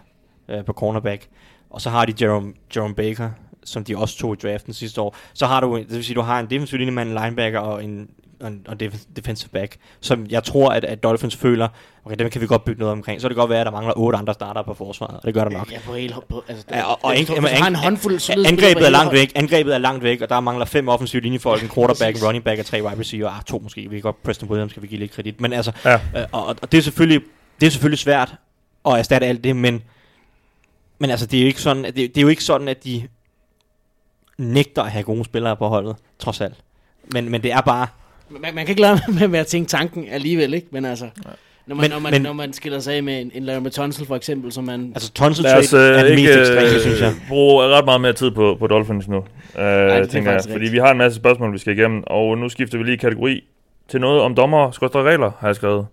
uh, 0.53 0.65
på 0.65 0.74
cornerback. 0.74 1.28
Og 1.70 1.82
så 1.82 1.89
har 1.89 2.05
de 2.05 2.26
Jerome, 2.26 2.53
Jerome 2.76 2.95
Baker, 2.95 3.30
som 3.63 3.84
de 3.84 3.97
også 3.97 4.18
tog 4.18 4.34
i 4.34 4.47
draften 4.47 4.74
sidste 4.74 5.01
år. 5.01 5.15
Så 5.34 5.45
har 5.45 5.59
du, 5.59 5.78
det 5.78 5.95
vil 5.95 6.05
sige, 6.05 6.15
du 6.15 6.22
har 6.22 6.39
en 6.39 6.49
defensiv 6.49 6.78
linjemand, 6.78 7.09
en 7.09 7.15
linebacker 7.24 7.59
og 7.59 7.84
en, 7.84 8.09
og 8.42 8.48
en 8.48 8.66
og 8.68 8.76
def- 8.84 9.06
defensive 9.16 9.50
back, 9.50 9.78
som 10.02 10.26
jeg 10.30 10.44
tror, 10.44 10.70
at, 10.70 10.84
at 10.86 11.04
Dolphins 11.04 11.36
føler, 11.36 11.68
okay, 12.06 12.16
dem 12.20 12.30
kan 12.30 12.42
vi 12.42 12.48
godt 12.48 12.66
bygge 12.66 12.80
noget 12.80 12.92
omkring. 12.92 13.22
Så 13.22 13.28
kan 13.28 13.30
det 13.30 13.38
godt 13.38 13.50
være, 13.50 13.60
at 13.60 13.66
der 13.66 13.72
mangler 13.72 13.94
otte 13.98 14.18
andre 14.18 14.34
starter 14.34 14.62
på 14.62 14.74
forsvaret, 14.74 15.16
og 15.18 15.24
det 15.24 15.34
gør 15.34 15.44
der 15.44 15.52
nok. 15.52 15.72
ja, 15.72 15.80
på 16.30 16.44
altså, 16.48 16.66
Ja, 16.72 16.84
og, 16.94 17.14
ang- 17.16 17.58
har 17.60 17.68
en 17.68 17.76
håndfuld 17.76 18.20
solide 18.20 18.48
angrebet 18.48 18.86
er 18.86 18.90
langt 18.90 19.14
væk. 19.14 19.32
Angrebet 19.36 19.74
er 19.74 19.78
langt 19.78 20.04
væk, 20.04 20.22
og 20.22 20.30
der 20.30 20.40
mangler 20.40 20.66
fem 20.66 20.88
offensive 20.90 21.22
linjefolk, 21.22 21.64
en 21.64 21.70
quarterback, 21.70 22.24
running 22.26 22.44
back 22.44 22.60
og 22.60 22.66
tre 22.66 22.84
wide 22.84 23.00
receiver. 23.00 23.30
Ah, 23.30 23.44
to 23.44 23.60
måske. 23.64 23.82
Vi 23.82 23.96
kan 23.96 24.02
godt 24.02 24.24
Preston 24.24 24.50
Williams 24.50 24.72
skal 24.72 24.84
vi 24.84 24.88
give 24.88 25.00
lidt 25.00 25.12
kredit. 25.12 25.42
Men 25.42 25.54
altså, 25.54 25.72
Ja. 25.86 25.94
øh, 25.94 26.26
og, 26.32 26.46
og, 26.46 26.72
det 26.72 26.78
er 26.78 26.82
selvfølgelig 26.82 27.22
det 27.62 27.68
er 27.68 27.72
selvfølgelig 27.72 28.00
svært 28.00 28.36
at 28.86 28.94
erstatte 28.94 29.28
alt 29.28 29.44
det, 29.44 29.56
men 29.56 29.84
men 31.00 31.10
altså 31.10 31.26
det 31.26 31.38
er 31.38 31.42
jo 31.42 31.48
ikke 31.48 31.62
sådan, 31.62 31.86
at 31.86 31.96
det, 31.96 32.10
det 32.16 32.18
er 32.18 32.22
jo 32.22 32.28
ikke 32.28 32.44
sådan 32.44 32.68
at 32.68 32.84
de 32.84 33.08
nægter 34.38 34.84
at 34.84 34.92
have 34.92 35.04
gode 35.04 35.26
spillere 35.26 35.56
på 35.56 35.68
holdet, 35.68 35.96
trods 36.20 36.42
alt. 36.42 36.56
Men, 37.14 37.30
men 37.32 37.44
det 37.44 37.52
er 37.52 37.62
bare 37.62 37.88
Man, 38.30 38.41
man 38.55 38.65
kan 38.65 38.69
ikke 38.69 38.82
lade 38.82 38.99
med, 39.19 39.28
med 39.28 39.39
at 39.39 39.47
tænke 39.47 39.69
tanken 39.69 40.07
alligevel, 40.11 40.53
ikke? 40.53 40.67
Men 40.71 40.86
altså, 40.86 41.09
når 41.67 41.75
man, 41.75 41.82
Men- 41.84 41.91
når 41.91 41.99
man, 41.99 42.11
men- 42.13 42.21
når 42.21 42.34
man 42.34 42.53
skiller 42.53 42.80
sig 42.80 42.93
af 42.93 43.03
med 43.03 43.21
en, 43.21 43.32
en 43.34 43.43
Larry 43.43 43.69
Tunsil 43.69 44.05
for 44.07 44.15
eksempel, 44.15 44.51
som 44.51 44.63
man... 44.63 44.91
altså 44.95 45.11
Tonsil 45.11 45.43
Lad 45.43 45.57
os 45.57 45.69
trade 45.69 45.89
er 45.89 46.03
øh, 46.03 46.09
den 46.09 46.15
mest 46.15 46.19
ikke 46.19 46.39
ekstreme, 46.39 46.80
synes 46.80 47.01
jeg. 47.01 47.09
øh, 47.09 47.28
bruge 47.28 47.63
ret 47.67 47.86
meget 47.86 48.01
mere 48.01 48.13
tid 48.13 48.32
på, 48.32 48.55
på 48.59 48.67
Dolphins 48.67 49.07
nu, 49.07 49.17
øh, 49.17 49.23
er 49.55 50.05
tænker 50.05 50.32
jeg. 50.32 50.41
Fordi 50.51 50.69
vi 50.69 50.78
har 50.78 50.91
en 50.91 50.97
masse 50.97 51.15
spørgsmål, 51.15 51.53
vi 51.53 51.57
skal 51.57 51.78
igennem, 51.78 52.03
og 52.07 52.38
nu 52.38 52.49
skifter 52.49 52.78
vi 52.78 52.84
lige 52.84 52.97
kategori 52.97 53.43
til 53.89 54.01
noget 54.01 54.21
om 54.21 54.36
dommer 54.36 54.71
skorstræk 54.71 55.05
regler, 55.05 55.32
har 55.39 55.47
jeg 55.47 55.55
skrevet. 55.55 55.86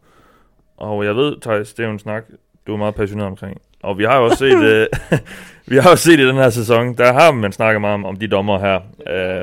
Og 0.76 1.05
jeg 1.05 1.16
ved, 1.16 1.41
Thijs, 1.43 1.72
det 1.74 1.82
er 1.82 1.87
jo 1.87 1.93
en 1.93 1.99
snak, 1.99 2.24
du 2.66 2.72
er 2.72 2.76
meget 2.76 2.95
passioneret 2.95 3.26
omkring. 3.30 3.61
Og 3.82 3.99
vi 3.99 4.05
har 4.05 4.16
jo 4.18 4.24
også 4.24 4.37
set, 4.37 4.62
øh, 4.62 4.87
vi 5.70 5.76
har 5.76 5.91
jo 5.91 5.97
set 5.97 6.20
i 6.20 6.26
den 6.28 6.37
her 6.37 6.51
sæson, 6.51 6.95
der 6.97 7.12
har 7.12 7.32
man 7.32 7.53
snakket 7.53 7.80
meget 7.80 7.95
om, 7.95 8.05
om 8.05 8.16
de 8.16 8.28
dommer 8.28 8.59
her. 8.59 8.80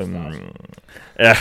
Øhm, 0.02 0.16
ja, 1.20 1.34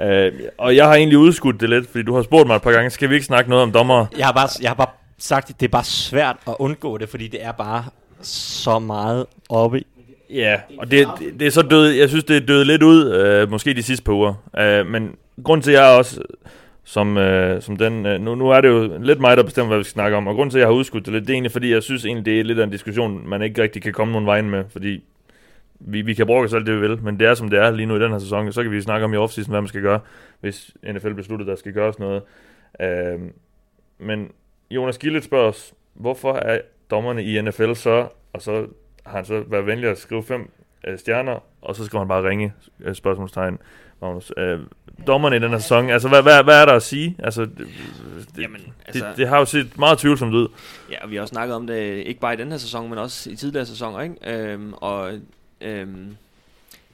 øh, 0.00 0.32
og 0.58 0.76
jeg 0.76 0.86
har 0.86 0.94
egentlig 0.94 1.18
udskudt 1.18 1.60
det 1.60 1.70
lidt, 1.70 1.90
fordi 1.90 2.04
du 2.04 2.14
har 2.14 2.22
spurgt 2.22 2.46
mig 2.46 2.56
et 2.56 2.62
par 2.62 2.72
gange, 2.72 2.90
skal 2.90 3.10
vi 3.10 3.14
ikke 3.14 3.26
snakke 3.26 3.50
noget 3.50 3.62
om 3.62 3.72
dommer? 3.72 4.06
Jeg 4.18 4.26
har 4.26 4.32
bare, 4.32 4.48
jeg 4.62 4.70
har 4.70 4.74
bare 4.74 4.90
sagt, 5.18 5.50
at 5.50 5.60
det 5.60 5.66
er 5.66 5.70
bare 5.70 5.84
svært 5.84 6.36
at 6.48 6.54
undgå 6.58 6.98
det, 6.98 7.08
fordi 7.08 7.28
det 7.28 7.44
er 7.44 7.52
bare 7.52 7.84
så 8.22 8.78
meget 8.78 9.26
oppe 9.48 9.82
Ja, 10.30 10.60
og 10.78 10.90
det, 10.90 11.08
det, 11.18 11.40
det 11.40 11.46
er 11.46 11.50
så 11.50 11.62
død, 11.62 11.88
jeg 11.88 12.08
synes, 12.08 12.24
det 12.24 12.36
er 12.36 12.40
død 12.40 12.64
lidt 12.64 12.82
ud, 12.82 13.12
øh, 13.12 13.50
måske 13.50 13.74
de 13.74 13.82
sidste 13.82 14.04
par 14.04 14.12
uger. 14.12 14.34
Øh, 14.58 14.86
men 14.86 15.14
grund 15.44 15.62
til, 15.62 15.70
at 15.70 15.78
jeg 15.78 15.98
også, 15.98 16.20
som, 16.84 17.18
øh, 17.18 17.62
som 17.62 17.76
den, 17.76 18.06
øh, 18.06 18.20
nu, 18.20 18.34
nu 18.34 18.50
er 18.50 18.60
det 18.60 18.68
jo 18.68 18.98
lidt 19.02 19.20
mig, 19.20 19.36
der 19.36 19.42
bestemmer, 19.42 19.68
hvad 19.68 19.78
vi 19.78 19.84
skal 19.84 19.92
snakke 19.92 20.16
om, 20.16 20.26
og 20.26 20.34
grund 20.34 20.50
til, 20.50 20.58
at 20.58 20.60
jeg 20.60 20.68
har 20.68 20.74
udskudt 20.74 21.06
det 21.06 21.12
lidt, 21.12 21.22
det 21.22 21.30
er 21.30 21.34
egentlig, 21.34 21.52
fordi 21.52 21.72
jeg 21.72 21.82
synes 21.82 22.04
egentlig, 22.04 22.26
det 22.26 22.40
er 22.40 22.44
lidt 22.44 22.58
af 22.58 22.64
en 22.64 22.70
diskussion, 22.70 23.28
man 23.28 23.42
ikke 23.42 23.62
rigtig 23.62 23.82
kan 23.82 23.92
komme 23.92 24.12
nogen 24.12 24.26
vejen 24.26 24.50
med, 24.50 24.64
fordi 24.72 25.02
vi, 25.86 26.02
vi 26.02 26.14
kan 26.14 26.26
bruge 26.26 26.44
os 26.44 26.54
alt 26.54 26.66
det, 26.66 26.74
vi 26.74 26.80
vil, 26.80 27.02
men 27.02 27.20
det 27.20 27.28
er, 27.28 27.34
som 27.34 27.50
det 27.50 27.58
er 27.58 27.70
lige 27.70 27.86
nu 27.86 27.96
i 27.96 28.00
den 28.00 28.12
her 28.12 28.18
sæson, 28.18 28.52
så 28.52 28.62
kan 28.62 28.72
vi 28.72 28.80
snakke 28.80 29.04
om 29.04 29.14
i 29.14 29.16
offseason, 29.16 29.50
hvad 29.50 29.60
man 29.60 29.68
skal 29.68 29.82
gøre, 29.82 30.00
hvis 30.40 30.70
NFL 30.92 31.14
beslutter, 31.14 31.46
der 31.46 31.56
skal 31.56 31.72
gøres 31.72 31.98
noget. 31.98 32.22
Øh, 32.80 33.20
men 33.98 34.30
Jonas 34.70 34.98
Gillet 34.98 35.24
spørger 35.24 35.48
os, 35.48 35.74
hvorfor 35.94 36.34
er 36.34 36.60
dommerne 36.90 37.24
i 37.24 37.40
NFL 37.42 37.72
så, 37.74 38.08
og 38.32 38.42
så 38.42 38.66
har 39.06 39.16
han 39.16 39.24
så 39.24 39.44
været 39.46 39.66
venlig 39.66 39.90
at 39.90 39.98
skrive 39.98 40.22
fem 40.22 40.50
øh, 40.86 40.98
stjerner, 40.98 41.44
og 41.62 41.76
så 41.76 41.84
skal 41.84 41.98
man 41.98 42.08
bare 42.08 42.28
ringe 42.28 42.52
øh, 42.80 42.94
spørgsmålstegn. 42.94 43.58
Magnus. 44.02 44.32
Øh, 44.36 44.60
dommerne 45.06 45.36
i 45.36 45.38
den 45.38 45.50
her 45.50 45.58
sæson, 45.58 45.90
altså 45.90 46.08
hvad, 46.08 46.22
hvad, 46.22 46.44
hvad 46.44 46.60
er 46.60 46.64
der 46.64 46.72
at 46.72 46.82
sige? 46.82 47.16
Altså, 47.18 47.42
det, 47.44 47.68
Jamen, 48.38 48.60
altså, 48.60 48.72
altså, 48.86 49.08
det, 49.08 49.16
det 49.16 49.28
har 49.28 49.38
jo 49.38 49.44
set 49.44 49.78
meget 49.78 49.98
tvivlsomt 49.98 50.34
ud. 50.34 50.48
Ja, 50.90 51.04
og 51.04 51.10
vi 51.10 51.14
har 51.14 51.22
også 51.22 51.32
snakket 51.32 51.56
om 51.56 51.66
det, 51.66 52.06
ikke 52.06 52.20
bare 52.20 52.34
i 52.34 52.36
den 52.36 52.50
her 52.50 52.58
sæson, 52.58 52.88
men 52.88 52.98
også 52.98 53.30
i 53.30 53.36
tidligere 53.36 53.66
sæsoner, 53.66 54.00
ikke? 54.00 54.16
Øhm, 54.26 54.72
og, 54.72 55.12
øhm, 55.64 56.16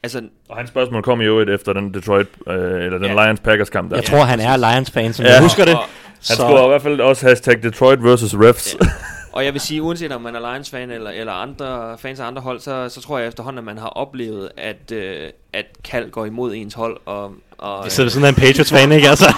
altså, 0.02 0.22
Og 0.48 0.56
hans 0.56 0.70
spørgsmål 0.70 1.02
kom 1.02 1.20
jo 1.20 1.38
et 1.38 1.48
efter 1.48 1.72
den 1.72 1.94
Detroit, 1.94 2.26
øh, 2.48 2.54
eller 2.54 2.98
den 2.98 3.04
Ja. 3.16 3.26
Lions-Packers 3.32 3.70
kamp 3.70 3.90
der. 3.90 3.96
Jeg 3.96 4.04
tror, 4.04 4.24
han 4.24 4.40
er 4.40 4.56
Lions-fan, 4.56 5.12
som 5.12 5.24
Ja. 5.24 5.32
jeg 5.32 5.42
husker 5.42 5.64
det. 5.64 5.74
og, 5.74 5.80
Han 6.28 6.36
skulle 6.36 6.64
i 6.64 6.68
hvert 6.68 6.82
fald 6.82 7.00
også 7.00 7.26
hashtag 7.28 7.62
Detroit 7.62 8.04
versus 8.04 8.34
refs. 8.34 8.76
Ja. 8.82 8.86
og 9.32 9.44
jeg 9.44 9.52
vil 9.52 9.60
sige, 9.60 9.82
uanset 9.82 10.12
om 10.12 10.22
man 10.22 10.34
er 10.36 10.52
Lions-fan 10.52 10.90
eller, 10.90 11.10
eller 11.10 11.32
andre 11.32 11.98
fans 11.98 12.20
af 12.20 12.26
andre 12.26 12.42
hold, 12.42 12.60
så, 12.60 12.88
så 12.88 13.00
tror 13.00 13.18
jeg 13.18 13.28
efterhånden, 13.28 13.58
at 13.58 13.64
man 13.64 13.78
har 13.78 13.88
oplevet, 13.88 14.48
at, 14.56 14.92
øh, 14.92 15.28
at 15.52 15.64
kald 15.84 16.10
går 16.10 16.24
imod 16.24 16.54
ens 16.54 16.74
hold, 16.74 16.96
og, 17.06 17.32
og 17.58 17.84
Det 17.84 17.92
sidder 17.92 18.10
sådan 18.10 18.28
en 18.28 18.34
Patriots-fan, 18.34 18.92
ikke? 18.92 19.08
Altså. 19.08 19.34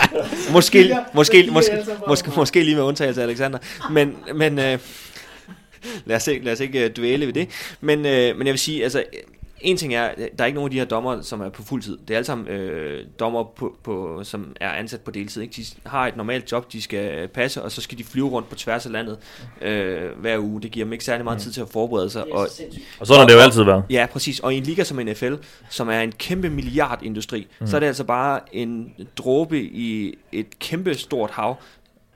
måske, 0.52 0.96
måske, 1.14 1.48
måske, 1.52 1.72
måske, 2.08 2.30
måske 2.36 2.62
lige 2.64 2.74
med 2.76 2.82
undtagelse 2.84 3.20
af 3.22 3.26
Alexander. 3.26 3.58
Men, 3.90 4.16
men 4.34 4.58
øh, 4.58 4.78
lad, 6.06 6.16
os 6.16 6.26
ikke, 6.26 6.44
lad 6.44 6.52
os 6.52 6.60
ikke 6.60 6.84
øh, 6.84 6.90
dvæle 6.96 7.26
ved 7.26 7.32
det. 7.32 7.48
Men, 7.80 7.98
øh, 7.98 8.36
men 8.36 8.46
jeg 8.46 8.52
vil 8.52 8.58
sige, 8.58 8.82
altså, 8.84 9.04
en 9.60 9.76
ting 9.76 9.94
er, 9.94 10.10
der 10.16 10.44
er 10.44 10.46
ikke 10.46 10.54
nogen 10.54 10.66
af 10.66 10.70
de 10.70 10.78
her 10.78 10.84
dommer, 10.84 11.22
som 11.22 11.40
er 11.40 11.48
på 11.48 11.62
fuld 11.62 11.82
tid. 11.82 11.98
Det 12.08 12.10
er 12.10 12.16
alle 12.16 12.26
sammen 12.26 12.48
øh, 12.48 13.04
dommer, 13.20 13.44
på, 13.44 13.76
på, 13.82 14.20
som 14.24 14.56
er 14.60 14.70
ansat 14.70 15.00
på 15.00 15.10
deltid. 15.10 15.42
Ikke? 15.42 15.54
De 15.56 15.64
har 15.86 16.06
et 16.06 16.16
normalt 16.16 16.52
job, 16.52 16.72
de 16.72 16.82
skal 16.82 17.28
passe, 17.28 17.62
og 17.62 17.72
så 17.72 17.80
skal 17.80 17.98
de 17.98 18.04
flyve 18.04 18.28
rundt 18.28 18.48
på 18.48 18.54
tværs 18.54 18.86
af 18.86 18.92
landet 18.92 19.18
øh, 19.62 20.10
hver 20.20 20.38
uge. 20.38 20.62
Det 20.62 20.70
giver 20.70 20.86
dem 20.86 20.92
ikke 20.92 21.04
særlig 21.04 21.24
meget 21.24 21.40
tid 21.40 21.52
til 21.52 21.60
at 21.60 21.68
forberede 21.68 22.10
sig. 22.10 22.32
Og, 22.32 22.48
og 23.00 23.06
sådan 23.06 23.20
har 23.20 23.26
det 23.26 23.34
jo 23.34 23.38
altid 23.38 23.62
været. 23.62 23.84
Ja, 23.90 24.06
præcis. 24.12 24.40
Og 24.40 24.54
i 24.54 24.56
en 24.56 24.62
liga 24.62 24.84
som 24.84 24.96
NFL, 24.96 25.34
som 25.70 25.88
er 25.88 26.00
en 26.00 26.12
kæmpe 26.12 26.50
milliardindustri, 26.50 27.46
mm. 27.60 27.66
så 27.66 27.76
er 27.76 27.80
det 27.80 27.86
altså 27.86 28.04
bare 28.04 28.40
en 28.52 28.92
dråbe 29.16 29.62
i 29.62 30.18
et 30.32 30.58
kæmpe 30.58 30.94
stort 30.94 31.30
hav. 31.30 31.56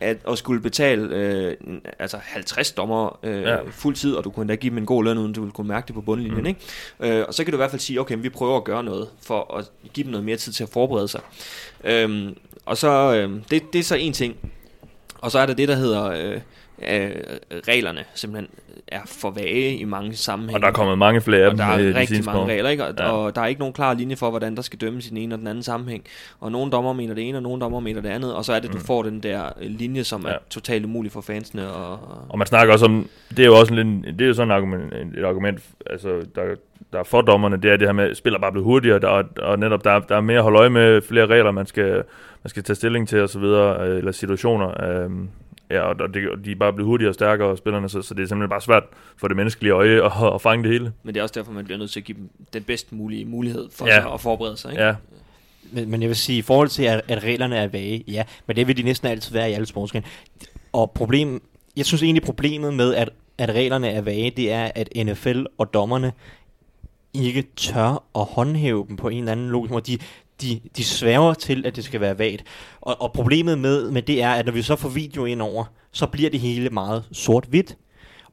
At, 0.00 0.16
at 0.28 0.38
skulle 0.38 0.60
betale 0.60 1.16
øh, 1.16 1.54
altså 1.98 2.18
50 2.22 2.72
dommer 2.72 3.18
øh, 3.22 3.42
Ja. 3.42 3.56
fuld 3.70 3.94
tid, 3.96 4.14
og 4.14 4.24
du 4.24 4.30
kunne 4.30 4.42
endda 4.42 4.54
give 4.54 4.70
dem 4.70 4.78
en 4.78 4.86
god 4.86 5.04
løn, 5.04 5.18
uden 5.18 5.32
du 5.32 5.40
ville 5.40 5.52
kunne 5.52 5.68
mærke 5.68 5.86
det 5.86 5.94
på 5.94 6.00
bundlinjen. 6.00 6.40
Mm. 6.40 6.46
Ikke? 6.46 6.60
Øh, 7.18 7.24
og 7.28 7.34
så 7.34 7.44
kan 7.44 7.52
du 7.52 7.56
i 7.56 7.60
hvert 7.60 7.70
fald 7.70 7.80
sige, 7.80 8.00
okay, 8.00 8.16
vi 8.18 8.28
prøver 8.28 8.56
at 8.56 8.64
gøre 8.64 8.84
noget, 8.84 9.08
for 9.22 9.56
at 9.58 9.70
give 9.92 10.04
dem 10.04 10.10
noget 10.10 10.24
mere 10.24 10.36
tid 10.36 10.52
til 10.52 10.62
at 10.62 10.68
forberede 10.68 11.08
sig. 11.08 11.20
Øhm, 11.84 12.36
og 12.66 12.76
så, 12.76 13.14
øh, 13.14 13.40
det, 13.50 13.72
det 13.72 13.78
er 13.78 13.82
så 13.82 13.94
en 13.94 14.12
ting. 14.12 14.36
Og 15.18 15.30
så 15.30 15.38
er 15.38 15.46
der 15.46 15.54
det, 15.54 15.68
der 15.68 15.74
hedder, 15.76 16.04
øh, 16.04 16.40
øh, 16.78 17.10
reglerne 17.68 18.04
simpelthen 18.14 18.48
er 18.88 19.00
for 19.06 19.30
vage 19.30 19.76
i 19.76 19.84
mange 19.84 20.14
sammenhænge. 20.16 20.56
Og 20.56 20.62
der 20.62 20.68
er 20.68 20.72
kommet 20.72 20.98
mange 20.98 21.20
flere 21.20 21.42
af 21.44 21.48
Og 21.50 21.58
der 21.58 21.64
er 21.64 21.78
øh, 21.88 21.94
rigtig 21.94 22.24
mange 22.24 22.52
regler, 22.52 22.70
ikke? 22.70 22.84
Og, 22.86 22.94
Ja. 22.98 23.10
og 23.10 23.34
der 23.34 23.40
er 23.42 23.46
ikke 23.46 23.58
nogen 23.58 23.74
klar 23.74 23.94
linje 23.94 24.16
for, 24.16 24.30
hvordan 24.30 24.56
der 24.56 24.62
skal 24.62 24.78
dømmes 24.80 25.06
i 25.06 25.10
den 25.10 25.16
ene 25.16 25.34
og 25.34 25.38
den 25.38 25.46
anden 25.46 25.62
sammenhæng. 25.62 26.04
Og 26.40 26.52
nogle 26.52 26.70
dommer 26.72 26.92
mener 26.92 27.14
det 27.14 27.28
ene, 27.28 27.38
og 27.38 27.42
nogle 27.42 27.60
dommer 27.60 27.80
mener 27.80 28.00
det 28.00 28.08
andet. 28.08 28.34
Og 28.34 28.44
så 28.44 28.52
er 28.52 28.60
det, 28.60 28.72
du 28.72 28.78
får 28.78 29.02
den 29.02 29.20
der 29.22 29.44
øh, 29.60 29.70
linje, 29.70 30.04
som 30.04 30.20
Mm. 30.20 30.26
Ja. 30.26 30.32
er 30.32 30.38
totalt 30.50 30.84
umulig 30.84 31.12
for 31.12 31.20
fansene. 31.20 31.72
Og, 31.72 31.98
Og 32.28 32.38
man 32.38 32.46
snakker 32.46 32.72
også 32.72 32.84
om, 32.86 33.08
det 33.30 33.38
er 33.38 33.46
jo 33.46 33.54
også 33.58 33.74
lidt, 33.74 34.18
det 34.18 34.20
er 34.24 34.28
jo 34.28 34.34
sådan 34.34 34.50
et 34.50 34.54
argument, 34.54 34.92
et 35.18 35.24
argument 35.24 35.60
altså, 35.90 36.08
der, 36.34 36.42
der 36.92 36.98
er 36.98 37.04
for 37.04 37.20
dommerne, 37.20 37.56
det 37.56 37.70
er 37.70 37.76
det 37.76 37.88
her 37.88 37.92
med, 37.92 38.10
at 38.10 38.16
spiller 38.16 38.38
bare 38.38 38.52
blevet 38.52 38.64
hurtigere, 38.64 38.98
der, 38.98 39.08
og, 39.08 39.24
og 39.42 39.58
netop 39.58 39.84
der, 39.84 39.90
er- 39.90 40.00
der 40.00 40.16
er 40.16 40.20
mere 40.20 40.36
at 40.36 40.42
holde 40.42 40.58
øje 40.58 40.70
med, 40.70 41.02
flere 41.02 41.26
regler, 41.26 41.50
man 41.50 41.66
skal, 41.66 41.92
man 42.42 42.48
skal 42.48 42.62
tage 42.62 42.76
stilling 42.76 43.08
til, 43.08 43.20
og 43.20 43.28
så 43.28 43.38
videre, 43.38 43.88
øh, 43.88 43.98
eller 43.98 44.12
situationer. 44.12 44.84
Øh, 45.04 45.10
ja, 45.70 45.80
og, 45.80 46.14
det, 46.14 46.44
de 46.44 46.50
er 46.52 46.56
bare 46.56 46.72
blevet 46.72 46.86
hurtigere 46.88 47.10
og 47.10 47.14
stærkere, 47.14 47.56
spillerne, 47.56 47.88
så, 47.88 48.02
så 48.02 48.14
det 48.14 48.22
er 48.22 48.26
simpelthen 48.26 48.48
bare 48.50 48.60
svært 48.60 48.82
for 49.16 49.28
det 49.28 49.36
menneskelige 49.36 49.72
øje 49.72 50.04
at, 50.06 50.34
at 50.34 50.40
fange 50.40 50.64
det 50.64 50.72
hele. 50.72 50.92
men 51.02 51.14
det 51.14 51.20
er 51.20 51.22
også 51.22 51.32
derfor, 51.38 51.52
man 51.52 51.64
bliver 51.64 51.78
nødt 51.78 51.90
til 51.90 52.00
at 52.00 52.04
give 52.06 52.18
dem 52.18 52.28
den 52.52 52.62
bedst 52.62 52.92
mulige 52.92 53.24
mulighed 53.24 53.68
for 53.72 53.86
Ja. 53.86 53.94
ja. 53.94 54.14
at 54.14 54.20
forberede 54.20 54.56
sig. 54.56 54.70
Ikke? 54.70 54.84
Ja, 54.84 54.94
Men, 55.72 55.90
men 55.90 56.02
jeg 56.02 56.08
vil 56.08 56.16
sige, 56.16 56.38
i 56.38 56.42
forhold 56.42 56.68
til, 56.68 56.82
at, 56.82 57.00
at 57.08 57.22
reglerne 57.24 57.56
er 57.56 57.68
vage, 57.68 58.04
ja, 58.08 58.24
men 58.46 58.56
det 58.56 58.66
vil 58.68 58.76
de 58.76 58.82
næsten 58.82 59.08
altid 59.08 59.32
være 59.32 59.50
i 59.50 59.52
alle 59.52 59.66
sportsgrene. 59.66 60.06
Og 60.72 60.90
problem, 60.90 61.42
jeg 61.76 61.86
synes 61.86 62.02
egentlig, 62.02 62.22
problemet 62.22 62.74
med, 62.74 62.94
at, 62.94 63.10
at 63.38 63.50
reglerne 63.50 63.88
er 63.90 64.00
vage, 64.02 64.30
det 64.30 64.52
er, 64.52 64.70
at 64.74 64.88
NFL 65.06 65.44
og 65.58 65.74
dommerne 65.74 66.12
ikke 67.14 67.44
tør 67.56 68.02
at 68.14 68.24
håndhæve 68.24 68.86
dem 68.88 68.96
på 68.96 69.08
en 69.08 69.18
eller 69.18 69.32
anden 69.32 69.48
logisk 69.50 69.70
måde. 69.72 69.92
De, 69.92 69.98
de, 70.42 70.60
de 70.76 70.84
sværger 70.84 71.34
til, 71.34 71.66
at 71.66 71.76
det 71.76 71.84
skal 71.84 72.00
være 72.00 72.18
vagt. 72.18 72.44
Og, 72.80 73.00
og 73.00 73.12
problemet 73.12 73.58
med, 73.58 73.90
med 73.90 74.02
det 74.02 74.22
er, 74.22 74.30
at 74.30 74.46
når 74.46 74.52
vi 74.52 74.62
så 74.62 74.76
får 74.76 74.88
video 74.88 75.24
ind 75.24 75.42
over, 75.42 75.64
så 75.92 76.06
bliver 76.06 76.30
det 76.30 76.40
hele 76.40 76.70
meget 76.70 77.04
sort-hvidt. 77.12 77.76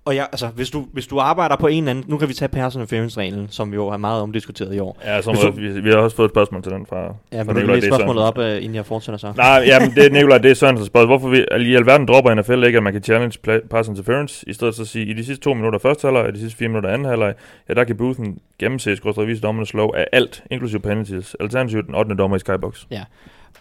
Og 0.06 0.16
jeg, 0.16 0.28
altså, 0.32 0.48
hvis 0.48 0.70
du, 0.70 0.86
hvis 0.94 1.08
du 1.08 1.20
arbejder 1.20 1.56
på 1.56 1.68
en 1.68 1.78
eller 1.84 1.90
anden... 1.92 2.06
Nu 2.08 2.18
kan 2.18 2.30
vi 2.30 2.34
tage 2.34 2.50
personal 2.50 3.08
reglen 3.08 3.48
som 3.50 3.74
jo 3.74 3.88
er 3.88 3.98
meget 3.98 4.22
omdiskuteret 4.22 4.76
i 4.76 4.80
år. 4.80 5.02
ja 5.06 5.22
må, 5.26 5.34
du- 5.34 5.52
vi, 5.52 5.82
vi 5.82 5.90
har 5.90 5.98
også 5.98 6.16
fået 6.16 6.26
et 6.28 6.32
spørgsmål 6.34 6.64
til 6.64 6.72
den 6.72 6.86
fra, 6.86 7.16
Ja, 7.32 7.44
men 7.44 7.48
du 7.48 7.54
Nikolaj 7.54 7.76
læse 7.76 7.88
D. 7.88 7.92
spørgsmålet 7.94 8.24
op, 8.24 8.38
uh, 8.38 8.46
inden 8.46 8.76
jeg 8.76 8.86
fortsætter 8.86 9.18
så. 9.18 9.34
Nej, 9.38 9.64
ja, 9.66 9.80
men 9.80 9.92
det 9.96 10.06
er 10.06 10.10
Nikolaj, 10.18 10.38
det 10.38 10.52
er 10.52 10.56
Sørensens 10.56 10.88
spørgsmål. 10.88 11.08
Hvorfor 11.08 11.30
vi, 11.30 11.46
i 11.72 11.76
alverden 11.76 12.08
dropper 12.08 12.34
NFL 12.34 12.64
ikke, 12.64 12.78
at 12.78 12.84
man 12.84 12.94
kan 12.94 13.04
challenge 13.04 13.38
play, 13.44 13.60
pass 13.70 13.90
interference, 13.90 14.50
i 14.50 14.54
stedet 14.54 14.76
for 14.76 14.82
at 14.82 14.88
sige, 14.88 15.06
i 15.06 15.14
de 15.14 15.26
sidste 15.26 15.44
to 15.44 15.54
minutter 15.54 15.80
første 15.80 16.06
halvleg, 16.08 16.24
og 16.26 16.34
de 16.34 16.40
sidste 16.40 16.58
fire 16.58 16.68
minutter 16.70 16.90
anden 16.90 17.08
halvleg, 17.08 17.34
ja, 17.70 17.74
der 17.74 17.84
kan 17.84 17.98
Boothen 17.98 18.40
gennemse, 18.60 18.96
skråstrej 18.96 19.26
vise 19.26 19.42
dommernes 19.42 19.74
lov 19.74 19.94
af 19.98 20.06
alt, 20.12 20.44
inklusive 20.52 20.80
penalties. 20.82 21.36
Alternativt 21.40 21.88
den 21.88 21.96
8. 21.96 22.16
dommer 22.16 22.38
i 22.38 22.40
Skybox. 22.40 22.86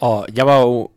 Og 0.00 0.26
jeg 0.36 0.46
var 0.46 0.60
jo 0.60 0.88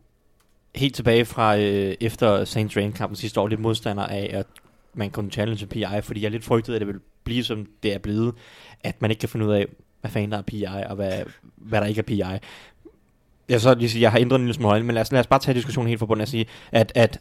helt 0.74 0.94
tilbage 0.94 1.24
fra 1.24 1.58
øh, 1.58 1.94
efter 2.00 2.44
St. 2.44 2.56
Rain-kampen 2.76 3.16
sidste 3.16 3.40
år 3.40 3.48
lidt 3.48 3.60
modstander 3.60 4.06
af, 4.06 4.30
at 4.32 4.46
man 4.94 5.10
kunne 5.10 5.30
challenge 5.30 5.66
PI, 5.66 5.84
fordi 6.02 6.22
jeg 6.22 6.30
lidt 6.30 6.44
frygtede, 6.44 6.76
at 6.76 6.80
det 6.80 6.86
ville 6.86 7.00
blive, 7.24 7.44
som 7.44 7.66
det 7.82 7.94
er 7.94 7.98
blevet, 7.98 8.34
at 8.80 9.02
man 9.02 9.10
ikke 9.10 9.20
kan 9.20 9.28
finde 9.28 9.46
ud 9.46 9.52
af, 9.52 9.66
hvad 10.00 10.10
fanden 10.10 10.32
der 10.32 10.38
er 10.38 10.42
PI, 10.42 10.64
og 10.88 10.96
hvad, 10.96 11.12
hvad 11.56 11.80
der 11.80 11.86
ikke 11.86 11.98
er 11.98 12.02
PI. 12.02 12.20
Jeg 12.20 12.40
vil 13.48 13.60
så 13.60 13.74
lige 13.74 13.88
sige, 13.88 14.02
jeg 14.02 14.12
har 14.12 14.18
ændret 14.18 14.38
en 14.38 14.44
lille 14.44 14.54
smule 14.54 14.82
men 14.82 14.94
lad 14.94 15.02
os, 15.02 15.12
lad 15.12 15.20
os 15.20 15.26
bare 15.26 15.40
tage 15.40 15.54
diskussionen 15.54 15.88
helt 15.88 15.98
fra 15.98 16.06
bunden 16.06 16.22
og 16.22 16.28
sige, 16.28 16.46
at, 16.72 16.92
at 16.94 17.20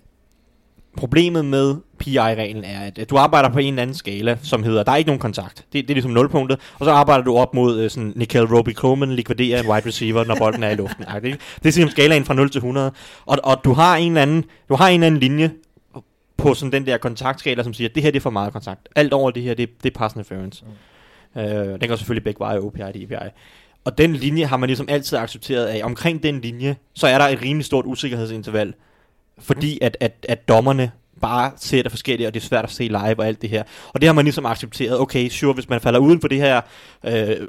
problemet 0.97 1.45
med 1.45 1.75
PI-reglen 1.99 2.63
er, 2.63 2.91
at, 2.97 3.09
du 3.09 3.17
arbejder 3.17 3.49
på 3.49 3.59
en 3.59 3.67
eller 3.67 3.81
anden 3.81 3.95
skala, 3.95 4.37
som 4.43 4.63
hedder, 4.63 4.83
der 4.83 4.91
er 4.91 4.95
ikke 4.95 5.07
nogen 5.07 5.19
kontakt. 5.19 5.57
Det, 5.57 5.73
det 5.73 5.89
er 5.89 5.93
ligesom 5.93 6.11
nulpunktet. 6.11 6.59
Og 6.79 6.85
så 6.85 6.91
arbejder 6.91 7.23
du 7.23 7.37
op 7.37 7.53
mod 7.53 7.83
uh, 7.83 7.89
sådan, 7.89 8.13
Nickel 8.15 8.43
Roby 8.43 8.73
Coleman 8.73 9.11
likviderer 9.11 9.61
en 9.61 9.69
wide 9.69 9.87
receiver, 9.87 10.23
når 10.23 10.35
bolden 10.35 10.63
er 10.63 10.69
i 10.69 10.75
luften. 10.75 11.05
Ikke? 11.15 11.27
Det 11.37 11.37
er 11.37 11.59
ligesom 11.63 11.89
skalaen 11.89 12.25
fra 12.25 12.33
0 12.33 12.49
til 12.49 12.59
100. 12.59 12.91
Og, 13.25 13.37
og 13.43 13.61
du 13.63 13.73
har 13.73 13.97
en 13.97 14.11
eller 14.11 14.21
anden, 14.21 14.43
du 14.69 14.75
har 14.75 14.87
en 14.87 14.93
eller 14.93 15.07
anden 15.07 15.19
linje 15.19 15.51
på 16.43 16.53
sådan 16.53 16.71
den 16.71 16.85
der 16.85 16.97
kontaktskala, 16.97 17.63
som 17.63 17.73
siger, 17.73 17.89
at 17.89 17.95
det 17.95 18.03
her 18.03 18.11
det 18.11 18.19
er 18.19 18.21
for 18.21 18.29
meget 18.29 18.53
kontakt. 18.53 18.89
Alt 18.95 19.13
over 19.13 19.31
det 19.31 19.43
her, 19.43 19.53
det, 19.53 19.69
det 19.83 19.95
er 19.95 19.99
pass 19.99 20.15
interference. 20.15 20.65
Mm. 21.35 21.41
Øh, 21.41 21.81
den 21.81 21.89
går 21.89 21.95
selvfølgelig 21.95 22.23
begge 22.23 22.39
veje, 22.39 22.59
OPI 22.59 22.81
og 22.81 22.93
DPI. 22.93 23.29
Og 23.85 23.97
den 23.97 24.15
linje 24.15 24.45
har 24.45 24.57
man 24.57 24.67
ligesom 24.67 24.85
altid 24.89 25.17
accepteret 25.17 25.65
af. 25.65 25.81
Omkring 25.83 26.23
den 26.23 26.41
linje, 26.41 26.75
så 26.93 27.07
er 27.07 27.17
der 27.17 27.25
et 27.25 27.41
rimelig 27.41 27.65
stort 27.65 27.85
usikkerhedsinterval. 27.85 28.73
Fordi 29.39 29.79
at, 29.81 29.97
at, 29.99 30.25
at 30.29 30.47
dommerne 30.47 30.91
bare 31.21 31.51
ser 31.57 31.83
det 31.83 31.91
forskelligt, 31.91 32.27
og 32.27 32.33
det 32.33 32.39
er 32.39 32.45
svært 32.45 32.63
at 32.63 32.71
se 32.71 32.83
live 32.83 33.19
og 33.19 33.27
alt 33.27 33.41
det 33.41 33.49
her. 33.49 33.63
Og 33.93 34.01
det 34.01 34.07
har 34.07 34.13
man 34.13 34.25
ligesom 34.25 34.45
accepteret. 34.45 34.99
Okay, 34.99 35.29
sure, 35.29 35.53
hvis 35.53 35.69
man 35.69 35.81
falder 35.81 35.99
uden 35.99 36.21
for 36.21 36.27
det 36.27 36.37
her, 36.37 36.61
øh, 37.05 37.47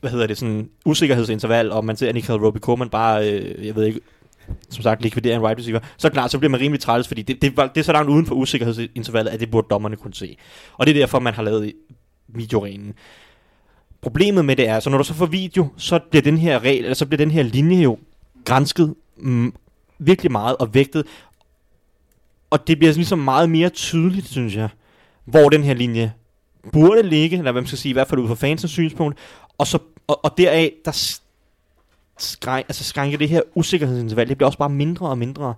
hvad 0.00 0.10
hedder 0.10 0.26
det, 0.26 0.38
sådan 0.38 0.70
usikkerhedsinterval, 0.84 1.72
og 1.72 1.84
man 1.84 1.96
ser 1.96 2.12
Nickel 2.12 2.36
Roby 2.36 2.58
Coleman 2.58 2.88
bare, 2.88 3.30
øh, 3.32 3.66
jeg 3.66 3.76
ved 3.76 3.84
ikke, 3.84 4.00
som 4.70 4.82
sagt, 4.82 5.02
likvidere 5.02 5.36
en 5.36 5.42
wide 5.42 5.58
receiver, 5.60 5.80
så 5.96 6.10
klart, 6.10 6.30
så 6.30 6.38
bliver 6.38 6.50
man 6.50 6.60
rimelig 6.60 6.80
træls, 6.80 7.08
fordi 7.08 7.22
det, 7.22 7.42
det, 7.42 7.56
var- 7.56 7.66
det 7.66 7.80
er 7.80 7.84
så 7.84 7.92
langt 7.92 8.10
uden 8.10 8.26
for 8.26 8.34
usikkerhedsintervallet, 8.34 9.30
at 9.30 9.40
det 9.40 9.50
burde 9.50 9.66
dommerne 9.70 9.96
kunne 9.96 10.14
se. 10.14 10.36
Og 10.72 10.86
det 10.86 10.96
er 10.96 11.00
derfor, 11.00 11.18
man 11.18 11.34
har 11.34 11.42
lavet 11.42 11.72
videoreglen. 12.28 12.94
Problemet 14.02 14.44
med 14.44 14.56
det 14.56 14.68
er, 14.68 14.80
så 14.80 14.90
når 14.90 14.98
du 14.98 15.04
så 15.04 15.14
får 15.14 15.26
video, 15.26 15.68
så 15.76 16.00
bliver 16.10 16.22
den 16.22 16.38
her 16.38 16.58
regel, 16.64 16.82
eller 16.84 16.94
så 16.94 17.06
bliver 17.06 17.18
den 17.18 17.30
her 17.30 17.42
linje 17.42 17.82
jo 17.82 17.98
grænsket 18.44 18.94
mm, 19.16 19.52
virkelig 19.98 20.32
meget 20.32 20.56
og 20.56 20.74
vægtet. 20.74 21.06
Og 22.50 22.66
det 22.66 22.78
bliver 22.78 22.92
ligesom 22.92 23.18
meget 23.18 23.50
mere 23.50 23.68
tydeligt, 23.68 24.26
synes 24.28 24.56
jeg, 24.56 24.68
hvor 25.24 25.48
den 25.48 25.62
her 25.62 25.74
linje 25.74 26.12
burde 26.72 27.02
ligge, 27.02 27.36
eller 27.38 27.52
hvad 27.52 27.62
man 27.62 27.66
skal 27.66 27.78
sige, 27.78 27.90
i 27.90 27.92
hvert 27.92 28.08
fald 28.08 28.20
ud 28.20 28.28
fra 28.28 28.34
fansens 28.34 28.70
synspunkt. 28.70 29.18
Og, 29.58 29.66
så, 29.66 29.78
og, 30.06 30.24
og 30.24 30.34
deraf, 30.38 30.72
der 30.84 30.90
skræn, 32.18 32.64
altså 32.68 32.84
skrænker 32.84 33.18
det 33.18 33.28
her 33.28 33.40
usikkerhedsinterval, 33.54 34.28
det 34.28 34.36
bliver 34.36 34.46
også 34.46 34.58
bare 34.58 34.70
mindre 34.70 35.08
og 35.08 35.18
mindre. 35.18 35.54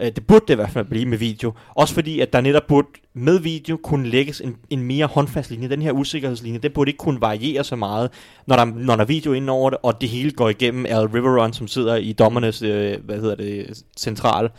Øh, 0.00 0.12
Det 0.16 0.26
burde 0.26 0.44
det 0.48 0.54
i 0.54 0.56
hvert 0.56 0.70
fald 0.70 0.84
blive 0.84 1.06
med 1.06 1.18
video. 1.18 1.52
Også 1.74 1.94
fordi, 1.94 2.20
at 2.20 2.32
der 2.32 2.40
netop 2.40 2.66
burde 2.68 2.88
med 3.14 3.38
video 3.40 3.76
kunne 3.76 4.08
lægges 4.08 4.40
en, 4.40 4.56
en 4.70 4.82
mere 4.82 5.06
håndfast 5.06 5.50
linje. 5.50 5.68
Den 5.68 5.82
her 5.82 5.92
usikkerhedslinje, 5.92 6.58
den 6.58 6.72
burde 6.72 6.88
ikke 6.88 6.98
kunne 6.98 7.20
variere 7.20 7.64
så 7.64 7.76
meget, 7.76 8.10
når 8.46 8.56
der, 8.56 8.64
når 8.64 8.96
der 8.96 9.02
er 9.02 9.06
video 9.06 9.32
ind 9.32 9.50
over 9.50 9.70
det, 9.70 9.78
og 9.82 10.00
det 10.00 10.08
hele 10.08 10.30
går 10.30 10.48
igennem 10.48 10.86
Al 10.86 11.06
Riveron, 11.06 11.52
som 11.52 11.68
sidder 11.68 11.96
i 11.96 12.12
dommernes 12.12 12.62
øh, 12.62 12.96
hvad 13.04 13.20
hedder 13.20 13.34
det, 13.34 13.82
central, 13.98 14.50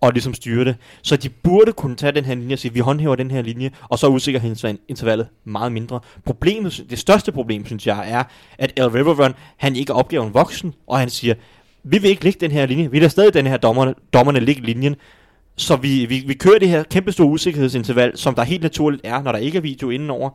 og 0.00 0.12
ligesom 0.12 0.34
styrer 0.34 0.64
det. 0.64 0.76
Så 1.02 1.16
de 1.16 1.28
burde 1.28 1.72
kunne 1.72 1.96
tage 1.96 2.12
den 2.12 2.24
her 2.24 2.34
linje 2.34 2.54
og 2.54 2.58
sige, 2.58 2.72
vi 2.72 2.80
håndhæver 2.80 3.14
den 3.16 3.30
her 3.30 3.42
linje, 3.42 3.70
og 3.88 3.98
så 3.98 4.06
er 4.06 4.10
usikkerhedsintervallet 4.10 5.28
meget 5.44 5.72
mindre. 5.72 6.00
Problemet, 6.24 6.84
det 6.90 6.98
største 6.98 7.32
problem, 7.32 7.66
synes 7.66 7.86
jeg, 7.86 8.10
er, 8.10 8.24
at 8.58 8.72
El 8.76 8.88
Riverrun, 8.88 9.34
han 9.56 9.76
ikke 9.76 9.90
er 9.90 9.94
opgaven 9.94 10.34
voksen, 10.34 10.74
og 10.86 10.98
han 10.98 11.10
siger, 11.10 11.34
vi 11.84 11.98
vil 11.98 12.10
ikke 12.10 12.24
lægge 12.24 12.40
den 12.40 12.50
her 12.50 12.66
linje, 12.66 12.90
vi 12.90 12.98
lader 12.98 13.08
stadig 13.08 13.34
den 13.34 13.46
her 13.46 13.56
dommerne, 13.56 13.94
dommerne 14.12 14.40
ligge 14.40 14.62
linjen, 14.62 14.96
så 15.56 15.76
vi, 15.76 16.06
vi, 16.06 16.24
vi 16.26 16.34
kører 16.34 16.58
det 16.58 16.68
her 16.68 16.82
kæmpe 16.82 17.12
store 17.12 17.26
usikkerhedsinterval, 17.26 18.18
som 18.18 18.34
der 18.34 18.42
helt 18.42 18.62
naturligt 18.62 19.02
er, 19.04 19.22
når 19.22 19.32
der 19.32 19.38
ikke 19.38 19.58
er 19.58 19.62
video 19.62 19.90
indenover, 19.90 20.30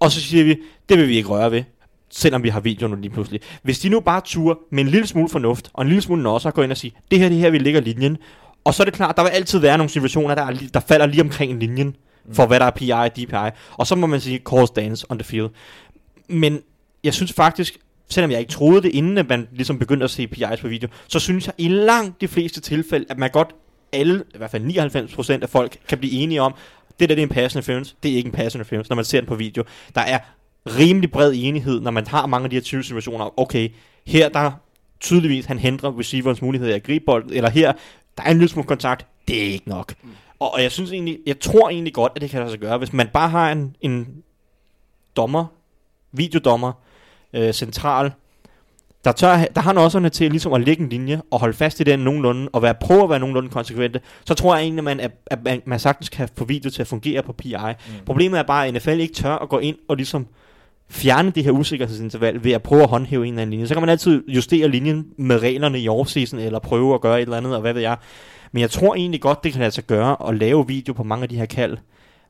og 0.00 0.10
så 0.10 0.20
siger 0.20 0.44
vi, 0.44 0.56
det 0.88 0.98
vil 0.98 1.08
vi 1.08 1.16
ikke 1.16 1.28
røre 1.28 1.50
ved, 1.50 1.62
selvom 2.10 2.42
vi 2.42 2.48
har 2.48 2.60
video 2.60 2.88
nu 2.88 2.96
lige 2.96 3.10
pludselig. 3.10 3.40
Hvis 3.62 3.78
de 3.78 3.88
nu 3.88 4.00
bare 4.00 4.20
turer 4.24 4.54
med 4.70 4.84
en 4.84 4.90
lille 4.90 5.06
smule 5.06 5.28
fornuft, 5.28 5.70
og 5.72 5.82
en 5.82 5.88
lille 5.88 6.02
smule 6.02 6.30
også 6.30 6.50
gå 6.50 6.62
ind 6.62 6.70
og 6.70 6.76
sige, 6.76 6.92
det 7.10 7.18
her, 7.18 7.28
det 7.28 7.38
her, 7.38 7.50
vi 7.50 7.58
ligger 7.58 7.80
linjen, 7.80 8.18
og 8.64 8.74
så 8.74 8.82
er 8.82 8.84
det 8.84 8.94
klart, 8.94 9.16
der 9.16 9.22
vil 9.22 9.30
altid 9.30 9.58
være 9.58 9.78
nogle 9.78 9.90
situationer, 9.90 10.34
der, 10.34 10.42
er, 10.42 10.52
der 10.74 10.80
falder 10.80 11.06
lige 11.06 11.22
omkring 11.22 11.58
linjen, 11.58 11.96
for 12.32 12.46
hvad 12.46 12.60
der 12.60 12.66
er 12.66 12.70
PI 12.70 12.90
og 12.90 13.16
DPI, 13.16 13.58
og 13.72 13.86
så 13.86 13.94
må 13.94 14.06
man 14.06 14.20
sige, 14.20 14.38
course 14.44 14.72
dance 14.76 15.06
on 15.10 15.18
the 15.18 15.24
field. 15.24 15.48
Men 16.28 16.60
jeg 17.04 17.14
synes 17.14 17.32
faktisk, 17.32 17.78
selvom 18.10 18.30
jeg 18.30 18.40
ikke 18.40 18.52
troede 18.52 18.82
det, 18.82 18.88
inden 18.88 19.26
man 19.28 19.48
ligesom 19.52 19.78
begyndte 19.78 20.04
at 20.04 20.10
se 20.10 20.28
PI's 20.36 20.60
på 20.60 20.68
video, 20.68 20.88
så 21.08 21.18
synes 21.18 21.46
jeg 21.46 21.54
i 21.58 21.68
langt 21.68 22.20
de 22.20 22.28
fleste 22.28 22.60
tilfælde, 22.60 23.06
at 23.08 23.18
man 23.18 23.30
godt 23.30 23.54
alle, 23.92 24.24
i 24.34 24.38
hvert 24.38 24.50
fald 24.50 25.38
99% 25.38 25.42
af 25.42 25.48
folk, 25.48 25.76
kan 25.88 25.98
blive 25.98 26.12
enige 26.12 26.42
om, 26.42 26.54
det 27.00 27.08
der 27.08 27.14
det 27.14 27.22
er 27.22 27.26
en 27.26 27.32
pass 27.32 27.54
interference, 27.54 27.94
det 28.02 28.12
er 28.12 28.16
ikke 28.16 28.26
en 28.26 28.32
pass 28.32 28.54
interference, 28.54 28.90
når 28.90 28.96
man 28.96 29.04
ser 29.04 29.20
den 29.20 29.28
på 29.28 29.34
video. 29.34 29.64
Der 29.94 30.00
er 30.00 30.18
rimelig 30.66 31.10
bred 31.10 31.32
enighed, 31.36 31.80
når 31.80 31.90
man 31.90 32.06
har 32.06 32.26
mange 32.26 32.44
af 32.44 32.50
de 32.50 32.56
her 32.56 32.62
20 32.62 32.84
situationer. 32.84 33.40
Okay, 33.40 33.68
her 34.06 34.28
der 34.28 34.50
tydeligvis, 35.00 35.44
han 35.44 35.58
hindrer 35.58 35.98
receiverens 35.98 36.42
mulighed 36.42 36.68
af 36.68 36.74
at 36.74 36.82
gribe 36.82 37.04
bolden, 37.04 37.32
eller 37.32 37.50
her, 37.50 37.72
der 38.18 38.22
er 38.24 38.30
en 38.30 38.38
lille 38.38 38.48
smule 38.48 38.66
kontakt, 38.66 39.06
det 39.28 39.42
er 39.42 39.52
ikke 39.52 39.68
nok. 39.68 39.94
Og, 40.38 40.54
og 40.54 40.62
jeg 40.62 40.72
synes 40.72 40.92
egentlig, 40.92 41.18
jeg 41.26 41.40
tror 41.40 41.70
egentlig 41.70 41.94
godt, 41.94 42.12
at 42.14 42.22
det 42.22 42.30
kan 42.30 42.40
lade 42.40 42.50
sig 42.50 42.60
gøre, 42.60 42.78
hvis 42.78 42.92
man 42.92 43.08
bare 43.08 43.28
har 43.28 43.52
en, 43.52 43.76
en 43.80 44.22
dommer, 45.16 45.46
videodommer, 46.12 46.72
øh, 47.32 47.52
central, 47.52 48.12
der, 49.04 49.12
tør, 49.12 49.44
der 49.54 49.60
har 49.60 49.72
nåserne 49.72 50.08
til 50.08 50.30
ligesom 50.30 50.52
at 50.52 50.60
lægge 50.60 50.82
en 50.82 50.88
linje 50.88 51.22
og 51.30 51.40
holde 51.40 51.54
fast 51.54 51.80
i 51.80 51.82
den 51.82 51.98
nogenlunde, 51.98 52.48
og 52.52 52.62
være, 52.62 52.74
prøve 52.74 53.02
at 53.02 53.10
være 53.10 53.18
nogenlunde 53.18 53.48
konsekvente, 53.48 54.00
så 54.24 54.34
tror 54.34 54.54
jeg 54.54 54.62
egentlig, 54.62 54.78
at 54.78 54.84
man, 54.84 55.00
at, 55.00 55.10
at 55.26 55.44
man, 55.44 55.62
man 55.64 55.78
sagtens 55.78 56.08
kan 56.08 56.28
få 56.36 56.44
video 56.44 56.70
til 56.70 56.80
at 56.80 56.86
fungere 56.86 57.22
på 57.22 57.32
PI. 57.32 57.54
Mm. 57.56 57.94
Problemet 58.06 58.38
er 58.38 58.42
bare, 58.42 58.66
at 58.66 58.74
NFL 58.74 59.00
ikke 59.00 59.14
tør 59.14 59.34
at 59.34 59.48
gå 59.48 59.58
ind 59.58 59.76
og 59.88 59.96
ligesom 59.96 60.26
fjerne 60.90 61.30
det 61.30 61.44
her 61.44 61.50
usikkerhedsinterval 61.50 62.44
ved 62.44 62.52
at 62.52 62.62
prøve 62.62 62.82
at 62.82 62.88
håndhæve 62.88 63.26
en 63.26 63.32
eller 63.32 63.42
anden 63.42 63.50
linje. 63.50 63.66
Så 63.66 63.74
kan 63.74 63.82
man 63.82 63.88
altid 63.88 64.24
justere 64.28 64.68
linjen 64.68 65.06
med 65.18 65.42
reglerne 65.42 65.80
i 65.80 65.88
offseason, 65.88 66.38
eller 66.38 66.58
prøve 66.58 66.94
at 66.94 67.00
gøre 67.00 67.18
et 67.18 67.22
eller 67.22 67.36
andet, 67.36 67.54
og 67.54 67.60
hvad 67.60 67.72
ved 67.72 67.82
jeg. 67.82 67.96
Men 68.52 68.60
jeg 68.60 68.70
tror 68.70 68.94
egentlig 68.94 69.20
godt, 69.20 69.44
det 69.44 69.52
kan 69.52 69.60
lade 69.60 69.70
sig 69.70 69.84
gøre 69.84 70.28
at 70.28 70.34
lave 70.38 70.66
video 70.68 70.92
på 70.92 71.02
mange 71.02 71.22
af 71.22 71.28
de 71.28 71.36
her 71.36 71.46
kald, 71.46 71.78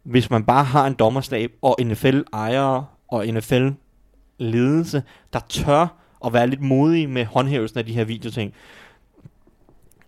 hvis 0.02 0.30
man 0.30 0.44
bare 0.44 0.64
har 0.64 0.86
en 0.86 0.94
dommerstab 0.94 1.52
og 1.62 1.76
NFL-ejere 1.82 2.86
og 3.08 3.26
NFL-ledelse, 3.26 5.02
der 5.32 5.40
tør 5.48 5.86
at 6.24 6.32
være 6.32 6.46
lidt 6.46 6.60
modige 6.60 7.06
med 7.06 7.24
håndhævelsen 7.24 7.78
af 7.78 7.86
de 7.86 7.92
her 7.92 8.04
videoting. 8.04 8.52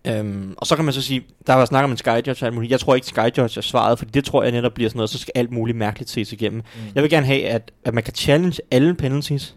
Øhm, 0.07 0.53
og 0.57 0.67
så 0.67 0.75
kan 0.75 0.85
man 0.85 0.93
så 0.93 1.01
sige, 1.01 1.25
der 1.47 1.53
var 1.53 1.65
snak 1.65 1.83
om 1.83 1.91
en 1.91 1.97
skyjudge 1.97 2.45
alt 2.45 2.53
muligt. 2.53 2.71
Jeg 2.71 2.79
tror 2.79 2.95
ikke, 2.95 3.07
skyjudge 3.07 3.57
er 3.57 3.61
svaret, 3.61 3.99
for 3.99 4.05
det 4.05 4.25
tror 4.25 4.43
jeg 4.43 4.51
netop 4.51 4.73
bliver 4.73 4.89
sådan 4.89 4.97
noget, 4.97 5.09
så 5.09 5.17
skal 5.17 5.31
alt 5.35 5.51
muligt 5.51 5.77
mærkeligt 5.77 6.09
ses 6.09 6.33
igennem. 6.33 6.57
Mm. 6.75 6.81
Jeg 6.95 7.03
vil 7.03 7.09
gerne 7.09 7.25
have, 7.25 7.47
at, 7.47 7.71
at 7.85 7.93
man 7.93 8.03
kan 8.03 8.13
challenge 8.13 8.59
alle 8.71 8.93
penalties. 8.93 9.55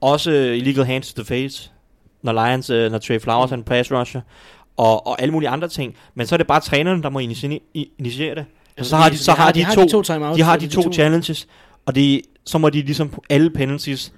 Også 0.00 0.30
illegal 0.30 0.84
hands 0.84 1.14
to 1.14 1.22
the 1.22 1.26
face, 1.26 1.70
når 2.22 2.32
Lions, 2.32 2.70
øh, 2.70 2.90
når 2.90 2.98
Trey 2.98 3.20
Flowers 3.20 3.50
er 3.50 3.54
en 3.54 3.62
pass 3.62 3.92
rusher, 3.92 4.20
og, 4.76 5.06
og 5.06 5.22
alle 5.22 5.32
mulige 5.32 5.48
andre 5.48 5.68
ting. 5.68 5.94
Men 6.14 6.26
så 6.26 6.34
er 6.34 6.36
det 6.36 6.46
bare 6.46 6.60
træneren, 6.60 7.02
der 7.02 7.08
må 7.10 7.18
initiere, 7.18 7.60
initiere 7.98 8.34
det. 8.34 8.44
Og 8.78 8.84
så 8.84 8.96
har 8.96 9.10
de, 9.10 9.18
så 9.18 9.32
har 9.32 9.52
de, 9.52 9.64
har 9.64 9.74
to, 9.74 9.82
de 9.82 9.88
to 9.88 10.02
de 10.02 10.42
har 10.42 10.54
så 10.54 10.66
de 10.66 10.68
to 10.68 10.92
challenges, 10.92 11.46
og 11.86 11.94
det, 11.94 12.22
så 12.44 12.58
må 12.58 12.70
de 12.70 12.82
ligesom 12.82 13.22
alle 13.30 13.50
penalties 13.50 14.12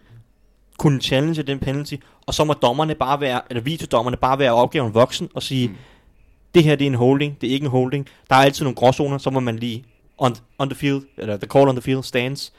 kunne 0.78 1.00
challenge 1.00 1.42
den 1.42 1.58
penalty, 1.58 1.94
og 2.26 2.34
så 2.34 2.44
må 2.44 2.52
dommerne 2.52 2.94
bare 2.94 3.20
være, 3.20 3.40
eller 3.50 3.62
videodommerne 3.62 4.16
bare 4.16 4.38
være 4.38 4.52
opgaven 4.52 4.94
voksen 4.94 5.28
og 5.34 5.42
sige, 5.42 5.68
mm. 5.68 5.74
det 6.54 6.64
her 6.64 6.76
det 6.76 6.84
er 6.84 6.90
en 6.90 6.94
holding, 6.94 7.40
det 7.40 7.48
er 7.48 7.52
ikke 7.52 7.64
en 7.64 7.70
holding. 7.70 8.08
Der 8.30 8.36
er 8.36 8.40
altid 8.40 8.64
nogle 8.64 8.76
gråzoner, 8.76 9.18
så 9.18 9.30
må 9.30 9.40
man 9.40 9.56
lige 9.56 9.84
on, 10.18 10.36
on 10.58 10.68
the 10.68 10.76
field, 10.76 11.02
eller 11.18 11.36
the 11.36 11.46
call 11.46 11.68
on 11.68 11.74
the 11.74 11.82
field 11.82 12.02
stands. 12.02 12.52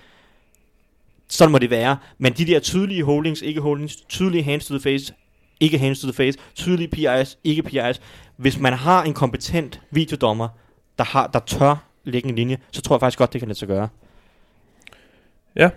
Sådan 1.30 1.52
må 1.52 1.58
det 1.58 1.70
være. 1.70 1.98
Men 2.18 2.34
de 2.34 2.46
der 2.46 2.60
tydelige 2.60 3.04
holdings, 3.04 3.42
ikke 3.42 3.62
holdings, 3.62 3.96
tydelige 3.96 4.44
hands 4.44 4.66
to 4.66 4.74
the 4.78 4.82
face, 4.82 5.14
ikke 5.60 5.78
hands 5.78 6.00
to 6.00 6.08
the 6.08 6.14
face, 6.14 6.40
tydelige 6.56 6.88
PIs, 6.88 7.38
ikke 7.44 7.64
PIs. 7.64 8.02
Hvis 8.36 8.60
man 8.60 8.74
har 8.74 9.04
en 9.04 9.14
kompetent 9.14 9.82
videodommer, 9.92 10.48
der, 10.98 11.04
har, 11.04 11.28
der 11.28 11.40
tør 11.40 11.76
lægge 12.04 12.30
en 12.30 12.36
linje, 12.36 12.58
så 12.72 12.82
tror 12.82 12.96
jeg 12.96 13.00
faktisk 13.00 13.18
godt, 13.18 13.34
det 13.34 13.42
kan 13.42 13.48
lade 13.48 13.60
sig 13.60 13.68
gøre. 13.68 13.90
Ja. 15.56 15.70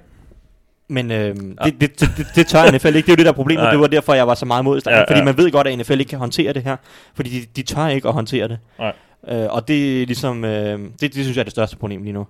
Men 0.91 1.11
øh, 1.11 1.37
det, 1.37 1.81
det, 1.81 1.81
det, 1.81 2.09
det, 2.17 2.27
det 2.35 2.47
tør 2.47 2.71
NFL 2.71 2.87
ikke. 2.87 3.07
Det 3.07 3.09
er 3.09 3.13
jo 3.13 3.17
det 3.17 3.27
der 3.27 3.33
problem, 3.33 3.59
og 3.59 3.63
Nej. 3.65 3.71
det 3.71 3.81
var 3.81 3.87
derfor, 3.87 4.15
jeg 4.15 4.27
var 4.27 4.35
så 4.35 4.47
meget 4.47 4.65
mod 4.65 4.81
Ja, 4.87 4.97
ja, 4.97 5.01
Fordi 5.03 5.19
ja. 5.19 5.25
man 5.25 5.37
ved 5.37 5.51
godt, 5.51 5.67
at 5.67 5.79
NFL 5.79 5.93
ikke 6.01 6.11
kan 6.11 6.19
håndtere 6.19 6.53
det 6.53 6.63
her. 6.63 6.77
Fordi 7.15 7.41
de, 7.41 7.47
de 7.57 7.63
tør 7.63 7.87
ikke 7.89 8.09
at 8.09 8.15
håndtere 8.15 8.49
det. 8.49 8.59
Nej. 8.79 8.93
Øh, 9.29 9.47
og 9.51 9.69
det 9.69 10.03
er 10.03 10.07
ligesom, 10.07 10.45
øh, 10.45 10.79
det, 10.79 11.01
det 11.01 11.15
synes 11.15 11.37
jeg 11.37 11.41
er 11.41 11.45
det 11.45 11.51
største 11.53 11.77
problem 11.77 12.03
lige 12.03 12.13
nu. 12.13 12.27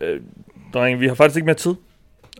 Øh, 0.00 0.20
drenge, 0.74 0.98
vi 0.98 1.08
har 1.08 1.14
faktisk 1.14 1.36
ikke 1.36 1.46
mere 1.46 1.54
tid. 1.54 1.74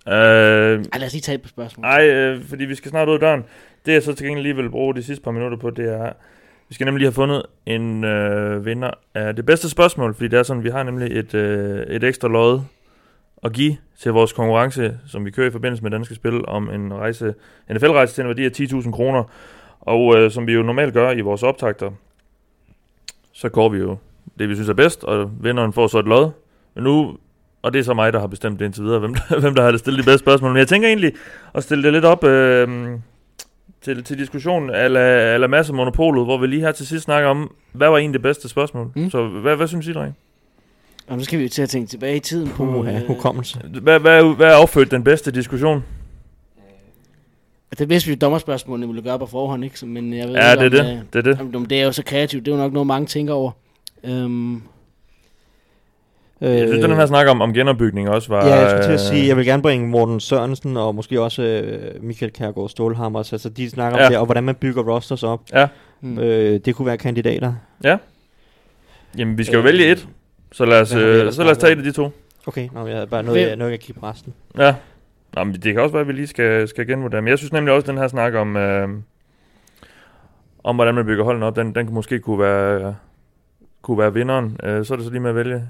Øh, 0.09 0.15
Ej, 0.15 0.99
lad 0.99 1.07
os 1.07 1.13
lige 1.13 1.21
tage 1.21 1.35
et 1.35 1.43
par 1.43 1.49
spørgsmål. 1.49 1.83
Nej, 1.83 2.07
øh, 2.09 2.45
fordi 2.49 2.65
vi 2.65 2.75
skal 2.75 2.91
snart 2.91 3.09
ud 3.09 3.15
af 3.15 3.21
døren. 3.21 3.45
Det 3.87 3.93
jeg 3.93 4.03
så 4.03 4.15
til 4.15 4.27
gengæld 4.27 4.43
lige 4.43 4.57
vil 4.57 4.71
bruge 4.71 4.95
de 4.95 5.03
sidste 5.03 5.25
par 5.25 5.31
minutter 5.31 5.59
på, 5.59 5.71
det 5.71 5.93
er, 5.93 6.13
vi 6.69 6.75
skal 6.75 6.85
nemlig 6.85 6.99
lige 6.99 7.07
have 7.07 7.15
fundet 7.15 7.43
en 7.67 8.05
øh, 8.05 8.67
vinder 8.67 8.91
af 9.15 9.37
det 9.37 9.47
bedste 9.47 9.71
spørgsmål, 9.71 10.15
fordi 10.15 10.29
det 10.29 10.39
er 10.39 10.43
sådan, 10.43 10.65
vi 10.65 10.71
har 10.71 10.83
nemlig 10.83 11.19
et, 11.19 11.35
øh, 11.35 11.87
et 11.87 12.05
ekstra 12.05 12.29
lod 12.29 12.61
at 13.43 13.53
give 13.53 13.77
til 13.99 14.13
vores 14.13 14.33
konkurrence, 14.33 14.99
som 15.07 15.25
vi 15.25 15.31
kører 15.31 15.49
i 15.49 15.51
forbindelse 15.51 15.83
med 15.83 15.91
Danske 15.91 16.15
Spil, 16.15 16.47
om 16.47 16.71
en 16.71 16.95
rejse, 16.95 17.35
NFL-rejse 17.73 18.15
til 18.15 18.23
en 18.23 18.29
værdi 18.29 18.45
af 18.45 18.51
10.000 18.51 18.91
kroner. 18.91 19.25
Og 19.81 20.17
øh, 20.17 20.31
som 20.31 20.47
vi 20.47 20.53
jo 20.53 20.63
normalt 20.63 20.95
gør 20.95 21.11
i 21.11 21.21
vores 21.21 21.43
optagter, 21.43 21.91
så 23.33 23.49
går 23.49 23.69
vi 23.69 23.79
jo 23.79 23.97
det, 24.39 24.49
vi 24.49 24.55
synes 24.55 24.69
er 24.69 24.75
bedst, 24.75 25.05
og 25.05 25.31
vinderen 25.41 25.73
får 25.73 25.87
så 25.87 25.99
et 25.99 26.07
lod. 26.07 26.31
Men 26.75 26.85
nu, 26.85 27.17
og 27.63 27.73
det 27.73 27.79
er 27.79 27.83
så 27.83 27.95
mig, 27.95 28.13
der 28.13 28.21
har 28.21 28.27
bestemt 28.27 28.59
det 28.59 28.65
indtil 28.65 28.85
videre, 28.85 28.99
hvem 28.99 29.15
der, 29.15 29.41
hvem 29.41 29.55
der 29.55 29.63
har 29.63 29.77
stillet 29.77 30.05
de 30.05 30.07
bedste 30.07 30.25
spørgsmål. 30.25 30.51
Men 30.51 30.59
jeg 30.59 30.69
tænker 30.69 30.89
egentlig 30.89 31.13
at 31.55 31.63
stille 31.63 31.85
det 31.85 31.93
lidt 31.93 32.05
op 32.05 32.25
øh, 32.25 32.69
til, 33.81 34.05
til 34.05 34.19
diskussion 34.19 34.71
ala, 34.71 35.01
ala 35.35 35.47
masse 35.47 35.73
monopolet, 35.73 36.25
hvor 36.25 36.39
vi 36.39 36.47
lige 36.47 36.61
her 36.61 36.73
til 36.73 36.87
sidst 36.87 37.05
snakker 37.05 37.29
om, 37.31 37.55
hvad 37.73 37.89
var 37.89 37.99
egentlig 37.99 38.15
det 38.15 38.23
bedste 38.23 38.49
spørgsmål? 38.49 38.91
Mm. 38.97 39.11
Så 39.11 39.29
hvad, 39.29 39.57
hvad 39.57 39.67
synes 39.67 39.87
I, 39.87 39.93
drenge? 39.93 40.15
Og 41.09 41.17
nu 41.19 41.25
skal 41.25 41.39
vi 41.39 41.43
jo 41.45 41.49
til 41.49 41.63
at 41.63 41.69
tænke 41.69 41.91
tilbage 41.91 42.17
i 42.17 42.21
tiden 42.21 42.49
på... 42.49 42.65
Puh, 42.65 42.87
ja, 42.87 43.01
øh, 43.01 43.07
hukommelse. 43.07 43.59
Hvad, 43.83 44.01
hvad, 44.01 44.35
hvad 44.37 44.47
er 44.47 44.55
affødt 44.55 44.91
den 44.91 45.05
bedste 45.05 45.31
diskussion? 45.31 45.85
det 47.79 47.89
vidste 47.89 48.07
vi 48.09 48.13
jo 48.15 48.19
dommerspørgsmålene 48.21 48.87
ville 48.87 49.03
gøre 49.03 49.19
på 49.19 49.27
forhånd, 49.27 49.65
ikke? 49.65 49.87
Men 49.87 50.15
jeg 50.15 50.29
ved 50.29 50.35
Ja, 50.35 50.53
ikke, 50.53 50.71
det 50.71 50.81
er 50.81 50.85
om, 50.85 50.87
det. 50.87 50.97
øh, 50.97 51.03
Det 51.13 51.19
er 51.29 51.33
det. 51.33 51.41
Om, 51.41 51.55
om 51.55 51.67
det 51.67 51.81
er 51.81 51.85
jo 51.85 51.93
så 51.93 52.03
kreativt, 52.05 52.47
det 52.47 52.53
er 52.53 52.57
jo 52.57 52.63
nok 52.63 52.73
noget, 52.73 52.87
mange 52.87 53.07
tænker 53.07 53.35
over. 53.35 53.51
Øhm, 54.05 54.63
Jeg 56.41 56.69
synes, 56.69 56.85
den 56.85 56.97
her 56.97 57.07
snak 57.07 57.27
om, 57.29 57.41
om 57.41 57.55
genopbygning 57.55 58.09
også 58.09 58.29
var... 58.29 58.47
Ja, 58.47 58.55
jeg 58.55 58.71
skulle 58.71 58.83
til 58.85 58.93
at 58.93 59.13
øh, 59.13 59.17
sige, 59.17 59.29
jeg 59.29 59.37
vil 59.37 59.45
gerne 59.47 59.63
bringe 59.63 59.89
Morten 59.89 60.21
Sørensen 60.21 60.77
og 60.77 60.95
måske 60.95 61.21
også 61.21 61.43
øh, 61.43 62.03
Michael 62.05 62.33
Kærgaard 62.33 62.69
Stålhammers. 62.69 63.33
Altså, 63.33 63.49
de 63.49 63.71
snakker 63.71 63.99
om 63.99 64.03
Ja. 64.03 64.09
det, 64.09 64.17
og 64.19 64.25
hvordan 64.25 64.45
man 64.45 64.55
bygger 64.55 64.83
rosters 64.83 65.23
op. 65.23 65.41
Ja. 65.53 65.67
mm. 66.01 66.19
Øh, 66.19 66.61
det 66.65 66.75
kunne 66.75 66.87
være 66.87 66.99
kandidater. 66.99 67.55
Jamen, 69.19 69.39
vi 69.39 69.45
skal 69.45 69.55
jo 69.55 69.59
Øh, 69.61 69.65
vælge 69.65 69.87
et. 69.93 70.09
Så 70.53 70.65
lad 70.65 70.81
os, 70.81 70.95
øh, 70.95 71.33
så 71.33 71.43
lad 71.43 71.51
os 71.51 71.59
tage 71.59 71.75
snakket 71.75 71.79
af 71.79 71.83
de 71.85 71.93
to. 71.93 72.11
Okay, 72.47 72.69
nå, 72.73 72.87
jeg 72.87 72.95
havde 72.95 73.07
bare 73.07 73.23
noget, 73.23 73.41
jeg, 73.49 73.57
noget, 73.57 73.71
jeg 73.71 73.81
kigge 73.81 74.01
på 74.01 74.07
resten. 74.07 74.35
Ja. 74.59 74.75
Nå, 75.35 75.45
men 75.45 75.55
det 75.55 75.63
kan 75.75 75.79
også 75.79 75.93
være, 75.93 76.01
at 76.01 76.09
vi 76.09 76.13
lige 76.13 76.27
skal, 76.27 76.69
skal 76.69 76.87
genvurdere. 76.87 77.23
Men 77.23 77.29
jeg 77.29 77.39
synes 77.39 77.53
nemlig 77.53 77.75
også, 77.75 77.85
at 77.85 77.89
den 77.89 77.99
her 77.99 78.09
snak 78.09 78.35
om, 78.35 78.57
øh, 78.57 78.89
om 80.65 80.75
hvordan 80.77 80.95
man 80.95 81.07
bygger 81.07 81.25
holdene 81.25 81.47
op, 81.47 81.57
den, 81.57 81.75
den 81.75 81.87
kunne 81.87 81.95
måske 81.95 82.19
kunne 82.19 82.39
være, 82.39 82.95
kunne 83.83 83.99
være 83.99 84.15
vinderen. 84.15 84.57
Øh, 84.63 84.85
så 84.85 84.95
er 84.95 84.97
det 84.97 85.05
så 85.07 85.11
lige 85.13 85.21
med 85.21 85.31
at 85.31 85.37
vælge. 85.37 85.63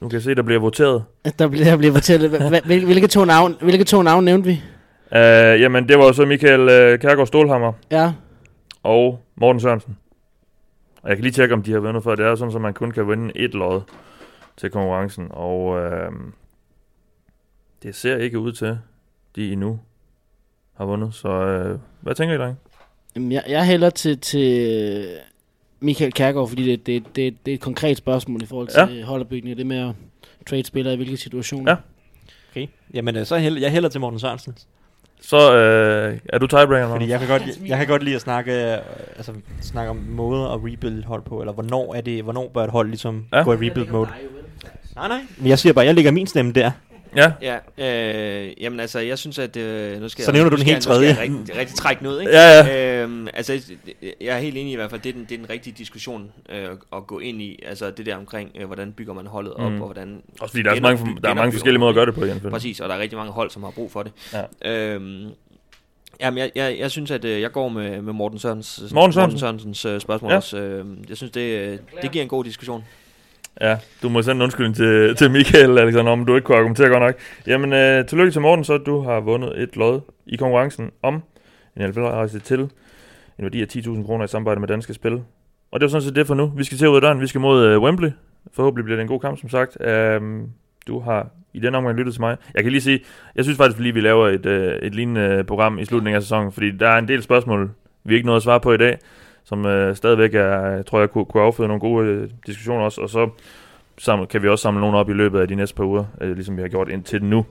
Nu 0.00 0.08
kan 0.08 0.14
jeg 0.14 0.22
se, 0.22 0.34
der 0.34 0.42
bliver 0.42 0.60
voteret. 0.60 1.04
Der 1.38 1.48
bliver, 1.48 1.64
der 1.64 1.76
bliver 1.76 2.60
hvil- 2.64 2.84
hvilke, 2.84 3.06
to 3.06 3.24
navn, 3.24 3.56
hvilke 3.60 3.84
to 3.84 4.02
navn 4.02 4.24
nævnte 4.24 4.46
vi? 4.48 4.62
Øh, 5.14 5.60
jamen, 5.60 5.88
det 5.88 5.98
var 5.98 6.04
jo 6.04 6.12
så 6.12 6.24
Michael 6.24 6.60
øh, 6.60 6.98
Kærgaard 6.98 7.26
Stålhammer 7.26 7.72
Ja, 7.90 8.12
og 8.82 9.20
Morten 9.36 9.60
Sørensen. 9.60 9.96
Og 11.02 11.08
jeg 11.08 11.16
kan 11.16 11.22
lige 11.22 11.32
tjekke, 11.32 11.54
om 11.54 11.62
de 11.62 11.72
har 11.72 11.78
vundet 11.78 12.04
før. 12.04 12.14
Det 12.14 12.26
er 12.26 12.34
sådan, 12.34 12.54
at 12.54 12.60
man 12.60 12.74
kun 12.74 12.90
kan 12.90 13.08
vinde 13.08 13.32
et 13.36 13.54
lod 13.54 13.80
til 14.56 14.70
konkurrencen. 14.70 15.26
Og 15.30 15.80
øh, 15.80 16.12
det 17.82 17.94
ser 17.94 18.16
ikke 18.16 18.38
ud 18.38 18.52
til, 18.52 18.78
de 19.36 19.52
endnu 19.52 19.80
har 20.74 20.84
vundet. 20.84 21.14
Så 21.14 21.28
øh, 21.28 21.78
hvad 22.00 22.14
tænker 22.14 22.34
I, 22.34 22.38
drenge? 22.38 22.56
Jamen, 23.14 23.32
jeg, 23.32 23.44
jeg 23.48 23.66
hælder 23.66 23.90
til, 23.90 24.18
til 24.18 25.06
Michael 25.80 26.12
Kærgaard, 26.12 26.48
fordi 26.48 26.70
det, 26.70 26.86
det, 26.86 27.16
det, 27.16 27.46
det 27.46 27.52
er 27.52 27.54
et 27.54 27.60
konkret 27.60 27.96
spørgsmål 27.96 28.42
i 28.42 28.46
forhold 28.46 28.68
til 28.68 28.96
ja. 28.96 29.04
holderbygning. 29.04 29.56
Det 29.56 29.66
med 29.66 29.88
at 29.88 29.94
trade 30.46 30.64
spillere 30.64 30.94
i 30.94 30.96
hvilke 30.96 31.16
situationer. 31.16 31.72
Ja. 31.72 31.76
Okay. 32.50 32.66
Jamen, 32.94 33.16
øh, 33.16 33.26
så 33.26 33.36
held, 33.36 33.58
jeg 33.58 33.70
hælder 33.70 33.88
til 33.88 34.00
Morten 34.00 34.18
Sørensen. 34.18 34.54
Så 35.24 35.56
øh, 35.56 36.18
er 36.28 36.38
du 36.38 36.46
tiebreaker, 36.46 36.88
Fordi 36.88 37.08
jeg 37.08 37.18
kan 37.18 37.28
godt, 37.28 37.42
jeg 37.66 37.78
kan 37.78 37.86
godt 37.86 38.02
lide 38.02 38.14
at 38.14 38.20
snakke, 38.20 38.52
øh, 38.72 38.78
altså, 39.16 39.32
snakke 39.60 39.90
om 39.90 39.96
måder 39.96 40.48
at 40.48 40.58
rebuild 40.58 40.98
et 40.98 41.04
hold 41.04 41.22
på, 41.22 41.40
eller 41.40 41.52
hvornår, 41.52 41.94
er 41.94 42.00
det, 42.00 42.22
hvornår 42.22 42.50
bør 42.54 42.64
et 42.64 42.70
hold 42.70 42.88
ligesom 42.88 43.24
Ja. 43.32 43.38
ja. 43.38 43.44
gå 43.44 43.52
i 43.52 43.56
rebuild 43.56 43.88
mode. 43.88 44.08
Nej, 44.96 45.08
nej. 45.08 45.20
Men 45.38 45.48
jeg 45.48 45.58
siger 45.58 45.72
bare, 45.72 45.84
jeg 45.84 45.94
lægger 45.94 46.10
min 46.10 46.26
stemme 46.26 46.52
der. 46.52 46.70
Ja, 47.16 47.32
Ja, 47.78 48.44
øh, 48.46 48.52
jamen 48.60 48.80
altså, 48.80 48.98
jeg 48.98 49.18
synes, 49.18 49.38
at... 49.38 49.56
Øh, 49.56 50.00
nu 50.00 50.08
skal 50.08 50.24
Så 50.24 50.30
jeg, 50.30 50.34
nævner 50.34 50.50
nu 50.50 50.56
du 50.56 50.60
den 50.60 50.66
helt 50.66 50.86
jeg- 50.86 50.94
nu 50.94 51.00
skal 51.00 51.06
jeg 51.06 51.16
tredje. 51.16 51.38
Rigtig, 51.40 51.56
rigtig 51.58 51.76
trække 51.76 52.02
noget, 52.02 52.20
ikke? 52.20 52.32
ja, 52.32 52.64
ja. 52.64 53.02
Øhm, 53.02 53.28
altså, 53.34 53.60
jeg 54.20 54.36
er 54.36 54.38
helt 54.38 54.56
enig 54.56 54.72
i 54.72 54.76
hvert 54.76 54.90
fald, 54.90 55.00
det 55.00 55.08
er 55.08 55.12
den, 55.12 55.22
det 55.28 55.32
er 55.32 55.38
den 55.38 55.50
rigtige 55.50 55.74
diskussion 55.78 56.32
øh, 56.48 56.68
at 56.96 57.06
gå 57.06 57.18
ind 57.18 57.42
i. 57.42 57.58
Altså 57.66 57.90
det 57.90 58.06
der 58.06 58.16
omkring, 58.16 58.50
øh, 58.60 58.66
hvordan 58.66 58.92
bygger 58.92 59.14
man 59.14 59.26
holdet 59.26 59.52
op, 59.54 59.72
Mm. 59.72 59.80
og 59.80 59.86
hvordan... 59.86 60.22
Også 60.40 60.52
fordi 60.52 60.62
der 60.62 60.70
er, 60.70 60.80
mange, 60.80 61.16
der 61.22 61.28
er 61.30 61.34
mange 61.34 61.52
forskellige 61.52 61.78
måder 61.78 61.90
at 61.90 61.94
gøre 61.94 62.06
det 62.06 62.14
på, 62.14 62.24
igen. 62.24 62.40
Præcis, 62.50 62.80
og 62.80 62.88
der 62.88 62.94
er 62.94 62.98
rigtig 62.98 63.18
mange 63.18 63.32
hold, 63.32 63.50
som 63.50 63.62
har 63.62 63.70
brug 63.70 63.92
for 63.92 64.02
det. 64.02 64.12
Ja. 64.64 64.92
Øhm, 64.94 65.26
jamen, 66.20 66.38
jeg, 66.38 66.50
jeg, 66.54 66.76
jeg 66.78 66.90
synes, 66.90 67.10
at 67.10 67.24
øh, 67.24 67.40
jeg 67.40 67.52
går 67.52 67.68
med, 67.68 68.02
med 68.02 68.12
Morten, 68.12 68.38
Sørens, 68.38 68.78
Morten 68.92 69.12
Sørensen. 69.12 69.20
Morten 69.20 69.38
Sørensens 69.38 69.84
øh, 69.84 70.00
spørgsmål 70.00 70.28
Ja. 70.28 70.32
ja. 70.34 70.36
også. 70.38 70.58
Øh, 70.58 70.86
jeg 71.08 71.16
synes, 71.16 71.30
det, 71.32 71.40
øh, 71.40 71.78
det 72.02 72.10
giver 72.10 72.22
en 72.22 72.28
god 72.28 72.44
diskussion. 72.44 72.84
Ja, 73.60 73.78
du 74.02 74.08
må 74.08 74.22
sende 74.22 74.36
en 74.36 74.42
undskyldning 74.42 74.76
til, 74.76 75.16
til 75.16 75.30
Michael, 75.30 75.78
Alexander, 75.78 76.12
om 76.12 76.26
du 76.26 76.34
ikke 76.34 76.44
kunne 76.44 76.58
argumentere 76.58 76.88
godt 76.88 77.02
nok. 77.02 77.14
Jamen, 77.46 77.72
øh, 77.72 78.06
tillykke 78.06 78.32
til 78.32 78.40
Morten, 78.40 78.64
så 78.64 78.78
du 78.78 79.00
har 79.00 79.20
vundet 79.20 79.62
et 79.62 79.76
lod 79.76 80.00
i 80.26 80.36
konkurrencen 80.36 80.90
om 81.02 81.22
en 81.76 81.88
NFL-rejse 81.88 82.40
til 82.40 82.60
en 83.38 83.44
værdi 83.44 83.62
af 83.62 83.66
10.000 83.66 84.06
kroner 84.06 84.24
i 84.24 84.28
samarbejde 84.28 84.60
med 84.60 84.68
Danske 84.68 84.94
Spil. 84.94 85.22
Og 85.70 85.80
det 85.80 85.82
var 85.82 85.88
sådan 85.88 86.02
set 86.02 86.16
det 86.16 86.26
for 86.26 86.34
nu. 86.34 86.52
Vi 86.56 86.64
skal 86.64 86.78
til 86.78 86.88
ud 86.88 86.94
af 86.94 87.00
døren. 87.00 87.20
Vi 87.20 87.26
skal 87.26 87.40
mod 87.40 87.64
øh, 87.64 87.82
Wembley. 87.82 88.10
Forhåbentlig 88.52 88.84
bliver 88.84 88.96
det 88.96 89.02
en 89.02 89.08
god 89.08 89.20
kamp, 89.20 89.40
som 89.40 89.48
sagt. 89.48 89.80
Øhm, 89.80 90.48
du 90.86 91.00
har 91.00 91.28
i 91.52 91.60
den 91.60 91.74
omgang 91.74 91.98
lyttet 91.98 92.14
til 92.14 92.20
mig. 92.20 92.36
Jeg 92.54 92.62
kan 92.62 92.72
lige 92.72 92.82
sige, 92.82 93.00
jeg 93.36 93.44
synes 93.44 93.56
faktisk 93.56 93.80
lige, 93.80 93.94
vi 93.94 94.00
laver 94.00 94.28
et, 94.28 94.46
øh, 94.46 94.74
et 94.74 94.94
lignende 94.94 95.20
øh, 95.20 95.44
program 95.44 95.78
i 95.78 95.84
slutningen 95.84 96.16
af 96.16 96.22
sæsonen, 96.22 96.52
fordi 96.52 96.70
der 96.70 96.88
er 96.88 96.98
en 96.98 97.08
del 97.08 97.22
spørgsmål, 97.22 97.70
vi 98.04 98.14
ikke 98.14 98.26
nåede 98.26 98.36
at 98.36 98.42
svare 98.42 98.60
på 98.60 98.72
i 98.72 98.76
dag, 98.76 98.98
som 99.44 99.66
øh, 99.66 99.96
stadigvæk 99.96 100.34
er, 100.34 100.82
tror 100.82 101.00
jeg, 101.00 101.10
kunne, 101.10 101.24
kunne 101.24 101.42
afføde 101.42 101.68
nogle 101.68 101.80
gode 101.80 102.06
øh, 102.06 102.30
diskussioner 102.46 102.84
også, 102.84 103.00
og 103.00 103.10
så 103.10 103.28
samle, 103.98 104.26
kan 104.26 104.42
vi 104.42 104.48
også 104.48 104.62
samle 104.62 104.80
nogle 104.80 104.98
op 104.98 105.10
i 105.10 105.12
løbet 105.12 105.40
af 105.40 105.48
de 105.48 105.54
næste 105.54 105.74
par 105.76 105.84
uger, 105.84 106.04
øh, 106.20 106.34
ligesom 106.34 106.56
vi 106.56 106.62
har 106.62 106.68
gjort 106.68 106.88
indtil 106.88 107.24
nu. 107.24 107.46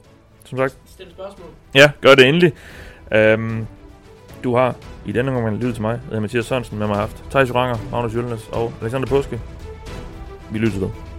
Som 0.46 0.58
sagt, 0.58 0.78
Stil 0.86 1.06
spørgsmål. 1.10 1.48
ja, 1.76 1.92
gør 2.02 2.16
det 2.16 2.28
endelig. 2.28 2.54
Um, 3.36 3.68
du 4.44 4.56
har 4.56 4.76
i 5.06 5.12
denne 5.12 5.32
omgang 5.32 5.58
lyttet 5.58 5.74
til 5.74 5.82
mig, 5.82 5.92
jeg 5.92 6.00
hedder 6.06 6.20
Mathias 6.20 6.46
Sørensen, 6.46 6.80
med 6.80 6.88
mig 6.88 6.96
har 6.96 7.02
haft 7.02 7.24
Thijs 7.32 7.56
Ranger, 7.56 7.78
Magnus 7.92 8.16
Jølnes 8.16 8.50
og 8.54 8.74
Alexander 8.82 9.08
Påske. 9.08 9.40
Vi 10.52 10.60
lytter 10.60 10.80
ved. 10.80 11.11